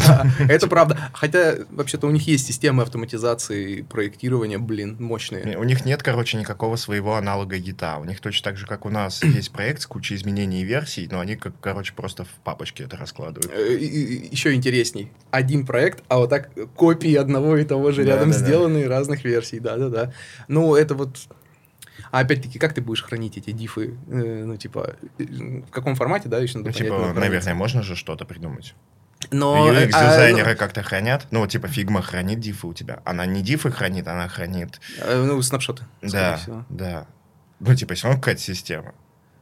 Это 0.50 0.68
правда. 0.68 0.98
Хотя, 1.14 1.56
вообще-то, 1.70 2.08
у 2.08 2.12
них 2.12 2.28
есть 2.28 2.48
системы 2.48 2.84
автоматизации 2.84 3.82
проектирования, 3.82 4.58
блин, 4.58 4.98
мощные. 5.00 5.58
У 5.58 5.64
них 5.64 5.86
нет, 5.86 6.04
короче, 6.04 6.38
никакого 6.38 6.76
своего 6.76 7.16
аналога 7.16 7.58
гита. 7.58 7.98
У 7.98 8.06
них 8.06 8.20
точно 8.20 8.44
так 8.44 8.58
же, 8.58 8.66
как 8.66 8.86
у 8.86 8.90
нас, 8.90 9.24
есть 9.24 9.52
проект 9.52 9.82
с 9.82 9.88
кучей 9.88 10.16
изменений 10.16 10.62
и 10.62 10.64
версий, 10.64 11.08
но 11.12 11.20
они, 11.20 11.36
как, 11.36 11.54
короче, 11.60 11.94
просто 11.94 12.26
в 12.26 12.30
папочке 12.44 12.84
это 12.84 12.98
раскладывают. 12.98 13.52
Еще 14.32 14.54
интересней. 14.54 15.12
Один 15.32 15.66
проект, 15.66 16.04
а 16.08 16.18
вот 16.18 16.30
так 16.30 16.50
копии 16.76 17.16
одного 17.16 17.58
и 17.58 17.66
того 17.66 17.92
же 17.92 18.04
рядом 18.04 18.34
сделанные 18.34 18.88
разных 18.88 19.24
версий. 19.24 19.60
Да-да-да. 19.60 20.14
Ну, 20.48 20.76
это 20.76 20.96
вот... 20.96 21.18
А 22.12 22.20
опять-таки, 22.20 22.60
как 22.60 22.74
ты 22.74 22.82
будешь 22.82 23.04
хранить 23.04 23.38
эти 23.38 23.52
дифы? 23.52 23.98
Э, 24.08 24.44
Ну, 24.46 24.58
типа, 24.58 24.96
э, 25.18 25.24
в 25.24 25.70
каком 25.72 25.96
формате, 25.96 26.30
да, 26.30 26.40
еще 26.40 26.58
надо 26.60 26.70
Ну, 26.70 26.74
понять, 26.74 26.92
типа, 26.92 27.20
наверное, 27.20 27.54
можно 27.56 27.82
же 27.84 27.96
что-то 27.96 28.26
придумать. 28.26 28.76
Но... 29.32 29.72
э, 29.74 29.76
а, 29.76 29.86
UX-дизайнеры 29.88 30.56
как-то 30.56 30.84
хранят. 30.84 31.28
Ну, 31.32 31.40
вот, 31.40 31.50
типа, 31.50 31.68
Figma 31.68 32.02
хранит 32.02 32.40
дифы 32.40 32.68
у 32.68 32.74
тебя. 32.74 33.02
Она 33.06 33.26
не 33.26 33.42
дифы 33.42 33.72
хранит, 33.72 34.08
она 34.08 34.28
хранит... 34.28 34.80
э, 35.00 35.24
Ну, 35.26 35.42
снапшоты, 35.42 35.84
Да, 36.02 36.38
всего. 36.38 36.66
да. 36.70 37.08
Ну, 37.60 37.74
типа, 37.76 37.94
все 37.96 38.08
равно 38.08 38.22
какая-то 38.22 38.42
система. 38.42 38.94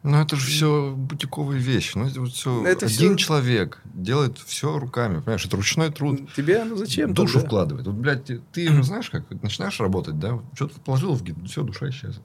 Ну, 0.03 0.21
это 0.21 0.35
же 0.35 0.47
все 0.47 0.93
бутиковые 0.95 1.59
вещи. 1.61 1.97
Ну, 1.97 2.05
это 2.07 2.19
вот 2.19 2.31
все... 2.33 2.65
Это 2.67 2.85
Один 2.87 3.15
всё- 3.15 3.25
человек 3.27 3.81
делает 3.85 4.37
все 4.37 4.77
руками. 4.77 5.19
Понимаешь, 5.19 5.45
это 5.45 5.55
ручной 5.55 5.91
труд. 5.91 6.33
Тебе, 6.35 6.63
ну, 6.65 6.75
зачем? 6.75 7.13
душу 7.13 7.35
тогда? 7.35 7.47
вкладывает. 7.47 7.87
Вот, 7.87 7.95
блядь, 7.95 8.25
ты, 8.25 8.41
ты, 8.51 8.69
ну, 8.71 8.83
знаешь, 8.83 9.09
как 9.09 9.29
начинаешь 9.41 9.79
работать, 9.79 10.19
да, 10.19 10.39
что-то 10.55 10.79
положил 10.81 11.13
в 11.13 11.23
гид, 11.23 11.37
все, 11.45 11.63
душа 11.63 11.89
исчезла. 11.89 12.21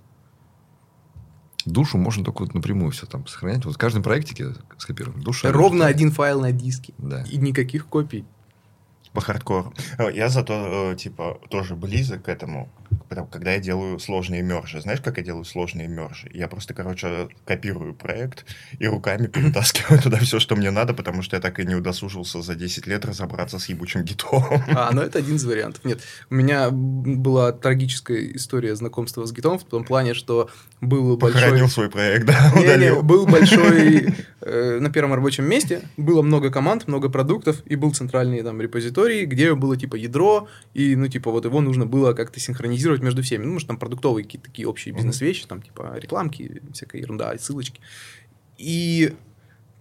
Душу 1.69 1.99
можно 1.99 2.25
только 2.25 2.43
вот 2.43 2.55
напрямую 2.55 2.91
все 2.91 3.07
там 3.07 3.27
сохранять. 3.27 3.65
Вот 3.65 3.75
в 3.75 3.79
каждом 3.79 4.03
проектике 4.03 4.55
скопировано. 4.79 5.23
Душа. 5.23 5.53
Ровно 5.53 5.87
один 5.87 6.11
файл 6.11 6.41
на 6.41 6.53
диске. 6.53 6.95
Да. 6.99 7.23
И 7.31 7.37
никаких 7.37 7.87
копий. 7.87 8.25
По 9.13 9.21
хардкору. 9.21 9.73
Э, 9.99 10.11
Я 10.13 10.29
зато, 10.29 10.93
э, 10.93 10.97
типа, 10.97 11.39
тоже 11.51 11.75
близок 11.75 12.25
к 12.25 12.29
этому, 12.29 12.69
когда 13.31 13.53
я 13.53 13.59
делаю 13.59 13.99
сложные 13.99 14.43
мержи. 14.43 14.81
Знаешь, 14.81 15.01
как 15.01 15.19
я 15.19 15.23
делаю 15.23 15.45
сложные 15.45 15.89
мержи? 15.89 16.31
Я 16.33 16.49
просто, 16.49 16.75
короче, 16.75 17.29
копирую 17.45 17.95
проект 17.95 18.45
и 18.79 18.87
руками 18.87 19.27
перетаскиваю 19.33 20.01
туда 20.01 20.19
все, 20.19 20.41
что 20.41 20.57
мне 20.57 20.71
надо, 20.71 20.95
потому 20.95 21.23
что 21.23 21.37
я 21.37 21.43
так 21.43 21.59
и 21.61 21.65
не 21.65 21.75
удосужился 21.75 22.43
за 22.43 22.55
10 22.55 22.87
лет 22.87 23.05
разобраться 23.05 23.59
с 23.59 23.69
ебучим 23.69 24.03
гитом. 24.03 24.45
А, 24.69 24.91
ну 24.93 25.03
это 25.03 25.19
один 25.19 25.37
из 25.37 25.45
вариантов. 25.45 25.85
Нет, 25.85 26.01
у 26.31 26.35
меня 26.35 26.71
была 26.71 27.53
трагическая 27.53 28.33
история 28.35 28.75
знакомства 28.77 29.25
с 29.25 29.33
гитом 29.33 29.59
в 29.59 29.65
том 29.65 29.85
плане, 29.85 30.15
что 30.15 30.51
был 30.81 31.17
большой... 31.17 31.41
Похоронил 31.41 31.69
свой 31.69 31.91
проект, 31.91 32.27
да, 32.27 32.53
Не-не, 32.55 32.65
удалил. 32.65 33.03
был 33.03 33.27
большой 33.27 34.15
э, 34.41 34.79
на 34.81 34.91
первом 34.91 35.15
рабочем 35.15 35.45
месте, 35.45 35.83
было 35.97 36.23
много 36.23 36.51
команд, 36.51 36.87
много 36.87 37.09
продуктов, 37.09 37.63
и 37.67 37.77
был 37.77 37.93
центральный 37.93 38.43
там 38.43 38.61
репозиторий, 38.61 39.25
где 39.25 39.55
было 39.55 39.77
типа 39.77 39.97
ядро, 39.97 40.49
и 40.75 40.95
ну 40.97 41.09
типа 41.09 41.31
вот 41.31 41.45
его 41.45 41.61
нужно 41.61 41.87
было 41.87 42.13
как-то 42.13 42.41
синхронизировать 42.41 42.78
между 43.01 43.23
всеми. 43.23 43.45
Ну, 43.45 43.55
может, 43.55 43.69
там 43.69 43.79
продуктовые 43.79 44.25
какие-то 44.25 44.49
такие 44.49 44.69
общие 44.69 44.95
бизнес-вещи, 44.95 45.47
там 45.47 45.63
типа 45.63 45.95
рекламки, 45.97 46.63
всякая 46.73 47.01
ерунда, 47.01 47.37
ссылочки. 47.39 47.81
И 48.57 49.15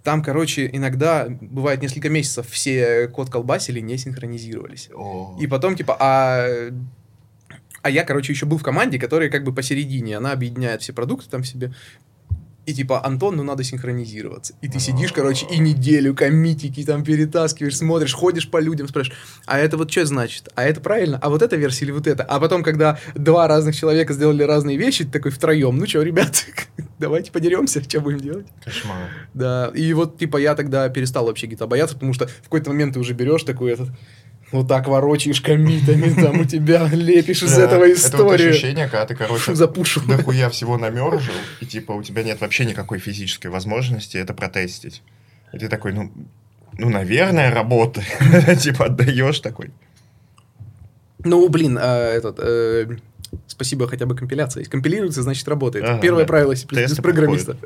там, 0.03 0.23
короче, 0.23 0.69
иногда 0.71 1.27
бывает 1.29 1.81
несколько 1.81 2.09
месяцев 2.09 2.47
все 2.49 3.07
код 3.09 3.29
колбасили, 3.29 3.79
не 3.79 3.97
синхронизировались. 3.97 4.89
О. 4.93 5.37
И 5.39 5.47
потом, 5.47 5.75
типа, 5.75 5.97
а... 5.99 6.71
А 7.83 7.89
я, 7.89 8.03
короче, 8.03 8.33
еще 8.33 8.45
был 8.45 8.57
в 8.57 8.63
команде, 8.63 8.99
которая 8.99 9.29
как 9.29 9.43
бы 9.43 9.53
посередине, 9.53 10.17
она 10.17 10.31
объединяет 10.31 10.81
все 10.81 10.93
продукты 10.93 11.29
там 11.29 11.43
в 11.43 11.47
себе. 11.47 11.73
И 12.67 12.73
типа, 12.73 13.05
Антон, 13.05 13.37
ну 13.37 13.43
надо 13.43 13.63
синхронизироваться. 13.63 14.53
И 14.61 14.67
ты 14.67 14.77
сидишь, 14.79 15.13
короче, 15.13 15.45
и 15.49 15.57
неделю 15.57 16.13
коммитики 16.13 16.83
там 16.83 17.01
перетаскиваешь, 17.01 17.77
смотришь, 17.77 18.13
ходишь 18.13 18.51
по 18.51 18.59
людям, 18.59 18.89
спрашиваешь, 18.89 19.17
а 19.45 19.57
это 19.57 19.77
вот 19.77 19.89
что 19.89 20.05
значит? 20.05 20.49
А 20.53 20.65
это 20.65 20.81
правильно? 20.81 21.17
А 21.21 21.29
вот 21.29 21.41
эта 21.41 21.55
версия 21.55 21.85
или 21.85 21.93
вот 21.93 22.07
это? 22.07 22.23
А 22.23 22.41
потом, 22.41 22.63
когда 22.63 22.99
два 23.15 23.47
разных 23.47 23.73
человека 23.73 24.13
сделали 24.13 24.43
разные 24.43 24.75
вещи, 24.75 25.05
ты 25.05 25.11
такой 25.11 25.31
втроем, 25.31 25.77
ну 25.77 25.87
что, 25.87 26.01
ребят, 26.01 26.45
давайте 26.99 27.31
подеремся, 27.31 27.81
что 27.81 28.01
будем 28.01 28.19
делать? 28.19 28.47
Кошмар. 28.65 29.11
Да, 29.33 29.71
и 29.73 29.93
вот, 29.93 30.17
типа, 30.17 30.35
я 30.35 30.53
тогда 30.53 30.89
перестал 30.89 31.27
вообще 31.27 31.47
гита 31.47 31.67
бояться, 31.67 31.95
потому 31.95 32.11
что 32.11 32.27
в 32.27 32.43
какой-то 32.43 32.69
момент 32.71 32.95
ты 32.95 32.99
уже 32.99 33.13
берешь 33.13 33.43
такой 33.43 33.71
этот, 33.71 33.87
вот 34.51 34.67
так 34.67 34.87
ворочаешь 34.87 35.41
комитами, 35.41 36.13
там 36.13 36.39
у 36.41 36.45
тебя 36.45 36.87
лепишь 36.87 37.43
из 37.43 37.57
этого 37.57 37.83
Это 37.83 37.95
вот 37.95 37.97
историю. 37.97 38.49
ощущение, 38.51 38.87
когда 38.87 39.05
ты, 39.05 39.15
короче, 39.15 39.55
Запушу. 39.55 40.01
дохуя 40.07 40.49
всего 40.49 40.77
намержил, 40.77 41.33
и 41.59 41.65
типа 41.65 41.91
у 41.91 42.03
тебя 42.03 42.23
нет 42.23 42.39
вообще 42.39 42.65
никакой 42.65 42.99
физической 42.99 43.47
возможности 43.47 44.17
это 44.17 44.33
протестить. 44.33 45.01
И 45.53 45.57
ты 45.57 45.69
такой, 45.69 45.93
ну, 45.93 46.11
ну, 46.77 46.89
наверное, 46.89 47.51
работает. 47.53 48.07
Типа 48.61 48.85
отдаешь 48.85 49.39
такой. 49.39 49.71
Ну, 51.23 51.47
блин, 51.49 51.77
а, 51.81 52.11
этот, 52.11 52.37
э, 52.39 52.97
спасибо 53.47 53.87
хотя 53.87 54.05
бы 54.05 54.15
компиляция. 54.15 54.63
Компилируется, 54.65 55.23
значит 55.23 55.47
работает. 55.47 56.01
Первое 56.01 56.25
правило 56.25 56.53
C++ 56.55 56.67
программиста. 57.01 57.57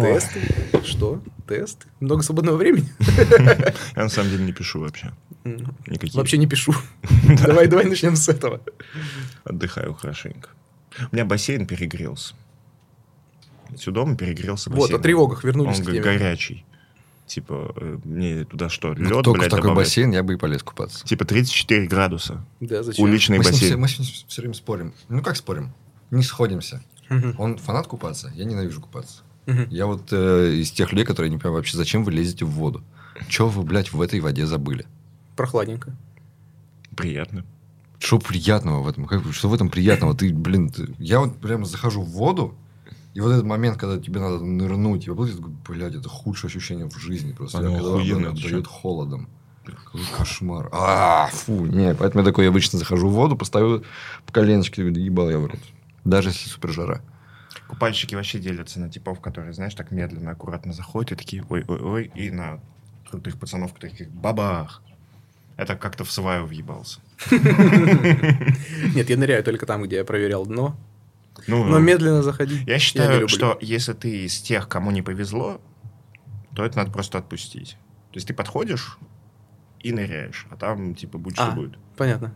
Тесты? 0.00 0.40
Что? 0.84 1.22
Тесты? 1.46 1.86
Много 2.00 2.22
свободного 2.22 2.56
времени? 2.56 2.88
Я 3.96 4.02
на 4.04 4.08
самом 4.08 4.30
деле 4.30 4.44
не 4.44 4.52
пишу 4.52 4.80
вообще. 4.80 5.12
М, 5.44 5.76
Никаких. 5.86 6.14
Вообще 6.14 6.38
не 6.38 6.46
пишу. 6.46 6.72
Давай, 7.44 7.66
давай 7.66 7.84
начнем 7.84 8.16
с 8.16 8.28
этого. 8.28 8.60
Отдыхаю 9.44 9.92
хорошенько. 9.94 10.50
У 11.10 11.14
меня 11.14 11.24
бассейн 11.24 11.66
перегрелся. 11.66 12.34
Все 13.76 13.90
дома 13.90 14.16
перегрелся 14.16 14.70
Вот, 14.70 14.78
бассейн. 14.80 15.00
о 15.00 15.02
тревогах 15.02 15.44
вернулись 15.44 15.78
Он 15.78 15.84
к 15.84 15.86
г- 15.86 15.92
теме. 15.92 16.04
горячий. 16.04 16.64
Типа, 17.26 17.72
э, 17.76 17.98
мне 18.04 18.44
туда 18.44 18.68
что, 18.68 18.88
Ну, 18.94 19.08
лед, 19.16 19.24
только 19.24 19.38
блядь, 19.40 19.46
в 19.46 19.50
такой 19.50 19.62
добавлять? 19.70 19.86
бассейн 19.88 20.10
я 20.12 20.22
бы 20.22 20.34
и 20.34 20.36
полез 20.36 20.62
купаться. 20.62 21.04
Типа 21.06 21.24
34 21.24 21.86
градуса. 21.86 22.44
Да, 22.60 22.82
зачем? 22.82 23.04
Уличный 23.04 23.38
Мы 23.38 23.44
с, 23.44 23.46
ним 23.48 23.54
все, 23.56 23.64
бассейн. 23.76 23.80
мы 23.80 23.88
с 23.88 23.98
ним 23.98 24.08
все 24.28 24.42
время 24.42 24.54
спорим. 24.54 24.92
Ну, 25.08 25.22
как 25.22 25.36
спорим? 25.36 25.72
Не 26.10 26.22
сходимся. 26.22 26.82
Мгм. 27.08 27.34
Он 27.38 27.56
фанат 27.58 27.86
купаться, 27.86 28.30
я 28.34 28.44
ненавижу 28.44 28.80
купаться. 28.82 29.22
Мгм. 29.46 29.66
Я 29.70 29.86
вот 29.86 30.08
э, 30.12 30.54
из 30.56 30.70
тех 30.70 30.92
людей, 30.92 31.04
которые 31.04 31.30
не 31.30 31.36
понимают 31.38 31.64
вообще, 31.64 31.76
зачем 31.76 32.04
вы 32.04 32.12
лезете 32.12 32.44
в 32.44 32.50
воду. 32.50 32.82
Че 33.28 33.48
вы, 33.48 33.62
блядь, 33.62 33.92
в 33.92 34.00
этой 34.00 34.20
воде 34.20 34.46
забыли? 34.46 34.86
Прохладненько. 35.36 35.94
Приятно. 36.96 37.44
Что 37.98 38.18
приятного 38.18 38.82
в 38.82 38.88
этом? 38.88 39.06
Как- 39.06 39.22
что 39.32 39.48
в 39.48 39.54
этом 39.54 39.68
приятного? 39.68 40.14
Ты, 40.14 40.32
блин, 40.32 40.70
ты- 40.70 40.94
я 40.98 41.20
вот 41.20 41.38
прямо 41.38 41.64
захожу 41.64 42.02
в 42.02 42.10
воду, 42.10 42.54
и 43.14 43.20
вот 43.20 43.30
этот 43.30 43.44
момент, 43.44 43.78
когда 43.78 43.98
тебе 43.98 44.20
надо 44.20 44.38
нырнуть, 44.44 45.06
я 45.06 45.12
такой, 45.12 45.32
блядь, 45.68 45.94
это 45.94 46.08
худшее 46.08 46.48
ощущение 46.48 46.88
в 46.88 46.98
жизни. 46.98 47.32
Просто 47.32 47.58
Оно 47.58 47.70
Я 47.70 47.76
когда 47.78 48.30
ты 48.32 48.46
отдает 48.46 48.66
холодом. 48.66 49.28
Какой 49.64 50.00
кошмар. 50.16 50.68
А, 50.72 51.28
фу, 51.32 51.66
не, 51.66 51.94
поэтому 51.94 52.24
я 52.24 52.28
такой 52.28 52.48
обычно 52.48 52.80
захожу 52.80 53.08
в 53.08 53.12
воду, 53.12 53.36
поставлю 53.36 53.84
по 54.26 54.32
коленочке, 54.32 54.82
ебал 54.82 55.30
я 55.30 55.38
в 55.38 55.46
рот. 55.46 55.60
Даже 56.04 56.30
если 56.30 56.48
супер 56.48 56.70
жара. 56.70 57.00
Купальщики 57.72 58.14
вообще 58.14 58.38
делятся 58.38 58.80
на 58.80 58.90
типов, 58.90 59.20
которые, 59.22 59.54
знаешь, 59.54 59.74
так 59.74 59.90
медленно, 59.92 60.32
аккуратно 60.32 60.74
заходят 60.74 61.12
и 61.12 61.14
такие 61.16 61.42
ой-ой-ой, 61.48 62.12
и 62.14 62.30
на 62.30 62.60
крутых 63.08 63.38
пацанов 63.38 63.72
таких 63.72 64.10
бабах. 64.10 64.82
Это 65.56 65.74
как-то 65.74 66.04
в 66.04 66.12
сваю 66.12 66.44
въебался. 66.44 67.00
Нет, 67.30 69.08
я 69.08 69.16
ныряю 69.16 69.42
только 69.42 69.64
там, 69.64 69.82
где 69.84 69.96
я 69.96 70.04
проверял 70.04 70.44
дно. 70.44 70.76
Ну, 71.46 71.64
Но 71.64 71.78
медленно 71.78 72.22
заходить 72.22 72.66
я 72.68 72.78
считаю, 72.78 73.12
люблю. 73.22 73.28
что 73.28 73.56
если 73.62 73.94
ты 73.94 74.26
из 74.26 74.38
тех, 74.42 74.68
кому 74.68 74.90
не 74.90 75.00
повезло, 75.00 75.62
то 76.54 76.66
это 76.66 76.76
надо 76.76 76.90
просто 76.90 77.16
отпустить. 77.16 77.78
То 78.10 78.16
есть 78.18 78.28
ты 78.28 78.34
подходишь 78.34 78.98
и 79.80 79.92
ныряешь, 79.92 80.46
а 80.50 80.56
там, 80.56 80.94
типа, 80.94 81.16
будь 81.16 81.36
что 81.36 81.46
А. 81.48 81.50
будет. 81.52 81.78
Понятно. 81.96 82.34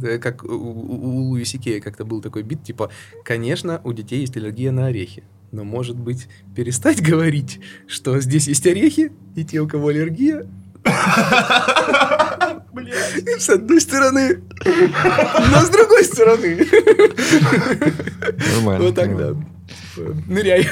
Да, 0.00 0.18
Как 0.18 0.44
у, 0.44 0.48
у- 0.48 1.28
Луиси 1.30 1.58
Кея 1.58 1.80
как-то 1.80 2.04
был 2.04 2.20
такой 2.20 2.42
бит, 2.42 2.62
типа, 2.62 2.90
конечно, 3.24 3.80
у 3.84 3.92
детей 3.92 4.20
есть 4.20 4.36
аллергия 4.36 4.72
на 4.72 4.86
орехи, 4.86 5.22
но, 5.52 5.64
может 5.64 5.96
быть, 5.96 6.28
перестать 6.54 7.00
говорить, 7.10 7.60
что 7.86 8.20
здесь 8.20 8.48
есть 8.48 8.66
орехи, 8.66 9.12
и 9.34 9.44
те, 9.44 9.60
у 9.60 9.68
кого 9.68 9.88
аллергия, 9.88 10.46
с 13.38 13.48
одной 13.50 13.80
стороны, 13.80 14.40
но 14.64 15.60
с 15.60 15.68
другой 15.70 16.04
стороны. 16.04 16.58
Нормально. 18.54 18.84
Вот 18.84 18.94
так, 18.94 19.16
да. 19.16 19.28
Типа, 19.94 20.16
Ныряй. 20.28 20.66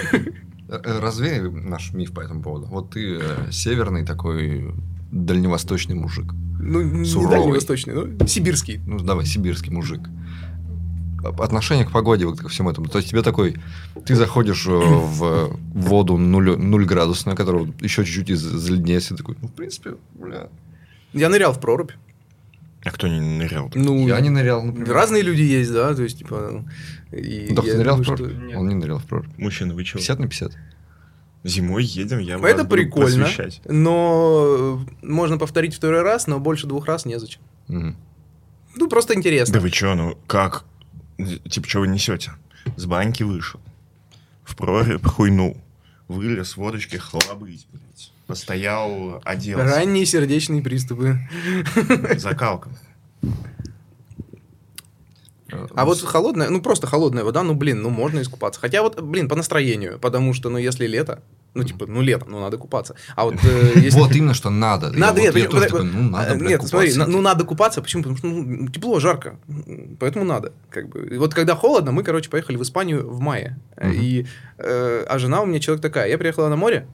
Э, 0.69 0.81
э, 0.85 0.99
Развей 1.01 1.41
наш 1.41 1.93
миф 1.93 2.13
по 2.13 2.21
этому 2.21 2.43
поводу. 2.43 2.67
Вот 2.67 2.91
ты 2.93 3.19
э, 3.21 3.51
северный 3.51 4.05
такой 4.05 4.73
дальневосточный 5.15 5.95
мужик. 5.95 6.33
Ну, 6.61 6.83
не 6.83 7.05
Суровый. 7.05 7.39
дальневосточный, 7.39 7.95
ну, 7.95 8.27
сибирский. 8.27 8.81
Ну, 8.87 8.99
давай, 8.99 9.25
сибирский 9.27 9.71
мужик. 9.73 10.01
отношение 11.39 11.87
к 11.87 11.91
погоде, 11.91 12.27
вот 12.27 12.39
ко 12.41 12.49
всему 12.49 12.71
этому. 12.71 12.87
То 12.89 12.99
есть 12.99 13.11
тебе 13.11 13.23
такой, 13.23 13.57
ты 14.05 14.15
заходишь 14.15 14.67
э, 14.67 14.71
в 14.71 15.57
воду 15.73 16.19
0, 16.19 16.59
0 16.59 16.85
градусную, 16.85 17.35
которая 17.37 17.73
еще 17.81 18.05
чуть-чуть 18.05 18.31
из- 18.31 18.41
заледнеет, 18.43 19.11
и 19.11 19.17
такой, 19.17 19.37
ну, 19.41 19.49
в 19.49 19.53
принципе, 19.53 19.95
бля. 20.15 20.49
Я 21.15 21.29
нырял 21.31 21.53
в 21.55 21.61
прорубь. 21.61 21.93
А 22.85 22.91
кто 22.91 23.09
не 23.09 23.21
нырял? 23.21 23.71
Ну, 23.75 24.07
Я 24.07 24.21
не 24.21 24.29
нырял, 24.29 24.63
например. 24.63 24.93
разные 24.93 25.23
люди 25.23 25.41
есть, 25.41 25.73
да, 25.73 25.95
то 25.95 26.03
есть, 26.03 26.19
типа... 26.19 26.63
И 27.13 27.47
Ну, 27.49 27.55
так 27.57 27.65
ты 27.65 27.79
нырял 27.79 27.97
в 27.97 28.01
думаю, 28.03 28.17
прорубь? 28.19 28.37
что- 28.37 28.47
Нет. 28.47 28.57
Он 28.59 28.69
не 28.69 28.75
нырял 28.75 28.99
в 28.99 29.05
прорубь. 29.05 29.29
Мужчина, 29.39 29.73
вы 29.73 29.85
чего? 29.85 29.99
50 30.01 30.19
на 30.19 30.27
50. 30.29 30.53
Зимой 31.45 31.85
едем, 31.85 32.19
я 32.21 32.39
вас 32.39 32.51
Это 32.51 32.65
прикольно, 32.65 33.25
просвещать. 33.27 33.61
но 33.67 34.83
можно 35.03 35.37
повторить 35.39 35.75
второй 35.75 36.01
раз, 36.03 36.27
но 36.27 36.41
больше 36.41 36.67
двух 36.67 36.87
раз 36.87 37.05
незачем. 37.05 37.43
Мгм. 37.69 37.97
Ну, 38.77 38.89
просто 38.89 39.15
интересно. 39.15 39.55
Да 39.55 39.61
вы 39.61 39.71
чё, 39.71 39.95
ну 39.95 40.19
как? 40.27 40.65
Типа, 41.49 41.69
что 41.69 41.81
вы 41.81 41.89
несете? 41.89 42.33
С 42.77 42.87
баньки 42.87 43.23
вышел. 43.23 43.61
В 44.43 44.57
прорубь 44.57 45.05
хуйнул. 45.07 45.57
Вылез 46.09 46.57
водочки 46.57 46.97
хлобыть, 46.97 47.67
блядь. 47.73 48.13
Постоял, 48.27 49.21
оделся. 49.25 49.65
Ранние 49.65 50.07
сердечные 50.07 50.63
приступы. 50.63 51.19
Закалка. 52.17 52.71
А 55.51 55.85
вот 55.85 56.01
холодная, 56.01 56.49
ну 56.49 56.61
просто 56.61 56.87
холодная 56.87 57.25
вода, 57.25 57.43
ну 57.43 57.55
блин, 57.55 57.83
ну 57.83 57.91
можно 57.91 58.21
искупаться. 58.21 58.61
Хотя 58.61 58.83
вот, 58.83 59.01
блин, 59.01 59.29
по 59.29 59.37
настроению, 59.37 59.99
потому 59.99 60.33
что, 60.33 60.49
ну 60.49 60.59
если 60.59 60.87
лето, 60.87 61.23
ну 61.53 61.65
типа, 61.65 61.87
ну 61.87 62.01
лето, 62.01 62.27
ну 62.29 62.41
надо 62.41 62.57
купаться. 62.57 62.95
А 63.15 63.25
вот 63.25 63.35
э, 63.45 63.73
если... 63.77 63.99
Вот 63.99 64.13
именно, 64.13 64.35
что 64.35 64.51
надо. 64.51 64.91
Надо, 64.91 65.21
нет, 65.21 65.35
ну, 65.35 65.85
надо, 66.11 66.35
э, 66.35 66.39
Нет, 66.39 66.63
смотри, 66.67 66.95
ну 66.95 67.21
надо 67.21 67.45
купаться, 67.45 67.83
почему? 67.83 68.03
Потому 68.03 68.17
что 68.19 68.27
ну, 68.27 68.69
тепло, 68.69 68.99
жарко, 69.01 69.39
поэтому 70.01 70.25
надо. 70.25 70.53
Как 70.71 70.89
бы. 70.89 71.17
Вот 71.19 71.35
когда 71.35 71.55
холодно, 71.55 71.93
мы, 71.93 72.03
короче, 72.03 72.31
поехали 72.31 72.57
в 72.57 72.63
Испанию 72.63 73.09
в 73.09 73.21
мае. 73.21 73.59
И, 73.83 74.27
э, 74.59 75.05
а 75.07 75.19
жена 75.19 75.43
у 75.43 75.47
меня 75.47 75.61
человек 75.61 75.83
такая, 75.83 76.09
я 76.09 76.17
приехала 76.17 76.49
на 76.49 76.57
море, 76.57 76.87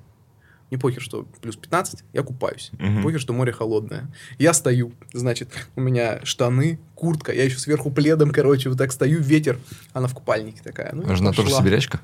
не 0.70 0.76
похер, 0.76 1.02
что 1.02 1.24
плюс 1.40 1.56
15, 1.56 2.04
я 2.12 2.22
купаюсь. 2.22 2.70
Мгм. 2.78 3.02
Похер, 3.02 3.20
что 3.20 3.32
море 3.32 3.52
холодное. 3.52 4.08
Я 4.38 4.52
стою, 4.54 4.92
значит, 5.12 5.52
у 5.76 5.80
меня 5.80 6.24
штаны, 6.24 6.78
куртка, 6.94 7.32
я 7.32 7.44
еще 7.44 7.58
сверху 7.58 7.90
пледом, 7.90 8.30
короче, 8.30 8.68
вот 8.68 8.78
так 8.78 8.92
стою, 8.92 9.20
ветер, 9.20 9.58
она 9.92 10.06
в 10.06 10.14
купальнике 10.14 10.62
такая. 10.62 10.92
Ну, 10.94 11.02
я 11.02 11.12
А 11.12 11.16
Жена 11.16 11.32
тоже 11.32 11.50
сибирячка? 11.50 12.00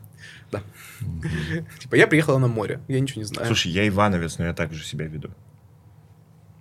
Типа, 1.79 1.95
я 1.95 2.07
приехала 2.07 2.39
на 2.39 2.49
море, 2.49 2.81
я 2.89 3.01
ничего 3.01 3.21
не 3.21 3.27
знаю. 3.27 3.47
Слушай, 3.47 3.73
я 3.73 3.87
Ивановец, 3.87 4.39
но 4.39 4.47
я 4.47 4.55
так 4.55 4.73
же 4.73 4.85
себя 4.85 5.07
веду. 5.07 5.31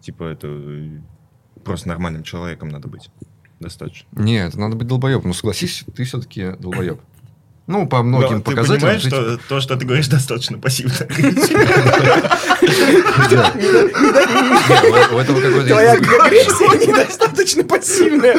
Типа, 0.02 0.24
это 0.24 0.48
э, 0.50 1.00
просто 1.64 1.88
нормальным 1.88 2.24
человеком 2.24 2.70
надо 2.70 2.88
быть. 2.88 3.10
Достаточно. 3.60 4.08
Нет, 4.12 4.56
надо 4.56 4.76
быть 4.76 4.88
долбоебом. 4.88 5.30
Ну, 5.30 5.34
согласись, 5.34 5.86
ты 5.96 6.04
все-таки 6.04 6.52
долбоеб. 6.60 7.00
Ну, 7.68 7.88
по 7.88 8.04
многим 8.04 8.34
Но 8.34 8.38
ты 8.40 8.44
показателям. 8.52 8.80
понимаешь, 8.82 9.02
ты, 9.04 9.10
что 9.10 9.38
то, 9.50 9.60
что 9.60 9.76
ты 9.76 9.86
говоришь, 9.86 10.08
достаточно 10.08 10.60
пассивно. 10.60 10.94
у- 15.12 15.18
этого 15.20 15.42
какой-то 15.42 15.68
Твоя 15.68 15.92
агрессия 15.94 16.88
недостаточно 16.88 17.64
пассивная. 17.64 18.36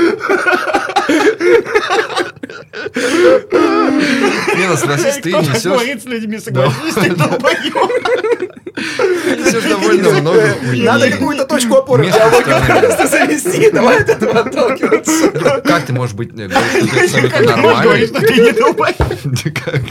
Не, 4.57 4.66
ну, 4.69 4.77
согласись, 4.77 5.16
ты 5.23 5.32
несешь... 5.32 6.03
с 6.03 6.05
людьми, 6.07 6.39
согласись, 6.39 6.94
ты 6.94 7.15
долбоёб. 7.15 7.93
Ты 8.74 9.36
несешь 9.36 9.65
довольно 9.65 10.11
много. 10.11 10.55
Надо 10.74 11.11
какую-то 11.11 11.44
точку 11.47 11.77
опоры 11.77 12.07
диалога 12.07 12.81
просто 12.81 13.07
завести. 13.07 13.70
Давай 13.70 14.01
от 14.03 14.09
этого 14.09 14.40
отталкиваться. 14.40 15.31
Как 15.65 15.86
ты 15.86 15.93
можешь 15.93 16.15
быть... 16.15 16.31
э, 16.39 16.47
абсолютно 16.47 17.40
нормальный? 17.40 18.07
что 18.07 18.20
ты 18.20 18.35
не 18.35 18.53
долбоёб. 18.53 18.97
Да 19.24 19.51
как? 19.51 19.82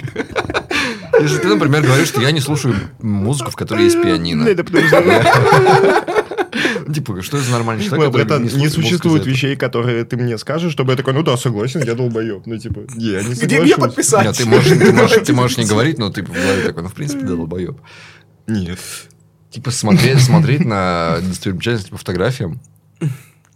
Если 1.21 1.37
ты, 1.37 1.47
например, 1.47 1.81
говоришь, 1.81 2.09
что 2.09 2.21
я 2.21 2.31
не 2.31 2.41
слушаю 2.41 2.75
музыку, 3.01 3.51
в 3.51 3.55
которой 3.55 3.85
есть 3.85 4.01
пианино. 4.01 4.24
Это 4.33 4.63
потому 4.63 4.87
что... 4.87 6.15
Типа, 6.93 7.21
что 7.21 7.37
это 7.37 7.45
за 7.45 7.51
нормальный 7.51 7.83
человек, 7.83 8.11
братан, 8.11 8.43
не 8.43 8.69
существует 8.69 9.25
вещей, 9.25 9.55
которые 9.55 10.05
ты 10.05 10.17
мне 10.17 10.37
скажешь, 10.37 10.71
чтобы 10.71 10.91
я 10.91 10.97
такой, 10.97 11.13
ну 11.13 11.23
да, 11.23 11.37
согласен, 11.37 11.83
я 11.83 11.95
долбоеб. 11.95 12.45
Ну, 12.45 12.57
типа, 12.57 12.81
я 12.95 13.23
не 13.23 13.33
Где 13.33 13.61
мне 13.61 13.75
подписать? 13.75 14.25
Нет, 14.25 14.37
ты 14.37 14.45
можешь, 14.45 14.77
ты 14.77 14.93
можешь, 14.93 15.25
ты 15.25 15.33
можешь 15.33 15.57
не 15.57 15.65
говорить, 15.65 15.97
но 15.97 16.09
ты 16.09 16.23
в 16.23 16.31
голове 16.31 16.63
такой, 16.63 16.83
ну, 16.83 16.89
в 16.89 16.93
принципе, 16.93 17.21
да, 17.21 17.35
долбоеб. 17.35 17.79
Нет. 18.47 18.79
Типа, 19.49 19.71
смотреть, 19.71 20.21
смотреть 20.21 20.65
на 20.65 21.19
достопримечательности 21.21 21.91
по 21.91 21.97
фотографиям, 21.97 22.61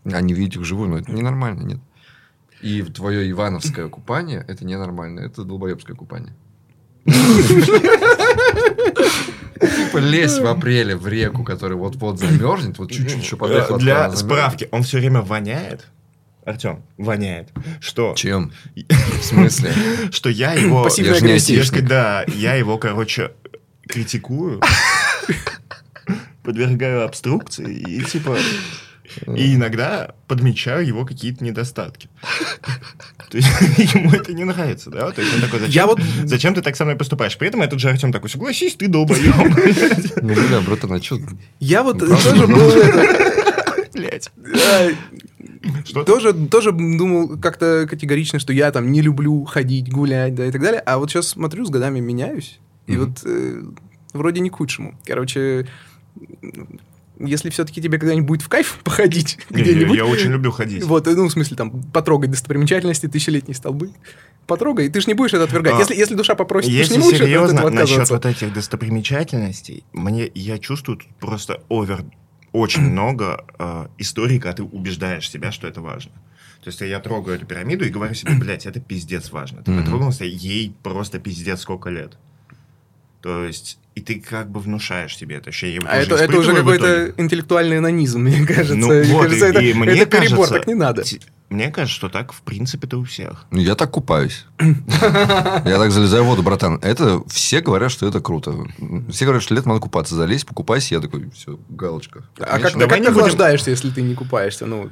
а 0.05 0.21
не 0.21 0.33
видеть 0.33 0.55
их 0.55 0.61
вживую, 0.61 0.89
ну, 0.89 0.97
это 0.97 1.11
ненормально, 1.11 1.63
нет. 1.63 1.79
И 2.61 2.81
твое 2.83 3.29
ивановское 3.29 3.87
купание, 3.87 4.43
это 4.47 4.65
ненормально, 4.65 5.21
это 5.21 5.43
долбоебское 5.43 5.95
купание. 5.95 6.33
Типа 9.59 9.97
лезть 9.97 10.39
в 10.39 10.45
апреле 10.47 10.95
в 10.95 11.07
реку, 11.07 11.43
которая 11.43 11.77
вот-вот 11.77 12.19
замерзнет, 12.19 12.77
вот 12.77 12.91
чуть-чуть 12.91 13.23
еще 13.23 13.35
подохла. 13.35 13.75
Э, 13.75 13.79
Для 13.79 14.11
справки, 14.15 14.67
он 14.71 14.83
все 14.83 14.99
время 14.99 15.21
воняет. 15.21 15.87
Артем, 16.45 16.83
воняет. 16.97 17.49
Что? 17.79 18.13
Чем? 18.15 18.51
В 18.75 19.23
смысле? 19.23 19.71
Что 20.11 20.29
я 20.29 20.53
его... 20.53 20.85
Агрессия. 20.85 21.57
айтишник. 21.57 21.87
Да, 21.87 22.23
я 22.27 22.55
его, 22.55 22.77
короче, 22.77 23.31
критикую, 23.87 24.61
подвергаю 26.43 27.05
обструкции 27.05 27.71
и, 27.71 28.01
типа... 28.03 28.37
И 29.35 29.55
иногда 29.55 30.15
подмечаю 30.27 30.85
его 30.85 31.05
какие-то 31.05 31.43
недостатки. 31.43 32.09
То 33.29 33.37
есть 33.37 33.47
ему 33.93 34.11
это 34.11 34.33
не 34.33 34.43
нравится, 34.43 34.89
да? 34.89 35.11
То 35.11 35.21
есть 35.21 35.33
он 35.35 35.41
такой, 35.41 35.59
зачем, 35.59 35.73
Я 35.73 35.87
вот- 35.87 36.01
зачем 36.25 36.53
ты 36.53 36.61
так 36.61 36.75
со 36.75 36.83
мной 36.85 36.95
поступаешь? 36.95 37.37
При 37.37 37.47
этом 37.47 37.61
этот 37.61 37.79
же 37.79 37.89
Артем 37.89 38.11
такой, 38.11 38.29
согласись, 38.29 38.75
ты 38.75 38.87
долбоеб. 38.87 39.35
Ну, 40.21 40.33
бля, 40.33 40.61
братан, 40.61 40.93
а 40.93 41.01
что? 41.01 41.17
Я 41.59 41.83
вот 41.83 41.99
Правда? 41.99 42.15
тоже 42.23 42.47
был... 42.47 42.71
Блять. 43.93 44.31
Что? 45.85 46.03
Тоже, 46.03 46.33
тоже 46.33 46.71
думал 46.71 47.37
как-то 47.37 47.85
категорично, 47.89 48.39
что 48.39 48.53
я 48.53 48.71
там 48.71 48.91
не 48.91 49.01
люблю 49.01 49.43
ходить, 49.45 49.91
гулять, 49.91 50.35
да, 50.35 50.45
и 50.45 50.51
так 50.51 50.61
далее. 50.61 50.81
А 50.85 50.97
вот 50.97 51.09
сейчас 51.11 51.27
смотрю, 51.29 51.65
с 51.65 51.69
годами 51.69 51.99
меняюсь. 51.99 52.59
И 52.87 52.95
вот 52.95 53.21
э, 53.25 53.61
вроде 54.13 54.39
не 54.41 54.49
к 54.49 54.55
худшему. 54.55 54.97
Короче, 55.05 55.67
если 57.19 57.49
все-таки 57.49 57.81
тебе 57.81 57.97
когда-нибудь 57.97 58.27
будет 58.27 58.41
в 58.41 58.49
кайф 58.49 58.79
походить 58.83 59.37
где-нибудь, 59.49 59.97
я 59.97 60.05
очень 60.05 60.31
люблю 60.31 60.51
ходить. 60.51 60.83
вот, 60.83 61.05
ну, 61.05 61.27
в 61.27 61.31
смысле, 61.31 61.57
там, 61.57 61.83
потрогать 61.83 62.31
достопримечательности, 62.31 63.07
тысячелетние 63.07 63.55
столбы, 63.55 63.91
потрогай, 64.47 64.89
ты 64.89 65.01
ж 65.01 65.07
не 65.07 65.13
будешь 65.13 65.33
это 65.33 65.43
отвергать. 65.43 65.75
А, 65.75 65.79
если, 65.79 65.95
если 65.95 66.15
душа 66.15 66.35
попросит, 66.35 66.69
ты 66.69 66.75
ж 66.75 66.79
Если 66.79 66.95
не 66.95 67.01
будешь 67.01 67.19
от 67.19 67.25
серьезно, 67.25 67.59
этого 67.59 67.69
насчет 67.69 68.09
вот 68.09 68.25
этих 68.25 68.53
достопримечательностей, 68.53 69.83
мне 69.93 70.29
я 70.33 70.57
чувствую 70.57 70.97
тут 70.97 71.07
просто 71.19 71.61
овер 71.69 72.03
очень 72.51 72.81
много 72.91 73.45
э, 73.57 73.87
историй, 73.97 74.39
когда 74.39 74.57
ты 74.57 74.63
убеждаешь 74.63 75.29
себя, 75.29 75.51
что 75.51 75.67
это 75.67 75.81
важно. 75.81 76.11
То 76.63 76.67
есть 76.67 76.81
я 76.81 76.99
трогаю 76.99 77.37
эту 77.37 77.45
пирамиду 77.45 77.85
и 77.85 77.89
говорю 77.89 78.13
себе, 78.13 78.33
блядь, 78.39 78.65
это 78.65 78.79
пиздец 78.79 79.31
важно. 79.31 79.63
Ты 79.63 79.77
потрогался, 79.77 80.25
ей 80.25 80.75
просто 80.83 81.19
пиздец 81.19 81.61
сколько 81.61 81.89
лет. 81.89 82.17
То 83.21 83.43
есть, 83.43 83.79
и 83.99 84.01
ты 84.01 84.19
как 84.21 84.49
бы 84.49 84.61
внушаешь 84.61 85.17
себе 85.17 85.35
это 85.35 85.49
ощущение. 85.49 85.81
А 85.85 85.97
это, 85.97 86.15
это 86.15 86.37
уже 86.37 86.55
какой-то 86.55 87.13
интеллектуальный 87.17 87.79
анонизм, 87.79 88.21
мне 88.21 88.45
кажется. 88.45 88.75
Ну, 88.75 88.87
Мне 88.87 89.03
вот, 89.13 89.23
кажется, 89.23 89.47
и- 89.47 89.49
это, 89.49 89.59
и 89.59 89.73
мне 89.73 89.91
это 89.99 90.17
перебор, 90.19 90.37
кажется, 90.37 90.53
так 90.55 90.67
не 90.67 90.73
надо. 90.73 91.03
Мне 91.49 91.71
кажется, 91.71 91.95
что 91.95 92.09
так, 92.09 92.31
в 92.31 92.41
принципе-то, 92.41 92.97
у 92.97 93.03
всех. 93.03 93.45
Ну, 93.51 93.59
я 93.59 93.75
так 93.75 93.91
купаюсь. 93.91 94.45
Я 94.59 95.77
так 95.77 95.91
залезаю 95.91 96.23
в 96.23 96.27
воду, 96.27 96.43
братан. 96.43 96.79
Это 96.81 97.21
все 97.27 97.59
говорят, 97.59 97.91
что 97.91 98.07
это 98.07 98.21
круто. 98.21 98.55
Все 99.09 99.25
говорят, 99.25 99.43
что 99.43 99.55
летом 99.55 99.69
надо 99.69 99.81
купаться. 99.81 100.15
Залезь, 100.15 100.45
покупайся. 100.45 100.95
Я 100.95 101.01
такой, 101.01 101.29
все, 101.31 101.59
галочка. 101.69 102.23
А 102.39 102.59
как, 102.59 102.73
ты 102.73 102.83
охлаждаешься, 102.83 103.71
если 103.71 103.89
ты 103.89 104.01
не 104.03 104.13
купаешься? 104.13 104.67
Ну, 104.67 104.91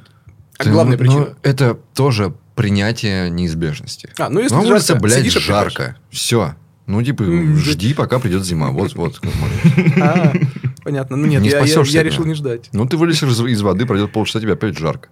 а 0.58 0.64
главная 0.64 0.98
ну, 0.98 1.04
причина. 1.04 1.36
это 1.42 1.78
тоже 1.94 2.34
принятие 2.56 3.30
неизбежности. 3.30 4.10
А, 4.18 4.28
ну 4.28 4.40
если 4.40 4.56
На 4.56 4.62
улице, 4.62 4.86
жарко, 4.88 5.00
блядь, 5.00 5.32
жарко. 5.32 5.96
Все. 6.10 6.56
Ну, 6.88 7.02
типа, 7.02 7.22
жди, 7.56 7.92
пока 7.92 8.18
придет 8.18 8.44
зима. 8.44 8.70
Вот, 8.70 8.94
вот. 8.94 9.20
А, 10.00 10.32
понятно. 10.82 11.16
Ну 11.16 11.26
нет, 11.26 11.42
Не 11.42 11.50
я, 11.50 11.58
я- 11.60 12.02
решил 12.02 12.24
не 12.24 12.32
ждать. 12.34 12.70
Ну, 12.72 12.86
ты 12.86 12.96
вылезешь 12.96 13.22
из, 13.24 13.38
из 13.40 13.60
воды, 13.60 13.84
пройдет 13.84 14.10
полчаса, 14.10 14.40
тебе 14.40 14.54
опять 14.54 14.78
жарко. 14.78 15.10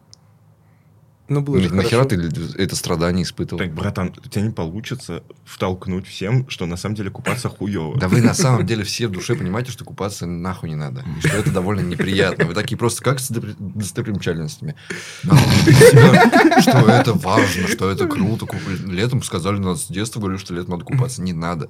Ну, 1.29 1.41
было 1.41 1.59
же 1.61 1.75
Нахера 1.75 2.05
хорошо. 2.05 2.21
ты 2.31 2.63
это 2.63 2.77
страдание 2.77 3.25
испытывал? 3.25 3.59
Так, 3.59 3.75
братан, 3.75 4.15
у 4.25 4.29
тебя 4.29 4.43
не 4.43 4.53
получится 4.53 5.23
втолкнуть 5.45 6.07
всем, 6.07 6.49
что 6.49 6.67
на 6.67 6.77
самом 6.77 6.95
деле 6.95 7.11
купаться 7.11 7.49
хуево. 7.49 7.99
Да 7.99 8.09
вы 8.09 8.21
на 8.21 8.35
самом 8.35 8.65
деле 8.65 8.85
все 8.85 9.09
в 9.09 9.11
душе 9.11 9.35
понимаете, 9.35 9.73
что 9.73 9.85
купаться 9.85 10.27
нахуй 10.27 10.69
не 10.71 10.77
надо. 10.77 11.05
И 11.19 11.27
что 11.27 11.37
это 11.37 11.51
довольно 11.51 11.81
неприятно. 11.81 12.45
Вы 12.47 12.55
такие 12.55 12.77
просто 12.79 13.03
как 13.03 13.19
с 13.19 13.31
достопри- 13.31 13.57
достопримечательностями. 13.59 14.75
Себя, 15.25 16.61
Что 16.63 16.89
это 16.89 17.13
важно, 17.15 17.69
что 17.69 17.91
это 17.91 18.07
круто. 18.07 18.47
Летом 18.87 19.23
сказали 19.23 19.59
нас 19.59 19.85
с 19.85 19.89
детства, 19.89 20.21
говорили, 20.21 20.39
что 20.41 20.55
летом 20.55 20.71
надо 20.73 20.85
купаться. 20.85 21.23
Не 21.23 21.33
надо. 21.33 21.69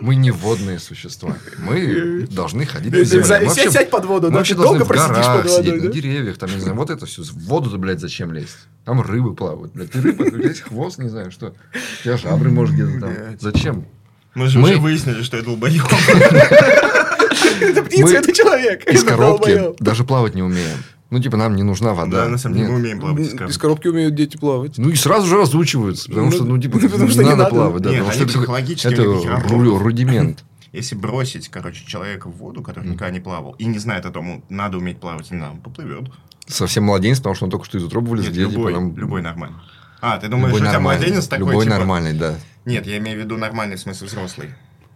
Мы, 0.00 0.14
не 0.14 0.30
водные 0.30 0.78
существа. 0.78 1.36
Мы 1.58 2.26
должны 2.30 2.66
ходить 2.66 2.92
по 2.92 3.04
земле. 3.04 3.50
Сядь 3.50 3.72
сядь 3.72 3.90
под 3.90 4.04
воду, 4.04 4.30
мы 4.30 4.38
вообще 4.38 4.54
Ты 4.54 4.62
долго 4.62 4.84
должны 4.84 4.94
в 4.94 5.08
горах 5.08 5.42
под 5.42 5.50
сидеть, 5.50 5.82
на 5.82 5.90
деревьях, 5.90 6.38
там, 6.38 6.50
не 6.54 6.60
знаю, 6.60 6.76
вот 6.76 6.90
это 6.90 7.06
все. 7.06 7.22
В 7.22 7.32
воду-то, 7.46 7.78
блядь, 7.78 8.00
зачем 8.00 8.32
лезть? 8.32 8.56
Там 8.84 9.00
рыбы 9.00 9.34
плавают, 9.34 9.72
блядь. 9.72 9.90
Ты 9.90 10.00
рыба, 10.00 10.30
тебя 10.30 10.48
есть 10.48 10.60
хвост, 10.60 10.98
не 10.98 11.08
знаю, 11.08 11.30
что. 11.30 11.54
У 11.72 12.04
тебя 12.04 12.16
жабры, 12.16 12.50
может, 12.50 12.74
где-то 12.74 13.00
там. 13.00 13.12
Зачем? 13.40 13.86
Мы 14.34 14.48
же 14.48 14.60
уже 14.60 14.78
выяснили, 14.78 15.22
что 15.22 15.36
я 15.36 15.42
долбоёб. 15.42 15.86
Это 17.60 17.82
птица, 17.82 18.02
Мы 18.04 18.12
это 18.12 18.32
человек. 18.32 18.84
Из 18.88 19.04
коробки 19.04 19.74
даже 19.80 20.04
плавать 20.04 20.34
не 20.34 20.42
умеем. 20.42 20.78
Ну, 21.14 21.20
типа, 21.20 21.36
нам 21.36 21.54
не 21.54 21.62
нужна 21.62 21.94
вода. 21.94 22.24
Да, 22.24 22.28
на 22.28 22.38
самом 22.38 22.56
деле 22.56 22.66
Нет. 22.66 22.74
мы 22.76 22.80
умеем 22.82 22.98
плавать 23.00 23.20
из 23.20 23.28
Из 23.28 23.36
коробки. 23.38 23.58
коробки 23.60 23.86
умеют 23.86 24.14
дети 24.16 24.36
плавать. 24.36 24.78
Ну 24.78 24.88
и 24.88 24.96
сразу 24.96 25.28
же 25.28 25.36
разучиваются, 25.36 26.08
потому 26.08 26.26
Ну, 26.26 26.32
что, 26.32 26.44
ну, 26.44 26.58
типа, 26.60 26.78
потому 26.82 27.08
что 27.08 27.22
надо 27.22 27.36
надо. 27.36 27.50
плавать, 27.50 27.82
да, 27.82 27.90
Нет, 27.90 28.00
потому 28.00 28.10
они 28.10 28.14
что 28.20 28.24
это, 28.30 28.38
психологически 28.40 28.92
это 28.94 29.30
работают. 29.30 29.82
рудимент. 29.82 30.44
Если 30.72 30.96
бросить, 30.96 31.48
короче, 31.50 31.86
человека 31.86 32.26
в 32.28 32.32
воду, 32.36 32.62
который 32.62 32.86
никогда 32.88 33.10
не 33.10 33.20
плавал, 33.20 33.52
и 33.60 33.64
не 33.66 33.78
знает 33.78 34.06
о 34.06 34.10
том, 34.10 34.42
надо 34.48 34.78
уметь 34.78 34.98
плавать 34.98 35.30
или 35.30 35.38
надо, 35.38 35.52
он 35.52 35.60
поплывет. 35.60 36.10
Совсем 36.48 36.82
младенец, 36.82 37.18
потому 37.18 37.36
что 37.36 37.44
он 37.44 37.52
только 37.52 37.64
что 37.64 37.78
из 37.78 37.84
утробы 37.84 38.08
вылез, 38.08 38.26
любой, 38.36 38.72
там- 38.74 38.96
любой 38.96 39.22
нормальный. 39.22 39.58
А, 40.00 40.18
ты 40.18 40.26
думаешь, 40.26 40.52
любой 40.52 40.66
у 40.66 40.70
тебя 40.70 40.80
младенец 40.80 41.28
такой, 41.28 41.46
Любой 41.46 41.64
типа- 41.64 41.76
нормальный, 41.78 42.12
да. 42.12 42.34
Нет, 42.64 42.88
я 42.88 42.98
имею 42.98 43.20
в 43.20 43.24
виду 43.24 43.36
нормальный 43.36 43.76
в 43.76 43.80
смысле 43.80 44.08
взрослый. 44.08 44.48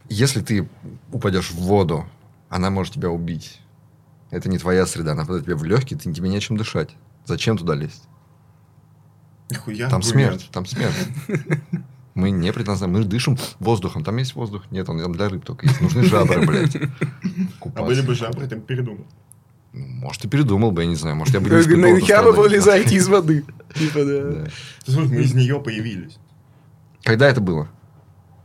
Если 0.09 0.41
ты 0.41 0.69
упадешь 1.13 1.51
в 1.53 1.59
воду, 1.61 2.07
она 2.49 2.71
может 2.71 2.95
тебя 2.95 3.09
убить. 3.11 3.61
Это 4.31 4.49
не 4.49 4.59
твоя 4.59 4.87
среда, 4.87 5.13
она 5.13 5.23
попадает 5.23 5.45
тебе 5.45 5.57
в 5.57 5.65
легкие, 5.65 5.99
ты, 5.99 6.13
тебе 6.13 6.29
нечем 6.29 6.57
дышать. 6.57 6.91
Зачем 7.25 7.57
туда 7.57 7.75
лезть? 7.75 8.05
Нихуя. 9.51 9.89
Там 9.89 10.01
аргумент. 10.01 10.41
смерть, 10.41 10.49
там 10.53 10.67
смерть. 10.67 10.95
Мы 12.15 12.31
не 12.31 12.53
предназначены, 12.53 12.99
мы 12.99 13.05
дышим 13.05 13.39
воздухом. 13.61 14.03
Там 14.03 14.17
есть 14.17 14.35
воздух? 14.35 14.65
Нет, 14.71 14.89
он 14.89 15.01
там 15.01 15.13
для 15.13 15.29
рыб 15.29 15.45
только 15.45 15.67
есть. 15.67 15.81
Нужны 15.81 16.03
жабры, 16.03 16.45
блядь. 16.45 16.77
А 17.75 17.83
были 17.83 18.01
бы 18.03 18.15
жабры, 18.15 18.47
ты 18.49 18.57
бы 18.57 18.63
передумал. 18.63 19.07
Ну, 19.73 19.87
Может, 19.87 20.25
и 20.25 20.29
передумал 20.29 20.73
бы, 20.73 20.83
я 20.83 20.89
не 20.89 20.97
знаю. 20.97 21.15
Может, 21.17 21.35
я 21.35 21.41
бы 21.41 21.49
не 21.49 21.57
вы 21.57 21.63
страдание. 21.63 22.33
вылезаете 22.33 22.97
из 22.97 23.07
воды? 23.07 23.45
Типа, 23.75 24.05
да. 24.05 24.47
Мы 24.89 25.23
из 25.23 25.35
нее 25.35 25.61
появились. 25.61 26.19
Когда 27.05 27.29
это 27.29 27.41
было? 27.41 27.69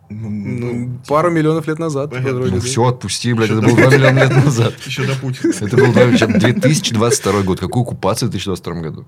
Ну, 0.10 1.00
пару 1.08 1.32
миллионов 1.32 1.68
лет 1.68 1.80
назад. 1.80 2.12
Вроде 2.12 2.56
Ну, 2.56 2.60
все, 2.62 2.84
отпусти, 2.86 3.34
блядь, 3.34 3.50
Ещё 3.50 3.60
это 3.60 3.68
было 3.68 3.78
2 3.78 3.98
миллиона 3.98 4.20
лет 4.20 4.46
назад. 4.46 4.74
Еще 4.86 5.06
до 5.06 5.16
Путина. 5.16 5.54
Это 5.60 5.76
был 5.78 5.92
да, 5.94 6.18
чем 6.18 6.38
2022 6.38 7.42
год. 7.44 7.60
Какую 7.60 7.84
оккупацию 7.84 8.30
в 8.30 8.32
2022 8.32 8.82
году? 8.82 9.06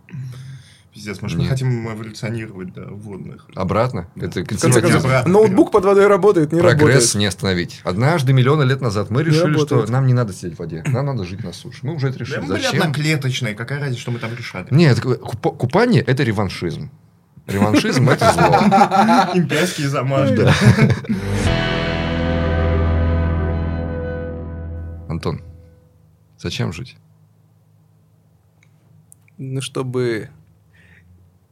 Пиздец, 0.93 1.21
может, 1.21 1.37
мы 1.37 1.45
хотим 1.47 1.87
эволюционировать 1.93 2.73
до 2.73 2.85
водных. 2.85 3.47
Обратно? 3.53 4.07
Это 4.15 4.45
консерватизм. 4.45 5.09
ноутбук 5.29 5.71
под 5.71 5.83
водой 5.83 6.07
работает, 6.07 6.53
не 6.53 6.61
Прогресс 6.61 6.81
работает. 6.87 7.15
не 7.15 7.25
остановить. 7.25 7.81
Однажды, 7.83 8.31
миллионы 8.31 8.63
лет 8.63 8.79
назад, 8.79 9.09
мы 9.09 9.21
решили, 9.23 9.57
что 9.57 9.85
нам 9.87 10.07
не 10.07 10.13
надо 10.13 10.31
сидеть 10.31 10.55
в 10.55 10.59
воде. 10.59 10.83
Нам 10.87 11.05
надо 11.07 11.25
жить 11.25 11.43
на 11.43 11.51
суше. 11.51 11.79
Мы 11.81 11.95
уже 11.95 12.07
это 12.07 12.19
Да 12.19 12.23
решили. 12.25 12.39
мы 12.39 12.47
были 12.47 12.65
одноклеточные, 12.65 13.55
какая 13.55 13.81
разница, 13.81 13.99
что 14.01 14.11
мы 14.11 14.19
там 14.19 14.31
решали? 14.35 14.67
Нет, 14.71 14.97
купа- 14.99 15.55
купание– 15.57 16.01
это 16.07 16.23
реваншизм. 16.23 16.89
Реваншизм– 17.47 18.09
это 18.09 18.31
зло. 18.33 18.43
Имперские 19.35 19.87
замашки. 19.87 20.45
Антон, 25.09 25.41
зачем 26.37 26.73
жить? 26.73 26.97
Ну, 29.37 29.61
чтобы 29.61 30.29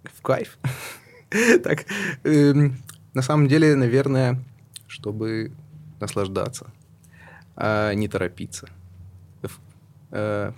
в 0.04 0.22
кайф. 0.22 0.58
Так, 1.64 1.86
эм, 2.26 2.78
на 3.16 3.24
самом 3.24 3.48
деле, 3.48 3.76
наверное, 3.76 4.40
чтобы 4.86 5.52
наслаждаться, 6.00 6.70
а 7.56 7.92
не 7.96 8.08
торопиться. 8.08 8.70
Э, 10.12 10.52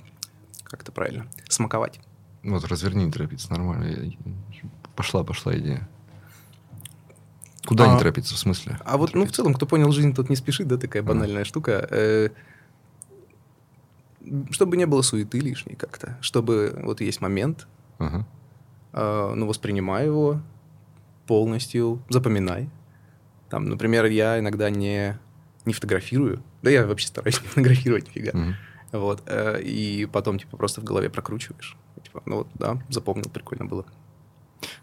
Как 0.66 0.82
это 0.82 0.91
правильно? 0.91 1.28
Смаковать. 1.48 2.02
Вот, 2.44 2.66
разверни, 2.66 3.06
не 3.06 3.12
торопиться, 3.12 3.49
нормально. 3.53 3.86
Я- 3.86 4.18
Пошла, 4.96 5.24
пошла 5.24 5.56
идея. 5.58 5.88
Куда 7.66 7.88
не 7.88 7.96
А. 7.96 7.98
торопиться, 7.98 8.36
в 8.36 8.38
смысле? 8.38 8.78
А 8.86 8.98
вот, 8.98 9.14
ну, 9.16 9.26
в 9.26 9.32
целом, 9.32 9.54
кто 9.54 9.66
понял, 9.66 9.92
жизнь 9.92 10.14
тут 10.14 10.30
не 10.30 10.36
спешит, 10.36 10.68
да, 10.68 10.78
такая 10.78 11.02
банальная 11.04 11.44
штука. 11.46 11.88
Э, 11.90 12.30
Чтобы 14.52 14.78
не 14.78 14.86
было 14.86 15.02
суеты 15.02 15.40
лишней 15.40 15.76
как-то. 15.76 16.18
Чтобы 16.22 16.80
вот 16.84 17.02
есть 17.02 17.22
момент, 17.22 17.68
Ага. 18.00 18.26
э, 18.94 19.34
ну, 19.36 19.46
воспринимай 19.48 20.06
его 20.06 20.42
полностью, 21.28 22.02
запоминай. 22.10 22.70
Там, 23.50 23.66
например, 23.66 24.06
я 24.06 24.40
иногда 24.40 24.70
не, 24.70 25.18
не 25.66 25.74
фотографирую. 25.74 26.42
Да 26.62 26.70
я 26.72 26.86
вообще 26.88 27.08
стараюсь 27.08 27.40
не 27.42 27.48
фотографировать 27.48 28.08
нифига. 28.08 28.32
Мгм. 28.38 28.56
Вот. 28.94 29.24
э, 29.28 29.62
И 29.64 30.06
потом, 30.06 30.40
типа, 30.40 30.58
просто 30.58 30.82
в 30.82 30.84
голове 30.84 31.10
прокручиваешь. 31.10 31.76
Типа, 32.04 32.22
ну 32.26 32.38
вот, 32.38 32.48
да, 32.56 32.82
запомнил, 32.90 33.30
прикольно 33.30 33.66
было. 33.66 33.86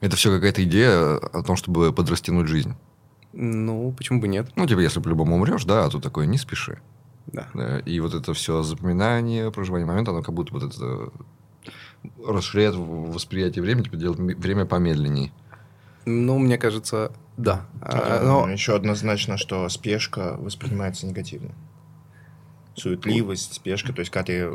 Это 0.00 0.16
все 0.16 0.30
какая-то 0.34 0.62
идея 0.64 1.16
о 1.16 1.42
том, 1.42 1.56
чтобы 1.56 1.92
подрастянуть 1.92 2.48
жизнь. 2.48 2.74
Ну, 3.32 3.92
почему 3.96 4.20
бы 4.20 4.28
нет? 4.28 4.50
Ну, 4.56 4.66
типа, 4.66 4.80
если 4.80 5.00
по-любому 5.00 5.36
умрешь, 5.36 5.64
да, 5.64 5.84
а 5.86 5.90
тут 5.90 6.02
такое, 6.02 6.26
не 6.26 6.38
спеши. 6.38 6.80
Да. 7.26 7.48
Да, 7.54 7.78
И 7.80 7.98
вот 8.00 8.14
это 8.14 8.34
все 8.34 8.62
запоминание, 8.62 9.50
проживание 9.50 9.86
момента, 9.86 10.10
оно 10.10 10.22
как 10.22 10.34
будто 10.34 10.52
вот 10.52 10.62
это 10.64 11.10
расширяет 12.26 12.74
в- 12.74 13.12
восприятие 13.12 13.62
времени, 13.62 13.84
типа 13.84 13.96
делает 13.96 14.18
время 14.38 14.66
помедленней. 14.66 15.32
Ну, 16.04 16.38
мне 16.38 16.58
кажется, 16.58 17.12
да. 17.36 17.66
А, 17.80 18.22
но- 18.24 18.50
еще 18.50 18.74
однозначно, 18.74 19.36
что 19.38 19.68
спешка 19.68 20.36
воспринимается 20.38 21.06
негативно. 21.06 21.52
Суетливость, 22.74 23.54
спешка, 23.54 23.92
то 23.92 24.00
есть 24.00 24.10
когда 24.10 24.24
ты 24.26 24.50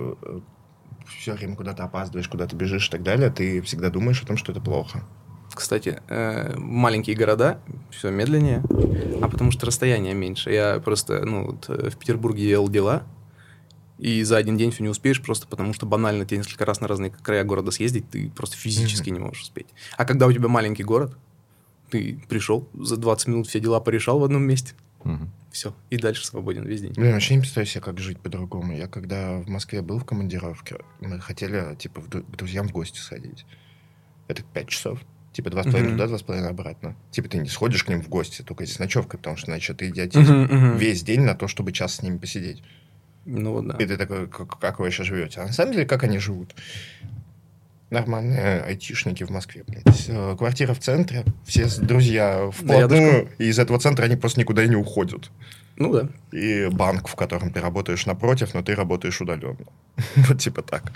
все 1.20 1.34
время 1.34 1.56
куда-то 1.56 1.84
опаздываешь, 1.84 2.28
куда-то 2.28 2.56
бежишь 2.56 2.88
и 2.88 2.92
так 2.92 3.04
далее, 3.04 3.30
ты 3.30 3.62
всегда 3.62 3.90
думаешь 3.90 4.22
о 4.22 4.28
том, 4.28 4.38
что 4.38 4.52
это 4.52 4.62
плохо. 4.62 5.04
Кстати, 5.54 6.02
э, 6.08 6.56
маленькие 6.58 7.16
города, 7.16 7.60
все 7.90 8.12
медленнее, 8.12 8.64
а 9.22 9.30
потому 9.30 9.52
что 9.52 9.66
расстояние 9.66 10.14
меньше. 10.14 10.52
Я 10.52 10.80
просто, 10.80 11.26
ну, 11.26 11.46
вот, 11.48 11.70
э, 11.70 11.90
в 11.90 11.98
Петербурге 11.98 12.44
делал 12.44 12.70
дела, 12.70 13.04
и 13.98 14.22
за 14.24 14.38
один 14.38 14.58
день 14.58 14.72
все 14.72 14.84
не 14.84 14.90
успеешь, 14.90 15.22
просто 15.22 15.48
потому 15.48 15.74
что 15.74 15.86
банально 15.86 16.26
тебе 16.26 16.38
несколько 16.38 16.66
раз 16.66 16.82
на 16.82 16.88
разные 16.88 17.10
края 17.10 17.44
города 17.44 17.72
съездить, 17.72 18.10
ты 18.10 18.30
просто 18.30 18.56
физически 18.56 19.10
не 19.10 19.20
можешь 19.20 19.44
успеть. 19.44 19.68
А 19.98 20.06
когда 20.06 20.28
у 20.28 20.32
тебя 20.32 20.48
маленький 20.48 20.84
город, 20.84 21.18
ты 21.90 22.22
пришел, 22.30 22.68
за 22.74 22.98
20 22.98 23.28
минут 23.28 23.48
все 23.48 23.60
дела 23.60 23.80
порешал 23.80 24.20
в 24.20 24.24
одном 24.24 24.44
месте, 24.44 24.74
Мгм. 25.04 25.32
все, 25.52 25.76
и 25.90 25.98
дальше 25.98 26.26
свободен 26.26 26.66
весь 26.66 26.82
день. 26.82 26.94
Блин, 26.94 27.14
вообще 27.14 27.36
не 27.36 27.42
представляю 27.42 27.68
себе, 27.68 27.82
как 27.82 28.00
жить 28.00 28.20
по-другому. 28.20 28.74
Я 28.74 28.88
когда 28.88 29.38
в 29.38 29.48
Москве 29.48 29.82
был 29.82 30.00
в 30.00 30.06
командировке, 30.06 30.78
мы 31.00 31.20
хотели, 31.20 31.76
типа, 31.76 32.02
в 32.02 32.10
к 32.10 32.36
друзьям 32.36 32.68
в 32.68 32.72
гости 32.72 33.00
сходить. 33.00 33.46
Это 34.28 34.44
пять 34.44 34.70
часов. 34.70 35.00
Типа, 35.34 35.50
два 35.52 35.62
с 35.62 35.66
половиной 35.66 35.92
туда, 35.92 36.08
два 36.08 36.18
с 36.18 36.24
половиной 36.24 36.50
обратно. 36.50 36.96
Типа, 37.12 37.30
ты 37.30 37.38
не 37.38 37.48
сходишь 37.48 37.84
к 37.84 37.90
ним 37.90 38.02
в 38.02 38.10
гости, 38.10 38.42
только 38.42 38.66
здесь 38.66 38.80
ночевка, 38.80 39.18
потому 39.18 39.38
что, 39.38 39.46
значит, 39.52 39.78
ты 39.78 39.90
идиотизм. 39.90 40.78
Весь 40.78 41.04
день 41.04 41.22
на 41.22 41.36
то, 41.36 41.48
чтобы 41.48 41.72
час 41.72 41.96
с 41.96 42.02
ними 42.02 42.18
посидеть. 42.18 42.64
Ну 43.26 43.62
да. 43.62 43.76
И 43.78 43.86
ты 43.86 43.98
такой, 43.98 44.28
как, 44.28 44.58
как 44.58 44.80
вы 44.80 44.86
вообще 44.86 45.04
живете? 45.04 45.42
А 45.42 45.46
на 45.46 45.54
самом 45.54 45.74
деле, 45.74 45.86
как 45.86 46.04
они 46.04 46.18
живут? 46.18 46.56
Нормальные 47.90 48.62
айтишники 48.64 49.24
в 49.24 49.30
Москве, 49.30 49.64
блядь. 49.66 50.38
Квартира 50.38 50.74
в 50.74 50.80
центре, 50.80 51.24
все 51.46 51.68
друзья 51.80 52.50
вплотную, 52.52 53.30
и 53.38 53.46
из 53.46 53.60
этого 53.60 53.80
центра 53.80 54.06
они 54.06 54.18
просто 54.18 54.42
никуда 54.42 54.64
и 54.64 54.68
не 54.68 54.76
уходят. 54.76 55.32
Ну 55.78 55.94
да. 55.94 56.10
И 56.32 56.68
банк, 56.72 57.08
в 57.08 57.16
котором 57.16 57.54
ты 57.54 57.62
работаешь 57.62 58.06
напротив, 58.06 58.54
но 58.54 58.62
ты 58.62 58.76
работаешь 58.76 59.22
удаленно. 59.22 59.58
Вот 60.16 60.40
типа 60.40 60.64
так. 60.64 60.92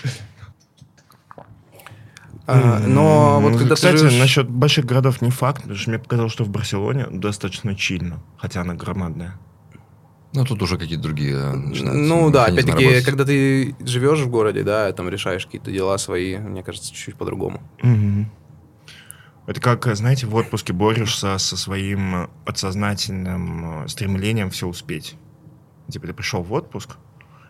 А, 2.48 2.80
но 2.80 3.40
вот 3.40 3.58
когда 3.58 3.76
Кстати, 3.76 3.98
живешь... 3.98 4.20
насчет 4.20 4.50
больших 4.50 4.86
городов 4.86 5.22
не 5.22 5.30
факт, 5.30 5.62
потому 5.62 5.78
что 5.78 5.92
мне 5.92 6.00
показалось, 6.00 6.34
что 6.34 6.44
в 6.44 6.50
Барселоне 6.50 7.06
достаточно 7.10 7.76
чильно, 7.76 8.20
хотя 8.38 8.62
она 8.62 8.74
громадная. 8.74 9.38
Ну, 10.34 10.46
тут 10.46 10.62
уже 10.62 10.78
какие-то 10.78 11.04
другие 11.04 11.36
э, 11.36 11.52
начинаются 11.54 12.04
Ну 12.04 12.30
да, 12.30 12.48
механизмы 12.48 12.62
опять-таки, 12.62 12.86
работать. 12.86 13.06
когда 13.06 13.26
ты 13.26 13.76
живешь 13.82 14.20
в 14.20 14.30
городе, 14.30 14.64
да, 14.64 14.92
там 14.94 15.10
решаешь 15.10 15.46
какие-то 15.46 15.72
дела 15.72 15.98
свои, 15.98 16.38
мне 16.38 16.64
кажется, 16.64 16.94
чуть-чуть 16.94 17.16
по-другому. 17.16 17.62
Это 19.48 19.60
как, 19.60 19.94
знаете, 19.96 20.28
в 20.28 20.36
отпуске 20.36 20.72
борешься 20.72 21.38
со 21.38 21.58
своим 21.58 22.30
подсознательным 22.46 23.84
э, 23.84 23.88
стремлением 23.88 24.50
все 24.50 24.68
успеть. 24.68 25.16
Типа 25.90 26.08
ты 26.08 26.14
пришел 26.14 26.42
в 26.42 26.54
отпуск, 26.54 26.98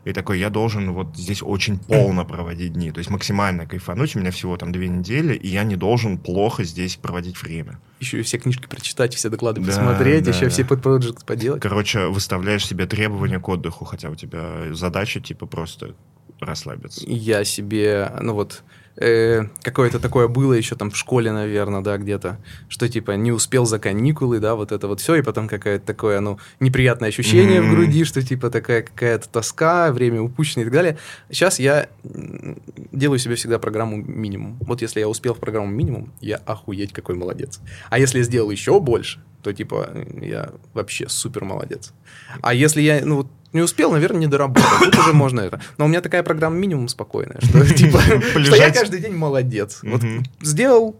и 0.03 0.13
такой, 0.13 0.39
я 0.39 0.49
должен 0.49 0.93
вот 0.93 1.15
здесь 1.15 1.43
очень 1.43 1.77
полно 1.77 2.25
проводить 2.25 2.73
дни, 2.73 2.91
то 2.91 2.97
есть 2.97 3.11
максимально 3.11 3.67
кайфануть, 3.67 4.15
у 4.15 4.19
меня 4.19 4.31
всего 4.31 4.57
там 4.57 4.71
две 4.71 4.87
недели, 4.87 5.35
и 5.35 5.47
я 5.47 5.63
не 5.63 5.75
должен 5.75 6.17
плохо 6.17 6.63
здесь 6.63 6.95
проводить 6.95 7.41
время. 7.41 7.79
Еще 8.01 8.19
и 8.19 8.23
все 8.23 8.39
книжки 8.39 8.65
прочитать, 8.67 9.13
все 9.13 9.29
доклады 9.29 9.61
Да, 9.61 9.67
посмотреть, 9.67 10.23
да, 10.23 10.31
еще 10.31 10.45
да. 10.45 10.49
все 10.49 10.65
подпроекты 10.65 11.23
поделать. 11.23 11.61
Короче, 11.61 12.07
выставляешь 12.07 12.65
себе 12.65 12.87
требования 12.87 13.39
к 13.39 13.47
отдыху, 13.47 13.85
хотя 13.85 14.09
у 14.09 14.15
тебя 14.15 14.73
задача 14.73 15.19
типа 15.19 15.45
просто 15.45 15.95
расслабиться. 16.39 17.01
Я 17.05 17.43
себе, 17.45 18.11
ну 18.19 18.33
вот, 18.33 18.63
э, 18.97 19.43
какое-то 19.63 19.99
такое 19.99 20.27
было 20.27 20.53
еще 20.53 20.75
там 20.75 20.91
в 20.91 20.97
школе, 20.97 21.31
наверное, 21.31 21.81
да, 21.81 21.97
где-то, 21.97 22.37
что 22.69 22.87
типа 22.89 23.11
не 23.11 23.31
успел 23.31 23.65
за 23.65 23.79
каникулы, 23.79 24.39
да, 24.39 24.55
вот 24.55 24.71
это 24.71 24.87
вот 24.87 24.99
все, 24.99 25.15
и 25.15 25.21
потом 25.21 25.47
какое-то 25.47 25.85
такое, 25.85 26.19
ну, 26.19 26.39
неприятное 26.59 27.09
ощущение 27.09 27.61
Мгм. 27.61 27.71
в 27.71 27.75
груди, 27.75 28.03
что 28.03 28.21
типа 28.21 28.49
такая 28.49 28.81
какая-то 28.83 29.29
тоска, 29.29 29.91
время 29.91 30.21
упущено 30.21 30.61
и 30.61 30.65
так 30.65 30.73
далее. 30.73 30.97
Сейчас 31.29 31.59
я 31.59 31.89
делаю 32.91 33.19
себе 33.19 33.35
всегда 33.35 33.59
программу 33.59 33.97
минимум. 33.97 34.57
Вот 34.61 34.81
если 34.81 34.99
я 34.99 35.07
успел 35.07 35.33
в 35.33 35.39
программу 35.39 35.67
минимум, 35.67 36.11
я 36.21 36.37
охуеть 36.37 36.93
какой 36.93 37.15
молодец. 37.15 37.59
А 37.89 37.99
если 37.99 38.19
я 38.19 38.23
сделал 38.23 38.51
еще 38.51 38.79
больше, 38.79 39.21
то 39.41 39.53
типа 39.53 39.89
я 40.21 40.51
вообще 40.73 41.09
супер 41.09 41.45
молодец. 41.45 41.93
А 42.41 42.53
если 42.53 42.81
я, 42.81 43.01
ну, 43.03 43.29
не 43.53 43.61
успел, 43.61 43.91
наверное, 43.91 44.21
не 44.21 44.27
доработал. 44.27 44.79
Тут 44.79 44.95
уже 44.95 45.13
можно 45.13 45.41
это. 45.41 45.61
Но 45.77 45.85
у 45.85 45.87
меня 45.87 46.01
такая 46.01 46.23
программа 46.23 46.55
минимум 46.55 46.87
спокойная, 46.87 47.39
что 47.41 47.65
типа, 47.73 47.99
что 47.99 48.55
я 48.55 48.71
каждый 48.71 49.01
день 49.01 49.15
молодец. 49.15 49.79
Вот 49.83 50.01
сделал, 50.41 50.99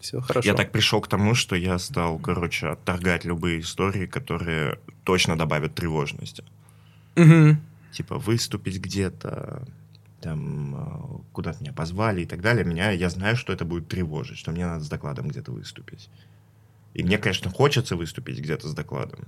все 0.00 0.20
хорошо. 0.20 0.48
Я 0.48 0.54
так 0.54 0.72
пришел 0.72 1.00
к 1.00 1.08
тому, 1.08 1.34
что 1.34 1.54
я 1.56 1.78
стал, 1.78 2.18
короче, 2.18 2.68
отторгать 2.68 3.24
любые 3.24 3.60
истории, 3.60 4.06
которые 4.06 4.78
точно 5.04 5.36
добавят 5.36 5.74
тревожности. 5.74 6.44
Типа 7.92 8.18
выступить 8.18 8.80
где-то, 8.80 9.66
там, 10.20 10.76
э, 10.76 11.22
куда-то 11.32 11.60
меня 11.60 11.72
позвали 11.72 12.22
и 12.22 12.24
так 12.24 12.40
далее. 12.40 12.64
Меня, 12.64 12.92
я 12.92 13.10
знаю, 13.10 13.36
что 13.36 13.52
это 13.52 13.64
будет 13.64 13.88
тревожить, 13.88 14.38
что 14.38 14.52
мне 14.52 14.64
надо 14.64 14.84
с 14.84 14.88
докладом 14.88 15.28
где-то 15.28 15.50
выступить. 15.50 16.08
И 16.94 17.02
мне, 17.02 17.18
конечно, 17.18 17.50
хочется 17.50 17.96
выступить 17.96 18.38
где-то 18.38 18.68
с 18.68 18.74
докладом. 18.74 19.26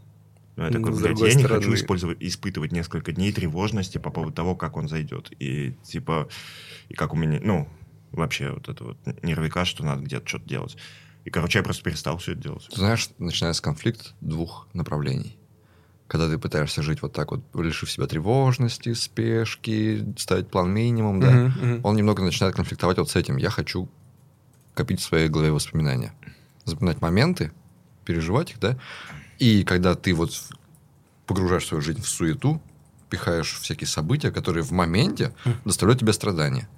Но 0.57 0.65
я 0.65 0.71
Ну, 0.71 0.79
такой, 0.79 0.93
с 0.93 1.03
блядь, 1.03 1.21
я 1.21 1.35
не 1.35 1.45
хочу 1.45 1.75
использовать, 1.75 2.19
испытывать 2.21 2.73
несколько 2.73 3.13
дней 3.13 3.33
тревожности 3.33 3.99
по 3.99 4.11
поводу 4.11 4.35
того, 4.35 4.55
как 4.55 4.77
он 4.77 4.89
зайдет. 4.89 5.33
И 5.39 5.73
типа, 5.83 6.29
и 6.89 6.95
как 6.95 7.15
у 7.15 7.17
меня, 7.17 7.41
ну, 7.43 7.69
вообще 8.11 8.51
вот 8.51 8.69
это 8.69 8.85
вот 8.85 8.99
нервика, 9.23 9.65
что 9.65 9.85
надо 9.85 10.03
где-то 10.03 10.29
что-то 10.29 10.49
делать. 10.49 10.77
И, 11.25 11.31
короче, 11.31 11.59
я 11.59 11.63
просто 11.63 11.83
перестал 11.83 12.19
все 12.19 12.33
это 12.33 12.43
делать. 12.43 12.67
Ты 12.69 12.77
знаешь, 12.77 13.09
начинается 13.19 13.63
конфликт 13.63 14.15
двух 14.21 14.69
направлений. 14.75 15.39
Когда 16.09 16.29
ты 16.29 16.37
пытаешься 16.37 16.83
жить 16.83 17.01
вот 17.01 17.15
так 17.15 17.31
вот, 17.31 17.43
лишив 17.55 17.91
себя 17.91 18.07
тревожности, 18.07 18.93
спешки, 18.93 20.05
ставить 20.19 20.51
план 20.51 20.71
минимум, 20.71 21.21
да, 21.21 21.31
Мгм, 21.31 21.47
мгм. 21.47 21.81
он 21.85 21.97
немного 21.97 22.23
начинает 22.23 22.55
конфликтовать 22.55 22.99
вот 22.99 23.09
с 23.11 23.17
этим. 23.17 23.39
Я 23.39 23.49
хочу 23.49 23.89
копить 24.75 25.01
в 25.01 25.05
своей 25.05 25.29
голове 25.29 25.53
воспоминания. 25.53 26.13
Запоминать 26.65 27.01
моменты, 27.01 27.53
переживать 28.05 28.51
их, 28.51 28.61
да. 28.61 28.79
И 29.43 29.65
когда 29.65 29.97
ты 29.97 30.15
вот 30.15 30.31
погружаешь 31.27 31.67
свою 31.67 31.83
жизнь 31.83 32.01
в 32.01 32.09
суету, 32.09 32.63
пихаешь 33.11 33.59
всякие 33.61 33.89
события, 33.89 34.31
которые 34.31 34.63
в 34.63 34.71
моменте 34.71 35.35
доставляют 35.65 35.99
тебе 35.99 36.13
страдания. 36.13 36.69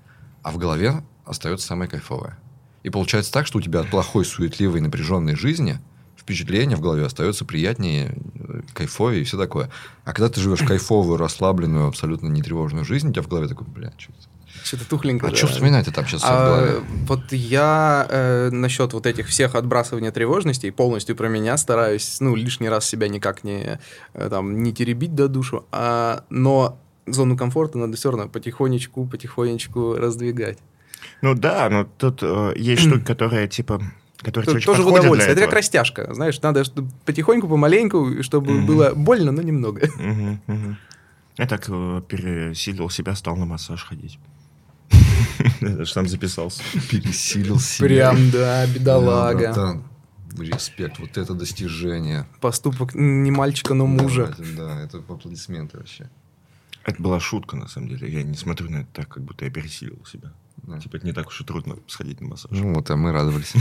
А 0.42 0.50
в 0.50 0.56
голове 0.56 1.04
остается 1.26 1.66
самое 1.66 1.90
кайфовое. 1.90 2.38
И 2.82 2.88
получается 2.88 3.32
так, 3.32 3.46
что 3.46 3.58
у 3.58 3.60
тебя 3.60 3.80
от 3.80 3.90
плохой, 3.90 4.24
суетливой, 4.24 4.80
напряженной 4.80 5.34
жизни 5.34 5.78
впечатление 6.16 6.78
в 6.78 6.80
голове 6.80 7.04
остается 7.04 7.44
приятнее, 7.44 8.16
э, 8.34 8.62
кайфовее 8.72 9.20
и 9.20 9.24
все 9.24 9.36
такое. 9.36 9.68
А 10.06 10.14
когда 10.14 10.30
ты 10.30 10.40
живешь 10.40 10.60
кайфовую, 10.60 11.18
расслабленную, 11.18 11.86
абсолютно 11.86 12.28
нетревожную 12.28 12.86
жизнь, 12.86 13.10
у 13.10 13.12
тебя 13.12 13.20
в 13.20 13.28
голове 13.28 13.46
такой, 13.46 13.66
бля, 13.66 13.92
что 13.98 14.10
это? 14.12 14.28
Что-то 14.62 14.88
тухленько. 14.88 15.26
А 15.26 15.30
да. 15.30 15.36
что 15.36 15.46
вспоминать-то 15.46 15.92
там 15.92 16.06
сейчас 16.06 16.22
в 16.22 16.26
А, 16.26 16.46
голове? 16.46 16.80
вот 17.06 17.32
я 17.32 18.06
э, 18.08 18.50
насчет 18.50 18.92
вот 18.92 19.06
этих 19.06 19.28
всех 19.28 19.54
отбрасывания 19.54 20.10
тревожностей 20.10 20.70
полностью 20.70 21.16
про 21.16 21.28
меня 21.28 21.56
стараюсь, 21.56 22.18
ну, 22.20 22.34
лишний 22.34 22.68
раз 22.68 22.86
себя 22.86 23.08
никак 23.08 23.44
не, 23.44 23.78
э, 24.14 24.28
там, 24.30 24.62
не 24.62 24.72
теребить 24.72 25.14
до 25.14 25.28
душу, 25.28 25.66
а, 25.72 26.24
но 26.30 26.78
зону 27.06 27.36
комфорта 27.36 27.78
надо 27.78 27.96
все 27.96 28.10
равно 28.10 28.28
потихонечку, 28.28 29.06
потихонечку 29.06 29.96
раздвигать. 29.96 30.58
Ну 31.20 31.34
да, 31.34 31.68
но 31.68 31.84
тут 31.98 32.20
э, 32.22 32.54
есть 32.56 32.82
штуки, 32.88 33.04
которые, 33.04 33.48
типа, 33.48 33.82
которые 34.18 34.50
тебе 34.50 34.60
тоже 34.62 34.82
в 34.82 34.86
удовольствие. 34.86 35.32
Это 35.32 35.44
как 35.44 35.54
растяжка, 35.54 36.14
знаешь, 36.14 36.40
надо 36.40 36.64
чтобы 36.64 36.90
потихоньку, 37.04 37.48
помаленьку, 37.48 38.22
чтобы 38.22 38.52
Мгм. 38.52 38.66
было 38.66 38.92
больно, 38.94 39.32
но 39.32 39.42
немного. 39.42 39.88
Мгм, 39.98 40.40
мгм. 40.46 40.76
Я 41.36 41.46
так 41.46 41.64
э, 41.68 42.02
пересилил 42.08 42.88
себя, 42.88 43.14
стал 43.14 43.36
на 43.36 43.44
массаж 43.44 43.84
ходить. 43.84 44.18
Я 45.60 45.68
даже 45.70 45.92
там 45.94 46.08
записался. 46.08 46.62
Пересилил 46.90 47.58
себя. 47.58 47.86
Прям, 47.86 48.30
да, 48.30 48.66
Да, 48.66 48.72
бедолага. 48.72 49.38
братан. 49.38 49.84
Респект, 50.38 50.98
вот 50.98 51.16
это 51.16 51.34
достижение. 51.34 52.26
Поступок 52.40 52.94
не 52.94 53.30
мальчика, 53.30 53.74
но 53.74 53.86
мужа. 53.86 54.34
Да, 54.36 54.42
это, 54.44 54.56
да, 54.56 54.80
это 54.80 54.98
аплодисменты 54.98 55.78
вообще. 55.78 56.10
Это 56.84 57.00
была 57.00 57.20
шутка, 57.20 57.56
на 57.56 57.68
самом 57.68 57.88
деле. 57.88 58.12
Я 58.12 58.22
не 58.22 58.34
смотрю 58.36 58.68
на 58.68 58.78
это 58.78 58.88
так, 58.92 59.08
как 59.08 59.22
будто 59.22 59.44
я 59.44 59.50
пересилил 59.50 60.04
себя. 60.04 60.32
Да. 60.56 60.78
Типа, 60.80 60.96
это 60.96 61.06
не 61.06 61.12
так 61.12 61.28
уж 61.28 61.40
и 61.40 61.44
трудно 61.44 61.76
сходить 61.86 62.20
на 62.20 62.28
массаж. 62.28 62.50
Ну 62.50 62.74
вот, 62.74 62.90
а 62.90 62.96
мы 62.96 63.12
радовались. 63.12 63.52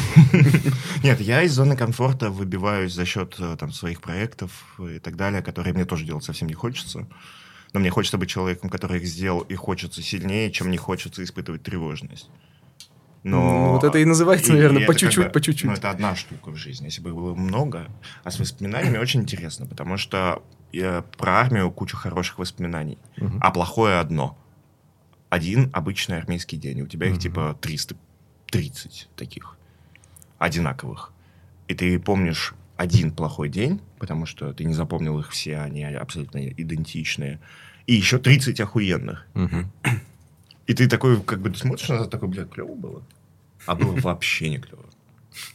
Нет, 1.04 1.22
я 1.22 1.44
из 1.44 1.54
зоны 1.54 1.76
комфорта 1.76 2.30
выбиваюсь 2.32 2.94
за 2.94 3.06
счет 3.06 3.36
э, 3.40 3.56
там, 3.60 3.72
своих 3.72 4.02
проектов 4.02 4.52
и 4.80 5.00
так 5.00 5.16
далее, 5.16 5.41
которые 5.41 5.74
мне 5.74 5.86
тоже 5.86 6.06
делать 6.06 6.24
совсем 6.24 6.48
не 6.48 6.54
хочется. 6.54 7.08
Но 7.74 7.80
мне 7.80 7.90
хочется 7.90 8.18
быть 8.18 8.30
человеком, 8.30 8.70
который 8.70 9.00
их 9.00 9.06
сделал, 9.08 9.41
и 9.41 9.56
хочется 9.56 10.02
сильнее, 10.02 10.52
чем 10.52 10.70
не 10.72 10.78
хочется 10.78 11.24
испытывать 11.24 11.64
тревожность. 11.64 12.30
Но... 13.24 13.41
Ну, 13.41 13.72
вот 13.74 13.84
это 13.84 13.98
и 14.00 14.06
называется, 14.06 14.52
наверное, 14.54 14.80
это 14.84 14.88
по 14.88 14.94
как 14.94 15.00
чуть-чуть, 15.00 15.26
бы- 15.26 15.32
по 15.32 15.41
чуть-чуть. 15.41 15.66
Ну, 15.66 15.72
это 15.74 15.90
одна 15.90 16.16
штука 16.16 16.52
в 16.52 16.56
жизни. 16.56 16.86
Если 16.86 17.02
бы 17.02 17.10
их 17.10 17.16
было 17.16 17.34
много. 17.34 17.88
А 18.24 18.32
с 18.32 18.40
воспоминаниями 18.40 18.98
очень 18.98 19.22
интересно, 19.22 19.66
потому 19.66 19.98
что 19.98 20.44
я 20.72 21.04
про 21.18 21.40
армию 21.40 21.72
куча 21.72 21.95
хороших 21.98 22.38
воспоминаний, 22.38 22.98
а 23.40 23.52
плохое 23.52 24.00
одно. 24.00 24.38
Один 25.30 25.70
обычный 25.74 26.18
армейский 26.20 26.58
день. 26.58 26.82
У 26.82 26.88
тебя 26.88 27.08
их 27.08 27.14
Мгм. 27.14 27.22
типа 27.22 27.58
330 27.62 29.08
таких 29.16 29.58
одинаковых. 30.38 31.12
И 31.68 31.74
ты 31.74 31.98
помнишь 32.00 32.54
один 32.84 33.11
плохой 33.11 33.49
день, 33.49 33.80
потому 33.97 34.26
что 34.26 34.53
ты 34.53 34.65
не 34.65 34.73
запомнил 34.73 35.18
их 35.19 35.31
все, 35.31 35.57
они 35.60 35.84
абсолютно 35.84 36.45
идентичные. 36.49 37.39
И 37.88 37.93
еще 37.95 38.18
30 38.19 38.60
охуенных. 38.60 39.26
Мгм. 39.34 39.72
И 40.68 40.73
ты 40.73 40.88
такой, 40.88 41.22
как 41.22 41.39
бы, 41.39 41.49
ты 41.49 41.60
смотришь 41.60 41.89
на 41.89 41.95
это, 41.95 42.05
такой, 42.05 42.30
блядь, 42.30 42.49
клево 42.49 42.76
было. 42.76 43.01
А 43.65 43.76
было 43.76 43.93
вообще 43.99 44.49
не 44.49 44.57
клево. 44.60 44.84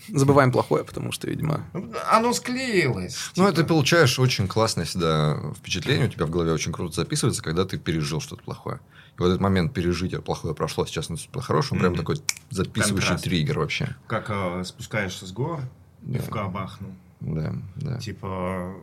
Забываем 0.08 0.50
плохое, 0.50 0.84
потому 0.84 1.12
что, 1.12 1.28
видимо... 1.28 1.64
Оно 2.10 2.32
склеилось. 2.32 3.30
Ну, 3.36 3.46
типа. 3.46 3.54
это 3.54 3.64
получаешь 3.64 4.18
очень 4.18 4.48
классное 4.48 4.84
всегда 4.84 5.38
впечатление, 5.56 6.06
у 6.08 6.10
тебя 6.10 6.26
в 6.26 6.30
голове 6.30 6.52
очень 6.52 6.72
круто 6.72 6.94
записывается, 6.96 7.42
когда 7.42 7.64
ты 7.64 7.78
пережил 7.78 8.20
что-то 8.20 8.42
плохое. 8.42 8.80
И 9.16 9.20
вот 9.20 9.28
этот 9.28 9.40
момент 9.40 9.72
пережития 9.74 10.20
плохое 10.20 10.54
прошло, 10.54 10.84
сейчас 10.86 11.08
наступило 11.10 11.42
хорошее, 11.42 11.74
он 11.74 11.80
прям 11.80 11.94
такой 11.96 12.16
записывающий 12.50 13.08
Контраст. 13.08 13.24
триггер 13.24 13.58
вообще. 13.58 13.96
Как 14.06 14.26
э, 14.30 14.64
спускаешься 14.64 15.26
с 15.26 15.32
гор, 15.32 15.60
Да. 16.02 16.18
пивка 16.18 16.48
бахнул. 16.48 16.90
Да, 17.20 17.54
да. 17.76 17.98
Типа, 17.98 18.74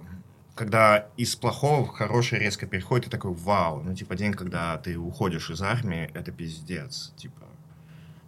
когда 0.55 1.07
из 1.17 1.35
плохого 1.35 1.85
в 1.85 1.89
хорошее 1.89 2.41
резко 2.41 2.65
переходит, 2.65 3.05
ты 3.05 3.11
такой, 3.11 3.33
вау. 3.33 3.81
Ну, 3.83 3.93
типа, 3.93 4.15
день, 4.15 4.33
когда 4.33 4.77
ты 4.77 4.97
уходишь 4.97 5.49
из 5.49 5.61
армии, 5.61 6.09
это 6.13 6.31
пиздец. 6.31 7.13
Типа, 7.17 7.43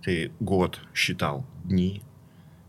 ты 0.02 0.32
год 0.40 0.80
считал 0.94 1.46
дни 1.64 2.02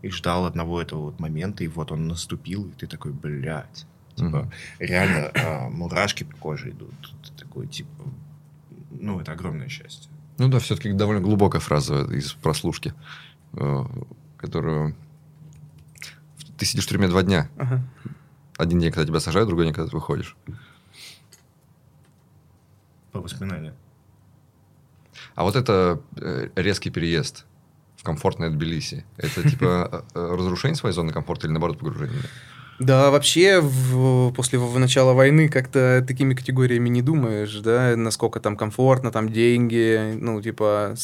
и 0.01 0.09
ждал 0.09 0.45
одного 0.45 0.81
этого 0.81 1.05
вот 1.05 1.19
момента, 1.19 1.63
и 1.63 1.67
вот 1.67 1.91
он 1.91 2.07
наступил, 2.07 2.67
и 2.67 2.71
ты 2.71 2.87
такой, 2.87 3.11
блядь. 3.11 3.85
Типа, 4.15 4.51
реально 4.79 5.31
а, 5.33 5.69
мурашки 5.69 6.23
по 6.23 6.35
коже 6.35 6.71
идут. 6.71 7.13
Ты 7.23 7.43
такой, 7.45 7.67
типа, 7.67 8.03
ну, 8.91 9.19
это 9.19 9.31
огромное 9.31 9.69
счастье. 9.69 10.11
Ну 10.37 10.47
да, 10.47 10.59
все-таки 10.59 10.91
довольно 10.93 11.21
глубокая 11.21 11.61
фраза 11.61 12.03
из 12.11 12.33
прослушки, 12.33 12.93
э, 13.53 13.85
которую... 14.37 14.95
Ты 16.59 16.65
сидишь 16.65 16.85
в 16.85 16.89
тюрьме 16.89 17.07
два 17.07 17.23
дня. 17.23 17.49
Ага. 17.57 17.81
Один 18.57 18.79
день, 18.79 18.91
когда 18.91 19.07
тебя 19.07 19.21
сажают, 19.21 19.47
другой 19.47 19.65
день, 19.65 19.73
когда 19.73 19.89
ты 19.89 19.95
выходишь. 19.95 20.35
По 23.13 23.21
воспоминаниям. 23.21 23.75
А 25.35 25.43
вот 25.43 25.55
это 25.55 26.01
э, 26.17 26.49
резкий 26.55 26.89
переезд 26.89 27.45
в 27.95 28.03
комфортное 28.03 28.49
Тбилиси. 28.49 29.05
Это 29.15 29.49
типа 29.49 30.05
э, 30.13 30.19
э, 30.19 30.35
разрушение 30.35 30.75
своей 30.75 30.93
зоны 30.93 31.13
комфорта 31.13 31.47
или 31.47 31.53
наоборот 31.53 31.79
погружение? 31.79 32.21
Да, 32.79 33.11
вообще, 33.11 33.59
в- 33.61 34.31
после 34.31 34.57
в- 34.57 34.79
начала 34.79 35.13
войны 35.13 35.49
как-то 35.49 36.03
такими 36.07 36.33
категориями 36.33 36.87
не 36.87 37.01
думаешь, 37.01 37.53
да, 37.59 37.95
насколько 37.97 38.39
там 38.39 38.55
комфортно, 38.55 39.11
там 39.11 39.29
деньги, 39.29 40.13
ну, 40.15 40.41
типа, 40.41 40.95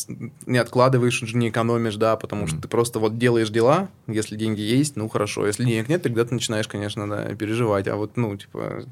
не 0.45 0.57
откладываешь, 0.57 1.21
не 1.33 1.49
экономишь, 1.49 1.97
да, 1.97 2.15
потому 2.15 2.47
что 2.47 2.55
Мгм. 2.55 2.61
ты 2.63 2.67
просто 2.69 2.99
вот 2.99 3.17
делаешь 3.17 3.49
дела, 3.49 3.89
если 4.07 4.37
деньги 4.37 4.61
есть, 4.61 4.95
ну, 4.95 5.09
хорошо, 5.09 5.45
если 5.45 5.65
денег 5.65 5.89
нет, 5.89 6.01
тогда 6.01 6.23
ты 6.23 6.33
начинаешь, 6.33 6.67
конечно, 6.67 7.09
да, 7.09 7.23
переживать, 7.35 7.87
а 7.89 7.97
вот, 7.97 8.15
ну, 8.15 8.35
типа, 8.37 8.83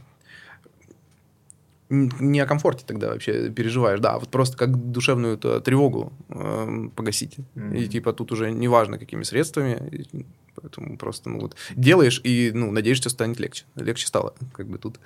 не 1.93 2.39
о 2.39 2.45
комфорте 2.45 2.83
тогда 2.85 3.09
вообще 3.09 3.49
переживаешь, 3.49 3.99
да, 3.99 4.17
вот 4.19 4.29
просто 4.29 4.57
как 4.57 4.91
душевную 4.91 5.37
тревогу 5.37 6.13
эм, 6.29 6.89
погасить. 6.89 7.37
И 7.37 7.59
Мгм. 7.59 7.87
типа 7.87 8.13
тут 8.13 8.31
уже 8.31 8.51
неважно, 8.51 8.97
какими 8.97 9.23
средствами, 9.23 9.77
и 9.91 10.25
поэтому 10.55 10.97
просто, 10.97 11.29
ну 11.29 11.39
вот, 11.39 11.55
делаешь 11.75 12.21
и, 12.23 12.51
ну, 12.53 12.71
надеешься, 12.71 13.09
станет 13.09 13.39
легче. 13.39 13.65
Легче 13.75 14.07
стало, 14.07 14.33
как 14.53 14.67
бы 14.67 14.77
тут. 14.77 14.99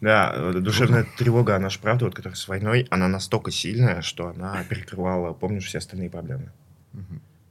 Да, 0.00 0.32
э, 0.34 0.52
душевная 0.60 1.06
тревога, 1.16 1.56
она 1.56 1.68
же 1.68 1.78
правда, 1.78 2.06
вот 2.06 2.14
которая 2.14 2.36
с 2.36 2.48
войной, 2.48 2.86
она 2.90 3.08
настолько 3.08 3.50
сильная, 3.50 4.02
что 4.02 4.26
она 4.26 4.64
перекрывала, 4.64 5.32
помнишь, 5.32 5.66
все 5.66 5.78
остальные 5.78 6.10
проблемы. 6.10 6.50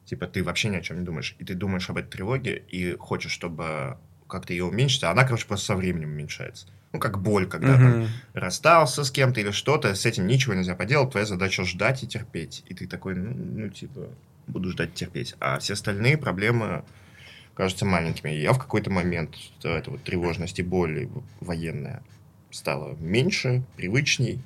Типа 0.05 0.27
ты 0.27 0.43
вообще 0.43 0.67
ни 0.67 0.75
о 0.75 0.81
чем 0.81 0.99
не 0.99 1.05
думаешь. 1.05 1.35
И 1.39 1.45
ты 1.45 1.53
думаешь 1.53 1.89
об 1.89 1.95
этой 1.95 2.09
тревоге 2.09 2.61
и 2.67 2.97
хочешь, 2.97 3.31
чтобы 3.31 3.97
как-то 4.27 4.51
ее 4.51 4.65
уменьшить, 4.65 5.03
а 5.05 5.11
она, 5.11 5.23
короче, 5.23 5.47
просто 5.47 5.67
со 5.67 5.75
временем 5.75 6.09
уменьшается. 6.09 6.67
Ну, 6.93 6.99
как 6.99 7.21
боль, 7.21 7.47
когда 7.47 7.77
Мгм. 7.77 7.79
там 8.03 8.07
расстался 8.33 9.03
с 9.03 9.11
кем-то 9.11 9.39
или 9.39 9.51
что-то, 9.51 9.95
с 9.95 10.05
этим 10.05 10.27
ничего 10.27 10.53
нельзя 10.53 10.75
поделать, 10.75 11.11
твоя 11.11 11.25
задача 11.25 11.63
ждать 11.63 12.03
и 12.03 12.07
терпеть. 12.07 12.63
И 12.67 12.73
ты 12.73 12.85
такой, 12.87 13.15
ну, 13.15 13.33
ну, 13.33 13.69
типа, 13.69 14.09
буду 14.47 14.71
ждать 14.71 14.89
и 14.89 14.93
терпеть. 14.95 15.35
А 15.39 15.57
все 15.59 15.73
остальные 15.73 16.17
проблемы 16.17 16.83
кажутся 17.53 17.85
маленькими. 17.85 18.31
И 18.31 18.41
я 18.41 18.51
в 18.51 18.59
какой-то 18.59 18.89
момент 18.91 19.35
э, 19.63 19.69
эта 19.69 19.89
вот 19.91 20.03
тревожность 20.03 20.59
и 20.59 20.63
боль 20.63 21.07
военная 21.39 22.03
стала 22.49 22.95
меньше, 22.99 23.63
привычней. 23.77 24.41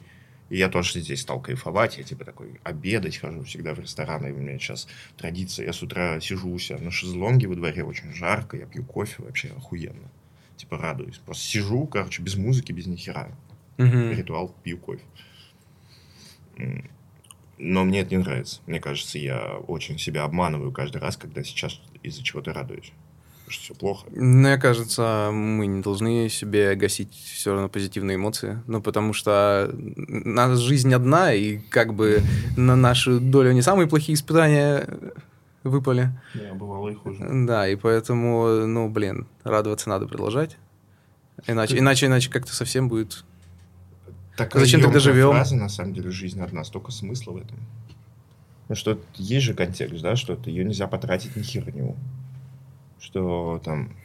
И 0.50 0.58
я 0.58 0.70
тоже 0.70 1.00
здесь 1.00 1.22
стал 1.22 1.42
кайфовать. 1.42 1.98
Я 1.98 2.04
типа 2.04 2.26
такой 2.26 2.60
обедать 2.64 3.18
хожу 3.18 3.44
всегда 3.46 3.74
в 3.74 3.80
рестораны. 3.80 4.28
И 4.28 4.32
у 4.32 4.38
меня 4.38 4.60
сейчас 4.60 4.88
традиция. 5.18 5.66
Я 5.66 5.74
с 5.74 5.82
утра 5.82 6.20
сижу 6.20 6.52
у 6.52 6.60
себя 6.60 6.78
на 6.78 6.92
шезлонге 6.92 7.48
во 7.48 7.56
дворе, 7.56 7.84
очень 7.84 8.14
жарко, 8.14 8.56
я 8.56 8.68
пью 8.68 8.84
кофе, 8.84 9.24
вообще 9.24 9.50
охуенно. 9.58 10.12
Типа 10.58 10.78
радуюсь. 10.78 11.18
Просто 11.18 11.44
сижу, 11.44 11.86
короче, 11.86 12.22
без 12.22 12.36
музыки, 12.36 12.72
без 12.72 12.88
нихера. 12.88 13.36
Мгм. 13.78 14.12
Ритуал, 14.12 14.56
пью 14.64 14.78
кофе. 14.78 15.04
Но 17.58 17.84
мне 17.84 18.02
это 18.02 18.16
не 18.16 18.22
нравится. 18.22 18.62
Мне 18.66 18.80
кажется, 18.80 19.18
я 19.18 19.58
очень 19.68 19.98
себя 19.98 20.24
обманываю 20.24 20.72
каждый 20.72 20.98
раз, 20.98 21.18
когда 21.18 21.44
сейчас 21.44 21.82
из-за 22.04 22.24
чего-то 22.24 22.54
радуюсь. 22.54 22.92
Потому 23.46 23.52
что 23.52 23.64
все 23.64 23.76
плохо. 23.76 24.08
Мне 24.10 24.58
кажется, 24.58 25.30
мы 25.32 25.68
не 25.68 25.82
должны 25.82 26.30
себе 26.30 26.76
гасить 26.76 27.14
все 27.14 27.54
равно 27.54 27.70
позитивные 27.70 28.16
эмоции. 28.16 28.64
Ну, 28.66 28.82
потому 28.82 29.14
что 29.14 29.72
наша 29.78 30.56
жизнь 30.56 30.94
одна, 30.94 31.32
и 31.34 31.58
как 31.58 31.94
бы 31.94 32.24
на 32.58 32.76
нашу 32.76 33.20
долю 33.20 33.52
не 33.52 33.62
самые 33.62 33.88
плохие 33.88 34.16
испытания 34.16 34.88
выпали. 35.70 36.10
Да, 36.34 36.54
бывало 36.54 36.90
и 36.90 36.96
хуже. 36.96 37.28
Да, 37.46 37.68
и 37.68 37.76
поэтому, 37.76 38.66
ну, 38.66 38.90
блин, 38.90 39.28
радоваться 39.44 39.90
надо 39.90 40.08
продолжать. 40.08 40.58
Иначе, 41.48 41.78
иначе, 41.78 42.06
иначе 42.06 42.30
как-то 42.30 42.56
совсем 42.56 42.88
будет... 42.88 43.24
Такая 44.38 44.64
Зачем 44.64 44.82
тогда 44.82 45.00
живем? 45.00 45.32
фраза, 45.32 45.56
на 45.56 45.70
самом 45.70 45.94
деле, 45.94 46.12
жизнь 46.12 46.42
одна, 46.42 46.64
столько 46.64 46.92
смысла 46.92 47.32
в 47.32 47.38
этом. 47.38 47.58
Ну, 48.68 48.76
что 48.76 49.00
есть 49.16 49.46
же 49.46 49.54
контекст, 49.54 50.02
да, 50.02 50.16
что 50.16 50.38
ее 50.46 50.66
нельзя 50.66 50.88
потратить 50.88 51.36
на 51.36 51.44
херню. 51.44 51.96
Что 53.00 53.62
там 53.64 53.96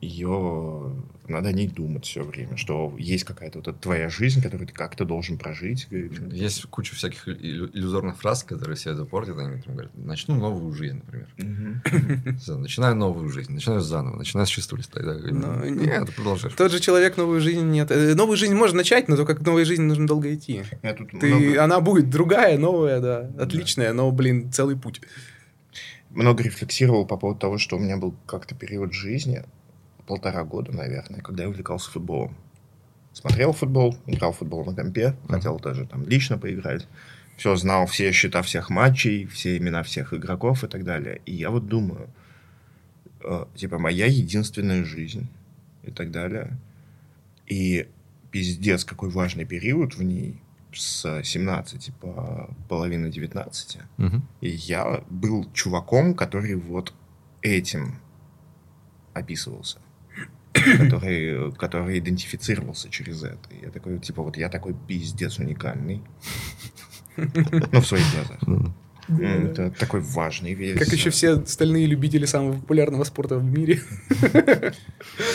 ее 0.00 0.92
надо 1.28 1.50
о 1.50 1.52
ней 1.52 1.68
думать 1.68 2.04
все 2.06 2.24
время, 2.24 2.56
что 2.56 2.92
есть 2.98 3.22
какая-то 3.24 3.58
вот 3.58 3.68
эта 3.68 3.78
твоя 3.78 4.08
жизнь, 4.08 4.42
которую 4.42 4.66
ты 4.66 4.74
как-то 4.74 5.04
должен 5.04 5.38
прожить. 5.38 5.86
Есть 6.32 6.64
куча 6.66 6.94
всяких 6.96 7.28
иллю- 7.28 7.70
иллюзорных 7.72 8.18
фраз, 8.18 8.42
которые 8.42 8.74
все 8.76 8.90
это 8.90 9.04
портят. 9.04 9.38
Они 9.38 9.62
там 9.62 9.74
говорят, 9.74 9.92
начну 9.96 10.34
новую 10.34 10.72
жизнь, 10.74 11.00
например. 11.04 11.28
Начинаю 12.48 12.96
новую 12.96 13.28
жизнь, 13.28 13.52
начинаю 13.52 13.80
заново, 13.80 14.16
начинаю 14.16 14.46
с 14.46 14.50
чистого 14.50 14.78
листа. 14.78 15.00
И 15.00 15.04
так, 15.04 15.30
Ну, 15.30 15.64
Нет, 15.66 16.06
ты 16.06 16.12
продолжаешь. 16.12 16.54
Тот 16.54 16.72
же 16.72 16.80
человек 16.80 17.16
новую 17.16 17.40
жизнь 17.40 17.64
нет. 17.64 17.90
Э, 17.92 18.14
Новую 18.14 18.36
жизнь 18.36 18.54
можно 18.54 18.78
начать, 18.78 19.08
но 19.08 19.16
только 19.16 19.36
к 19.36 19.40
новой 19.46 19.64
жизни 19.64 19.84
нужно 19.84 20.06
долго 20.06 20.34
идти. 20.34 20.64
Я 20.82 20.94
тут 20.94 21.10
Ты, 21.12 21.32
много, 21.32 21.62
Она 21.64 21.80
будет 21.80 22.10
другая, 22.10 22.58
новая, 22.58 23.00
да, 23.00 23.30
отличная, 23.38 23.92
но, 23.92 24.10
блин, 24.10 24.50
целый 24.52 24.76
путь. 24.76 25.00
Много 26.10 26.42
рефлексировал 26.42 27.06
по 27.06 27.16
поводу 27.16 27.40
того, 27.40 27.58
что 27.58 27.76
у 27.76 27.80
меня 27.80 27.96
был 27.96 28.14
как-то 28.26 28.54
период 28.54 28.92
жизни, 28.92 29.44
полтора 30.06 30.44
года, 30.44 30.72
наверное, 30.72 31.20
когда 31.20 31.44
я 31.44 31.48
увлекался 31.48 31.90
футболом. 31.90 32.36
Смотрел 33.12 33.52
футбол, 33.52 33.96
играл 34.06 34.32
в 34.32 34.38
футбол 34.38 34.64
на 34.64 34.74
компе, 34.74 35.14
хотел 35.28 35.58
даже 35.58 35.86
там 35.86 36.06
лично 36.06 36.38
поиграть. 36.38 36.86
Все, 37.36 37.56
знал 37.56 37.86
все 37.86 38.12
счета 38.12 38.42
всех 38.42 38.70
матчей, 38.70 39.26
все 39.26 39.56
имена 39.56 39.82
всех 39.82 40.12
игроков 40.12 40.62
и 40.62 40.68
так 40.68 40.84
далее. 40.84 41.20
И 41.26 41.34
я 41.34 41.50
вот 41.50 41.66
думаю, 41.66 42.08
э, 43.24 43.44
типа, 43.54 43.78
моя 43.78 44.06
единственная 44.06 44.84
жизнь 44.84 45.28
и 45.82 45.90
так 45.90 46.10
далее. 46.10 46.58
И 47.46 47.88
пиздец, 48.30 48.84
какой 48.84 49.10
важный 49.10 49.44
период 49.44 49.94
в 49.94 50.02
ней 50.02 50.40
с 50.72 51.22
17 51.22 51.92
по 52.00 52.50
половину 52.68 53.08
19. 53.08 53.78
Мгм. 53.98 54.22
И 54.40 54.48
я 54.48 55.02
был 55.10 55.50
чуваком, 55.52 56.14
который 56.14 56.54
вот 56.54 56.92
этим 57.42 57.98
описывался. 59.14 59.78
который, 60.52 61.52
который 61.52 61.98
идентифицировался 61.98 62.90
через 62.90 63.22
это. 63.22 63.48
И 63.50 63.64
я 63.64 63.70
такой, 63.70 63.98
типа, 63.98 64.22
вот 64.22 64.36
я 64.36 64.48
такой 64.48 64.74
пиздец 64.88 65.38
уникальный. 65.38 66.02
Ну, 67.16 67.80
в 67.80 67.86
своих 67.86 68.04
глазах. 68.14 68.42
М, 68.48 68.74
Это 69.08 69.70
такой 69.70 70.00
важный 70.00 70.54
весь. 70.54 70.78
Как 70.78 70.88
еще 70.88 71.10
все 71.10 71.30
остальные 71.40 71.86
любители 71.86 72.26
самого 72.26 72.54
популярного 72.54 73.04
спорта 73.04 73.38
в 73.38 73.44
мире. 73.44 73.80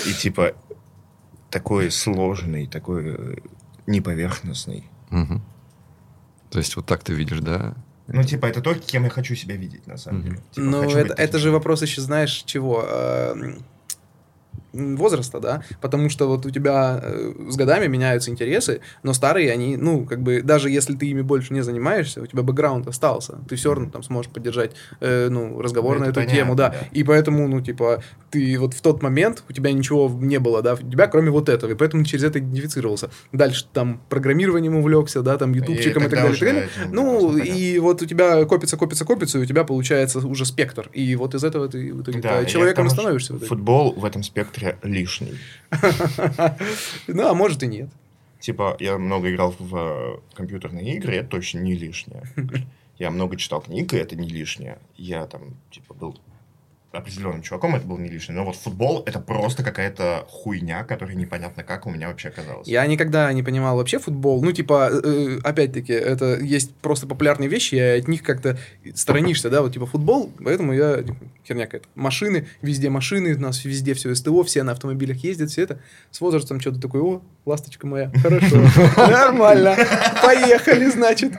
И 0.07 0.14
типа 0.14 0.53
такой 1.49 1.91
сложный, 1.91 2.68
такой 2.68 3.03
э, 3.06 3.36
неповерхностный. 3.88 4.84
Мгм. 5.10 5.41
То 6.49 6.60
есть 6.60 6.76
вот 6.76 6.86
так 6.86 7.03
ты 7.03 7.14
видишь, 7.14 7.40
да? 7.40 7.73
Ну, 8.07 8.23
типа, 8.23 8.45
это 8.45 8.61
то, 8.61 8.76
кем 8.76 9.03
я 9.03 9.10
хочу 9.10 9.36
себя 9.36 9.56
видеть, 9.56 9.88
на 9.88 9.98
самом 9.98 10.19
Мгм. 10.19 10.30
деле. 10.30 10.41
Типа, 10.52 10.68
Ну, 10.68 10.82
это, 10.84 11.14
это 11.14 11.40
же 11.40 11.52
вопрос 11.52 11.82
еще, 11.82 12.02
знаешь, 12.02 12.44
чего? 12.45 12.86
Возраста, 14.76 15.39
да, 15.39 15.64
потому 15.81 16.10
что 16.10 16.27
вот 16.27 16.45
у 16.45 16.49
тебя 16.49 16.99
э, 17.02 17.34
с 17.49 17.56
годами 17.56 17.88
меняются 17.88 18.30
интересы, 18.31 18.81
но 19.03 19.14
старые 19.14 19.52
они, 19.52 19.77
ну, 19.77 20.06
как 20.06 20.22
бы, 20.22 20.41
даже 20.41 20.69
если 20.69 20.95
ты 20.95 21.07
ими 21.07 21.22
больше 21.22 21.53
не 21.53 21.61
занимаешься, 21.61 22.22
у 22.22 22.26
тебя 22.26 22.43
бэкграунд 22.43 22.88
остался, 22.88 23.39
ты 23.47 23.56
все 23.56 23.73
равно 23.73 23.89
там 23.89 24.03
сможешь 24.03 24.31
поддержать, 24.31 24.72
э, 24.99 25.30
ну, 25.30 25.61
разговор 25.61 25.95
Ну, 25.95 26.06
на 26.06 26.10
это 26.10 26.19
эту 26.19 26.27
понятно, 26.27 26.35
тему, 26.35 26.56
да. 26.56 26.69
да. 26.69 26.76
и 26.91 27.03
поэтому, 27.03 27.47
ну, 27.47 27.61
типа, 27.61 28.03
ты 28.31 28.57
вот 28.60 28.73
в 28.73 28.81
тот 28.81 29.02
момент, 29.02 29.43
у 29.49 29.53
тебя 29.53 29.72
ничего 29.72 30.10
не 30.10 30.39
было, 30.39 30.61
да, 30.61 30.73
у 30.73 30.77
тебя 30.77 31.07
кроме 31.07 31.30
вот 31.30 31.49
этого, 31.49 31.72
и 31.72 31.76
поэтому 31.76 32.03
через 32.03 32.23
это 32.23 32.39
идентифицировался. 32.39 33.10
Дальше 33.31 33.65
там 33.72 34.02
программированием 34.10 34.76
увлекся, 34.76 35.22
да, 35.22 35.38
там, 35.38 35.53
ютубчиком 35.53 36.03
и, 36.03 36.10
так 36.10 36.19
тогда 36.19 36.27
далее, 36.27 36.30
и 36.30 36.34
уже 36.34 36.45
так 36.45 36.53
далее. 36.53 36.69
Ну, 36.91 37.18
увлекался, 37.18 37.57
и 37.57 37.80
вот 37.80 38.02
у 38.02 38.06
тебя 38.06 38.45
копится, 38.45 38.77
копится, 38.77 39.06
копится, 39.06 39.39
и 39.39 39.41
у 39.41 39.45
тебя 39.45 39.64
получается 39.64 40.19
уже 40.19 40.45
спектр. 40.45 40.89
И 40.93 41.15
вот 41.15 41.35
из 41.35 41.43
этого 41.43 41.68
ты 41.68 41.93
в 41.93 42.02
итоге 42.02 42.22
Да, 42.22 42.45
человеком 42.45 42.89
становишься. 42.89 43.38
Футбол 43.39 43.93
в 43.93 44.06
этом 44.06 44.23
спектре 44.23 44.64
лишний. 44.83 45.37
Ну, 47.07 47.27
а 47.27 47.33
может 47.33 47.63
и 47.63 47.67
нет. 47.67 47.89
Типа, 48.39 48.75
я 48.79 48.97
много 48.97 49.31
играл 49.31 49.55
в 49.57 49.75
э, 49.75 50.19
компьютерные 50.35 50.95
игры, 50.95 51.15
это 51.15 51.29
точно 51.29 51.59
не 51.59 51.73
лишнее. 51.75 52.23
Я 52.97 53.11
много 53.11 53.37
читал 53.37 53.61
книг, 53.61 53.93
и 53.93 53.97
это 53.97 54.15
не 54.15 54.29
лишнее. 54.29 54.77
Я 54.95 55.25
там, 55.25 55.55
типа, 55.71 55.93
был 55.93 56.17
определенным 56.97 57.41
чуваком, 57.41 57.76
это 57.76 57.85
было 57.85 57.97
не 57.97 58.09
лишнее. 58.09 58.38
Но 58.38 58.45
вот 58.45 58.55
футбол— 58.55 59.03
это 59.05 59.19
просто 59.19 59.63
какая-то 59.63 60.26
хуйня, 60.30 60.84
которая 60.84 61.15
непонятно 61.15 61.63
как 61.63 61.85
у 61.85 61.89
меня 61.89 62.07
вообще 62.07 62.30
оказалась. 62.30 62.67
Я 62.67 62.85
никогда 62.88 63.31
не 63.34 63.43
понимал 63.43 63.77
вообще 63.77 63.99
футбол. 63.99 64.43
Ну, 64.43 64.51
типа, 64.51 64.89
э, 64.91 65.39
опять-таки, 65.43 65.93
это 65.93 66.38
есть 66.39 66.73
просто 66.76 67.07
популярные 67.07 67.49
вещи, 67.49 67.76
и 67.76 67.80
от 67.80 68.07
них 68.07 68.23
как-то 68.23 68.57
сторонишься, 68.93 69.49
да, 69.49 69.61
вот 69.61 69.73
типа 69.73 69.85
футбол, 69.85 70.31
поэтому 70.43 70.73
я, 70.73 71.03
типа, 71.03 71.17
херня 71.47 71.65
какая-то. 71.65 71.88
Машины, 71.95 72.47
везде 72.61 72.89
машины, 72.89 73.35
у 73.35 73.39
нас 73.39 73.65
везде 73.65 73.93
все 73.93 74.13
СТО, 74.13 74.43
все 74.43 74.63
на 74.63 74.72
автомобилях 74.72 75.17
ездят, 75.17 75.49
все 75.51 75.63
это. 75.63 75.80
С 76.11 76.22
возрастом 76.22 76.59
что-то 76.59 76.80
такое, 76.80 77.01
о, 77.01 77.22
ласточка 77.45 77.85
моя, 77.85 78.11
хорошо, 78.22 78.57
нормально, 78.97 79.76
поехали, 80.23 80.89
значит. 80.89 81.34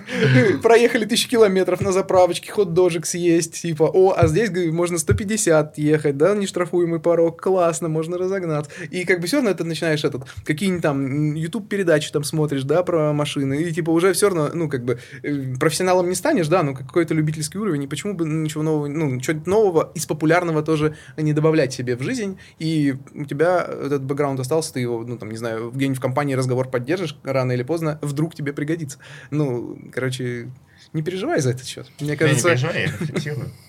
Проехали 0.62 1.04
тысячу 1.04 1.28
километров 1.28 1.80
на 1.80 1.90
заправочке, 1.92 2.52
хот-дожик 2.52 3.06
съесть, 3.06 3.60
типа, 3.60 3.90
о, 3.92 4.14
а 4.16 4.28
здесь, 4.28 4.50
можно 4.70 4.98
150 4.98 5.78
ехать, 5.78 6.16
да, 6.16 6.34
нештрафуемый 6.34 7.00
порог, 7.00 7.42
классно, 7.42 7.88
можно 7.88 8.18
разогнаться. 8.18 8.70
И 8.90 9.04
как 9.04 9.20
бы 9.20 9.26
все 9.26 9.38
равно 9.38 9.50
это 9.50 9.64
начинаешь 9.64 10.04
этот, 10.04 10.24
какие-нибудь 10.44 10.82
там 10.82 11.34
YouTube 11.34 11.68
передачи 11.68 12.12
там 12.12 12.22
смотришь, 12.22 12.62
да, 12.62 12.84
про 12.84 13.12
машины, 13.12 13.62
и 13.62 13.72
типа 13.72 13.90
уже 13.90 14.12
все 14.12 14.28
равно, 14.28 14.50
ну, 14.54 14.68
как 14.68 14.84
бы, 14.84 14.98
э, 15.22 15.54
профессионалом 15.58 16.08
не 16.08 16.14
станешь, 16.14 16.46
да, 16.46 16.62
ну, 16.62 16.74
какой-то 16.74 17.14
любительский 17.14 17.58
уровень, 17.58 17.82
и 17.82 17.86
почему 17.88 18.14
бы 18.14 18.24
ничего 18.24 18.62
нового, 18.62 18.86
ну, 18.86 19.20
что-то 19.20 19.48
нового 19.48 19.90
из 19.94 20.06
популярного 20.06 20.62
тоже 20.62 20.94
не 21.16 21.32
добавлять 21.32 21.72
себе 21.72 21.96
в 21.96 22.02
жизнь, 22.02 22.38
и 22.60 22.94
у 23.14 23.24
тебя 23.24 23.66
этот 23.68 24.04
бэкграунд 24.04 24.38
остался, 24.38 24.72
ты 24.74 24.80
его, 24.80 25.02
ну, 25.04 25.18
там, 25.18 25.30
не 25.30 25.36
знаю, 25.36 25.72
где-нибудь 25.72 25.95
в 25.96 26.00
компании 26.00 26.34
разговор 26.34 26.68
поддержишь, 26.68 27.18
рано 27.24 27.52
или 27.52 27.62
поздно, 27.62 27.98
вдруг 28.02 28.34
тебе 28.34 28.52
пригодится. 28.52 28.98
Ну, 29.30 29.78
короче, 29.92 30.50
не 30.92 31.02
переживай 31.02 31.40
за 31.40 31.50
этот 31.50 31.66
счет. 31.66 31.90
Мне 32.00 32.10
Я 32.10 32.14
не 32.14 32.18
кажется, 32.18 32.48
переживай, 32.48 32.80
я 32.82 32.84
рефлексирую. 32.86 33.50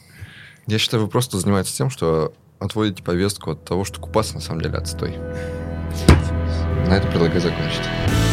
Я 0.67 0.79
считаю, 0.79 1.03
вы 1.03 1.09
просто 1.09 1.39
занимаетесь 1.39 1.71
тем, 1.71 1.89
что 1.89 2.33
отводите 2.59 3.01
повестку 3.01 3.51
от 3.51 3.63
того, 3.63 3.85
что 3.85 4.01
купаться 4.01 4.33
на 4.35 4.41
самом 4.41 4.61
деле 4.61 4.77
отстой. 4.77 5.15
На 6.87 6.97
этом 6.97 7.09
предлагаю 7.09 7.39
закончить. 7.39 8.26